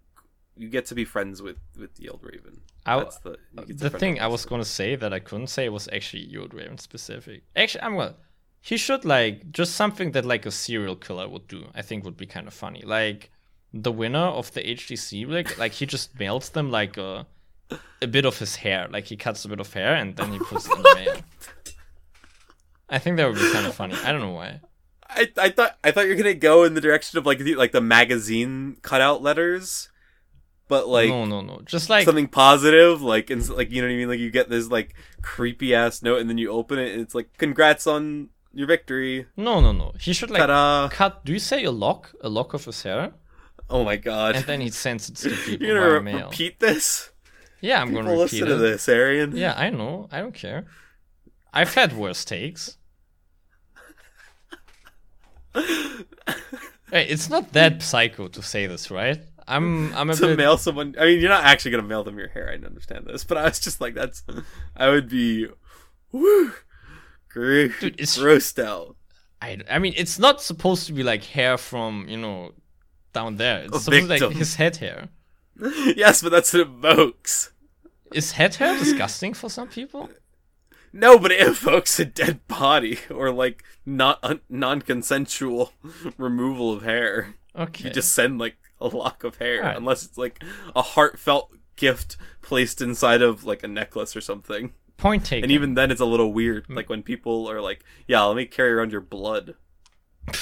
you 0.56 0.68
get 0.76 0.84
to 0.90 0.94
be 0.94 1.04
friends 1.04 1.42
with 1.46 1.58
with 1.78 1.90
Yield 2.00 2.20
Raven. 2.22 2.56
I- 2.86 2.98
That's 3.00 3.18
the 3.18 3.32
you 3.52 3.66
get 3.66 3.78
to 3.78 3.90
the 3.90 3.98
thing 4.02 4.14
I 4.20 4.28
was 4.28 4.42
gonna 4.46 4.64
say 4.80 4.96
that 4.96 5.12
I 5.12 5.20
couldn't 5.28 5.48
say 5.56 5.68
was 5.68 5.88
actually 5.92 6.24
Yield 6.32 6.54
Raven 6.54 6.78
specific. 6.78 7.42
Actually, 7.54 7.82
I'm 7.86 7.96
gonna. 7.96 8.14
He 8.60 8.76
should 8.76 9.04
like 9.04 9.50
just 9.52 9.74
something 9.74 10.12
that 10.12 10.24
like 10.24 10.44
a 10.46 10.50
serial 10.50 10.96
killer 10.96 11.28
would 11.28 11.48
do. 11.48 11.66
I 11.74 11.82
think 11.82 12.04
would 12.04 12.16
be 12.16 12.26
kind 12.26 12.46
of 12.46 12.54
funny. 12.54 12.82
Like 12.84 13.30
the 13.72 13.92
winner 13.92 14.18
of 14.18 14.52
the 14.52 14.62
HDC, 14.62 15.28
like 15.28 15.58
like 15.58 15.72
he 15.72 15.86
just 15.86 16.18
melts 16.18 16.50
them 16.50 16.70
like 16.70 16.96
a 16.96 17.26
a 18.02 18.06
bit 18.06 18.24
of 18.26 18.38
his 18.38 18.56
hair. 18.56 18.88
Like 18.90 19.06
he 19.06 19.16
cuts 19.16 19.44
a 19.44 19.48
bit 19.48 19.60
of 19.60 19.72
hair 19.72 19.94
and 19.94 20.16
then 20.16 20.32
he 20.32 20.38
puts 20.38 20.66
it 20.66 20.76
in 20.76 20.82
the 20.82 20.94
mail. 21.04 21.16
I 22.88 22.98
think 22.98 23.16
that 23.16 23.26
would 23.26 23.38
be 23.38 23.52
kind 23.52 23.66
of 23.66 23.74
funny. 23.74 23.94
I 24.04 24.12
don't 24.12 24.20
know 24.20 24.32
why. 24.32 24.60
I, 25.08 25.28
I 25.36 25.50
thought 25.50 25.76
I 25.82 25.90
thought 25.90 26.06
you're 26.06 26.16
gonna 26.16 26.34
go 26.34 26.64
in 26.64 26.74
the 26.74 26.80
direction 26.80 27.18
of 27.18 27.26
like 27.26 27.38
the 27.38 27.54
like 27.54 27.72
the 27.72 27.80
magazine 27.80 28.76
cutout 28.82 29.22
letters, 29.22 29.88
but 30.68 30.86
like 30.88 31.08
no, 31.08 31.24
no, 31.24 31.40
no. 31.40 31.62
Just 31.64 31.88
like 31.88 32.04
something 32.04 32.28
positive, 32.28 33.02
like 33.02 33.30
and 33.30 33.48
like 33.48 33.70
you 33.70 33.80
know 33.80 33.88
what 33.88 33.94
I 33.94 33.96
mean. 33.96 34.08
Like 34.08 34.20
you 34.20 34.30
get 34.30 34.48
this 34.48 34.68
like 34.68 34.94
creepy 35.22 35.74
ass 35.74 36.02
note, 36.02 36.20
and 36.20 36.28
then 36.28 36.38
you 36.38 36.50
open 36.50 36.78
it, 36.78 36.92
and 36.92 37.00
it's 37.00 37.14
like 37.14 37.36
congrats 37.38 37.86
on 37.86 38.28
your 38.52 38.66
victory. 38.66 39.26
no, 39.36 39.60
no, 39.60 39.72
no. 39.72 39.92
He 40.00 40.12
should 40.12 40.30
like 40.30 40.40
Ta-da! 40.40 40.88
cut. 40.88 41.24
Do 41.24 41.32
you 41.32 41.38
say 41.38 41.64
a 41.64 41.70
lock? 41.70 42.12
A 42.22 42.28
lock 42.28 42.54
of 42.54 42.64
his 42.64 42.82
hair, 42.82 43.12
Oh 43.68 43.84
my 43.84 43.96
god! 43.96 44.36
and 44.36 44.44
then 44.46 44.60
he 44.60 44.70
sends 44.70 45.08
it 45.08 45.16
to 45.16 45.30
people 45.46 45.66
You're 45.66 45.78
gonna 46.00 46.00
re- 46.16 46.22
repeat 46.24 46.58
this? 46.60 47.10
Yeah, 47.60 47.80
I'm 47.82 47.88
People 47.88 48.02
gonna 48.04 48.14
repeat 48.14 48.32
listen 48.40 48.46
it. 48.48 48.50
to 48.50 48.56
this, 48.56 48.88
Arian. 48.88 49.36
Yeah, 49.36 49.54
I 49.56 49.70
know. 49.70 50.08
I 50.10 50.20
don't 50.20 50.34
care. 50.34 50.66
I've 51.52 51.74
had 51.74 51.92
worse 51.96 52.24
takes. 52.24 52.76
hey, 55.54 56.04
it's 56.92 57.28
not 57.28 57.52
that 57.52 57.82
psycho 57.82 58.28
to 58.28 58.42
say 58.42 58.66
this, 58.66 58.90
right? 58.90 59.20
I'm 59.48 59.92
I'm 59.94 60.10
a 60.10 60.14
to 60.14 60.28
bit 60.28 60.38
mail 60.38 60.56
someone. 60.58 60.94
I 60.98 61.04
mean, 61.06 61.20
you're 61.20 61.28
not 61.28 61.44
actually 61.44 61.72
gonna 61.72 61.82
mail 61.82 62.04
them 62.04 62.18
your 62.18 62.28
hair. 62.28 62.48
I 62.50 62.54
understand 62.64 63.06
this, 63.06 63.24
but 63.24 63.36
I 63.36 63.44
was 63.44 63.58
just 63.58 63.80
like, 63.80 63.94
that's. 63.94 64.22
I 64.76 64.88
would 64.88 65.08
be, 65.08 65.48
woo, 66.12 66.52
Dude, 67.34 67.94
it's- 67.94 68.18
roast 68.18 68.58
out. 68.58 68.96
I, 69.42 69.56
I 69.70 69.78
mean, 69.78 69.94
it's 69.96 70.18
not 70.18 70.42
supposed 70.42 70.86
to 70.88 70.92
be 70.92 71.02
like 71.02 71.24
hair 71.24 71.56
from 71.56 72.06
you 72.08 72.18
know 72.18 72.52
down 73.14 73.36
there. 73.36 73.62
It's 73.64 73.76
A 73.76 73.80
supposed 73.80 74.02
to 74.02 74.08
be 74.18 74.20
like 74.20 74.32
his 74.36 74.56
head 74.56 74.76
hair. 74.76 75.08
yes, 75.96 76.22
but 76.22 76.30
that's 76.30 76.52
what 76.52 76.60
it 76.60 76.66
evokes. 76.68 77.52
Is 78.12 78.32
head 78.32 78.56
hair 78.56 78.76
disgusting 78.78 79.32
for 79.34 79.48
some 79.48 79.68
people? 79.68 80.10
No, 80.92 81.18
but 81.18 81.30
it 81.30 81.46
evokes 81.46 81.98
a 82.00 82.04
dead 82.04 82.46
body 82.48 82.98
or 83.10 83.30
like 83.32 83.62
not 83.86 84.18
un- 84.22 84.40
non-consensual 84.48 85.72
removal 86.18 86.72
of 86.72 86.82
hair. 86.82 87.34
Okay. 87.56 87.84
You 87.84 87.90
just 87.94 88.12
send 88.12 88.38
like 88.38 88.56
a 88.80 88.88
lock 88.88 89.24
of 89.24 89.36
hair, 89.36 89.58
Alright. 89.60 89.76
unless 89.76 90.04
it's 90.04 90.18
like 90.18 90.42
a 90.74 90.82
heartfelt 90.82 91.52
gift 91.76 92.16
placed 92.42 92.82
inside 92.82 93.22
of 93.22 93.44
like 93.44 93.62
a 93.62 93.68
necklace 93.68 94.14
or 94.16 94.20
something. 94.20 94.72
Point 95.00 95.24
taken. 95.24 95.44
And 95.44 95.52
even 95.52 95.74
then, 95.74 95.90
it's 95.90 96.00
a 96.00 96.04
little 96.04 96.32
weird. 96.32 96.66
Hmm. 96.66 96.74
Like 96.76 96.88
when 96.88 97.02
people 97.02 97.50
are 97.50 97.60
like, 97.60 97.84
"Yeah, 98.06 98.22
let 98.24 98.36
me 98.36 98.44
carry 98.46 98.70
around 98.72 98.92
your 98.92 99.00
blood." 99.02 99.54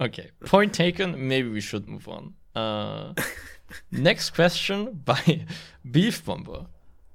Okay, 0.00 0.30
point 0.46 0.72
taken. 0.72 1.26
Maybe 1.26 1.48
we 1.48 1.60
should 1.60 1.88
move 1.88 2.06
on. 2.08 2.34
Uh, 2.54 3.14
next 3.90 4.30
question 4.30 5.02
by 5.04 5.44
Beef 5.90 6.24
Bomber. 6.24 6.66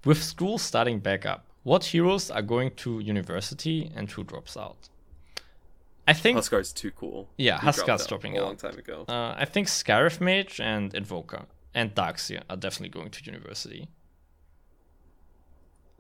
With 0.04 0.22
school 0.22 0.58
starting 0.58 1.00
back 1.00 1.26
up, 1.26 1.46
what 1.64 1.86
heroes 1.86 2.30
are 2.30 2.42
going 2.42 2.72
to 2.84 3.00
university 3.00 3.90
and 3.96 4.12
who 4.12 4.26
drops 4.26 4.58
out? 4.58 4.90
I 6.06 6.12
think 6.12 6.38
Huskar's 6.38 6.74
too 6.74 6.92
cool. 6.92 7.30
Yeah, 7.38 7.58
He 7.62 7.68
Huskar's 7.68 8.02
out 8.02 8.10
dropping 8.10 8.36
a 8.36 8.42
out. 8.42 8.46
long 8.48 8.58
time 8.58 8.78
ago. 8.78 9.06
uh, 9.08 9.34
I 9.38 9.46
think 9.46 9.68
Skywrath 9.70 10.20
Mage 10.20 10.60
and 10.60 10.94
Invoker 10.94 11.46
and 11.74 11.96
Darkseer 11.96 12.42
are 12.50 12.58
definitely 12.58 12.90
going 12.90 13.12
to 13.12 13.24
university. 13.24 13.88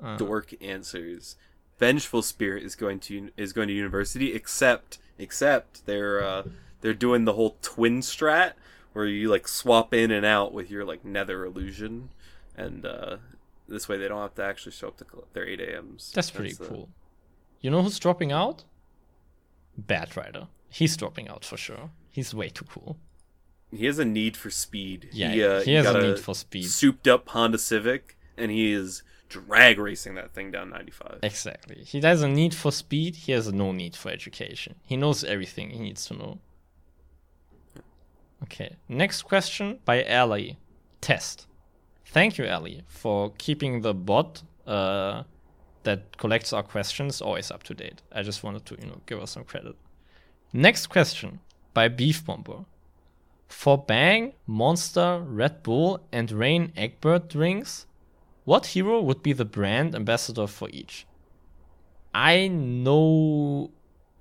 Uh. 0.01 0.17
Dork 0.17 0.53
answers. 0.61 1.35
Vengeful 1.79 2.21
Spirit 2.21 2.63
is 2.63 2.75
going 2.75 2.99
to 3.01 3.29
is 3.35 3.51
going 3.51 3.67
to 3.67 3.73
university, 3.73 4.33
except 4.33 4.99
except 5.17 5.85
they're 5.85 6.23
uh, 6.23 6.43
they're 6.81 6.93
doing 6.93 7.25
the 7.25 7.33
whole 7.33 7.57
twin 7.61 8.01
strat 8.01 8.53
where 8.93 9.05
you 9.05 9.29
like 9.29 9.47
swap 9.47 9.93
in 9.93 10.11
and 10.11 10.25
out 10.25 10.53
with 10.53 10.69
your 10.69 10.85
like 10.85 11.03
Nether 11.03 11.43
illusion, 11.45 12.09
and 12.55 12.85
uh, 12.85 13.17
this 13.67 13.89
way 13.89 13.97
they 13.97 14.07
don't 14.07 14.21
have 14.21 14.35
to 14.35 14.43
actually 14.43 14.71
show 14.71 14.89
up 14.89 14.97
to 14.97 15.05
their 15.33 15.45
eight 15.47 15.61
AMs. 15.61 16.11
That's 16.13 16.31
pretty 16.31 16.53
uh, 16.53 16.67
cool. 16.67 16.89
You 17.61 17.71
know 17.71 17.81
who's 17.81 17.99
dropping 17.99 18.31
out? 18.31 18.63
Batrider. 19.81 20.47
He's 20.69 20.95
dropping 20.95 21.27
out 21.27 21.43
for 21.43 21.57
sure. 21.57 21.91
He's 22.11 22.33
way 22.33 22.49
too 22.49 22.65
cool. 22.65 22.97
He 23.71 23.85
has 23.87 23.97
a 23.97 24.05
need 24.05 24.37
for 24.37 24.51
speed. 24.51 25.09
Yeah, 25.11 25.31
he, 25.31 25.43
uh, 25.43 25.61
he 25.61 25.73
has 25.73 25.87
a 25.87 25.93
got 25.93 26.03
need 26.03 26.19
for 26.19 26.35
speed. 26.35 26.65
Souped 26.65 27.07
up 27.07 27.29
Honda 27.29 27.57
Civic, 27.57 28.17
and 28.37 28.51
he 28.51 28.71
is 28.71 29.01
drag 29.33 29.79
racing 29.79 30.15
that 30.15 30.33
thing 30.33 30.51
down 30.51 30.69
95. 30.69 31.19
Exactly. 31.23 31.83
He 31.83 31.99
has 32.01 32.21
a 32.21 32.27
need 32.27 32.53
for 32.53 32.71
speed. 32.71 33.15
He 33.15 33.31
has 33.31 33.51
no 33.51 33.71
need 33.71 33.95
for 33.95 34.09
education. 34.09 34.75
He 34.83 34.95
knows 34.95 35.23
everything 35.23 35.71
he 35.71 35.79
needs 35.79 36.05
to 36.07 36.13
know. 36.13 36.39
Okay. 38.43 38.75
Next 38.87 39.23
question 39.23 39.79
by 39.85 40.03
Ali. 40.03 40.57
Test. 41.01 41.47
Thank 42.05 42.37
you, 42.37 42.47
Ali, 42.47 42.83
for 42.87 43.33
keeping 43.37 43.81
the 43.81 43.93
bot 43.93 44.43
uh, 44.65 45.23
that 45.83 46.17
collects 46.17 46.53
our 46.53 46.63
questions 46.63 47.21
always 47.21 47.51
up 47.51 47.63
to 47.63 47.73
date. 47.73 48.01
I 48.11 48.21
just 48.21 48.43
wanted 48.43 48.65
to, 48.67 48.77
you 48.79 48.87
know, 48.87 49.01
give 49.05 49.19
us 49.21 49.31
some 49.31 49.43
credit. 49.43 49.75
Next 50.53 50.87
question 50.87 51.39
by 51.73 51.87
Beef 51.87 52.25
Bomber. 52.25 52.65
For 53.47 53.77
Bang, 53.77 54.33
Monster, 54.47 55.19
Red 55.25 55.63
Bull, 55.63 55.99
and 56.11 56.31
Reign 56.31 56.71
Egbert 56.77 57.29
drinks, 57.29 57.85
what 58.45 58.67
hero 58.67 59.01
would 59.01 59.23
be 59.23 59.33
the 59.33 59.45
brand 59.45 59.95
ambassador 59.95 60.47
for 60.47 60.69
each? 60.71 61.05
I 62.13 62.47
know 62.47 63.71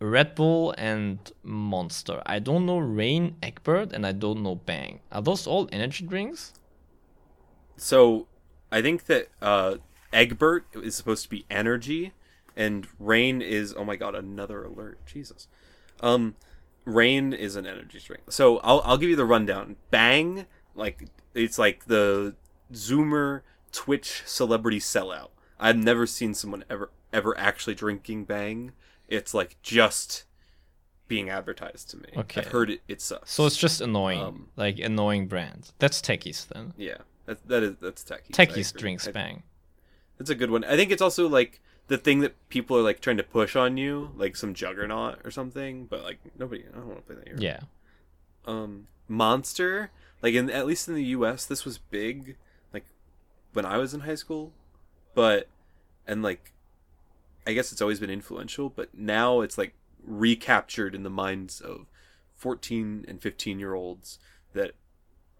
Red 0.00 0.34
Bull 0.34 0.74
and 0.78 1.18
Monster. 1.42 2.22
I 2.26 2.38
don't 2.38 2.66
know 2.66 2.78
Reign 2.78 3.36
Egbert 3.42 3.92
and 3.92 4.06
I 4.06 4.12
don't 4.12 4.42
know 4.42 4.56
Bang. 4.56 5.00
Are 5.10 5.22
those 5.22 5.46
all 5.46 5.68
energy 5.72 6.04
drinks? 6.06 6.54
So 7.76 8.26
I 8.70 8.82
think 8.82 9.06
that 9.06 9.28
uh, 9.40 9.76
Egbert 10.12 10.66
is 10.74 10.94
supposed 10.94 11.24
to 11.24 11.28
be 11.28 11.44
energy, 11.50 12.12
and 12.56 12.86
Reign 12.98 13.42
is 13.42 13.74
oh 13.76 13.84
my 13.84 13.96
god 13.96 14.14
another 14.14 14.64
alert 14.64 14.98
Jesus. 15.06 15.48
Um, 16.00 16.36
Reign 16.84 17.32
is 17.32 17.56
an 17.56 17.66
energy 17.66 18.00
drink. 18.00 18.30
So 18.30 18.58
I'll 18.58 18.82
I'll 18.84 18.98
give 18.98 19.10
you 19.10 19.16
the 19.16 19.24
rundown. 19.24 19.76
Bang 19.90 20.46
like 20.74 21.08
it's 21.34 21.58
like 21.58 21.86
the 21.86 22.34
Zoomer 22.72 23.42
Twitch 23.72 24.22
celebrity 24.26 24.78
sellout. 24.78 25.30
I've 25.58 25.76
never 25.76 26.06
seen 26.06 26.34
someone 26.34 26.64
ever 26.70 26.90
ever 27.12 27.36
actually 27.38 27.74
drinking 27.74 28.24
Bang. 28.24 28.72
It's 29.08 29.34
like 29.34 29.56
just 29.62 30.24
being 31.08 31.28
advertised 31.28 31.90
to 31.90 31.96
me. 31.98 32.08
Okay. 32.16 32.40
I've 32.40 32.48
heard 32.48 32.70
it. 32.70 32.80
It 32.88 33.00
sucks. 33.02 33.30
So 33.32 33.44
it's 33.46 33.56
just 33.56 33.80
annoying, 33.80 34.20
Um, 34.20 34.48
like 34.56 34.78
annoying 34.78 35.26
brand. 35.26 35.72
That's 35.78 36.00
Techies 36.00 36.48
then. 36.48 36.72
yeah. 36.76 36.98
That, 37.26 37.46
that 37.48 37.62
is 37.62 37.76
that's 37.80 38.02
techie. 38.02 38.30
Techies 38.32 38.76
drinks 38.76 39.06
Bang. 39.08 39.44
That's 40.18 40.30
a 40.30 40.34
good 40.34 40.50
one. 40.50 40.64
I 40.64 40.74
think 40.76 40.90
it's 40.90 41.02
also 41.02 41.28
like 41.28 41.60
the 41.86 41.96
thing 41.98 42.20
that 42.20 42.34
people 42.48 42.76
are 42.76 42.82
like 42.82 43.00
trying 43.00 43.16
to 43.18 43.22
push 43.22 43.54
on 43.54 43.76
you, 43.76 44.10
like 44.16 44.34
some 44.36 44.54
juggernaut 44.54 45.20
or 45.24 45.30
something. 45.30 45.86
But 45.86 46.02
like 46.02 46.18
nobody, 46.38 46.64
I 46.72 46.76
don't 46.76 46.86
want 46.88 46.98
to 46.98 47.02
play 47.06 47.16
that 47.16 47.28
hero. 47.28 47.40
Yeah. 47.40 47.60
Um, 48.44 48.88
monster, 49.06 49.90
like 50.20 50.34
in 50.34 50.50
at 50.50 50.66
least 50.66 50.88
in 50.88 50.94
the 50.94 51.04
U.S., 51.04 51.44
this 51.46 51.64
was 51.64 51.78
big, 51.78 52.36
when 53.52 53.64
I 53.66 53.76
was 53.78 53.94
in 53.94 54.00
high 54.00 54.14
school, 54.14 54.52
but 55.14 55.48
and 56.06 56.22
like, 56.22 56.52
I 57.46 57.52
guess 57.52 57.72
it's 57.72 57.80
always 57.82 58.00
been 58.00 58.10
influential, 58.10 58.68
but 58.70 58.88
now 58.96 59.40
it's 59.40 59.58
like 59.58 59.74
recaptured 60.04 60.94
in 60.94 61.02
the 61.02 61.10
minds 61.10 61.60
of 61.60 61.86
fourteen 62.36 63.04
and 63.08 63.20
fifteen 63.20 63.58
year 63.58 63.74
olds 63.74 64.18
that 64.52 64.72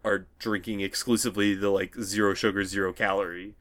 are 0.04 0.26
drinking 0.38 0.80
exclusively 0.80 1.54
the 1.54 1.70
like 1.70 1.94
zero 2.00 2.34
sugar, 2.34 2.64
zero 2.64 2.92
calorie, 2.92 3.54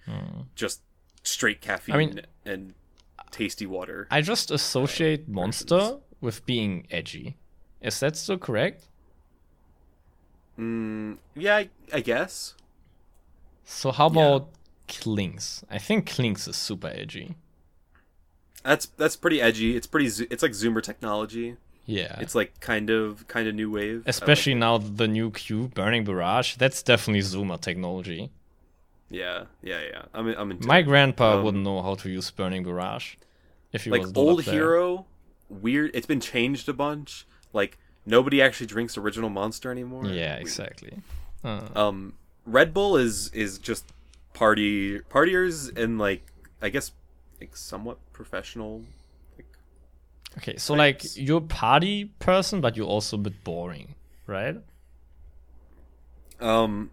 just 0.55 0.81
straight 1.23 1.61
caffeine 1.61 1.97
mean- 1.97 2.21
and 2.45 2.73
tasty 3.31 3.65
water. 3.65 4.07
I 4.11 4.21
just 4.21 4.51
associate 4.51 5.27
Monster 5.29 5.97
with 6.19 6.45
being 6.45 6.87
edgy. 6.91 7.37
Is 7.81 7.99
that 7.99 8.15
still 8.15 8.37
correct? 8.37 8.87
Mm, 10.59 11.17
yeah, 11.35 11.57
I, 11.57 11.69
I 11.93 11.99
guess. 12.01 12.55
So 13.73 13.91
how 13.91 14.07
about 14.07 14.49
Clinkz? 14.87 15.63
I 15.69 15.77
think 15.77 16.07
Clinkz 16.09 16.47
is 16.47 16.55
super 16.57 16.87
edgy. 16.87 17.35
That's 18.63 18.85
that's 18.97 19.15
pretty 19.15 19.41
edgy. 19.41 19.75
It's 19.75 19.87
pretty. 19.87 20.09
zo- 20.09 20.25
It's 20.29 20.43
like 20.43 20.51
Zoomer 20.51 20.83
technology. 20.83 21.57
Yeah. 21.85 22.19
It's 22.19 22.35
like 22.35 22.59
kind 22.59 22.89
of 22.89 23.27
kind 23.27 23.47
of 23.47 23.55
new 23.55 23.71
wave. 23.71 23.95
I 23.95 23.97
like 23.99 24.07
Especially 24.07 24.51
it. 24.53 24.57
now 24.65 24.77
the 24.77 25.07
new 25.07 25.31
Q, 25.31 25.69
Burning 25.73 26.03
Barrage, 26.03 26.55
that's 26.57 26.83
definitely 26.83 27.21
Zoomer 27.21 27.59
technology. 27.59 28.29
Yeah, 29.09 29.45
yeah, 29.63 29.81
yeah. 29.91 30.01
I'm 30.13 30.27
I'm 30.27 30.51
into 30.51 30.67
My 30.67 30.81
grandpa 30.83 31.37
Um, 31.37 31.43
wouldn't 31.43 31.63
know 31.63 31.81
how 31.81 31.95
to 31.95 32.09
use 32.09 32.29
Burning 32.31 32.63
Barrage. 32.63 33.15
If 33.73 33.85
he 33.85 33.89
like 33.89 34.01
was 34.03 34.13
old 34.15 34.43
hero. 34.43 35.05
Weird. 35.49 35.91
It's 35.93 36.05
been 36.07 36.21
changed 36.21 36.69
a 36.69 36.73
bunch. 36.73 37.25
Like 37.51 37.77
nobody 38.05 38.41
actually 38.41 38.67
drinks 38.67 38.97
original 38.97 39.29
Monster 39.29 39.71
anymore. 39.71 40.05
Yeah, 40.05 40.35
Weird. 40.35 40.41
exactly. 40.41 40.93
Uh, 41.43 41.67
Um, 41.75 42.13
Red 42.45 42.73
Bull 42.73 42.97
is 42.97 43.29
is 43.29 43.57
just 43.57 43.85
party 44.33 44.99
partiers 44.99 45.75
and 45.77 45.99
like 45.99 46.23
I 46.61 46.69
guess 46.69 46.91
like 47.39 47.55
somewhat 47.55 47.97
professional. 48.13 48.83
Like 49.37 49.47
okay, 50.37 50.57
so 50.57 50.73
like 50.73 51.01
you're 51.15 51.39
a 51.39 51.41
party 51.41 52.05
person, 52.19 52.61
but 52.61 52.75
you're 52.75 52.87
also 52.87 53.17
a 53.17 53.19
bit 53.19 53.43
boring, 53.43 53.95
right? 54.27 54.57
Um. 56.39 56.91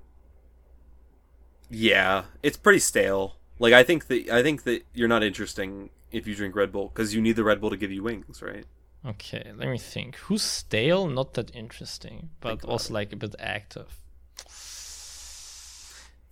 Yeah, 1.71 2.25
it's 2.43 2.57
pretty 2.57 2.79
stale. 2.79 3.37
Like 3.59 3.73
I 3.73 3.83
think 3.83 4.07
that 4.07 4.29
I 4.31 4.43
think 4.43 4.65
that 4.65 4.85
you're 4.95 5.09
not 5.09 5.23
interesting 5.23 5.91
if 6.11 6.27
you 6.27 6.35
drink 6.35 6.57
Red 6.57 6.73
Bull 6.73 6.89
because 6.89 7.15
you 7.15 7.21
need 7.21 7.37
the 7.37 7.45
Red 7.45 7.61
Bull 7.61 7.71
to 7.71 7.77
give 7.77 7.93
you 7.93 8.03
wings, 8.03 8.43
right? 8.43 8.65
Okay, 9.07 9.53
let 9.55 9.69
me 9.69 9.79
think. 9.79 10.17
Who's 10.17 10.43
stale? 10.43 11.07
Not 11.07 11.35
that 11.35 11.55
interesting, 11.55 12.31
but 12.41 12.61
Think 12.61 12.69
also 12.69 12.95
like 12.95 13.13
a 13.13 13.17
bit 13.17 13.35
active. 13.39 14.01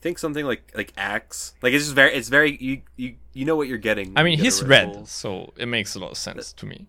Think 0.01 0.18
something 0.18 0.44
like 0.44 0.73
like 0.74 0.93
Axe. 0.97 1.55
Like 1.62 1.73
it's 1.73 1.85
just 1.85 1.94
very 1.94 2.12
it's 2.14 2.28
very 2.28 2.56
you 2.59 2.82
you 2.97 3.16
you 3.32 3.44
know 3.44 3.56
what 3.56 3.66
you're 3.68 3.78
getting. 3.78 4.12
I 4.16 4.23
mean, 4.23 4.36
get 4.36 4.44
he's 4.44 4.62
Red 4.62 4.93
Bull. 4.93 5.06
so 5.06 5.52
it 5.56 5.66
makes 5.66 5.94
a 5.94 5.98
lot 5.98 6.10
of 6.10 6.16
sense 6.18 6.52
to 6.52 6.66
me. 6.66 6.86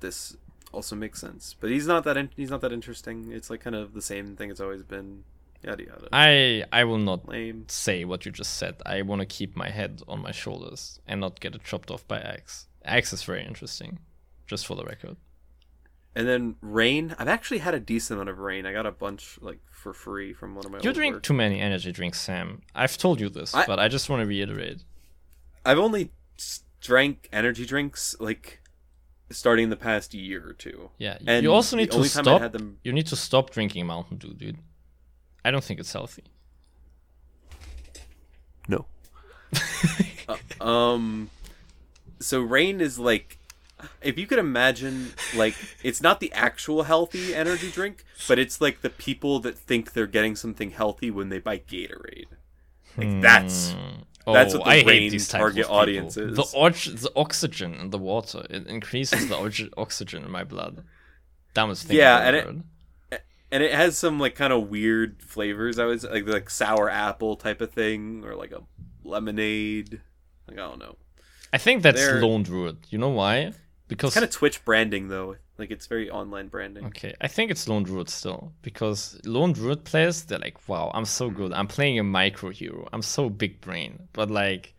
This 0.00 0.36
also 0.72 0.94
makes 0.96 1.20
sense, 1.20 1.54
but 1.58 1.70
he's 1.70 1.86
not 1.86 2.04
that 2.04 2.16
in, 2.16 2.30
he's 2.36 2.50
not 2.50 2.60
that 2.60 2.72
interesting. 2.72 3.32
It's 3.32 3.48
like 3.48 3.60
kind 3.60 3.76
of 3.76 3.94
the 3.94 4.02
same 4.02 4.36
thing 4.36 4.50
it's 4.50 4.60
always 4.60 4.82
been. 4.82 5.24
Yada 5.62 5.84
yada. 5.84 6.08
I 6.12 6.64
I 6.72 6.84
will 6.84 6.98
not 6.98 7.26
Lame. 7.28 7.64
say 7.68 8.04
what 8.04 8.26
you 8.26 8.32
just 8.32 8.54
said. 8.54 8.74
I 8.84 9.02
want 9.02 9.20
to 9.20 9.26
keep 9.26 9.56
my 9.56 9.70
head 9.70 10.02
on 10.06 10.20
my 10.20 10.32
shoulders 10.32 11.00
and 11.06 11.20
not 11.20 11.40
get 11.40 11.54
it 11.54 11.64
chopped 11.64 11.90
off 11.90 12.06
by 12.06 12.18
Axe. 12.20 12.66
Axe 12.84 13.12
is 13.14 13.22
very 13.22 13.44
interesting, 13.44 13.98
just 14.46 14.66
for 14.66 14.76
the 14.76 14.84
record. 14.84 15.16
And 16.16 16.26
then 16.26 16.56
Reign. 16.62 17.14
I've 17.18 17.28
actually 17.28 17.58
had 17.58 17.74
a 17.74 17.78
decent 17.80 18.16
amount 18.16 18.30
of 18.30 18.38
Reign. 18.38 18.64
I 18.64 18.72
got 18.72 18.86
a 18.86 18.90
bunch 18.90 19.38
like 19.42 19.60
for 19.70 19.92
free 19.92 20.32
from 20.32 20.54
one 20.54 20.64
of 20.64 20.72
my. 20.72 20.78
You 20.82 20.88
old 20.88 20.96
drink 20.96 21.14
work. 21.16 21.22
too 21.22 21.34
many 21.34 21.60
energy 21.60 21.92
drinks, 21.92 22.18
Sam. 22.20 22.62
I've 22.74 22.96
told 22.96 23.20
you 23.20 23.28
this, 23.28 23.54
I- 23.54 23.66
but 23.66 23.78
I 23.78 23.88
just 23.88 24.08
want 24.08 24.22
to 24.22 24.26
reiterate. 24.26 24.82
I've 25.64 25.78
only 25.78 26.12
drank 26.80 27.28
energy 27.32 27.66
drinks 27.66 28.16
like 28.18 28.60
starting 29.30 29.68
the 29.68 29.76
past 29.76 30.14
year 30.14 30.48
or 30.48 30.52
two. 30.54 30.90
Yeah, 30.98 31.18
And 31.26 31.42
you 31.42 31.52
also 31.52 31.76
the 31.76 31.82
need 31.82 31.90
to 31.90 31.96
only 31.96 32.08
time 32.08 32.20
I 32.20 32.22
stop. 32.30 32.40
had 32.40 32.52
them- 32.52 32.78
You 32.82 32.92
need 32.94 33.08
to 33.08 33.16
stop 33.16 33.50
drinking 33.50 33.84
Mountain 33.86 34.16
Dew, 34.18 34.32
dude. 34.32 34.58
I 35.44 35.50
don't 35.50 35.62
think 35.64 35.80
it's 35.80 35.92
healthy. 35.92 36.24
No. 38.68 38.86
um. 40.60 41.30
So 42.20 42.40
Reign 42.40 42.80
is 42.80 42.98
like, 42.98 43.35
if 44.02 44.18
you 44.18 44.26
could 44.26 44.38
imagine, 44.38 45.12
like 45.34 45.54
it's 45.82 46.00
not 46.00 46.20
the 46.20 46.32
actual 46.32 46.84
healthy 46.84 47.34
energy 47.34 47.70
drink, 47.70 48.04
but 48.28 48.38
it's 48.38 48.60
like 48.60 48.80
the 48.82 48.90
people 48.90 49.38
that 49.40 49.56
think 49.56 49.92
they're 49.92 50.06
getting 50.06 50.36
something 50.36 50.70
healthy 50.70 51.10
when 51.10 51.28
they 51.28 51.38
buy 51.38 51.58
Gatorade. 51.58 52.26
Like 52.96 53.08
hmm. 53.08 53.20
that's 53.20 53.74
That's 54.26 54.54
oh, 54.54 54.58
what 54.58 54.64
the 54.64 54.70
I 54.70 54.82
hate 54.82 55.10
these 55.10 55.28
target 55.28 55.66
audience 55.68 56.16
is. 56.16 56.36
The, 56.36 56.42
the 56.42 57.12
oxygen 57.14 57.74
in 57.74 57.90
the 57.90 57.98
water 57.98 58.46
it 58.50 58.66
increases 58.66 59.28
the 59.28 59.36
oxy- 59.36 59.70
oxygen 59.76 60.24
in 60.24 60.30
my 60.30 60.44
blood. 60.44 60.84
Dumbest 61.54 61.84
thing. 61.86 61.96
Yeah, 61.96 62.18
and 62.18 62.36
it- 62.36 62.48
and 63.52 63.62
it 63.62 63.72
has 63.72 63.96
some 63.96 64.18
like 64.18 64.34
kind 64.34 64.52
of 64.52 64.68
weird 64.68 65.22
flavors. 65.22 65.78
I 65.78 65.84
was 65.84 66.04
like 66.04 66.26
like 66.26 66.50
sour 66.50 66.90
apple 66.90 67.36
type 67.36 67.60
of 67.60 67.70
thing, 67.70 68.24
or 68.24 68.34
like 68.34 68.52
a 68.52 68.62
Lemonade. 69.04 70.00
Like 70.48 70.58
I 70.58 70.62
don't 70.62 70.78
know. 70.80 70.96
I 71.52 71.58
think 71.58 71.82
that's 71.82 72.04
They're- 72.04 72.20
Lone 72.20 72.42
Druid. 72.42 72.78
You 72.90 72.98
know 72.98 73.10
why? 73.10 73.52
Because 73.88 74.08
it's 74.08 74.14
Kind 74.14 74.24
of 74.24 74.30
Twitch 74.30 74.64
branding 74.64 75.08
though. 75.08 75.36
Like 75.58 75.70
it's 75.70 75.86
very 75.86 76.10
online 76.10 76.48
branding. 76.48 76.86
Okay, 76.86 77.14
I 77.20 77.28
think 77.28 77.50
it's 77.50 77.68
Lone 77.68 77.82
Druid 77.84 78.10
still 78.10 78.52
because 78.62 79.18
Lone 79.24 79.52
Druid 79.52 79.84
players 79.84 80.22
they're 80.22 80.38
like, 80.38 80.68
wow, 80.68 80.90
I'm 80.92 81.04
so 81.04 81.30
good. 81.30 81.52
I'm 81.52 81.66
playing 81.68 81.98
a 81.98 82.02
micro 82.02 82.50
hero. 82.50 82.88
I'm 82.92 83.02
so 83.02 83.30
big 83.30 83.60
brain, 83.60 84.08
but 84.12 84.30
like, 84.30 84.74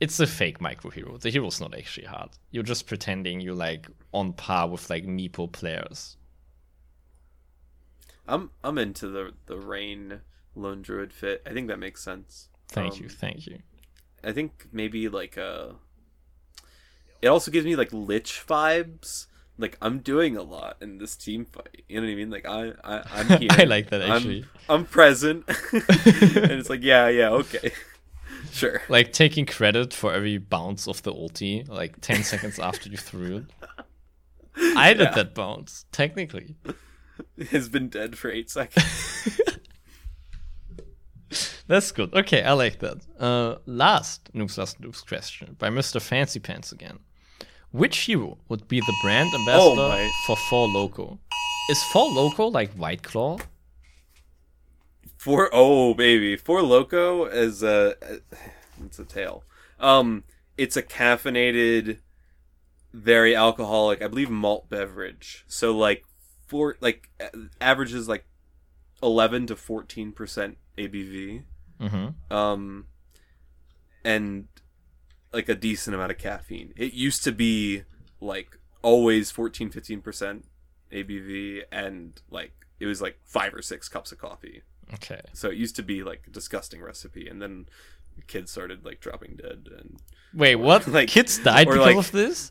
it's 0.00 0.18
a 0.18 0.26
fake 0.26 0.60
micro 0.60 0.90
hero. 0.90 1.16
The 1.18 1.30
hero's 1.30 1.60
not 1.60 1.76
actually 1.76 2.06
hard. 2.06 2.30
You're 2.50 2.64
just 2.64 2.86
pretending 2.86 3.40
you're 3.40 3.54
like 3.54 3.86
on 4.12 4.32
par 4.32 4.68
with 4.68 4.88
like 4.90 5.04
Meepo 5.04 5.52
players. 5.52 6.16
I'm 8.26 8.50
I'm 8.64 8.78
into 8.78 9.08
the 9.08 9.32
the 9.46 9.58
Reign 9.58 10.20
lone 10.54 10.82
druid 10.82 11.12
fit. 11.12 11.42
I 11.46 11.50
think 11.52 11.68
that 11.68 11.78
makes 11.78 12.02
sense. 12.02 12.48
Thank 12.68 12.94
Um, 12.94 13.00
you, 13.02 13.08
thank 13.08 13.46
you. 13.46 13.58
I 14.22 14.32
think 14.32 14.68
maybe 14.72 15.08
like 15.08 15.36
uh 15.38 15.72
it 17.22 17.28
also 17.28 17.50
gives 17.50 17.66
me 17.66 17.76
like 17.76 17.92
lich 17.92 18.42
vibes. 18.46 19.26
Like 19.58 19.76
I'm 19.82 19.98
doing 19.98 20.36
a 20.36 20.42
lot 20.42 20.76
in 20.80 20.98
this 20.98 21.16
team 21.16 21.44
fight. 21.44 21.82
You 21.88 22.00
know 22.00 22.06
what 22.06 22.12
I 22.12 22.16
mean? 22.16 22.30
Like 22.30 22.46
I, 22.46 22.72
I 22.82 23.02
I'm 23.12 23.26
here. 23.40 23.50
I 23.52 23.64
like 23.64 23.90
that, 23.90 24.02
I'm- 24.02 24.12
actually. 24.12 24.44
I'm, 24.68 24.84
present. 24.86 25.44
and 25.72 26.52
it's 26.52 26.70
like, 26.70 26.82
yeah, 26.82 27.08
yeah, 27.08 27.30
okay. 27.30 27.72
Sure. 28.52 28.80
Like 28.88 29.12
taking 29.12 29.46
credit 29.46 29.92
for 29.94 30.12
every 30.12 30.38
bounce 30.38 30.88
of 30.88 31.02
the 31.02 31.12
ulti, 31.12 31.68
like 31.68 32.00
ten 32.00 32.24
seconds 32.24 32.58
after 32.58 32.88
you 32.88 32.96
threw 32.96 33.36
it. 33.36 33.44
I 34.76 34.92
did 34.94 35.02
Yeah. 35.02 35.14
that 35.14 35.34
bounce, 35.34 35.84
technically. 35.92 36.56
Has 37.50 37.68
been 37.68 37.88
dead 37.90 38.16
for 38.18 38.28
eight 38.30 38.50
seconds. 38.50 39.28
That's 41.68 41.92
good. 41.92 42.12
Okay, 42.12 42.42
I 42.42 42.52
like 42.54 42.80
that. 42.80 42.98
Uh, 43.18 43.56
last 43.66 44.32
Noobs 44.34 44.58
Last 44.58 44.80
Noobs 44.80 45.06
question 45.06 45.54
by 45.58 45.68
Mr. 45.68 46.00
Fancy 46.02 46.40
Pants 46.40 46.72
again. 46.72 46.98
Which 47.72 47.98
hero 47.98 48.38
would 48.48 48.66
be 48.66 48.80
the 48.80 48.94
brand 49.02 49.32
ambassador 49.32 49.88
my. 49.88 50.10
for 50.26 50.36
Four 50.48 50.68
Loco? 50.68 51.18
Is 51.70 51.82
Four 51.84 52.10
Loco 52.10 52.46
like 52.46 52.72
White 52.72 53.02
Claw? 53.02 53.38
For 55.16 55.50
oh 55.52 55.94
baby, 55.94 56.36
Four 56.36 56.62
Loco 56.62 57.26
is 57.26 57.62
a 57.62 57.94
it's 58.84 58.98
a 58.98 59.04
tail. 59.04 59.44
Um, 59.78 60.24
it's 60.56 60.76
a 60.76 60.82
caffeinated, 60.82 61.98
very 62.92 63.36
alcoholic, 63.36 64.02
I 64.02 64.08
believe 64.08 64.30
malt 64.30 64.68
beverage. 64.68 65.44
So 65.46 65.76
like 65.76 66.04
for 66.48 66.76
like 66.80 67.08
averages 67.60 68.08
like 68.08 68.26
eleven 69.00 69.46
to 69.46 69.54
fourteen 69.54 70.10
percent 70.10 70.58
ABV. 70.76 71.44
Mm-hmm. 71.80 72.34
Um, 72.34 72.86
and 74.04 74.48
like 75.32 75.48
a 75.48 75.54
decent 75.54 75.94
amount 75.94 76.10
of 76.12 76.18
caffeine. 76.18 76.72
It 76.76 76.92
used 76.92 77.24
to 77.24 77.32
be 77.32 77.84
like 78.20 78.58
always 78.82 79.30
14 79.30 79.70
15% 79.70 80.42
ABV 80.92 81.62
and 81.70 82.20
like 82.30 82.52
it 82.78 82.86
was 82.86 83.00
like 83.02 83.18
5 83.24 83.54
or 83.54 83.62
6 83.62 83.88
cups 83.88 84.12
of 84.12 84.18
coffee. 84.18 84.62
Okay. 84.94 85.20
So 85.32 85.48
it 85.50 85.56
used 85.56 85.76
to 85.76 85.82
be 85.82 86.02
like 86.02 86.22
a 86.26 86.30
disgusting 86.30 86.82
recipe, 86.82 87.28
and 87.28 87.40
then 87.40 87.66
kids 88.26 88.50
started 88.50 88.84
like 88.84 89.00
dropping 89.00 89.36
dead. 89.36 89.68
And 89.78 89.98
Wait, 90.34 90.56
what? 90.56 90.86
like- 90.88 91.08
Kids 91.08 91.38
died 91.38 91.66
because 91.68 91.80
like- 91.80 91.96
of 91.96 92.10
this? 92.12 92.50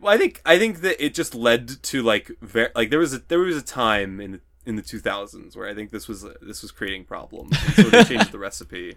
well, 0.00 0.14
I 0.14 0.16
think 0.18 0.40
I 0.46 0.58
think 0.58 0.80
that 0.80 1.04
it 1.04 1.12
just 1.14 1.34
led 1.34 1.68
to 1.82 2.02
like 2.02 2.30
ver- 2.40 2.70
like 2.74 2.90
there 2.90 2.98
was 2.98 3.12
a 3.12 3.18
there 3.18 3.40
was 3.40 3.56
a 3.56 3.62
time 3.62 4.20
in 4.20 4.32
the, 4.32 4.40
in 4.64 4.76
the 4.76 4.82
2000s 4.82 5.54
where 5.56 5.68
I 5.68 5.74
think 5.74 5.90
this 5.90 6.08
was 6.08 6.24
this 6.40 6.62
was 6.62 6.70
creating 6.70 7.04
problems. 7.04 7.56
And 7.66 7.74
so 7.74 7.82
they 7.90 8.04
changed 8.04 8.32
the 8.32 8.38
recipe. 8.48 8.96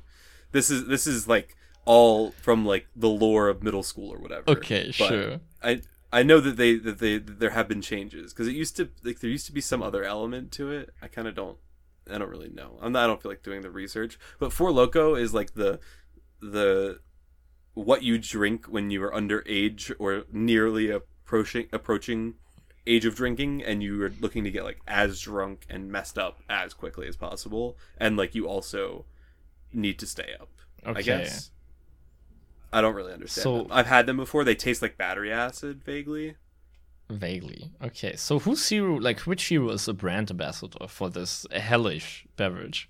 This 0.53 0.69
is 0.69 0.87
this 0.87 1.05
is 1.05 1.27
like 1.27 1.57
all 1.89 2.31
from 2.31 2.65
like 2.65 2.85
the 2.95 3.09
lore 3.09 3.47
of 3.49 3.63
middle 3.63 3.83
school 3.83 4.13
or 4.13 4.19
whatever. 4.19 4.49
Okay, 4.51 4.93
But 4.97 5.09
sure. 5.09 5.39
I 5.63 5.81
I 6.13 6.23
know 6.23 6.39
that 6.39 6.55
they 6.55 6.75
that 6.75 6.99
they 6.99 7.17
that 7.17 7.39
there 7.39 7.49
have 7.51 7.67
been 7.67 7.81
changes 7.81 8.31
because 8.31 8.47
it 8.47 8.55
used 8.55 8.75
to 8.77 8.89
like 9.03 9.19
there 9.19 9.29
used 9.29 9.47
to 9.47 9.51
be 9.51 9.61
some 9.61 9.81
other 9.81 10.03
element 10.03 10.51
to 10.53 10.71
it. 10.71 10.91
I 11.01 11.07
kind 11.07 11.27
of 11.27 11.33
don't 11.35 11.57
I 12.11 12.17
don't 12.19 12.29
really 12.29 12.49
know. 12.49 12.77
I'm 12.81 12.91
not, 12.91 13.03
I 13.03 13.07
don't 13.07 13.21
feel 13.21 13.31
like 13.31 13.43
doing 13.43 13.61
the 13.61 13.71
research. 13.71 14.19
But 14.39 14.53
Four 14.53 14.71
Loco 14.71 15.15
is 15.15 15.33
like 15.33 15.53
the 15.55 15.79
the 16.41 16.99
what 17.73 18.03
you 18.03 18.17
drink 18.17 18.65
when 18.67 18.91
you 18.91 19.03
are 19.03 19.11
underage 19.11 19.91
or 19.99 20.25
nearly 20.31 20.89
approaching 20.91 21.67
approaching 21.73 22.35
age 22.87 23.05
of 23.05 23.15
drinking 23.15 23.63
and 23.63 23.83
you 23.83 24.01
are 24.03 24.13
looking 24.19 24.43
to 24.43 24.51
get 24.51 24.63
like 24.63 24.79
as 24.87 25.21
drunk 25.21 25.65
and 25.69 25.91
messed 25.91 26.17
up 26.17 26.41
as 26.49 26.73
quickly 26.73 27.07
as 27.07 27.15
possible 27.15 27.77
and 27.97 28.17
like 28.17 28.33
you 28.33 28.47
also 28.47 29.05
need 29.73 29.99
to 29.99 30.07
stay 30.07 30.33
up. 30.39 30.49
I 30.85 30.91
Okay. 30.91 31.03
guess. 31.03 31.51
I 32.71 32.81
don't 32.81 32.95
really 32.95 33.13
understand. 33.13 33.43
So- 33.43 33.57
them. 33.63 33.67
I've 33.71 33.87
had 33.87 34.05
them 34.05 34.17
before. 34.17 34.43
They 34.43 34.55
taste 34.55 34.81
like 34.81 34.97
battery 34.97 35.31
acid 35.31 35.83
vaguely. 35.83 36.35
Vaguely. 37.09 37.71
Okay, 37.83 38.15
so 38.15 38.37
who's 38.37 38.69
hero, 38.69 38.95
like, 38.95 39.21
which 39.21 39.45
hero 39.45 39.69
is 39.71 39.87
a 39.87 39.93
brand 39.93 40.29
ambassador 40.29 40.87
for 40.87 41.09
this 41.09 41.47
hellish 41.51 42.27
beverage? 42.37 42.87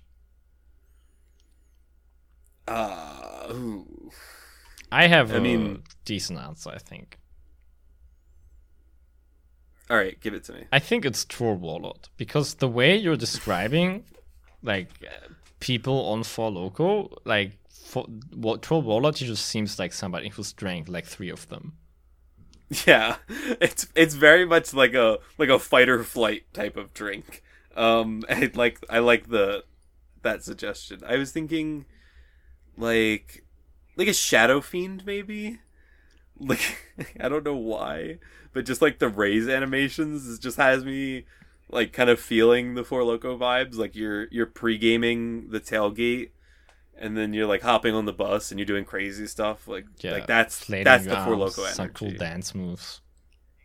Uh, 2.68 3.48
ooh. 3.50 4.10
I 4.92 5.06
have 5.06 5.32
I 5.32 5.36
a 5.36 5.40
mean- 5.40 5.82
decent 6.04 6.38
answer, 6.38 6.70
I 6.70 6.78
think. 6.78 7.18
all 9.88 9.96
right, 9.96 10.20
give 10.20 10.34
it 10.34 10.44
to 10.44 10.52
me. 10.52 10.64
I 10.72 10.78
think 10.78 11.04
it's 11.04 11.24
Troll 11.24 11.54
Warlord 11.56 12.08
because 12.16 12.54
the 12.54 12.68
way 12.68 12.96
you're 12.96 13.16
describing, 13.16 14.04
like 14.62 14.88
uh, 15.04 15.28
people 15.60 16.06
on 16.10 16.22
Four 16.24 16.50
Loco, 16.50 17.08
like 17.24 17.52
for 17.90 18.04
what 18.32 18.62
Troll 18.62 19.10
just 19.10 19.46
seems 19.46 19.78
like 19.78 19.92
somebody 19.92 20.28
who's 20.28 20.52
drank 20.52 20.88
like 20.88 21.06
three 21.06 21.28
of 21.28 21.48
them. 21.48 21.72
Yeah, 22.86 23.16
it's 23.28 23.88
it's 23.96 24.14
very 24.14 24.44
much 24.46 24.72
like 24.72 24.94
a 24.94 25.18
like 25.38 25.48
a 25.48 25.58
fight 25.58 25.88
or 25.88 26.04
flight 26.04 26.44
type 26.54 26.76
of 26.76 26.94
drink. 26.94 27.42
Um, 27.74 28.22
I 28.30 28.50
like 28.54 28.78
I 28.88 29.00
like 29.00 29.28
the 29.28 29.64
that 30.22 30.44
suggestion. 30.44 31.02
I 31.04 31.16
was 31.16 31.32
thinking 31.32 31.84
like 32.76 33.44
like 33.96 34.08
a 34.08 34.14
shadow 34.14 34.60
fiend 34.60 35.04
maybe. 35.04 35.58
Like 36.42 37.12
I 37.20 37.28
don't 37.28 37.44
know 37.44 37.54
why, 37.54 38.18
but 38.54 38.64
just 38.64 38.80
like 38.80 38.98
the 38.98 39.10
raise 39.10 39.46
animations 39.46 40.38
just 40.38 40.56
has 40.56 40.86
me 40.86 41.26
like 41.68 41.92
kind 41.92 42.08
of 42.08 42.18
feeling 42.18 42.76
the 42.76 42.82
Four 42.82 43.04
Loco 43.04 43.36
vibes. 43.36 43.76
Like 43.76 43.94
you're 43.94 44.26
you're 44.30 44.46
pre 44.46 44.78
gaming 44.78 45.50
the 45.50 45.60
tailgate. 45.60 46.30
And 47.00 47.16
then 47.16 47.32
you're 47.32 47.46
like 47.46 47.62
hopping 47.62 47.94
on 47.94 48.04
the 48.04 48.12
bus 48.12 48.50
and 48.50 48.60
you're 48.60 48.66
doing 48.66 48.84
crazy 48.84 49.26
stuff 49.26 49.66
like 49.66 49.86
Yeah, 50.00 50.12
like 50.12 50.26
that's 50.26 50.66
that's 50.66 51.06
the 51.06 51.16
Four 51.24 51.36
Loco 51.36 51.62
energy. 51.62 51.74
Some 51.74 51.88
cool 51.88 52.10
dance 52.10 52.54
moves. 52.54 53.00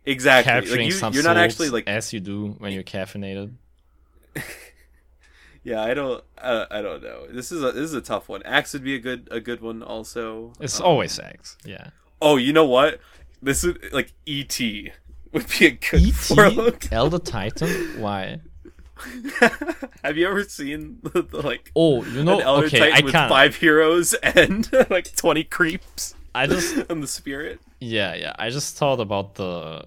Exactly. 0.06 0.50
Capturing 0.52 0.90
like 0.90 1.02
you, 1.02 1.10
you're 1.10 1.22
not 1.24 1.36
actually 1.36 1.68
like 1.68 1.86
as 1.86 2.12
you 2.12 2.20
do 2.20 2.48
when 2.58 2.72
you're 2.72 2.82
caffeinated. 2.82 3.52
yeah. 5.64 5.82
I 5.82 5.94
don't. 5.94 6.22
Uh, 6.38 6.66
I 6.70 6.80
don't 6.80 7.02
know. 7.02 7.26
This 7.28 7.52
is 7.52 7.62
a 7.62 7.72
this 7.72 7.82
is 7.84 7.94
a 7.94 8.00
tough 8.00 8.28
one. 8.28 8.42
Axe 8.44 8.72
would 8.72 8.84
be 8.84 8.94
a 8.94 8.98
good 9.00 9.28
a 9.30 9.40
good 9.40 9.60
one 9.60 9.82
also. 9.82 10.52
It's 10.60 10.80
Um, 10.80 10.86
always 10.86 11.18
Axe. 11.18 11.56
Yeah. 11.64 11.90
Oh, 12.22 12.36
you 12.36 12.52
know 12.52 12.64
what? 12.66 13.00
This 13.42 13.64
is 13.64 13.76
like 13.92 14.12
ET 14.26 14.58
would 15.32 15.46
be 15.58 15.66
a 15.66 15.70
good 15.72 16.00
E.T. 16.00 16.88
Elder 16.92 17.18
Titan? 17.18 18.00
Why? 18.00 18.40
Have 20.04 20.16
you 20.16 20.26
ever 20.26 20.44
seen 20.44 20.98
the, 21.02 21.22
the, 21.22 21.42
like 21.42 21.70
Oh, 21.76 22.04
you 22.04 22.24
know, 22.24 22.38
Elder 22.40 22.66
okay, 22.66 22.78
Titan 22.78 22.94
I 22.96 23.04
with 23.04 23.12
can't. 23.12 23.28
five 23.28 23.56
heroes 23.56 24.14
and 24.14 24.68
like 24.90 25.14
twenty 25.16 25.44
creeps 25.44 26.14
I 26.34 26.46
just, 26.46 26.90
on 26.90 27.00
the 27.00 27.06
spirit? 27.06 27.60
yeah, 27.80 28.14
yeah. 28.14 28.34
I 28.38 28.50
just 28.50 28.76
thought 28.76 29.00
about 29.00 29.34
the. 29.36 29.82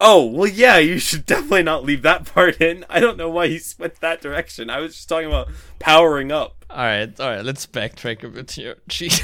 Oh 0.00 0.24
well, 0.26 0.46
yeah. 0.48 0.78
You 0.78 0.98
should 0.98 1.24
definitely 1.24 1.62
not 1.62 1.84
leave 1.84 2.02
that 2.02 2.26
part 2.26 2.60
in. 2.60 2.84
I 2.90 3.00
don't 3.00 3.16
know 3.16 3.30
why 3.30 3.48
he 3.48 3.60
went 3.78 4.00
that 4.00 4.20
direction. 4.20 4.68
I 4.68 4.80
was 4.80 4.94
just 4.94 5.08
talking 5.08 5.28
about 5.28 5.48
powering 5.78 6.32
up. 6.32 6.64
All 6.68 6.78
right, 6.84 7.18
all 7.20 7.28
right. 7.30 7.44
Let's 7.44 7.66
backtrack 7.66 8.22
a 8.24 8.28
bit 8.28 8.50
here. 8.50 8.76
Jeez. 8.88 9.22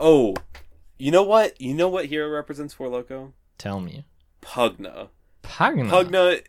Oh, 0.00 0.34
you 0.98 1.10
know 1.12 1.22
what? 1.22 1.60
You 1.60 1.72
know 1.74 1.88
what 1.88 2.06
hero 2.06 2.28
represents 2.28 2.74
Four 2.74 2.88
Loco? 2.88 3.32
Tell 3.58 3.78
me. 3.80 4.04
Pugna. 4.44 5.08
Pugna. 5.42 5.90
Pugna 5.90 6.42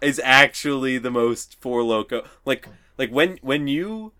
is 0.00 0.20
actually 0.24 0.98
the 0.98 1.10
most 1.10 1.60
Four 1.60 1.82
Loco. 1.82 2.24
Like, 2.44 2.68
like 2.98 3.10
when 3.10 3.38
when 3.42 3.66
you 3.66 4.12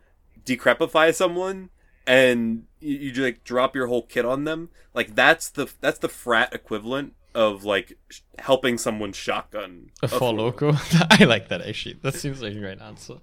decrepify 0.45 1.15
someone 1.15 1.71
and 2.07 2.65
you, 2.81 2.97
you 2.97 3.23
like 3.23 3.45
drop 3.45 3.75
your 3.75 3.87
whole 3.87 4.03
kit 4.03 4.25
on 4.25 4.45
them, 4.45 4.71
like 4.95 5.15
that's 5.15 5.49
the 5.49 5.73
that's 5.81 5.99
the 5.99 6.09
frat 6.09 6.53
equivalent 6.53 7.15
of 7.35 7.65
like 7.65 7.99
sh- 8.09 8.21
helping 8.39 8.79
someone 8.79 9.13
shotgun 9.13 9.91
A 10.03 10.09
Four 10.09 10.19
Four 10.19 10.33
Loco. 10.35 10.73
I 11.11 11.25
like 11.25 11.49
that 11.49 11.63
actually. 11.63 11.99
That 12.03 12.15
seems 12.15 12.43
like 12.43 12.55
a 12.55 12.61
great 12.61 12.81
answer. 12.81 13.19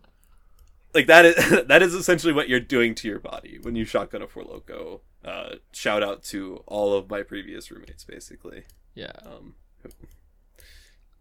Like 0.94 1.08
that 1.08 1.26
is 1.26 1.66
that 1.68 1.82
is 1.82 1.94
essentially 1.94 2.34
what 2.34 2.50
you're 2.50 2.60
doing 2.60 2.96
to 2.96 3.08
your 3.08 3.20
body 3.20 3.60
when 3.62 3.76
you 3.76 3.86
shotgun 3.86 4.22
a 4.22 4.28
Four 4.28 4.44
Loco. 4.44 5.02
Uh, 5.24 5.56
shout 5.72 6.02
out 6.04 6.24
to 6.24 6.64
all 6.66 6.94
of 6.94 7.10
my 7.10 7.22
previous 7.22 7.70
roommates, 7.72 8.04
basically. 8.04 8.64
Yeah. 8.96 9.12
Um, 9.24 9.56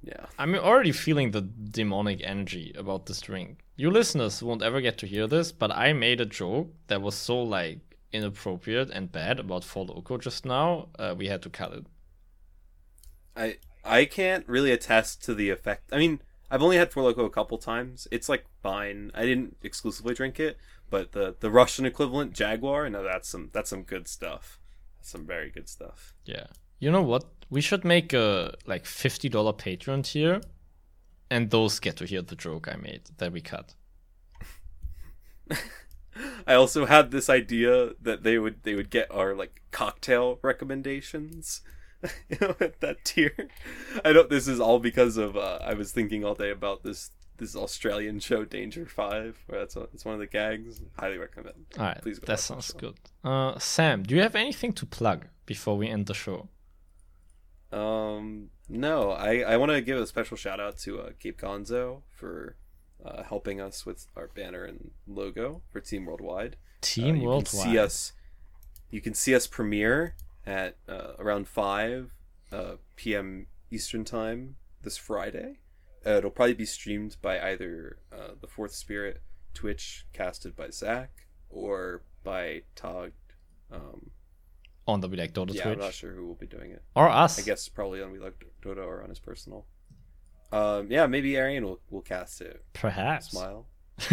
Yeah. 0.03 0.27
I'm 0.39 0.55
already 0.55 0.93
feeling 0.93 1.31
the 1.31 1.43
demonic 1.43 2.20
energy 2.23 2.73
about 2.77 3.07
this 3.07 3.20
drink. 3.20 3.65
You 3.77 3.91
listeners 3.91 4.43
won't 4.43 4.62
ever 4.62 4.81
get 4.81 4.97
to 4.99 5.07
hear 5.07 5.27
this, 5.27 5.53
but 5.53 5.70
I 5.70 5.93
made 5.93 6.20
a 6.20 6.27
joke 6.27 6.73
that 6.87 7.03
was 7.03 7.15
so 7.15 7.43
like 7.43 7.81
inappropriate 8.12 8.91
and 8.91 9.12
bad 9.12 9.39
about 9.39 9.65
Four 9.65 9.87
Loco 9.87 10.19
just 10.19 10.45
now. 10.45 10.89
Uh, 10.99 11.15
we 11.16 11.28
had 11.28 11.43
to 11.43 11.51
cut 11.51 11.73
it. 11.73 11.87
I 13.37 13.59
I 13.85 14.05
can't 14.05 14.49
really 14.49 14.73
attest 14.73 15.23
to 15.24 15.35
the 15.35 15.51
effect. 15.51 15.93
I 15.93 15.99
mean, 15.99 16.20
I've 16.51 16.62
only 16.62 16.77
had 16.77 16.93
Four 16.93 17.05
Loco 17.05 17.24
a 17.24 17.31
couple 17.31 17.59
times. 17.59 18.09
It's 18.11 18.28
like 18.28 18.45
fine. 18.62 19.11
I 19.15 19.24
didn't 19.24 19.57
exclusively 19.62 20.15
drink 20.15 20.41
it, 20.41 20.57
but 20.89 21.12
the 21.12 21.37
the 21.41 21.51
Russian 21.51 21.85
equivalent 21.85 22.32
Jaguar, 22.32 22.89
no, 22.89 23.03
that's 23.03 23.28
some 23.28 23.51
that's 23.53 23.70
some 23.70 23.82
good 23.82 24.09
stuff. 24.09 24.59
That's 24.99 25.11
some 25.11 25.27
very 25.27 25.51
good 25.51 25.69
stuff. 25.69 26.15
Yeah. 26.24 26.47
You 26.78 26.91
know 26.91 27.03
what? 27.03 27.24
We 27.51 27.61
should 27.61 27.85
make 27.85 28.13
a 28.13 28.55
like 28.67 28.87
fifty 28.87 29.29
dollar 29.29 29.53
Patreon 29.53 30.05
tier, 30.05 30.41
and 31.31 31.51
those 31.51 31.81
get 31.81 31.97
to 31.97 32.07
hear 32.07 32.23
the 32.23 32.37
joke 32.37 32.69
I 32.73 32.77
made 32.77 33.03
that 33.19 33.33
we 33.33 33.41
cut. 33.41 33.75
I 36.47 36.55
also 36.55 36.87
had 36.87 37.11
this 37.11 37.29
idea 37.29 37.91
that 38.01 38.23
they 38.23 38.39
would 38.39 38.63
they 38.63 38.75
would 38.75 38.91
get 38.91 39.11
our 39.11 39.35
like 39.35 39.63
cocktail 39.71 40.39
recommendations. 40.43 41.63
you 42.31 42.39
know, 42.41 42.57
at 42.61 42.81
that 42.81 43.05
tier. 43.05 43.35
I 44.05 44.13
know 44.13 44.23
this 44.23 44.49
is 44.49 44.59
all 44.59 44.79
because 44.79 45.19
of 45.19 45.37
uh, 45.37 45.59
I 45.63 45.75
was 45.75 45.93
thinking 45.93 46.25
all 46.25 46.35
day 46.35 46.51
about 46.51 46.83
this 46.83 47.11
this 47.37 47.57
Australian 47.57 48.21
show 48.21 48.45
Danger 48.45 48.87
Five, 48.87 49.43
where 49.47 49.61
that's 49.61 49.75
that's 49.75 50.05
one 50.05 50.15
of 50.15 50.21
the 50.21 50.27
gags. 50.27 50.81
Highly 50.99 51.19
recommend. 51.19 51.67
All 51.79 51.87
right, 51.87 52.01
Please 52.01 52.19
go 52.19 52.27
that 52.27 52.41
sounds 52.41 52.73
good. 52.73 52.95
Uh, 53.25 53.59
Sam, 53.59 54.03
do 54.03 54.15
you 54.15 54.23
have 54.23 54.35
anything 54.35 54.73
to 54.75 54.87
plug 54.87 55.27
before 55.47 55.77
we 55.77 55.89
end 55.89 56.07
the 56.07 56.15
show? 56.15 56.49
Um, 57.73 58.51
no, 58.69 59.11
I 59.11 59.41
I 59.41 59.57
want 59.57 59.73
to 59.73 59.81
give 59.81 59.99
a 59.99 60.07
special 60.07 60.37
shout 60.37 60.61
out 60.61 60.79
to 60.79 61.01
uh, 61.01 61.11
Cape 61.19 61.41
Gonzo 61.41 62.03
for 62.09 62.57
uh, 63.05 63.23
helping 63.23 63.61
us 63.61 63.87
with 63.87 64.07
our 64.17 64.29
banner 64.29 64.65
and 64.65 64.91
logo 65.07 65.63
for 65.71 65.81
Team 65.81 66.07
Worldwide. 66.07 66.57
Team 66.81 67.17
Uh, 67.17 67.19
you 67.19 67.25
Worldwide. 67.27 67.47
Can 67.47 67.73
see 67.73 67.79
us. 67.79 68.13
You 68.91 69.01
can 69.01 69.15
see 69.15 69.35
us 69.35 69.47
premiere 69.47 70.15
at 70.47 70.77
uh, 70.89 71.13
around 71.19 71.47
five 71.49 72.11
uh, 72.51 72.77
p.m. 72.97 73.47
Eastern 73.71 74.05
time 74.05 74.57
this 74.83 74.97
Friday. 74.97 75.59
Uh, 76.05 76.11
it'll 76.11 76.31
probably 76.31 76.55
be 76.55 76.65
streamed 76.65 77.17
by 77.23 77.39
either 77.41 77.99
uh, 78.13 78.33
the 78.41 78.47
Fourth 78.47 78.73
Spirit 78.73 79.21
Twitch, 79.55 80.07
casted 80.13 80.57
by 80.57 80.71
Zach, 80.71 81.11
or 81.49 82.03
by 82.25 82.63
Tog. 82.75 83.13
Um, 83.71 84.11
on 84.91 85.01
the 85.01 85.09
We 85.09 85.17
Like 85.17 85.33
Dota 85.33 85.55
yeah, 85.55 85.62
Twitch 85.62 85.75
I'm 85.79 85.85
not 85.85 85.95
sure 85.95 86.12
who 86.12 86.27
will 86.27 86.35
be 86.35 86.47
doing 86.47 86.71
it. 86.73 86.83
or 86.95 87.09
us. 87.09 87.39
I 87.39 87.43
guess 87.43 87.69
probably 87.69 88.03
on 88.03 88.12
We 88.12 88.19
Like 88.19 88.45
Dota 88.62 88.85
or 88.87 89.03
on 89.03 89.09
his 89.09 89.19
personal. 89.19 89.67
Um, 90.53 90.89
yeah, 90.91 91.07
maybe 91.07 91.37
Arian 91.37 91.65
will, 91.65 91.81
will 91.91 92.01
cast 92.03 92.41
it. 92.41 92.65
Perhaps. 92.73 93.31
Smile. 93.31 93.67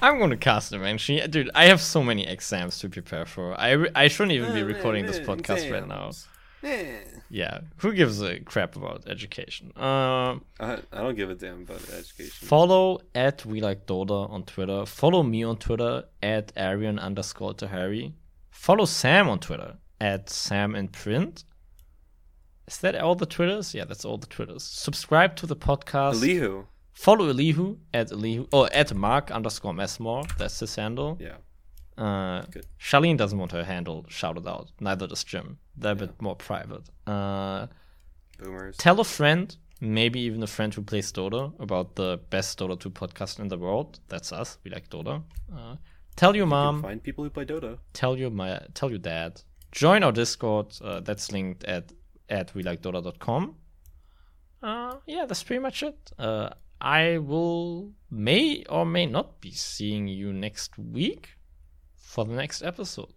I'm 0.00 0.18
gonna 0.18 0.36
cast 0.36 0.72
him, 0.72 0.80
man. 0.80 0.96
She, 0.98 1.20
dude, 1.26 1.50
I 1.54 1.66
have 1.66 1.80
so 1.80 2.02
many 2.02 2.26
exams 2.26 2.78
to 2.78 2.88
prepare 2.88 3.26
for. 3.26 3.58
I, 3.60 3.70
re- 3.72 3.90
I 3.94 4.08
shouldn't 4.08 4.32
even 4.32 4.54
be 4.54 4.62
Oh, 4.62 4.66
recording 4.66 5.04
this 5.06 5.20
podcast 5.20 5.70
right 5.70 5.86
now. 5.86 6.10
Eh. 6.64 6.96
Yeah, 7.28 7.60
who 7.78 7.92
gives 7.92 8.22
a 8.22 8.40
crap 8.40 8.76
about 8.76 9.04
education? 9.06 9.72
Um, 9.76 10.44
I, 10.60 10.78
I 10.92 11.02
don't 11.02 11.14
give 11.14 11.30
a 11.30 11.34
damn 11.34 11.62
about 11.62 11.82
education. 11.90 12.48
follow 12.48 13.00
at 13.14 13.44
We 13.44 13.60
Like 13.60 13.86
Dota 13.86 14.30
on 14.30 14.44
Twitter. 14.44 14.86
Follow 14.86 15.22
me 15.22 15.42
on 15.42 15.56
Twitter 15.58 16.04
at 16.22 16.52
Arian 16.56 16.98
underscore 16.98 17.54
Tahari. 17.54 18.12
Follow 18.50 18.84
Sam 18.86 19.28
on 19.28 19.40
Twitter 19.40 19.76
at 20.00 20.30
Sam 20.30 20.74
in 20.74 20.88
Print. 20.88 21.44
Is 22.66 22.78
that 22.78 22.94
all 22.96 23.14
the 23.14 23.26
Twitters? 23.26 23.74
Yeah, 23.74 23.84
that's 23.84 24.04
all 24.04 24.16
the 24.16 24.26
Twitters. 24.26 24.62
Subscribe 24.62 25.36
to 25.36 25.46
the 25.46 25.56
podcast. 25.56 26.14
Elihu. 26.14 26.64
Follow 26.92 27.28
Elihu 27.28 27.78
at 27.92 28.10
Elihu 28.12 28.46
or 28.52 28.72
at 28.72 28.94
Mark 28.94 29.30
underscore 29.30 29.74
Messmore. 29.74 30.24
That's 30.38 30.60
his 30.60 30.74
handle. 30.76 31.18
Yeah. 31.20 31.36
Uh. 31.96 32.44
Charlene 32.80 33.16
doesn't 33.16 33.38
want 33.38 33.52
her 33.52 33.64
handle 33.64 34.04
shouted 34.08 34.46
out. 34.48 34.70
Neither 34.80 35.06
does 35.06 35.24
Jim. 35.24 35.58
They're 35.76 35.92
a 35.92 35.96
bit 35.96 36.20
more 36.20 36.36
private. 36.36 36.82
Uh, 37.06 37.66
Boomers. 38.38 38.76
tell 38.76 38.98
a 39.00 39.04
friend, 39.04 39.56
maybe 39.80 40.20
even 40.20 40.42
a 40.42 40.46
friend 40.46 40.74
who 40.74 40.82
plays 40.82 41.12
Dota, 41.12 41.52
about 41.60 41.94
the 41.94 42.20
best 42.30 42.58
Dota 42.58 42.78
2 42.78 42.90
podcast 42.90 43.38
in 43.38 43.48
the 43.48 43.58
world. 43.58 44.00
That's 44.08 44.32
us. 44.32 44.58
We 44.64 44.70
like 44.70 44.88
Dota. 44.90 45.22
Uh, 45.54 45.76
tell 46.16 46.34
your 46.34 46.46
mom. 46.46 46.82
Find 46.82 47.02
people 47.02 47.24
who 47.24 47.30
play 47.30 47.44
Dota. 47.44 47.78
Tell 47.92 48.16
your 48.16 48.30
my 48.30 48.60
tell 48.74 48.90
your 48.90 48.98
dad. 48.98 49.40
Join 49.70 50.02
our 50.02 50.12
Discord. 50.12 50.74
Uh, 50.82 51.00
that's 51.00 51.30
linked 51.32 51.64
at 51.64 51.92
at 52.28 52.52
welikeDota.com. 52.54 53.54
Uh, 54.62 54.96
yeah, 55.06 55.26
that's 55.26 55.42
pretty 55.42 55.60
much 55.60 55.82
it. 55.82 56.10
Uh, 56.18 56.50
I 56.80 57.18
will 57.18 57.92
may 58.10 58.64
or 58.68 58.84
may 58.86 59.06
not 59.06 59.40
be 59.40 59.52
seeing 59.52 60.08
you 60.08 60.32
next 60.32 60.78
week 60.78 61.30
for 62.14 62.24
the 62.24 62.32
next 62.32 62.62
episode 62.62 63.12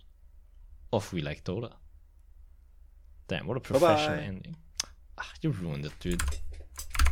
of 0.92 1.14
We 1.14 1.22
Like 1.22 1.44
Dota. 1.44 1.72
Damn, 3.28 3.46
what 3.46 3.56
a 3.58 3.60
professional 3.60 4.16
Bye-bye. 4.18 4.24
ending. 4.24 4.56
Ah, 5.20 5.30
you 5.42 5.52
ruined 5.52 5.86
it, 5.86 5.92
dude. 6.00 6.24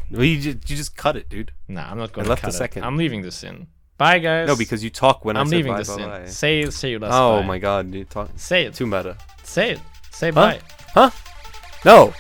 Well, 0.10 0.24
you 0.24 0.40
just, 0.42 0.68
you 0.68 0.76
just 0.78 0.96
cut 0.98 1.16
it, 1.16 1.30
dude. 1.30 1.52
Nah, 1.68 1.92
I'm 1.92 2.00
not 2.00 2.12
going 2.12 2.26
to 2.26 2.30
left 2.30 2.42
cut 2.42 2.50
the 2.52 2.56
it. 2.56 2.58
second. 2.58 2.86
I'm 2.86 2.98
leaving 2.98 3.22
this 3.22 3.44
in. 3.44 3.68
Bye, 4.00 4.18
guys. 4.18 4.48
No, 4.48 4.56
because 4.56 4.84
you 4.84 4.90
talk 4.90 5.26
when 5.26 5.38
I 5.38 5.42
I'm 5.42 5.48
said 5.48 5.58
leaving 5.58 5.74
bye, 5.74 5.78
this 5.78 5.96
bye, 5.96 6.04
in. 6.04 6.10
bye. 6.10 6.26
Say 6.26 6.70
say 6.72 6.90
your 6.90 7.00
last 7.02 7.14
Oh 7.14 7.44
my 7.44 7.60
god, 7.60 7.94
you 7.94 8.04
talk 8.04 8.30
Say 8.36 8.66
it. 8.66 8.74
too 8.74 8.88
meta. 8.88 9.16
Say 9.44 9.72
it. 9.74 9.80
Say 10.12 10.32
bye. 10.32 10.60
Huh? 10.96 11.12
No. 11.86 12.14